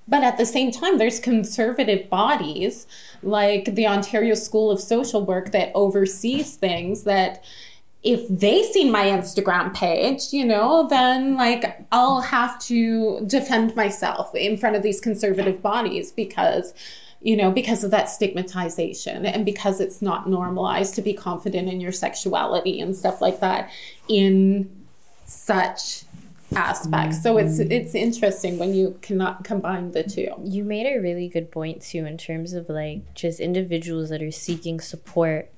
but 0.08 0.22
at 0.22 0.38
the 0.38 0.46
same 0.46 0.70
time, 0.70 0.98
there's 0.98 1.18
conservative 1.18 2.08
bodies 2.08 2.86
like 3.22 3.74
the 3.74 3.88
Ontario 3.88 4.34
School 4.34 4.70
of 4.70 4.80
Social 4.80 5.26
Work 5.26 5.50
that 5.50 5.72
oversees 5.74 6.54
things 6.54 7.02
that 7.02 7.42
if 8.02 8.28
they 8.28 8.62
see 8.62 8.88
my 8.88 9.04
Instagram 9.04 9.74
page, 9.74 10.32
you 10.32 10.44
know, 10.44 10.86
then 10.88 11.36
like 11.36 11.84
I'll 11.90 12.20
have 12.20 12.58
to 12.64 13.20
defend 13.26 13.74
myself 13.74 14.34
in 14.34 14.56
front 14.56 14.76
of 14.76 14.82
these 14.82 15.00
conservative 15.00 15.62
bodies 15.62 16.12
because 16.12 16.72
you 17.22 17.36
know, 17.36 17.50
because 17.50 17.82
of 17.82 17.90
that 17.90 18.08
stigmatization 18.08 19.26
and 19.26 19.44
because 19.44 19.80
it's 19.80 20.00
not 20.00 20.28
normalized 20.28 20.94
to 20.94 21.02
be 21.02 21.12
confident 21.12 21.68
in 21.68 21.80
your 21.80 21.90
sexuality 21.90 22.78
and 22.78 22.94
stuff 22.94 23.20
like 23.20 23.40
that 23.40 23.70
in 24.06 24.70
such 25.24 26.04
aspects. 26.54 27.22
So 27.22 27.38
it's 27.38 27.58
mm-hmm. 27.58 27.72
it's 27.72 27.94
interesting 27.94 28.58
when 28.58 28.74
you 28.74 28.98
cannot 29.02 29.44
combine 29.44 29.90
the 29.90 30.02
two. 30.02 30.28
You 30.44 30.62
made 30.62 30.86
a 30.86 31.00
really 31.00 31.28
good 31.28 31.50
point 31.50 31.82
too 31.82 32.04
in 32.06 32.16
terms 32.16 32.52
of 32.52 32.68
like 32.68 33.14
just 33.14 33.40
individuals 33.40 34.10
that 34.10 34.22
are 34.22 34.30
seeking 34.30 34.80
support 34.80 35.50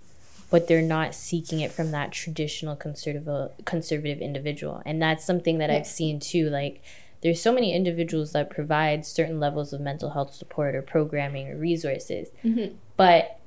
but 0.51 0.67
they're 0.67 0.83
not 0.83 1.15
seeking 1.15 1.61
it 1.61 1.71
from 1.73 1.91
that 1.91 2.13
traditional 2.13 2.75
conservative 2.77 3.51
conservative 3.65 4.21
individual. 4.21 4.83
And 4.87 5.01
that's 5.01 5.25
something 5.25 5.59
that 5.59 5.71
I've 5.71 5.87
seen 5.87 6.21
too 6.21 6.49
like 6.51 6.83
there's 7.21 7.43
so 7.43 7.53
many 7.53 7.75
individuals 7.75 8.33
that 8.33 8.49
provide 8.49 9.05
certain 9.05 9.41
levels 9.41 9.73
of 9.73 9.81
mental 9.81 10.11
health 10.11 10.33
support 10.35 10.75
or 10.77 10.83
programming 10.83 11.49
or 11.51 11.57
resources. 11.57 12.29
Mm-hmm. 12.45 12.77
But 12.97 13.41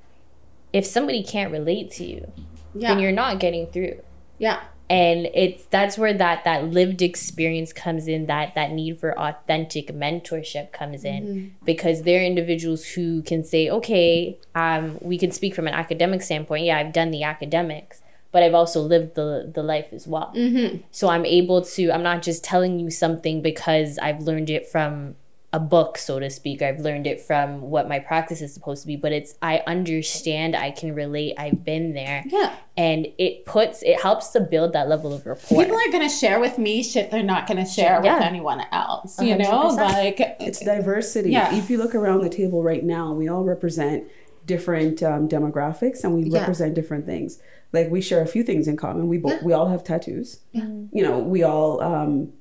if 0.74 0.86
somebody 0.86 1.24
can't 1.24 1.52
relate 1.52 1.92
to 1.92 2.06
you, 2.06 2.32
Yeah. 2.76 2.90
then 2.90 3.00
you're 3.00 3.12
not 3.12 3.40
getting 3.40 3.68
through 3.68 4.02
yeah. 4.38 4.62
And 4.92 5.30
it's 5.34 5.64
that's 5.68 5.98
where 5.98 6.14
that 6.14 6.44
that 6.44 6.66
lived 6.66 7.02
experience 7.02 7.72
comes 7.72 8.10
in 8.10 8.26
that 8.26 8.54
that 8.56 8.72
need 8.74 9.00
for 9.00 9.18
authentic 9.18 9.88
mentorship 9.88 10.74
comes 10.74 11.06
in. 11.06 11.56
Because 11.64 12.02
they're 12.02 12.26
individuals 12.26 12.84
who 12.86 13.22
can 13.22 13.46
say 13.46 13.70
okay 13.70 14.38
um, 14.54 14.98
we 15.02 15.18
can 15.18 15.32
speak 15.32 15.56
from 15.56 15.66
an 15.68 15.74
academic 15.74 16.22
standpoint. 16.22 16.66
Yeah 16.66 16.78
i've 16.78 16.92
done 16.92 17.12
the 17.12 17.24
academics 17.24 18.02
but 18.34 18.44
i've 18.44 18.54
also 18.54 18.82
lived 18.82 19.16
the 19.16 19.50
the 19.54 19.64
life 19.64 19.94
as 19.94 20.08
well. 20.08 20.34
So 20.92 21.08
i'm 21.08 21.26
able 21.26 21.62
to 21.62 21.92
i'm 21.92 22.04
not 22.04 22.22
just 22.22 22.44
telling 22.44 22.78
you 22.78 22.90
something 22.92 23.42
because 23.42 23.98
i've 24.00 24.20
learned 24.22 24.50
it 24.50 24.68
from 24.68 25.16
a 25.54 25.60
book 25.60 25.98
so 25.98 26.18
to 26.18 26.30
speak 26.30 26.62
i've 26.62 26.80
learned 26.80 27.06
it 27.06 27.20
from 27.20 27.60
what 27.62 27.90
my 27.90 28.00
practice 28.00 28.42
is 28.42 28.54
supposed 28.54 28.82
to 28.82 28.88
be 28.88 28.96
but 28.96 29.12
it's 29.12 29.36
i 29.42 29.62
understand 29.68 30.56
i 30.56 30.72
can 30.72 30.96
relate 30.96 31.34
i've 31.38 31.66
been 31.66 31.94
there 31.94 32.24
Yeah. 32.28 32.56
and 32.78 33.08
it 33.18 33.46
puts 33.46 33.84
it 33.84 34.00
helps 34.02 34.30
to 34.30 34.40
build 34.40 34.72
that 34.74 34.88
level 34.88 35.14
of 35.14 35.26
rapport 35.26 35.62
People 35.64 35.76
are 35.78 35.92
going 35.92 36.08
to 36.08 36.16
share 36.16 36.40
with 36.40 36.58
me 36.58 36.82
shit 36.84 37.12
they're 37.12 37.22
not 37.22 37.48
going 37.48 37.58
to 37.64 37.70
share 37.70 38.00
with 38.02 38.12
anyone 38.22 38.62
else. 38.72 39.22
You 39.22 39.38
know, 39.38 39.68
like 39.76 40.20
It's 40.40 40.60
diversity. 40.64 41.32
Yeah. 41.32 41.54
If 41.54 41.70
you 41.70 41.78
look 41.78 41.94
around 41.96 42.22
the 42.22 42.30
table 42.30 42.64
right 42.64 42.84
now, 42.84 43.12
we 43.14 43.28
all 43.28 43.44
represent 43.44 44.06
different 44.46 45.04
um, 45.04 45.28
demographics 45.28 46.04
and 46.04 46.14
we 46.16 46.24
Yeah. 46.30 46.40
represent 46.40 46.74
different 46.76 47.06
things. 47.06 47.40
Like 47.74 47.90
we 47.90 48.02
share 48.02 48.22
a 48.22 48.26
few 48.28 48.44
things 48.44 48.68
in 48.68 48.78
common. 48.78 49.08
We 49.08 49.18
both 49.18 49.44
we 49.44 49.54
all 49.54 49.68
have 49.68 49.84
tattoos. 49.84 50.40
Yeah. 50.52 50.64
You 50.92 51.04
know, 51.04 51.20
we 51.20 51.44
all 51.44 51.82
um, 51.82 52.32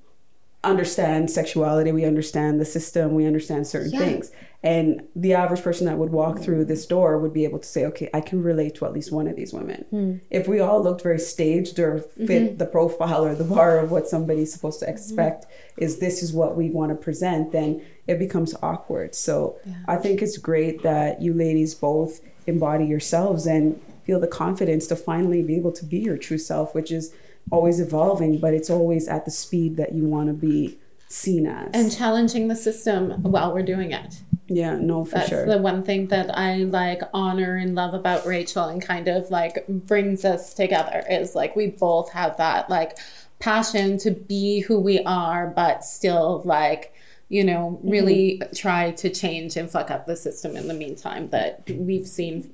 understand 0.62 1.30
sexuality. 1.30 1.90
We 1.90 2.04
understand 2.04 2.60
the 2.60 2.64
system. 2.64 3.14
We 3.14 3.26
understand 3.26 3.66
certain 3.66 3.92
Yeah. 3.92 4.00
things. 4.00 4.30
And 4.62 5.04
the 5.16 5.32
average 5.32 5.62
person 5.62 5.86
that 5.86 5.96
would 5.96 6.12
walk 6.12 6.40
through 6.40 6.66
this 6.66 6.84
door 6.84 7.16
would 7.16 7.32
be 7.32 7.44
able 7.44 7.60
to 7.60 7.66
say, 7.66 7.86
"Okay, 7.86 8.10
I 8.12 8.20
can 8.20 8.42
relate 8.42 8.74
to 8.74 8.84
at 8.84 8.92
least 8.92 9.10
one 9.10 9.26
of 9.26 9.34
these 9.34 9.54
women." 9.54 9.86
Hmm. 9.88 10.12
If 10.30 10.46
we 10.46 10.60
all 10.60 10.82
looked 10.82 11.00
very 11.00 11.18
staged 11.18 11.78
or 11.78 12.00
mm-hmm. 12.00 12.26
fit 12.26 12.58
the 12.58 12.66
profile 12.66 13.24
or 13.24 13.34
the 13.34 13.44
bar 13.44 13.78
of 13.78 13.90
what 13.90 14.06
somebody's 14.06 14.52
supposed 14.52 14.80
to 14.80 14.84
mm-hmm. 14.84 14.92
expect, 14.92 15.46
is 15.78 15.96
this 15.96 16.22
is 16.22 16.34
what 16.34 16.58
we 16.58 16.68
want 16.68 16.90
to 16.90 16.94
present, 16.94 17.52
then 17.52 17.80
it 18.06 18.18
becomes 18.18 18.54
awkward. 18.62 19.14
So 19.14 19.56
I 19.88 19.96
think 19.96 20.20
it's 20.20 20.36
great 20.36 20.82
that 20.82 21.22
you 21.22 21.32
ladies 21.32 21.74
both 21.74 22.20
embody 22.46 22.84
yourselves 22.84 23.46
and 23.46 23.80
feel 24.04 24.20
the 24.20 24.26
confidence 24.26 24.86
to 24.88 24.96
finally 24.96 25.42
be 25.42 25.56
able 25.56 25.72
to 25.72 25.86
be 25.86 26.00
your 26.00 26.18
true 26.18 26.38
self, 26.38 26.74
which 26.74 26.90
is 26.90 27.14
always 27.50 27.80
evolving, 27.80 28.38
but 28.38 28.54
it's 28.54 28.70
always 28.70 29.08
at 29.08 29.24
the 29.24 29.30
speed 29.30 29.76
that 29.76 29.94
you 29.94 30.04
want 30.04 30.28
to 30.28 30.34
be 30.34 30.78
seen 31.08 31.46
as. 31.46 31.70
and 31.74 31.92
challenging 31.92 32.48
the 32.48 32.56
system 32.56 33.22
while 33.22 33.52
we're 33.52 33.64
doing 33.64 33.90
it. 33.92 34.22
yeah, 34.46 34.76
no, 34.76 35.04
for 35.04 35.16
That's 35.16 35.28
sure. 35.28 35.46
the 35.46 35.58
one 35.58 35.82
thing 35.82 36.06
that 36.08 36.36
I 36.36 36.58
like 36.58 37.02
honor 37.12 37.56
and 37.56 37.74
love 37.74 37.94
about 37.94 38.26
Rachel 38.26 38.64
and 38.66 38.80
kind 38.80 39.08
of 39.08 39.30
like 39.30 39.66
brings 39.68 40.24
us 40.24 40.54
together 40.54 41.02
is 41.10 41.34
like 41.34 41.56
we 41.56 41.68
both 41.68 42.12
have 42.12 42.36
that 42.36 42.70
like 42.70 42.96
passion 43.40 43.98
to 43.98 44.10
be 44.12 44.60
who 44.60 44.78
we 44.78 45.00
are, 45.04 45.48
but 45.48 45.84
still 45.84 46.42
like, 46.44 46.94
you 47.28 47.42
know, 47.42 47.80
really 47.82 48.40
try 48.54 48.92
to 48.92 49.10
change 49.10 49.56
and 49.56 49.70
fuck 49.70 49.90
up 49.90 50.06
the 50.06 50.16
system 50.16 50.56
in 50.56 50.68
the 50.68 50.74
meantime 50.74 51.28
that 51.30 51.62
we've 51.68 52.06
seen. 52.06 52.52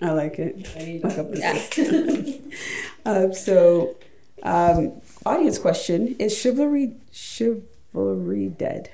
I 0.00 0.10
like 0.12 0.38
it. 0.38 0.66
Fuck 1.02 1.18
up 1.18 1.30
the 1.30 1.36
system. 1.36 2.50
um, 3.04 3.34
so, 3.34 3.96
um, 4.44 5.00
audience 5.24 5.58
question: 5.58 6.16
Is 6.18 6.36
chivalry 6.36 6.94
chivalry 7.12 8.48
dead? 8.48 8.90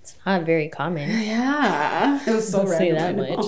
it's 0.00 0.16
not 0.26 0.44
very 0.44 0.68
common 0.68 1.08
Yeah. 1.08 2.20
It 2.26 2.30
was 2.30 2.50
so 2.50 2.60
I'll 2.60 2.66
say 2.66 2.92
that 2.92 3.16
much 3.16 3.46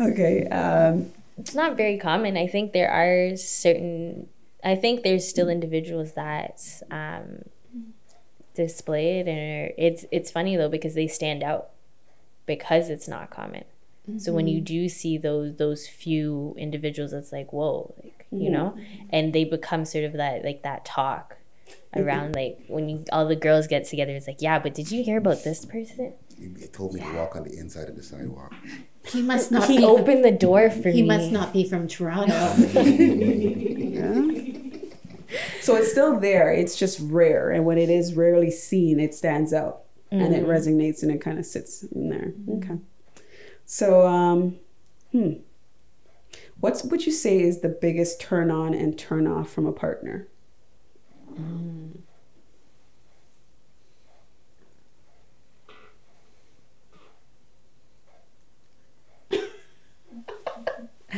Okay. 0.10 0.46
Um, 0.48 1.12
it's 1.38 1.54
not 1.54 1.76
very 1.76 1.98
common 1.98 2.36
i 2.36 2.46
think 2.46 2.72
there 2.72 2.90
are 2.90 3.36
certain 3.36 4.28
i 4.64 4.74
think 4.74 5.02
there's 5.02 5.28
still 5.28 5.48
individuals 5.48 6.12
that 6.14 6.62
um 6.90 7.42
display 8.54 9.20
it 9.20 9.28
and 9.28 9.72
it's 9.76 10.06
it's 10.10 10.30
funny 10.30 10.56
though 10.56 10.68
because 10.68 10.94
they 10.94 11.06
stand 11.06 11.42
out 11.42 11.70
because 12.46 12.88
it's 12.88 13.06
not 13.06 13.28
common 13.30 13.64
so 14.18 14.32
when 14.32 14.46
you 14.46 14.58
mm-hmm. 14.58 14.64
do 14.64 14.88
see 14.88 15.18
those 15.18 15.56
those 15.56 15.88
few 15.88 16.54
individuals 16.56 17.12
it's 17.12 17.32
like 17.32 17.52
whoa 17.52 17.92
like 18.02 18.26
you 18.30 18.50
know 18.50 18.76
and 19.10 19.32
they 19.32 19.44
become 19.44 19.84
sort 19.84 20.04
of 20.04 20.12
that 20.12 20.44
like 20.44 20.62
that 20.62 20.84
talk 20.84 21.36
mm-hmm. 21.96 22.06
around 22.06 22.34
like 22.34 22.58
when 22.68 22.88
you 22.88 23.04
all 23.12 23.26
the 23.26 23.36
girls 23.36 23.66
get 23.66 23.86
together. 23.86 24.12
It's 24.12 24.26
like, 24.26 24.42
yeah, 24.42 24.58
but 24.58 24.74
did 24.74 24.90
you 24.90 25.02
hear 25.02 25.18
about 25.18 25.44
this 25.44 25.64
person? 25.64 26.14
He, 26.38 26.48
he 26.58 26.66
told 26.66 26.94
me 26.94 27.00
to 27.00 27.12
walk 27.14 27.36
on 27.36 27.44
the 27.44 27.56
inside 27.56 27.88
of 27.88 27.96
the 27.96 28.02
sidewalk. 28.02 28.52
He 29.06 29.22
must 29.22 29.50
not 29.50 29.68
He 29.68 29.78
be. 29.78 29.84
opened 29.84 30.24
the 30.24 30.32
door 30.32 30.70
for 30.70 30.90
he 30.90 31.02
me. 31.02 31.08
must 31.08 31.30
not 31.30 31.52
be 31.52 31.68
from 31.68 31.88
Toronto. 31.88 32.32
So 35.60 35.74
it's 35.74 35.90
still 35.90 36.20
there. 36.20 36.52
It's 36.52 36.76
just 36.76 37.00
rare, 37.02 37.50
and 37.50 37.64
when 37.64 37.78
it 37.78 37.90
is 37.90 38.14
rarely 38.14 38.52
seen, 38.52 39.00
it 39.00 39.12
stands 39.12 39.52
out 39.52 39.80
and 40.12 40.32
it 40.32 40.44
mm-hmm. 40.44 40.50
resonates 40.50 41.02
and 41.02 41.10
it 41.10 41.20
kind 41.20 41.40
of 41.40 41.44
sits 41.44 41.82
in 41.82 42.08
there. 42.08 42.32
Okay. 42.48 42.78
So, 43.66 44.06
um, 44.06 44.56
hmm, 45.10 45.32
what's 46.60 46.84
would 46.84 47.04
you 47.04 47.10
say 47.10 47.42
is 47.42 47.60
the 47.60 47.68
biggest 47.68 48.20
turn 48.20 48.50
on 48.50 48.72
and 48.72 48.96
turn 48.96 49.26
off 49.26 49.50
from 49.50 49.66
a 49.66 49.72
partner? 49.72 50.28
I'm 51.36 52.04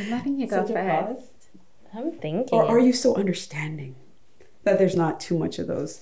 letting 0.09 0.39
you 0.39 0.47
go 0.49 0.65
Such 0.65 0.71
a 0.71 0.73
first. 0.73 1.49
I'm 1.93 2.11
thinking. 2.13 2.57
Or 2.57 2.65
are 2.65 2.79
you 2.79 2.93
so 2.93 3.15
understanding 3.15 3.95
that 4.63 4.79
there's 4.79 4.95
not 4.95 5.19
too 5.19 5.37
much 5.37 5.59
of 5.59 5.67
those 5.67 6.01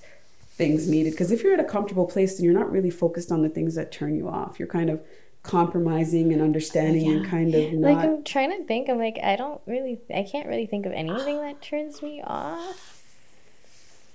things 0.52 0.88
needed? 0.88 1.12
Because 1.12 1.30
if 1.32 1.44
you're 1.44 1.54
at 1.54 1.60
a 1.60 1.66
comfortable 1.66 2.06
place, 2.06 2.38
then 2.38 2.46
you're 2.46 2.54
not 2.54 2.72
really 2.72 2.90
focused 2.90 3.34
on 3.34 3.42
the 3.42 3.50
things 3.50 3.76
that 3.76 3.92
turn 3.92 4.16
you 4.16 4.30
off. 4.30 4.60
You're 4.60 4.68
kind 4.70 4.90
of 4.90 5.02
compromising 5.44 6.34
and 6.34 6.42
understanding 6.42 7.12
and 7.12 7.26
kind 7.26 7.54
of 7.54 7.74
not. 7.74 7.94
like 7.94 8.06
I'm 8.06 8.24
trying 8.24 8.52
to 8.52 8.66
think. 8.66 8.90
I'm 8.90 8.98
like, 8.98 9.18
I 9.24 9.36
don't 9.36 9.62
really, 9.66 10.00
I 10.14 10.24
can't 10.24 10.48
really 10.48 10.66
think 10.66 10.86
of 10.86 10.92
anything 10.92 11.42
that 11.42 11.62
turns 11.62 12.02
me 12.02 12.22
off. 12.24 13.04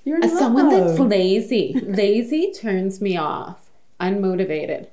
you're 0.05 0.17
in 0.17 0.25
As 0.25 0.39
someone 0.39 0.69
that's 0.69 0.99
lazy, 0.99 1.75
lazy 1.83 2.53
turns 2.53 3.01
me 3.01 3.17
off. 3.17 3.71
Unmotivated. 4.01 4.89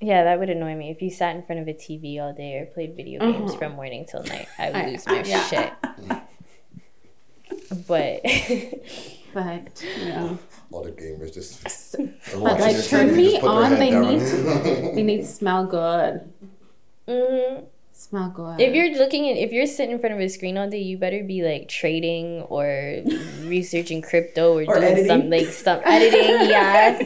Yeah, 0.00 0.24
that 0.24 0.38
would 0.40 0.50
annoy 0.50 0.74
me 0.74 0.90
if 0.90 1.00
you 1.00 1.10
sat 1.10 1.36
in 1.36 1.42
front 1.44 1.60
of 1.60 1.68
a 1.68 1.72
TV 1.72 2.20
all 2.20 2.32
day 2.32 2.58
or 2.58 2.66
played 2.66 2.96
video 2.96 3.20
games 3.20 3.52
uh-huh. 3.52 3.58
from 3.58 3.72
morning 3.74 4.04
till 4.04 4.22
night. 4.24 4.48
I 4.58 4.70
would 4.70 4.86
lose 4.90 5.06
my 5.06 5.22
shit. 5.22 5.72
But 7.86 8.20
But 9.34 9.82
Yeah. 9.98 10.36
All 10.70 10.82
the 10.84 10.92
gamers 10.92 11.32
just. 11.34 11.96
but 12.32 12.60
like 12.60 12.82
turn 12.86 13.16
me 13.16 13.38
on. 13.40 13.70
They 13.78 13.90
need 13.90 14.20
to, 14.20 14.36
they 14.94 15.02
need 15.02 15.20
to 15.22 15.26
smell 15.26 15.66
good. 15.66 16.30
mm, 17.08 17.64
Smell 17.94 18.30
good. 18.30 18.60
if 18.60 18.74
you're 18.74 18.90
looking 18.98 19.28
at, 19.30 19.36
if 19.36 19.52
you're 19.52 19.66
sitting 19.66 19.92
in 19.92 19.98
front 20.00 20.14
of 20.14 20.20
a 20.20 20.28
screen 20.28 20.58
all 20.58 20.68
day, 20.68 20.78
you 20.80 20.96
better 20.98 21.22
be 21.22 21.42
like 21.42 21.68
trading 21.68 22.42
or 22.48 22.64
researching 23.44 24.02
crypto 24.02 24.54
or, 24.58 24.62
Or 24.62 24.80
doing 24.80 24.84
editing. 24.84 25.06
some 25.06 25.30
like 25.30 25.46
some 25.46 25.80
editing. 25.84 26.48
Yeah, 26.50 26.98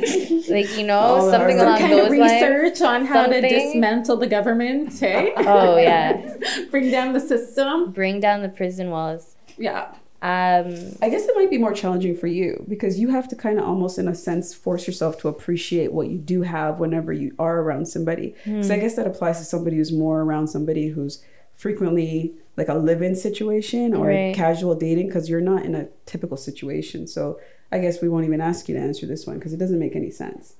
like 0.48 0.76
you 0.78 0.84
know 0.86 0.98
All 0.98 1.30
something 1.30 1.58
our- 1.60 1.66
along 1.66 1.78
kind 1.78 1.92
of 1.92 1.98
those 2.08 2.18
lines. 2.18 2.32
research 2.32 2.80
on 2.82 3.04
how 3.04 3.26
to 3.26 3.40
dismantle 3.40 4.16
the 4.16 4.26
government, 4.26 5.02
eh? 5.02 5.32
Oh 5.36 5.76
yeah, 5.76 6.34
Bring 6.70 6.90
down 6.90 7.12
the 7.12 7.20
system. 7.20 7.90
bring 7.92 8.20
down 8.20 8.42
the 8.42 8.48
prison 8.48 8.90
walls. 8.90 9.36
Yeah. 9.58 9.92
Um, 10.22 10.96
I 11.02 11.08
guess 11.10 11.26
it 11.26 11.34
might 11.36 11.50
be 11.50 11.58
more 11.58 11.72
challenging 11.74 12.16
for 12.16 12.26
you 12.26 12.64
because 12.68 12.98
you 12.98 13.08
have 13.10 13.28
to 13.28 13.36
kind 13.36 13.58
of 13.58 13.66
almost, 13.66 13.98
in 13.98 14.08
a 14.08 14.14
sense, 14.14 14.54
force 14.54 14.86
yourself 14.86 15.18
to 15.20 15.28
appreciate 15.28 15.92
what 15.92 16.08
you 16.08 16.18
do 16.18 16.42
have 16.42 16.80
whenever 16.80 17.12
you 17.12 17.34
are 17.38 17.60
around 17.60 17.86
somebody. 17.86 18.34
So 18.62 18.74
I 18.74 18.78
guess 18.78 18.96
that 18.96 19.06
applies 19.06 19.38
to 19.38 19.44
somebody 19.44 19.76
who's 19.76 19.92
more 19.92 20.22
around 20.22 20.48
somebody 20.48 20.88
who's 20.88 21.22
frequently 21.54 22.34
like 22.56 22.68
a 22.68 22.74
live-in 22.74 23.14
situation 23.16 23.94
or 23.94 24.06
Right. 24.08 24.34
casual 24.34 24.74
dating 24.74 25.06
because 25.08 25.28
you're 25.28 25.40
not 25.40 25.64
in 25.64 25.74
a 25.74 25.88
typical 26.06 26.36
situation. 26.36 27.06
So 27.06 27.38
I 27.70 27.78
guess 27.78 28.00
we 28.00 28.08
won't 28.08 28.24
even 28.24 28.40
ask 28.40 28.68
you 28.68 28.74
to 28.74 28.80
answer 28.80 29.06
this 29.06 29.26
one 29.26 29.38
because 29.38 29.52
it 29.52 29.58
doesn't 29.58 29.78
make 29.78 29.96
any 29.96 30.10
sense. 30.10 30.54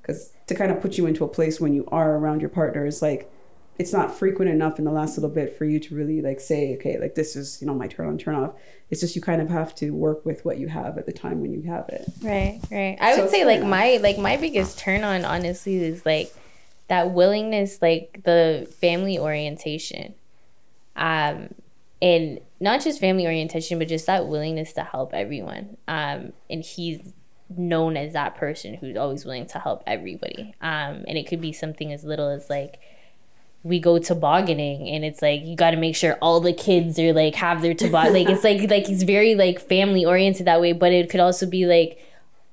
Because 0.00 0.32
to 0.46 0.54
kind 0.54 0.70
of 0.72 0.80
put 0.80 0.96
you 0.98 1.06
into 1.06 1.24
a 1.24 1.28
place 1.28 1.60
when 1.60 1.74
you 1.74 1.86
are 1.92 2.16
around 2.16 2.40
your 2.40 2.50
partner 2.50 2.86
is 2.86 3.02
like 3.02 3.30
it's 3.78 3.92
not 3.92 4.14
frequent 4.14 4.50
enough 4.50 4.78
in 4.78 4.84
the 4.84 4.90
last 4.92 5.16
little 5.16 5.30
bit 5.30 5.56
for 5.56 5.64
you 5.64 5.80
to 5.80 5.94
really 5.94 6.20
like 6.20 6.40
say, 6.40 6.74
okay, 6.76 6.98
like 6.98 7.14
this 7.14 7.34
is 7.36 7.58
you 7.60 7.66
know 7.66 7.74
my 7.74 7.86
turn 7.88 8.06
on 8.06 8.18
turn 8.18 8.34
off. 8.34 8.52
It's 8.92 9.00
just 9.00 9.16
you 9.16 9.22
kind 9.22 9.40
of 9.40 9.48
have 9.48 9.74
to 9.76 9.90
work 9.90 10.24
with 10.26 10.44
what 10.44 10.58
you 10.58 10.68
have 10.68 10.98
at 10.98 11.06
the 11.06 11.12
time 11.12 11.40
when 11.40 11.50
you 11.52 11.62
have 11.62 11.88
it. 11.88 12.06
Right, 12.22 12.60
right. 12.70 12.98
I 13.00 13.16
So 13.16 13.22
would 13.22 13.30
say 13.30 13.44
like 13.46 13.60
enough. 13.60 13.70
my 13.70 13.96
like 14.02 14.18
my 14.18 14.36
biggest 14.36 14.78
turn 14.78 15.02
on 15.02 15.24
honestly 15.24 15.82
is 15.82 16.04
like 16.06 16.32
that 16.88 17.10
willingness, 17.12 17.80
like 17.80 18.20
the 18.24 18.70
family 18.80 19.18
orientation. 19.18 20.14
Um 20.94 21.54
and 22.02 22.40
not 22.60 22.82
just 22.82 23.00
family 23.00 23.24
orientation, 23.26 23.78
but 23.78 23.88
just 23.88 24.04
that 24.06 24.28
willingness 24.28 24.74
to 24.74 24.82
help 24.84 25.14
everyone. 25.14 25.78
Um 25.88 26.34
and 26.50 26.62
he's 26.62 27.00
known 27.48 27.96
as 27.96 28.12
that 28.12 28.34
person 28.36 28.74
who's 28.74 28.96
always 28.98 29.24
willing 29.24 29.46
to 29.46 29.58
help 29.58 29.82
everybody. 29.86 30.54
Um 30.60 31.04
and 31.08 31.16
it 31.16 31.26
could 31.26 31.40
be 31.40 31.54
something 31.54 31.92
as 31.94 32.04
little 32.04 32.28
as 32.28 32.50
like 32.50 32.78
we 33.64 33.78
go 33.78 33.98
tobogganing 33.98 34.88
and 34.88 35.04
it's 35.04 35.22
like 35.22 35.44
you 35.44 35.54
got 35.54 35.70
to 35.70 35.76
make 35.76 35.94
sure 35.94 36.18
all 36.20 36.40
the 36.40 36.52
kids 36.52 36.98
are 36.98 37.12
like 37.12 37.34
have 37.36 37.62
their 37.62 37.74
toboggan 37.74 38.12
like 38.12 38.28
it's 38.28 38.42
like 38.42 38.68
like 38.68 38.86
he's 38.86 39.04
very 39.04 39.34
like 39.34 39.60
family 39.60 40.04
oriented 40.04 40.46
that 40.46 40.60
way 40.60 40.72
but 40.72 40.92
it 40.92 41.08
could 41.08 41.20
also 41.20 41.46
be 41.46 41.64
like 41.64 42.00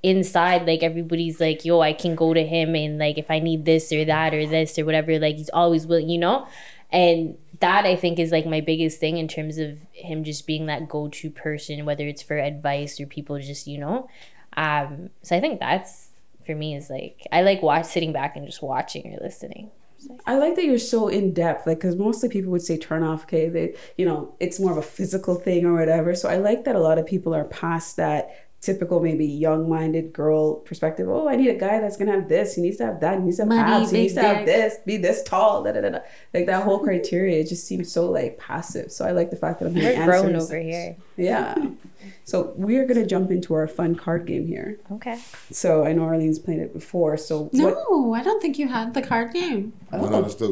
inside 0.04 0.66
like 0.66 0.84
everybody's 0.84 1.40
like 1.40 1.66
yo 1.66 1.82
i 1.82 1.92
can 1.92 2.16
go 2.16 2.34
to 2.34 2.46
him 2.46 2.76
and 2.76 3.00
like 3.00 3.18
if 3.18 3.30
i 3.30 3.40
need 3.40 3.66
this 3.66 3.92
or 3.92 4.06
that 4.06 4.34
or 4.34 4.46
this 4.46 4.78
or 4.78 4.86
whatever 4.86 5.20
like 5.20 5.36
he's 5.36 5.50
always 5.50 5.86
willing 5.86 6.10
you 6.10 6.18
know? 6.18 6.48
And 6.92 7.38
that 7.60 7.86
i 7.86 7.96
think 7.96 8.18
is 8.18 8.32
like 8.32 8.46
my 8.46 8.62
biggest 8.62 9.00
thing 9.00 9.18
in 9.18 9.28
terms 9.28 9.58
of 9.58 9.78
him 9.92 10.24
just 10.24 10.48
being 10.48 10.68
that 10.68 10.88
go-to 10.88 11.30
person 11.30 11.86
whether 11.86 12.08
it's 12.08 12.22
for 12.22 12.38
advice 12.38 13.00
or 13.00 13.06
people 13.06 13.38
just 13.40 13.68
you 13.68 13.78
know? 13.78 14.10
Um 14.56 15.10
so 15.22 15.36
i 15.36 15.40
think 15.40 15.60
that's 15.60 16.10
for 16.46 16.56
me 16.56 16.76
is 16.76 16.90
like 16.90 17.28
i 17.32 17.42
like 17.42 17.62
watch 17.62 17.86
sitting 17.86 18.14
back 18.14 18.36
and 18.36 18.46
just 18.46 18.62
watching 18.62 19.14
or 19.14 19.24
listening 19.24 19.72
I 20.26 20.38
like 20.38 20.56
that 20.56 20.66
you're 20.66 20.80
so 20.80 21.08
in 21.08 21.34
depth, 21.34 21.68
like 21.68 21.80
because 21.80 21.96
mostly 21.96 22.30
people 22.30 22.52
would 22.52 22.62
say 22.62 22.78
turn 22.78 23.04
off. 23.04 23.24
Okay, 23.24 23.50
they 23.50 23.76
you 23.98 24.06
know 24.06 24.36
it's 24.40 24.60
more 24.60 24.72
of 24.72 24.78
a 24.78 24.84
physical 24.84 25.36
thing 25.36 25.66
or 25.66 25.74
whatever. 25.74 26.16
So 26.16 26.30
I 26.30 26.38
like 26.38 26.66
that 26.66 26.76
a 26.76 26.80
lot 26.80 26.98
of 26.98 27.06
people 27.06 27.34
are 27.34 27.46
past 27.46 27.98
that 27.98 28.30
typical 28.62 29.00
maybe 29.00 29.26
young-minded 29.26 30.12
girl 30.12 30.56
perspective. 30.56 31.08
Oh, 31.08 31.30
I 31.30 31.38
need 31.38 31.50
a 31.50 31.56
guy 31.56 31.80
that's 31.80 31.96
gonna 31.98 32.12
have 32.12 32.28
this. 32.28 32.56
He 32.56 32.62
needs 32.62 32.78
to 32.78 32.86
have 32.86 33.00
that. 33.00 33.20
He 33.20 33.24
needs 33.24 33.38
to 33.38 33.44
have 33.44 33.50
Money, 33.50 33.62
abs. 33.62 33.92
He 33.92 34.00
needs 34.00 34.14
to 34.16 34.22
have 34.22 34.46
this. 34.46 34.76
Be 34.86 34.98
this 34.98 35.24
tall. 35.24 35.64
Da, 35.64 35.72
da, 35.72 35.82
da, 35.82 35.90
da. 35.90 36.00
Like 36.34 36.46
that 36.48 36.64
whole 36.64 36.80
criteria. 36.80 37.40
It 37.40 37.48
just 37.48 37.66
seems 37.66 37.92
so 37.92 38.10
like 38.10 38.38
passive. 38.38 38.92
So 38.92 39.06
I 39.06 39.12
like 39.12 39.30
the 39.30 39.38
fact 39.38 39.60
that 39.60 39.68
I'm 39.68 39.76
we're 39.76 40.06
grown 40.06 40.36
answers. 40.36 40.52
over 40.52 40.60
here 40.60 40.98
Yeah. 41.20 41.56
So 42.24 42.54
we're 42.56 42.86
gonna 42.86 43.06
jump 43.06 43.32
into 43.32 43.54
our 43.54 43.68
fun 43.68 43.96
card 43.96 44.26
game 44.26 44.48
here. 44.48 44.80
okay 44.92 45.20
So 45.52 45.84
I 45.84 45.94
know 45.94 46.04
Arlene's 46.04 46.40
played 46.40 46.60
it 46.60 46.74
before. 46.74 47.18
So 47.18 47.46
what? 47.52 47.74
No, 47.90 48.14
I 48.14 48.24
don't 48.24 48.42
think 48.42 48.60
you 48.60 48.68
had 48.68 48.94
the 48.94 49.02
card 49.02 49.34
game. 49.34 49.74
No, 49.92 50.08
no, 50.08 50.22
that's 50.22 50.36
the, 50.36 50.48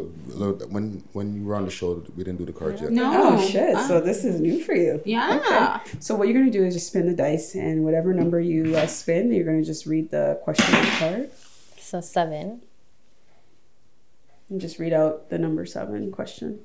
when 0.69 1.03
when 1.13 1.35
you 1.35 1.45
were 1.45 1.55
on 1.55 1.65
the 1.65 1.71
show, 1.71 2.03
we 2.15 2.23
didn't 2.23 2.39
do 2.39 2.45
the 2.45 2.53
cards 2.53 2.81
yet. 2.81 2.91
No. 2.91 3.37
Oh 3.37 3.47
shit! 3.47 3.77
So 3.87 4.01
this 4.01 4.25
is 4.25 4.41
new 4.41 4.63
for 4.63 4.73
you. 4.73 5.01
Yeah. 5.05 5.39
Okay. 5.83 5.97
So 5.99 6.15
what 6.15 6.27
you're 6.27 6.37
gonna 6.39 6.51
do 6.51 6.65
is 6.65 6.73
just 6.73 6.87
spin 6.87 7.07
the 7.07 7.13
dice, 7.15 7.55
and 7.55 7.85
whatever 7.85 8.13
number 8.13 8.39
you 8.39 8.75
uh, 8.75 8.87
spin, 8.87 9.31
you're 9.31 9.45
gonna 9.45 9.63
just 9.63 9.85
read 9.85 10.09
the 10.09 10.39
question 10.43 10.73
on 10.73 10.81
the 10.85 10.91
card, 10.91 11.29
so 11.77 12.01
seven 12.01 12.61
and 14.49 14.61
just 14.61 14.79
read 14.79 14.93
out 14.93 15.29
the 15.29 15.37
number 15.37 15.65
seven 15.65 16.11
question. 16.11 16.59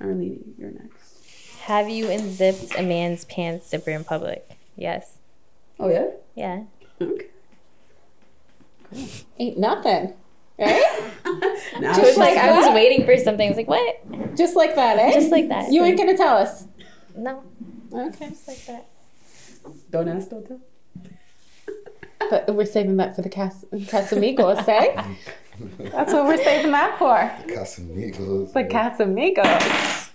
Arlene, 0.00 0.54
you're 0.58 0.70
next. 0.70 1.03
Have 1.64 1.88
you 1.88 2.10
unzipped 2.10 2.78
a 2.78 2.82
man's 2.82 3.24
pants 3.24 3.68
zipper 3.70 3.90
in 3.90 4.04
public? 4.04 4.46
Yes. 4.76 5.18
Oh 5.80 5.88
yeah. 5.88 6.08
Yeah. 6.34 6.64
Okay. 7.00 7.26
Ain't 9.38 9.58
nothing. 9.58 10.12
Right? 10.58 11.10
Now 11.80 11.98
It 11.98 12.02
was 12.02 12.16
like 12.18 12.36
I 12.36 12.52
was 12.58 12.74
waiting 12.74 13.04
for 13.06 13.16
something. 13.16 13.46
I 13.46 13.50
was 13.50 13.56
like, 13.56 13.66
what? 13.68 14.36
Just 14.36 14.54
like 14.56 14.74
that, 14.76 14.98
eh? 14.98 15.12
Just 15.12 15.32
like 15.32 15.48
that. 15.48 15.72
You 15.72 15.82
ain't 15.84 15.96
gonna 15.98 16.16
tell 16.16 16.36
us. 16.36 16.66
No, 17.16 17.42
Okay. 17.92 18.28
just 18.28 18.46
like 18.46 18.64
that. 18.66 18.86
don't 19.90 20.08
ask, 20.08 20.28
don't 20.28 20.46
tell. 20.46 20.60
But 22.30 22.54
we're 22.54 22.64
saving 22.66 22.96
that 22.98 23.16
for 23.16 23.22
the 23.22 23.28
Cas- 23.28 23.64
Casamigos, 23.72 24.66
eh? 24.68 25.14
That's 25.78 26.12
what 26.12 26.26
we're 26.26 26.42
saving 26.42 26.72
that 26.72 26.98
for. 26.98 27.30
The 27.46 27.52
Casamigos. 27.54 28.52
The 28.52 28.64
Casamigos. 28.64 30.10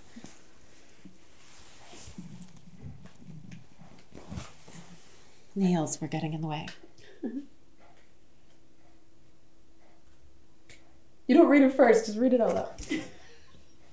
Nails 5.56 6.00
were 6.00 6.08
getting 6.08 6.34
in 6.34 6.42
the 6.42 6.48
way. 6.48 6.68
You 11.28 11.36
don't 11.36 11.48
read 11.48 11.62
it 11.62 11.74
first. 11.76 12.08
Just 12.08 12.18
read 12.18 12.34
it 12.34 12.42
out 12.42 12.56
loud. 12.56 12.72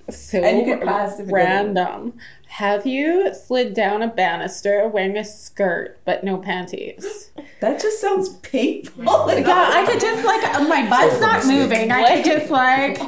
So 0.08 0.42
And 0.42 0.58
you 0.58 0.64
can 0.74 0.86
pass 0.86 1.20
if 1.20 1.28
it 1.28 1.32
random. 1.32 2.14
Have 2.46 2.86
you 2.86 3.34
slid 3.34 3.74
down 3.74 4.00
a 4.00 4.08
banister 4.08 4.88
wearing 4.88 5.18
a 5.18 5.24
skirt 5.24 5.98
but 6.06 6.24
no 6.24 6.38
panties? 6.38 7.30
That 7.60 7.80
just 7.80 8.02
sounds 8.02 8.28
painful. 8.40 9.02
Yeah, 9.04 9.70
I 9.74 9.86
could 9.86 9.98
just 9.98 10.24
like 10.26 10.42
my 10.68 10.86
butt's 10.88 11.20
not 11.20 11.46
moving. 11.46 11.90
I 11.90 12.16
could 12.16 12.24
just 12.26 12.50
like 12.50 12.98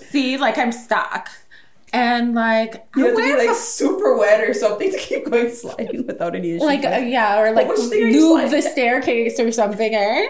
see 0.00 0.38
like 0.38 0.56
I'm 0.56 0.72
stuck. 0.72 1.28
And 1.94 2.34
like 2.34 2.86
You 2.96 3.04
I 3.04 3.08
have 3.08 3.16
to 3.16 3.22
be 3.22 3.28
wear 3.32 3.46
like 3.46 3.56
super 3.56 4.16
wet 4.16 4.40
or 4.40 4.52
something 4.52 4.90
to 4.90 4.98
keep 4.98 5.30
going 5.30 5.50
sliding 5.54 6.06
without 6.06 6.34
any 6.34 6.50
issues. 6.50 6.62
like 6.62 6.84
uh, 6.84 6.96
yeah, 6.96 7.40
or 7.40 7.52
like 7.52 7.68
which 7.68 7.78
thing 7.78 8.02
are 8.02 8.08
you 8.08 8.34
lube 8.36 8.50
the 8.50 8.60
staircase 8.60 9.38
or 9.38 9.52
something, 9.52 9.94
eh? 9.94 10.26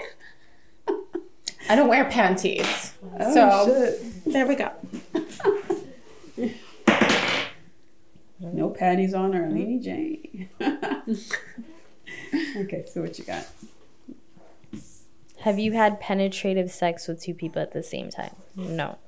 I 1.70 1.74
don't 1.74 1.88
wear 1.88 2.04
panties. 2.04 2.92
Oh, 3.18 3.34
so 3.34 3.66
shit. 3.66 4.32
there 4.32 4.46
we 4.46 4.54
go. 4.54 4.70
No 8.40 8.68
panties 8.68 9.14
on 9.14 9.34
or 9.34 9.48
Lady 9.48 9.78
Jane. 9.78 10.50
okay, 12.56 12.84
so 12.86 13.00
what 13.00 13.18
you 13.18 13.24
got? 13.24 13.46
Have 15.40 15.58
you 15.58 15.72
had 15.72 15.98
penetrative 15.98 16.70
sex 16.70 17.08
with 17.08 17.22
two 17.22 17.32
people 17.32 17.62
at 17.62 17.72
the 17.72 17.82
same 17.82 18.10
time? 18.10 18.36
No. 18.54 18.98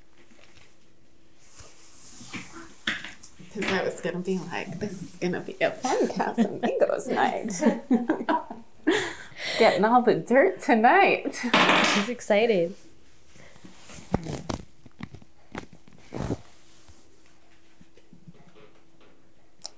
Because 3.56 3.72
I 3.72 3.82
was 3.84 4.00
gonna 4.02 4.18
be 4.18 4.38
like, 4.38 4.78
this 4.78 5.02
is 5.02 5.10
gonna 5.12 5.40
be 5.40 5.56
a 5.62 5.70
fun 5.70 6.08
Casamigos 6.08 7.08
night. 7.10 7.52
Getting 9.58 9.84
all 9.84 10.02
the 10.02 10.14
dirt 10.14 10.60
tonight. 10.60 11.40
She's 11.94 12.08
excited. 12.10 12.74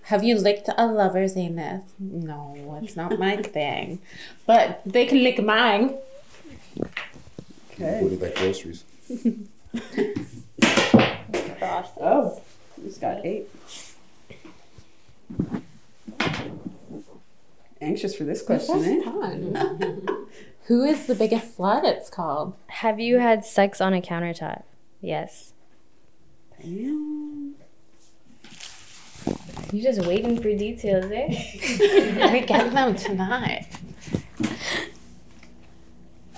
Have 0.03 0.25
you 0.25 0.37
licked 0.37 0.69
a 0.77 0.87
lover's 0.87 1.37
anus? 1.37 1.83
No, 2.01 2.81
it's 2.83 2.97
not 2.97 3.19
my 3.19 3.37
thing. 3.43 4.01
But 4.47 4.81
they 4.87 5.07
can 5.07 5.23
lick 5.23 5.41
mine. 5.43 5.95
Okay. 7.75 8.03
What 8.03 8.13
are 8.13 8.17
like 8.17 8.35
groceries? 8.35 8.85
Oh, 12.01 12.41
he's 12.89 12.99
got 12.99 13.25
eight. 13.25 13.49
Anxious 17.81 18.17
for 18.17 18.25
this 18.25 18.43
question, 18.43 18.83
eh? 18.83 19.03
Fun. 19.05 20.27
Who 20.65 20.85
is 20.85 21.07
the 21.07 21.15
biggest 21.15 21.59
slut? 21.59 21.85
It's 21.85 22.09
called. 22.11 22.55
Have 22.69 22.99
you 22.99 23.19
had 23.19 23.45
sex 23.45 23.81
on 23.81 23.93
a 23.95 24.01
countertop? 24.01 24.63
Yes. 25.01 25.53
Damn. 26.61 27.55
You're 29.73 29.93
just 29.93 30.07
waiting 30.07 30.41
for 30.41 30.55
details, 30.55 31.11
eh? 31.13 31.29
We 32.33 32.41
get 32.41 32.73
them 32.73 32.97
tonight. 32.97 33.67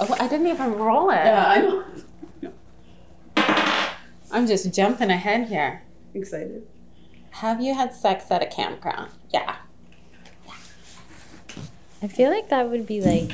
Oh, 0.01 0.17
I 0.19 0.27
didn't 0.29 0.49
even 0.49 0.75
roll 0.75 1.11
it. 1.11 1.15
Yeah, 1.15 1.47
I 1.47 1.61
know. 1.61 1.85
I'm 4.33 4.47
just 4.47 4.73
jumping 4.75 5.11
ahead 5.11 5.49
here. 5.49 5.83
Excited. 6.15 6.66
Have 7.31 7.61
you 7.61 7.74
had 7.74 7.95
sex 7.95 8.31
at 8.31 8.43
a 8.43 8.47
campground? 8.47 9.11
Yeah. 9.32 9.57
I 12.03 12.09
feel 12.09 12.31
like 12.31 12.49
that 12.49 12.69
would 12.70 12.87
be 12.87 13.01
like 13.01 13.32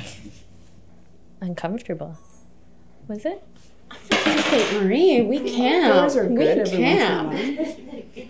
uncomfortable. 1.41 2.17
Was 3.07 3.25
it? 3.25 3.43
St. 4.09 4.83
Marie, 4.83 5.21
we 5.21 5.39
camp. 5.49 5.93
Those 5.93 6.17
are 6.17 6.27
we 6.27 6.35
good 6.35 6.57
every 6.59 6.77
camp. 6.77 7.27
once 7.33 7.41
in 7.41 7.59
a 7.59 7.63
while. 7.63 8.25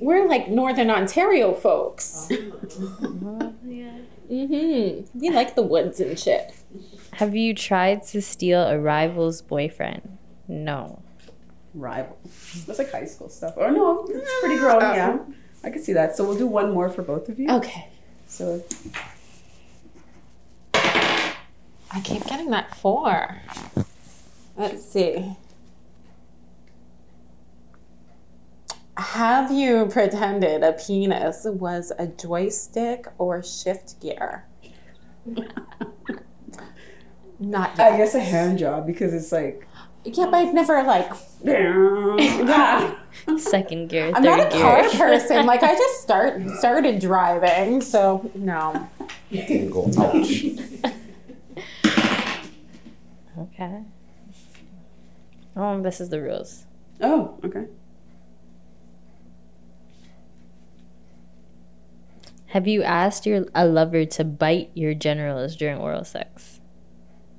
We're 0.00 0.28
like 0.28 0.48
Northern 0.48 0.90
Ontario 0.90 1.54
folks. 1.54 2.28
yeah. 2.30 3.92
Mm-hmm. 4.28 5.20
We 5.20 5.30
like 5.30 5.54
the 5.54 5.62
woods 5.62 6.00
and 6.00 6.18
shit. 6.18 6.52
Have 7.12 7.36
you 7.36 7.54
tried 7.54 8.02
to 8.08 8.20
steal 8.20 8.60
a 8.60 8.76
rival's 8.76 9.40
boyfriend? 9.40 10.18
No. 10.48 11.00
Rival. 11.76 12.18
That's 12.66 12.78
like 12.78 12.90
high 12.90 13.04
school 13.04 13.28
stuff. 13.28 13.54
Oh 13.56 13.70
no, 13.70 14.06
it's 14.08 14.40
pretty 14.40 14.56
grown. 14.56 14.82
Um, 14.82 14.94
yeah, 14.94 15.18
I 15.62 15.70
can 15.70 15.82
see 15.82 15.92
that. 15.92 16.16
So 16.16 16.24
we'll 16.24 16.38
do 16.38 16.46
one 16.46 16.72
more 16.72 16.88
for 16.88 17.02
both 17.02 17.28
of 17.28 17.38
you. 17.38 17.50
Okay. 17.50 17.88
So 18.26 18.62
I 20.74 22.00
keep 22.02 22.24
getting 22.24 22.50
that 22.50 22.74
four. 22.74 23.42
Let's 24.56 24.84
see. 24.84 25.36
Have 28.96 29.52
you 29.52 29.86
pretended 29.86 30.62
a 30.62 30.72
penis 30.72 31.44
was 31.44 31.92
a 31.98 32.06
joystick 32.06 33.06
or 33.18 33.42
shift 33.42 34.00
gear? 34.00 34.46
Not 37.38 37.78
I 37.78 37.98
guess 37.98 38.14
a 38.14 38.20
hand 38.20 38.58
job 38.58 38.86
because 38.86 39.12
it's 39.12 39.30
like. 39.30 39.68
Yeah, 40.06 40.26
but 40.26 40.34
I've 40.34 40.54
never 40.54 40.82
like. 40.84 41.10
yeah. 41.44 42.94
Second 43.38 43.88
gear, 43.88 44.12
I'm 44.14 44.22
third 44.22 44.24
not 44.24 44.46
a 44.46 44.50
gear. 44.50 44.60
car 44.62 44.88
person. 44.90 45.46
Like 45.46 45.62
I 45.62 45.74
just 45.74 46.02
start 46.02 46.48
started 46.58 47.00
driving, 47.00 47.80
so 47.80 48.30
no. 48.34 48.88
Didn't. 49.30 49.96
Okay. 53.38 53.82
Oh, 55.56 55.82
this 55.82 56.00
is 56.00 56.08
the 56.10 56.20
rules. 56.20 56.66
Oh, 57.00 57.38
okay. 57.44 57.66
Have 62.48 62.66
you 62.66 62.82
asked 62.82 63.26
your 63.26 63.46
a 63.54 63.66
lover 63.66 64.04
to 64.06 64.24
bite 64.24 64.70
your 64.74 64.94
genitals 64.94 65.56
during 65.56 65.78
oral 65.78 66.04
sex? 66.04 66.60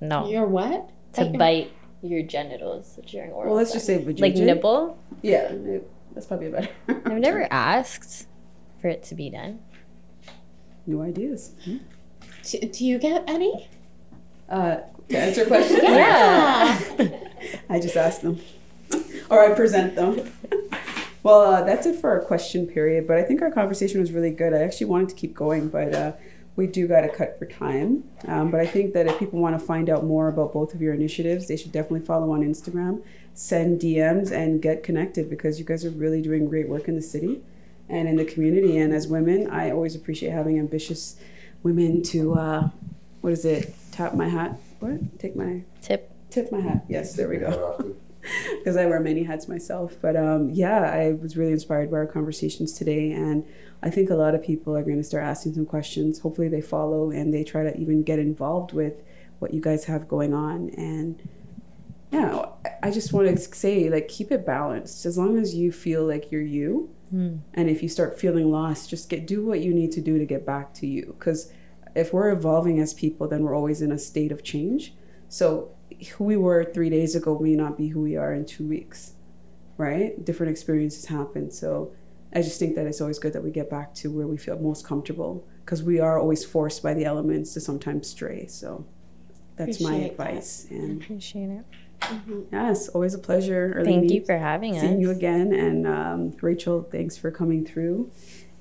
No. 0.01 0.27
You're 0.29 0.45
what? 0.45 0.91
to 1.13 1.25
Bite 1.25 1.71
your- 2.01 2.21
genitals 2.23 2.99
during 3.07 3.31
oral 3.31 3.49
Well, 3.49 3.57
let's 3.57 3.71
sex. 3.71 3.85
just 3.85 3.87
say 3.87 4.03
vajayjay. 4.03 4.21
like 4.21 4.35
nipple. 4.35 4.97
Yeah, 5.21 5.51
it- 5.51 5.89
that's 6.13 6.25
probably 6.25 6.49
better. 6.49 6.69
I've 6.87 7.19
never 7.19 7.47
asked 7.51 8.27
for 8.81 8.87
it 8.87 9.03
to 9.03 9.15
be 9.15 9.29
done. 9.29 9.59
New 10.85 11.01
ideas. 11.01 11.51
Do, 11.65 12.59
do 12.59 12.85
you 12.85 12.97
get 12.97 13.23
any? 13.27 13.67
Uh, 14.49 14.77
to 15.09 15.17
answer 15.17 15.45
questions, 15.45 15.79
Yeah. 15.83 16.79
I 17.69 17.79
just 17.79 17.95
ask 17.97 18.21
them, 18.21 18.39
or 19.29 19.41
I 19.43 19.53
present 19.53 19.95
them. 19.95 20.31
well, 21.23 21.41
uh, 21.41 21.63
that's 21.63 21.85
it 21.85 21.99
for 21.99 22.09
our 22.11 22.21
question 22.21 22.65
period. 22.67 23.05
But 23.07 23.17
I 23.17 23.23
think 23.23 23.41
our 23.41 23.51
conversation 23.51 23.99
was 23.99 24.11
really 24.11 24.31
good. 24.31 24.53
I 24.53 24.59
actually 24.59 24.87
wanted 24.87 25.09
to 25.09 25.15
keep 25.15 25.33
going, 25.35 25.67
but 25.69 25.93
uh, 25.93 26.13
we 26.57 26.67
do 26.67 26.87
got 26.87 27.01
to 27.01 27.09
cut 27.09 27.39
for 27.39 27.45
time. 27.45 28.03
Um, 28.27 28.51
but 28.51 28.59
I 28.59 28.65
think 28.65 28.93
that 28.93 29.05
if 29.05 29.17
people 29.19 29.39
want 29.39 29.57
to 29.57 29.65
find 29.65 29.89
out 29.89 30.03
more 30.03 30.27
about 30.27 30.51
both 30.51 30.73
of 30.73 30.81
your 30.81 30.93
initiatives, 30.93 31.47
they 31.47 31.55
should 31.55 31.71
definitely 31.71 32.05
follow 32.05 32.31
on 32.31 32.41
Instagram, 32.41 33.03
send 33.33 33.79
DMs, 33.79 34.31
and 34.31 34.61
get 34.61 34.83
connected 34.83 35.29
because 35.29 35.59
you 35.59 35.65
guys 35.65 35.85
are 35.85 35.91
really 35.91 36.21
doing 36.21 36.49
great 36.49 36.67
work 36.67 36.87
in 36.87 36.95
the 36.95 37.01
city 37.01 37.41
and 37.87 38.09
in 38.09 38.17
the 38.17 38.25
community. 38.25 38.77
And 38.77 38.91
as 38.91 39.07
women, 39.07 39.49
I 39.49 39.69
always 39.69 39.95
appreciate 39.95 40.31
having 40.31 40.57
ambitious 40.57 41.15
women 41.61 42.01
to, 42.03 42.33
uh, 42.33 42.69
what 43.21 43.33
is 43.33 43.45
it, 43.45 43.73
tap 43.91 44.15
my 44.15 44.27
hat? 44.27 44.59
What? 44.79 45.19
Take 45.19 45.35
my 45.35 45.63
Tip. 45.81 46.11
Tip 46.31 46.51
my 46.51 46.59
hat. 46.59 46.85
Yes, 46.89 47.13
there 47.13 47.29
we 47.29 47.37
go. 47.37 47.95
Because 48.57 48.75
I 48.77 48.85
wear 48.85 48.99
many 48.99 49.23
hats 49.23 49.47
myself. 49.47 49.95
But 50.01 50.15
um, 50.15 50.49
yeah, 50.49 50.81
I 50.81 51.13
was 51.13 51.37
really 51.37 51.51
inspired 51.53 51.89
by 51.91 51.97
our 51.97 52.05
conversations 52.05 52.73
today. 52.73 53.11
And 53.11 53.45
I 53.81 53.89
think 53.89 54.09
a 54.09 54.15
lot 54.15 54.35
of 54.35 54.43
people 54.43 54.75
are 54.75 54.83
going 54.83 54.97
to 54.97 55.03
start 55.03 55.23
asking 55.23 55.53
some 55.53 55.65
questions. 55.65 56.19
Hopefully, 56.19 56.47
they 56.49 56.61
follow 56.61 57.11
and 57.11 57.33
they 57.33 57.43
try 57.43 57.63
to 57.63 57.77
even 57.77 58.03
get 58.03 58.19
involved 58.19 58.73
with 58.73 58.93
what 59.39 59.53
you 59.53 59.61
guys 59.61 59.85
have 59.85 60.07
going 60.07 60.33
on. 60.33 60.69
And 60.71 61.27
yeah, 62.11 62.45
I- 62.65 62.69
I 62.83 62.91
just 62.91 63.11
want 63.13 63.27
to 63.27 63.37
say, 63.37 63.89
like, 63.89 64.07
keep 64.07 64.31
it 64.31 64.45
balanced. 64.45 65.05
As 65.05 65.17
long 65.17 65.37
as 65.37 65.55
you 65.55 65.71
feel 65.71 66.05
like 66.05 66.31
you're 66.31 66.41
you, 66.41 66.89
and 67.09 67.41
if 67.69 67.81
you 67.81 67.87
start 67.87 68.19
feeling 68.19 68.51
lost, 68.51 68.89
just 68.89 69.09
get 69.09 69.25
do 69.25 69.45
what 69.45 69.61
you 69.61 69.73
need 69.73 69.93
to 69.93 70.01
do 70.01 70.17
to 70.17 70.25
get 70.25 70.45
back 70.45 70.73
to 70.75 70.85
you. 70.87 71.15
Because 71.17 71.51
if 71.95 72.11
we're 72.13 72.29
evolving 72.31 72.79
as 72.81 72.93
people, 72.93 73.27
then 73.29 73.43
we're 73.43 73.55
always 73.55 73.81
in 73.81 73.91
a 73.93 73.97
state 73.97 74.31
of 74.31 74.43
change. 74.43 74.93
So 75.29 75.69
who 76.17 76.23
we 76.23 76.37
were 76.37 76.63
three 76.63 76.89
days 76.89 77.15
ago 77.15 77.37
may 77.39 77.55
not 77.55 77.77
be 77.77 77.87
who 77.89 78.01
we 78.01 78.15
are 78.15 78.33
in 78.33 78.45
two 78.45 78.67
weeks, 78.67 79.13
right? 79.77 80.23
Different 80.23 80.51
experiences 80.51 81.05
happen. 81.05 81.49
So 81.51 81.93
I 82.33 82.41
just 82.41 82.59
think 82.59 82.75
that 82.75 82.85
it's 82.85 83.01
always 83.01 83.19
good 83.19 83.33
that 83.33 83.43
we 83.43 83.51
get 83.51 83.69
back 83.69 83.93
to 83.95 84.11
where 84.11 84.27
we 84.27 84.37
feel 84.37 84.59
most 84.59 84.85
comfortable 84.85 85.47
because 85.65 85.81
we 85.83 85.99
are 85.99 86.19
always 86.19 86.45
forced 86.45 86.83
by 86.83 86.93
the 86.93 87.05
elements 87.05 87.53
to 87.53 87.59
sometimes 87.61 88.07
stray. 88.09 88.47
So 88.47 88.85
that's 89.55 89.81
my 89.81 89.89
Appreciate 89.95 90.17
that. 90.17 90.27
advice. 90.27 90.67
And 90.69 91.01
Appreciate 91.01 91.49
it. 91.49 91.65
yes, 92.51 92.89
always 92.89 93.13
a 93.15 93.19
pleasure. 93.19 93.71
Thank 93.83 93.87
Arlene, 93.87 94.09
you 94.09 94.25
for 94.25 94.37
having 94.37 94.75
us. 94.75 94.81
seeing 94.81 95.01
you 95.01 95.09
again. 95.09 95.51
And 95.51 95.87
um, 95.87 96.37
Rachel, 96.41 96.83
thanks 96.83 97.17
for 97.17 97.31
coming 97.31 97.65
through 97.65 98.11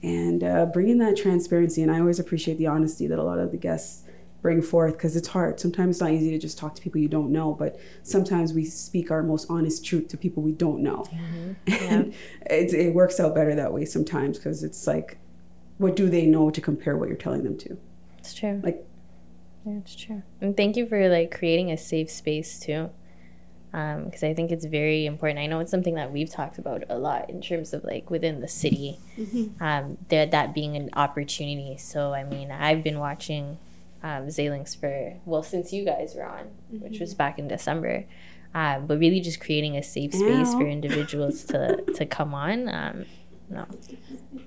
and 0.02 0.42
uh, 0.42 0.66
bringing 0.66 0.98
that 0.98 1.16
transparency. 1.16 1.82
And 1.82 1.90
I 1.90 2.00
always 2.00 2.18
appreciate 2.18 2.56
the 2.56 2.66
honesty 2.68 3.06
that 3.08 3.18
a 3.18 3.22
lot 3.22 3.38
of 3.38 3.50
the 3.50 3.56
guests 3.58 4.04
bring 4.46 4.62
forth 4.62 4.92
because 4.92 5.16
it's 5.16 5.26
hard. 5.26 5.58
Sometimes 5.58 5.96
it's 5.96 6.00
not 6.00 6.12
easy 6.12 6.30
to 6.30 6.38
just 6.38 6.56
talk 6.56 6.76
to 6.76 6.80
people 6.80 7.00
you 7.00 7.08
don't 7.08 7.32
know, 7.32 7.52
but 7.52 7.80
sometimes 8.04 8.52
we 8.52 8.64
speak 8.64 9.10
our 9.10 9.24
most 9.24 9.50
honest 9.50 9.84
truth 9.84 10.06
to 10.06 10.16
people 10.16 10.40
we 10.40 10.52
don't 10.52 10.84
know. 10.84 11.04
Mm-hmm. 11.10 11.52
And 11.92 12.14
it, 12.48 12.72
it 12.72 12.94
works 12.94 13.18
out 13.18 13.34
better 13.34 13.56
that 13.56 13.72
way 13.72 13.84
sometimes 13.84 14.38
because 14.38 14.62
it's 14.62 14.86
like, 14.86 15.18
what 15.78 15.96
do 15.96 16.08
they 16.08 16.26
know 16.26 16.50
to 16.50 16.60
compare 16.60 16.96
what 16.96 17.08
you're 17.08 17.16
telling 17.16 17.42
them 17.42 17.58
to? 17.58 17.76
It's 18.18 18.34
true. 18.34 18.60
Like, 18.62 18.86
Yeah, 19.64 19.78
it's 19.78 19.96
true. 19.96 20.22
And 20.40 20.56
thank 20.56 20.76
you 20.76 20.86
for 20.86 21.08
like 21.08 21.36
creating 21.36 21.72
a 21.72 21.76
safe 21.76 22.08
space 22.08 22.60
too. 22.60 22.90
Um, 23.72 24.04
because 24.04 24.22
I 24.22 24.32
think 24.32 24.52
it's 24.52 24.64
very 24.64 25.06
important. 25.06 25.40
I 25.40 25.46
know 25.46 25.58
it's 25.58 25.72
something 25.72 25.96
that 25.96 26.12
we've 26.12 26.30
talked 26.30 26.56
about 26.56 26.84
a 26.88 26.96
lot 26.96 27.28
in 27.28 27.42
terms 27.42 27.72
of 27.72 27.82
like 27.82 28.10
within 28.10 28.40
the 28.40 28.48
city, 28.48 29.00
mm-hmm. 29.18 29.60
um, 29.60 29.98
that 30.08 30.30
that 30.30 30.54
being 30.54 30.76
an 30.76 30.90
opportunity. 30.92 31.76
So 31.78 32.14
I 32.14 32.22
mean, 32.22 32.52
I've 32.52 32.84
been 32.84 33.00
watching 33.00 33.58
um, 34.06 34.28
Zalinks 34.28 34.78
for 34.78 35.14
well 35.24 35.42
since 35.42 35.72
you 35.72 35.84
guys 35.84 36.14
were 36.14 36.24
on, 36.24 36.46
which 36.70 37.00
was 37.00 37.14
back 37.14 37.38
in 37.38 37.48
December. 37.48 38.04
Um, 38.54 38.86
but 38.86 38.98
really, 38.98 39.20
just 39.20 39.40
creating 39.40 39.76
a 39.76 39.82
safe 39.82 40.14
space 40.14 40.54
for 40.54 40.66
individuals 40.78 41.44
to 41.46 41.82
to 41.82 42.06
come 42.06 42.32
on. 42.32 42.68
Um, 42.68 43.04
no, 43.50 43.66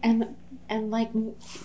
and 0.02 0.36
and 0.70 0.92
like 0.92 1.10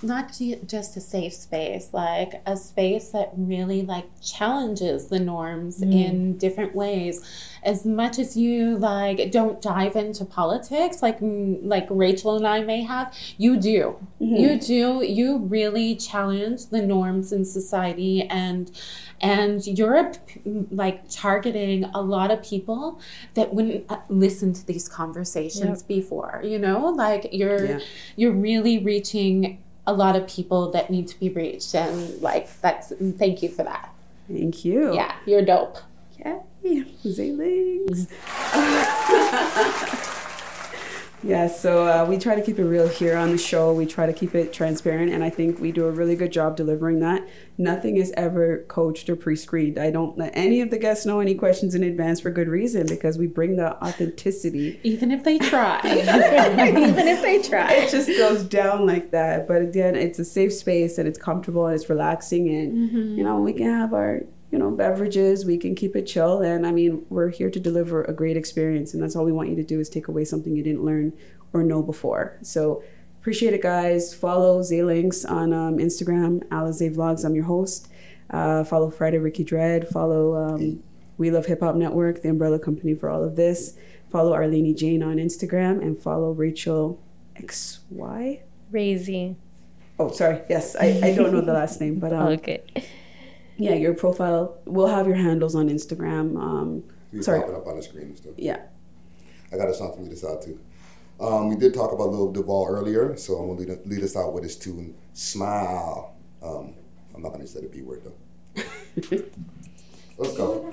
not 0.02 0.32
just 0.66 0.96
a 0.96 1.00
safe 1.00 1.32
space 1.32 1.90
like 1.92 2.42
a 2.46 2.56
space 2.56 3.10
that 3.10 3.32
really 3.36 3.82
like 3.82 4.06
challenges 4.22 5.08
the 5.08 5.20
norms 5.20 5.82
in 5.82 6.36
different 6.38 6.74
ways. 6.74 7.20
As 7.62 7.86
much 7.86 8.18
as 8.18 8.36
you 8.36 8.76
like 8.76 9.30
don't 9.30 9.60
dive 9.62 9.96
into 9.96 10.24
politics 10.24 11.02
like 11.02 11.20
mm, 11.20 11.58
like 11.62 11.86
rachel 11.88 12.36
and 12.36 12.46
i 12.46 12.60
may 12.60 12.82
have 12.82 13.14
you 13.36 13.56
do. 13.56 13.96
You 14.18 14.58
do. 14.58 15.04
You 15.04 15.38
really 15.38 15.96
challenge 15.96 16.66
the 16.66 16.82
norms 16.82 17.32
in 17.32 17.44
society 17.44 18.22
and 18.22 18.70
and 19.24 19.66
you're 19.78 20.12
like 20.70 20.98
targeting 21.08 21.84
a 21.94 22.02
lot 22.14 22.30
of 22.30 22.42
people 22.42 23.00
that 23.34 23.54
wouldn't 23.54 23.84
uh, 23.90 23.98
listen 24.08 24.52
to 24.52 24.62
these 24.66 24.86
conversations 24.88 25.82
before 25.82 26.40
you 26.44 26.58
know 26.58 26.78
like 27.04 27.22
you're 27.32 27.64
Yeah. 27.64 27.78
you're 28.16 28.32
really 28.50 28.76
reaching 28.92 29.58
a 29.86 29.92
lot 30.02 30.14
of 30.16 30.22
people 30.36 30.70
that 30.72 30.90
need 30.90 31.06
to 31.08 31.16
be 31.18 31.28
reached 31.30 31.74
and 31.74 32.20
like 32.20 32.46
that's 32.60 32.92
thank 33.22 33.42
you 33.42 33.48
for 33.48 33.64
that 33.64 33.88
Thank 34.28 34.64
you. 34.64 34.94
yeah 34.94 35.12
you're 35.26 35.44
dope 35.44 35.78
Yay, 36.64 36.84
Zalinks. 37.04 38.08
yeah, 41.24 41.48
so 41.48 41.86
uh, 41.86 42.06
we 42.06 42.18
try 42.18 42.34
to 42.34 42.42
keep 42.42 42.58
it 42.58 42.64
real 42.64 42.86
here 42.86 43.16
on 43.16 43.30
the 43.30 43.38
show. 43.38 43.72
We 43.72 43.86
try 43.86 44.04
to 44.04 44.12
keep 44.12 44.34
it 44.34 44.52
transparent, 44.52 45.10
and 45.10 45.24
I 45.24 45.30
think 45.30 45.58
we 45.58 45.72
do 45.72 45.86
a 45.86 45.90
really 45.90 46.16
good 46.16 46.32
job 46.32 46.56
delivering 46.56 47.00
that. 47.00 47.26
Nothing 47.56 47.96
is 47.96 48.12
ever 48.16 48.64
coached 48.68 49.08
or 49.08 49.16
pre-screened. 49.16 49.78
I 49.78 49.90
don't 49.90 50.18
let 50.18 50.32
any 50.34 50.60
of 50.60 50.70
the 50.70 50.78
guests 50.78 51.06
know 51.06 51.20
any 51.20 51.34
questions 51.34 51.74
in 51.74 51.82
advance 51.82 52.20
for 52.20 52.30
good 52.30 52.48
reason 52.48 52.86
because 52.86 53.16
we 53.16 53.26
bring 53.26 53.56
the 53.56 53.82
authenticity. 53.82 54.78
even 54.82 55.10
if 55.10 55.24
they 55.24 55.38
try 55.38 55.80
even 55.84 57.06
if 57.08 57.22
they 57.22 57.40
try 57.42 57.72
It 57.72 57.90
just 57.90 58.08
goes 58.08 58.44
down 58.44 58.86
like 58.86 59.10
that. 59.12 59.48
But 59.48 59.62
again, 59.62 59.96
it's 59.96 60.18
a 60.18 60.24
safe 60.24 60.52
space 60.52 60.98
and 60.98 61.08
it's 61.08 61.18
comfortable 61.18 61.66
and 61.66 61.74
it's 61.74 61.88
relaxing, 61.88 62.48
and 62.48 63.16
you 63.16 63.24
know 63.24 63.40
we 63.40 63.54
can 63.54 63.66
have 63.66 63.94
our 63.94 64.20
you 64.54 64.60
know 64.60 64.70
beverages. 64.70 65.44
We 65.44 65.58
can 65.58 65.74
keep 65.74 65.96
it 65.96 66.06
chill, 66.06 66.40
and 66.40 66.64
I 66.64 66.70
mean 66.70 67.04
we're 67.08 67.30
here 67.30 67.50
to 67.50 67.58
deliver 67.58 68.04
a 68.04 68.12
great 68.12 68.36
experience, 68.36 68.94
and 68.94 69.02
that's 69.02 69.16
all 69.16 69.24
we 69.24 69.32
want 69.32 69.48
you 69.48 69.56
to 69.56 69.64
do 69.64 69.80
is 69.80 69.88
take 69.88 70.06
away 70.06 70.24
something 70.24 70.54
you 70.54 70.62
didn't 70.62 70.84
learn 70.84 71.12
or 71.52 71.64
know 71.64 71.82
before. 71.82 72.38
So 72.42 72.84
appreciate 73.20 73.52
it, 73.52 73.62
guys. 73.62 74.14
Follow 74.14 74.60
Zalinks 74.60 75.28
on 75.28 75.52
um, 75.52 75.78
Instagram, 75.78 76.44
Alizé 76.50 76.94
Vlogs. 76.94 77.24
I'm 77.24 77.34
your 77.34 77.46
host. 77.46 77.88
Uh, 78.30 78.62
follow 78.62 78.90
Friday 78.90 79.18
Ricky 79.18 79.42
Dread. 79.42 79.88
Follow 79.88 80.36
um, 80.36 80.84
We 81.18 81.32
Love 81.32 81.46
Hip 81.46 81.58
Hop 81.58 81.74
Network, 81.74 82.22
the 82.22 82.28
umbrella 82.28 82.60
company 82.60 82.94
for 82.94 83.10
all 83.10 83.24
of 83.24 83.34
this. 83.34 83.76
Follow 84.08 84.34
Arlene 84.34 84.76
Jane 84.76 85.02
on 85.02 85.16
Instagram 85.16 85.82
and 85.82 86.00
follow 86.00 86.30
Rachel 86.30 87.02
XY. 87.40 88.42
crazy. 88.70 89.34
Oh, 89.98 90.12
sorry. 90.12 90.42
Yes, 90.48 90.76
I, 90.76 91.00
I 91.02 91.14
don't 91.16 91.32
know 91.32 91.40
the 91.40 91.52
last 91.52 91.80
name, 91.80 91.98
but 91.98 92.12
um, 92.12 92.28
Okay. 92.38 92.62
Yeah, 93.56 93.74
your 93.74 93.94
profile. 93.94 94.58
We'll 94.66 94.88
have 94.88 95.06
your 95.06 95.16
handles 95.16 95.54
on 95.54 95.68
Instagram. 95.68 96.36
Um, 96.40 96.84
We 97.12 97.22
sorry. 97.22 97.40
popping 97.40 97.56
up 97.56 97.66
on 97.66 97.76
the 97.76 97.82
screen 97.82 98.06
and 98.08 98.16
stuff. 98.18 98.34
Yeah. 98.36 98.60
I 99.52 99.56
got 99.56 99.68
a 99.68 99.74
song 99.74 99.94
for 99.94 100.02
lead 100.02 100.12
us 100.12 100.24
out 100.24 100.42
too. 100.42 100.58
Um, 101.20 101.48
we 101.48 101.54
did 101.56 101.72
talk 101.74 101.92
about 101.92 102.10
Lil 102.10 102.32
Duval 102.32 102.66
earlier, 102.68 103.16
so 103.16 103.34
I'm 103.36 103.56
gonna 103.56 103.60
lead, 103.74 103.86
lead 103.86 104.02
us 104.02 104.16
out 104.16 104.32
with 104.32 104.42
his 104.42 104.56
tune 104.56 104.94
"Smile." 105.12 106.16
Um, 106.42 106.74
I'm 107.14 107.22
not 107.22 107.30
gonna 107.32 107.46
say 107.46 107.60
the 107.60 107.68
B 107.68 107.82
word 107.82 108.02
though. 108.04 108.62
Let's 110.18 110.36
go. 110.36 110.72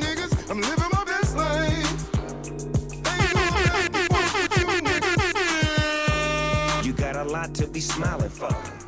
Niggas. 0.00 0.30
You 6.84 6.92
got 6.92 7.16
a 7.16 7.24
lot 7.24 7.54
to 7.54 7.66
be 7.66 7.80
smiling 7.80 8.30
for. 8.30 8.79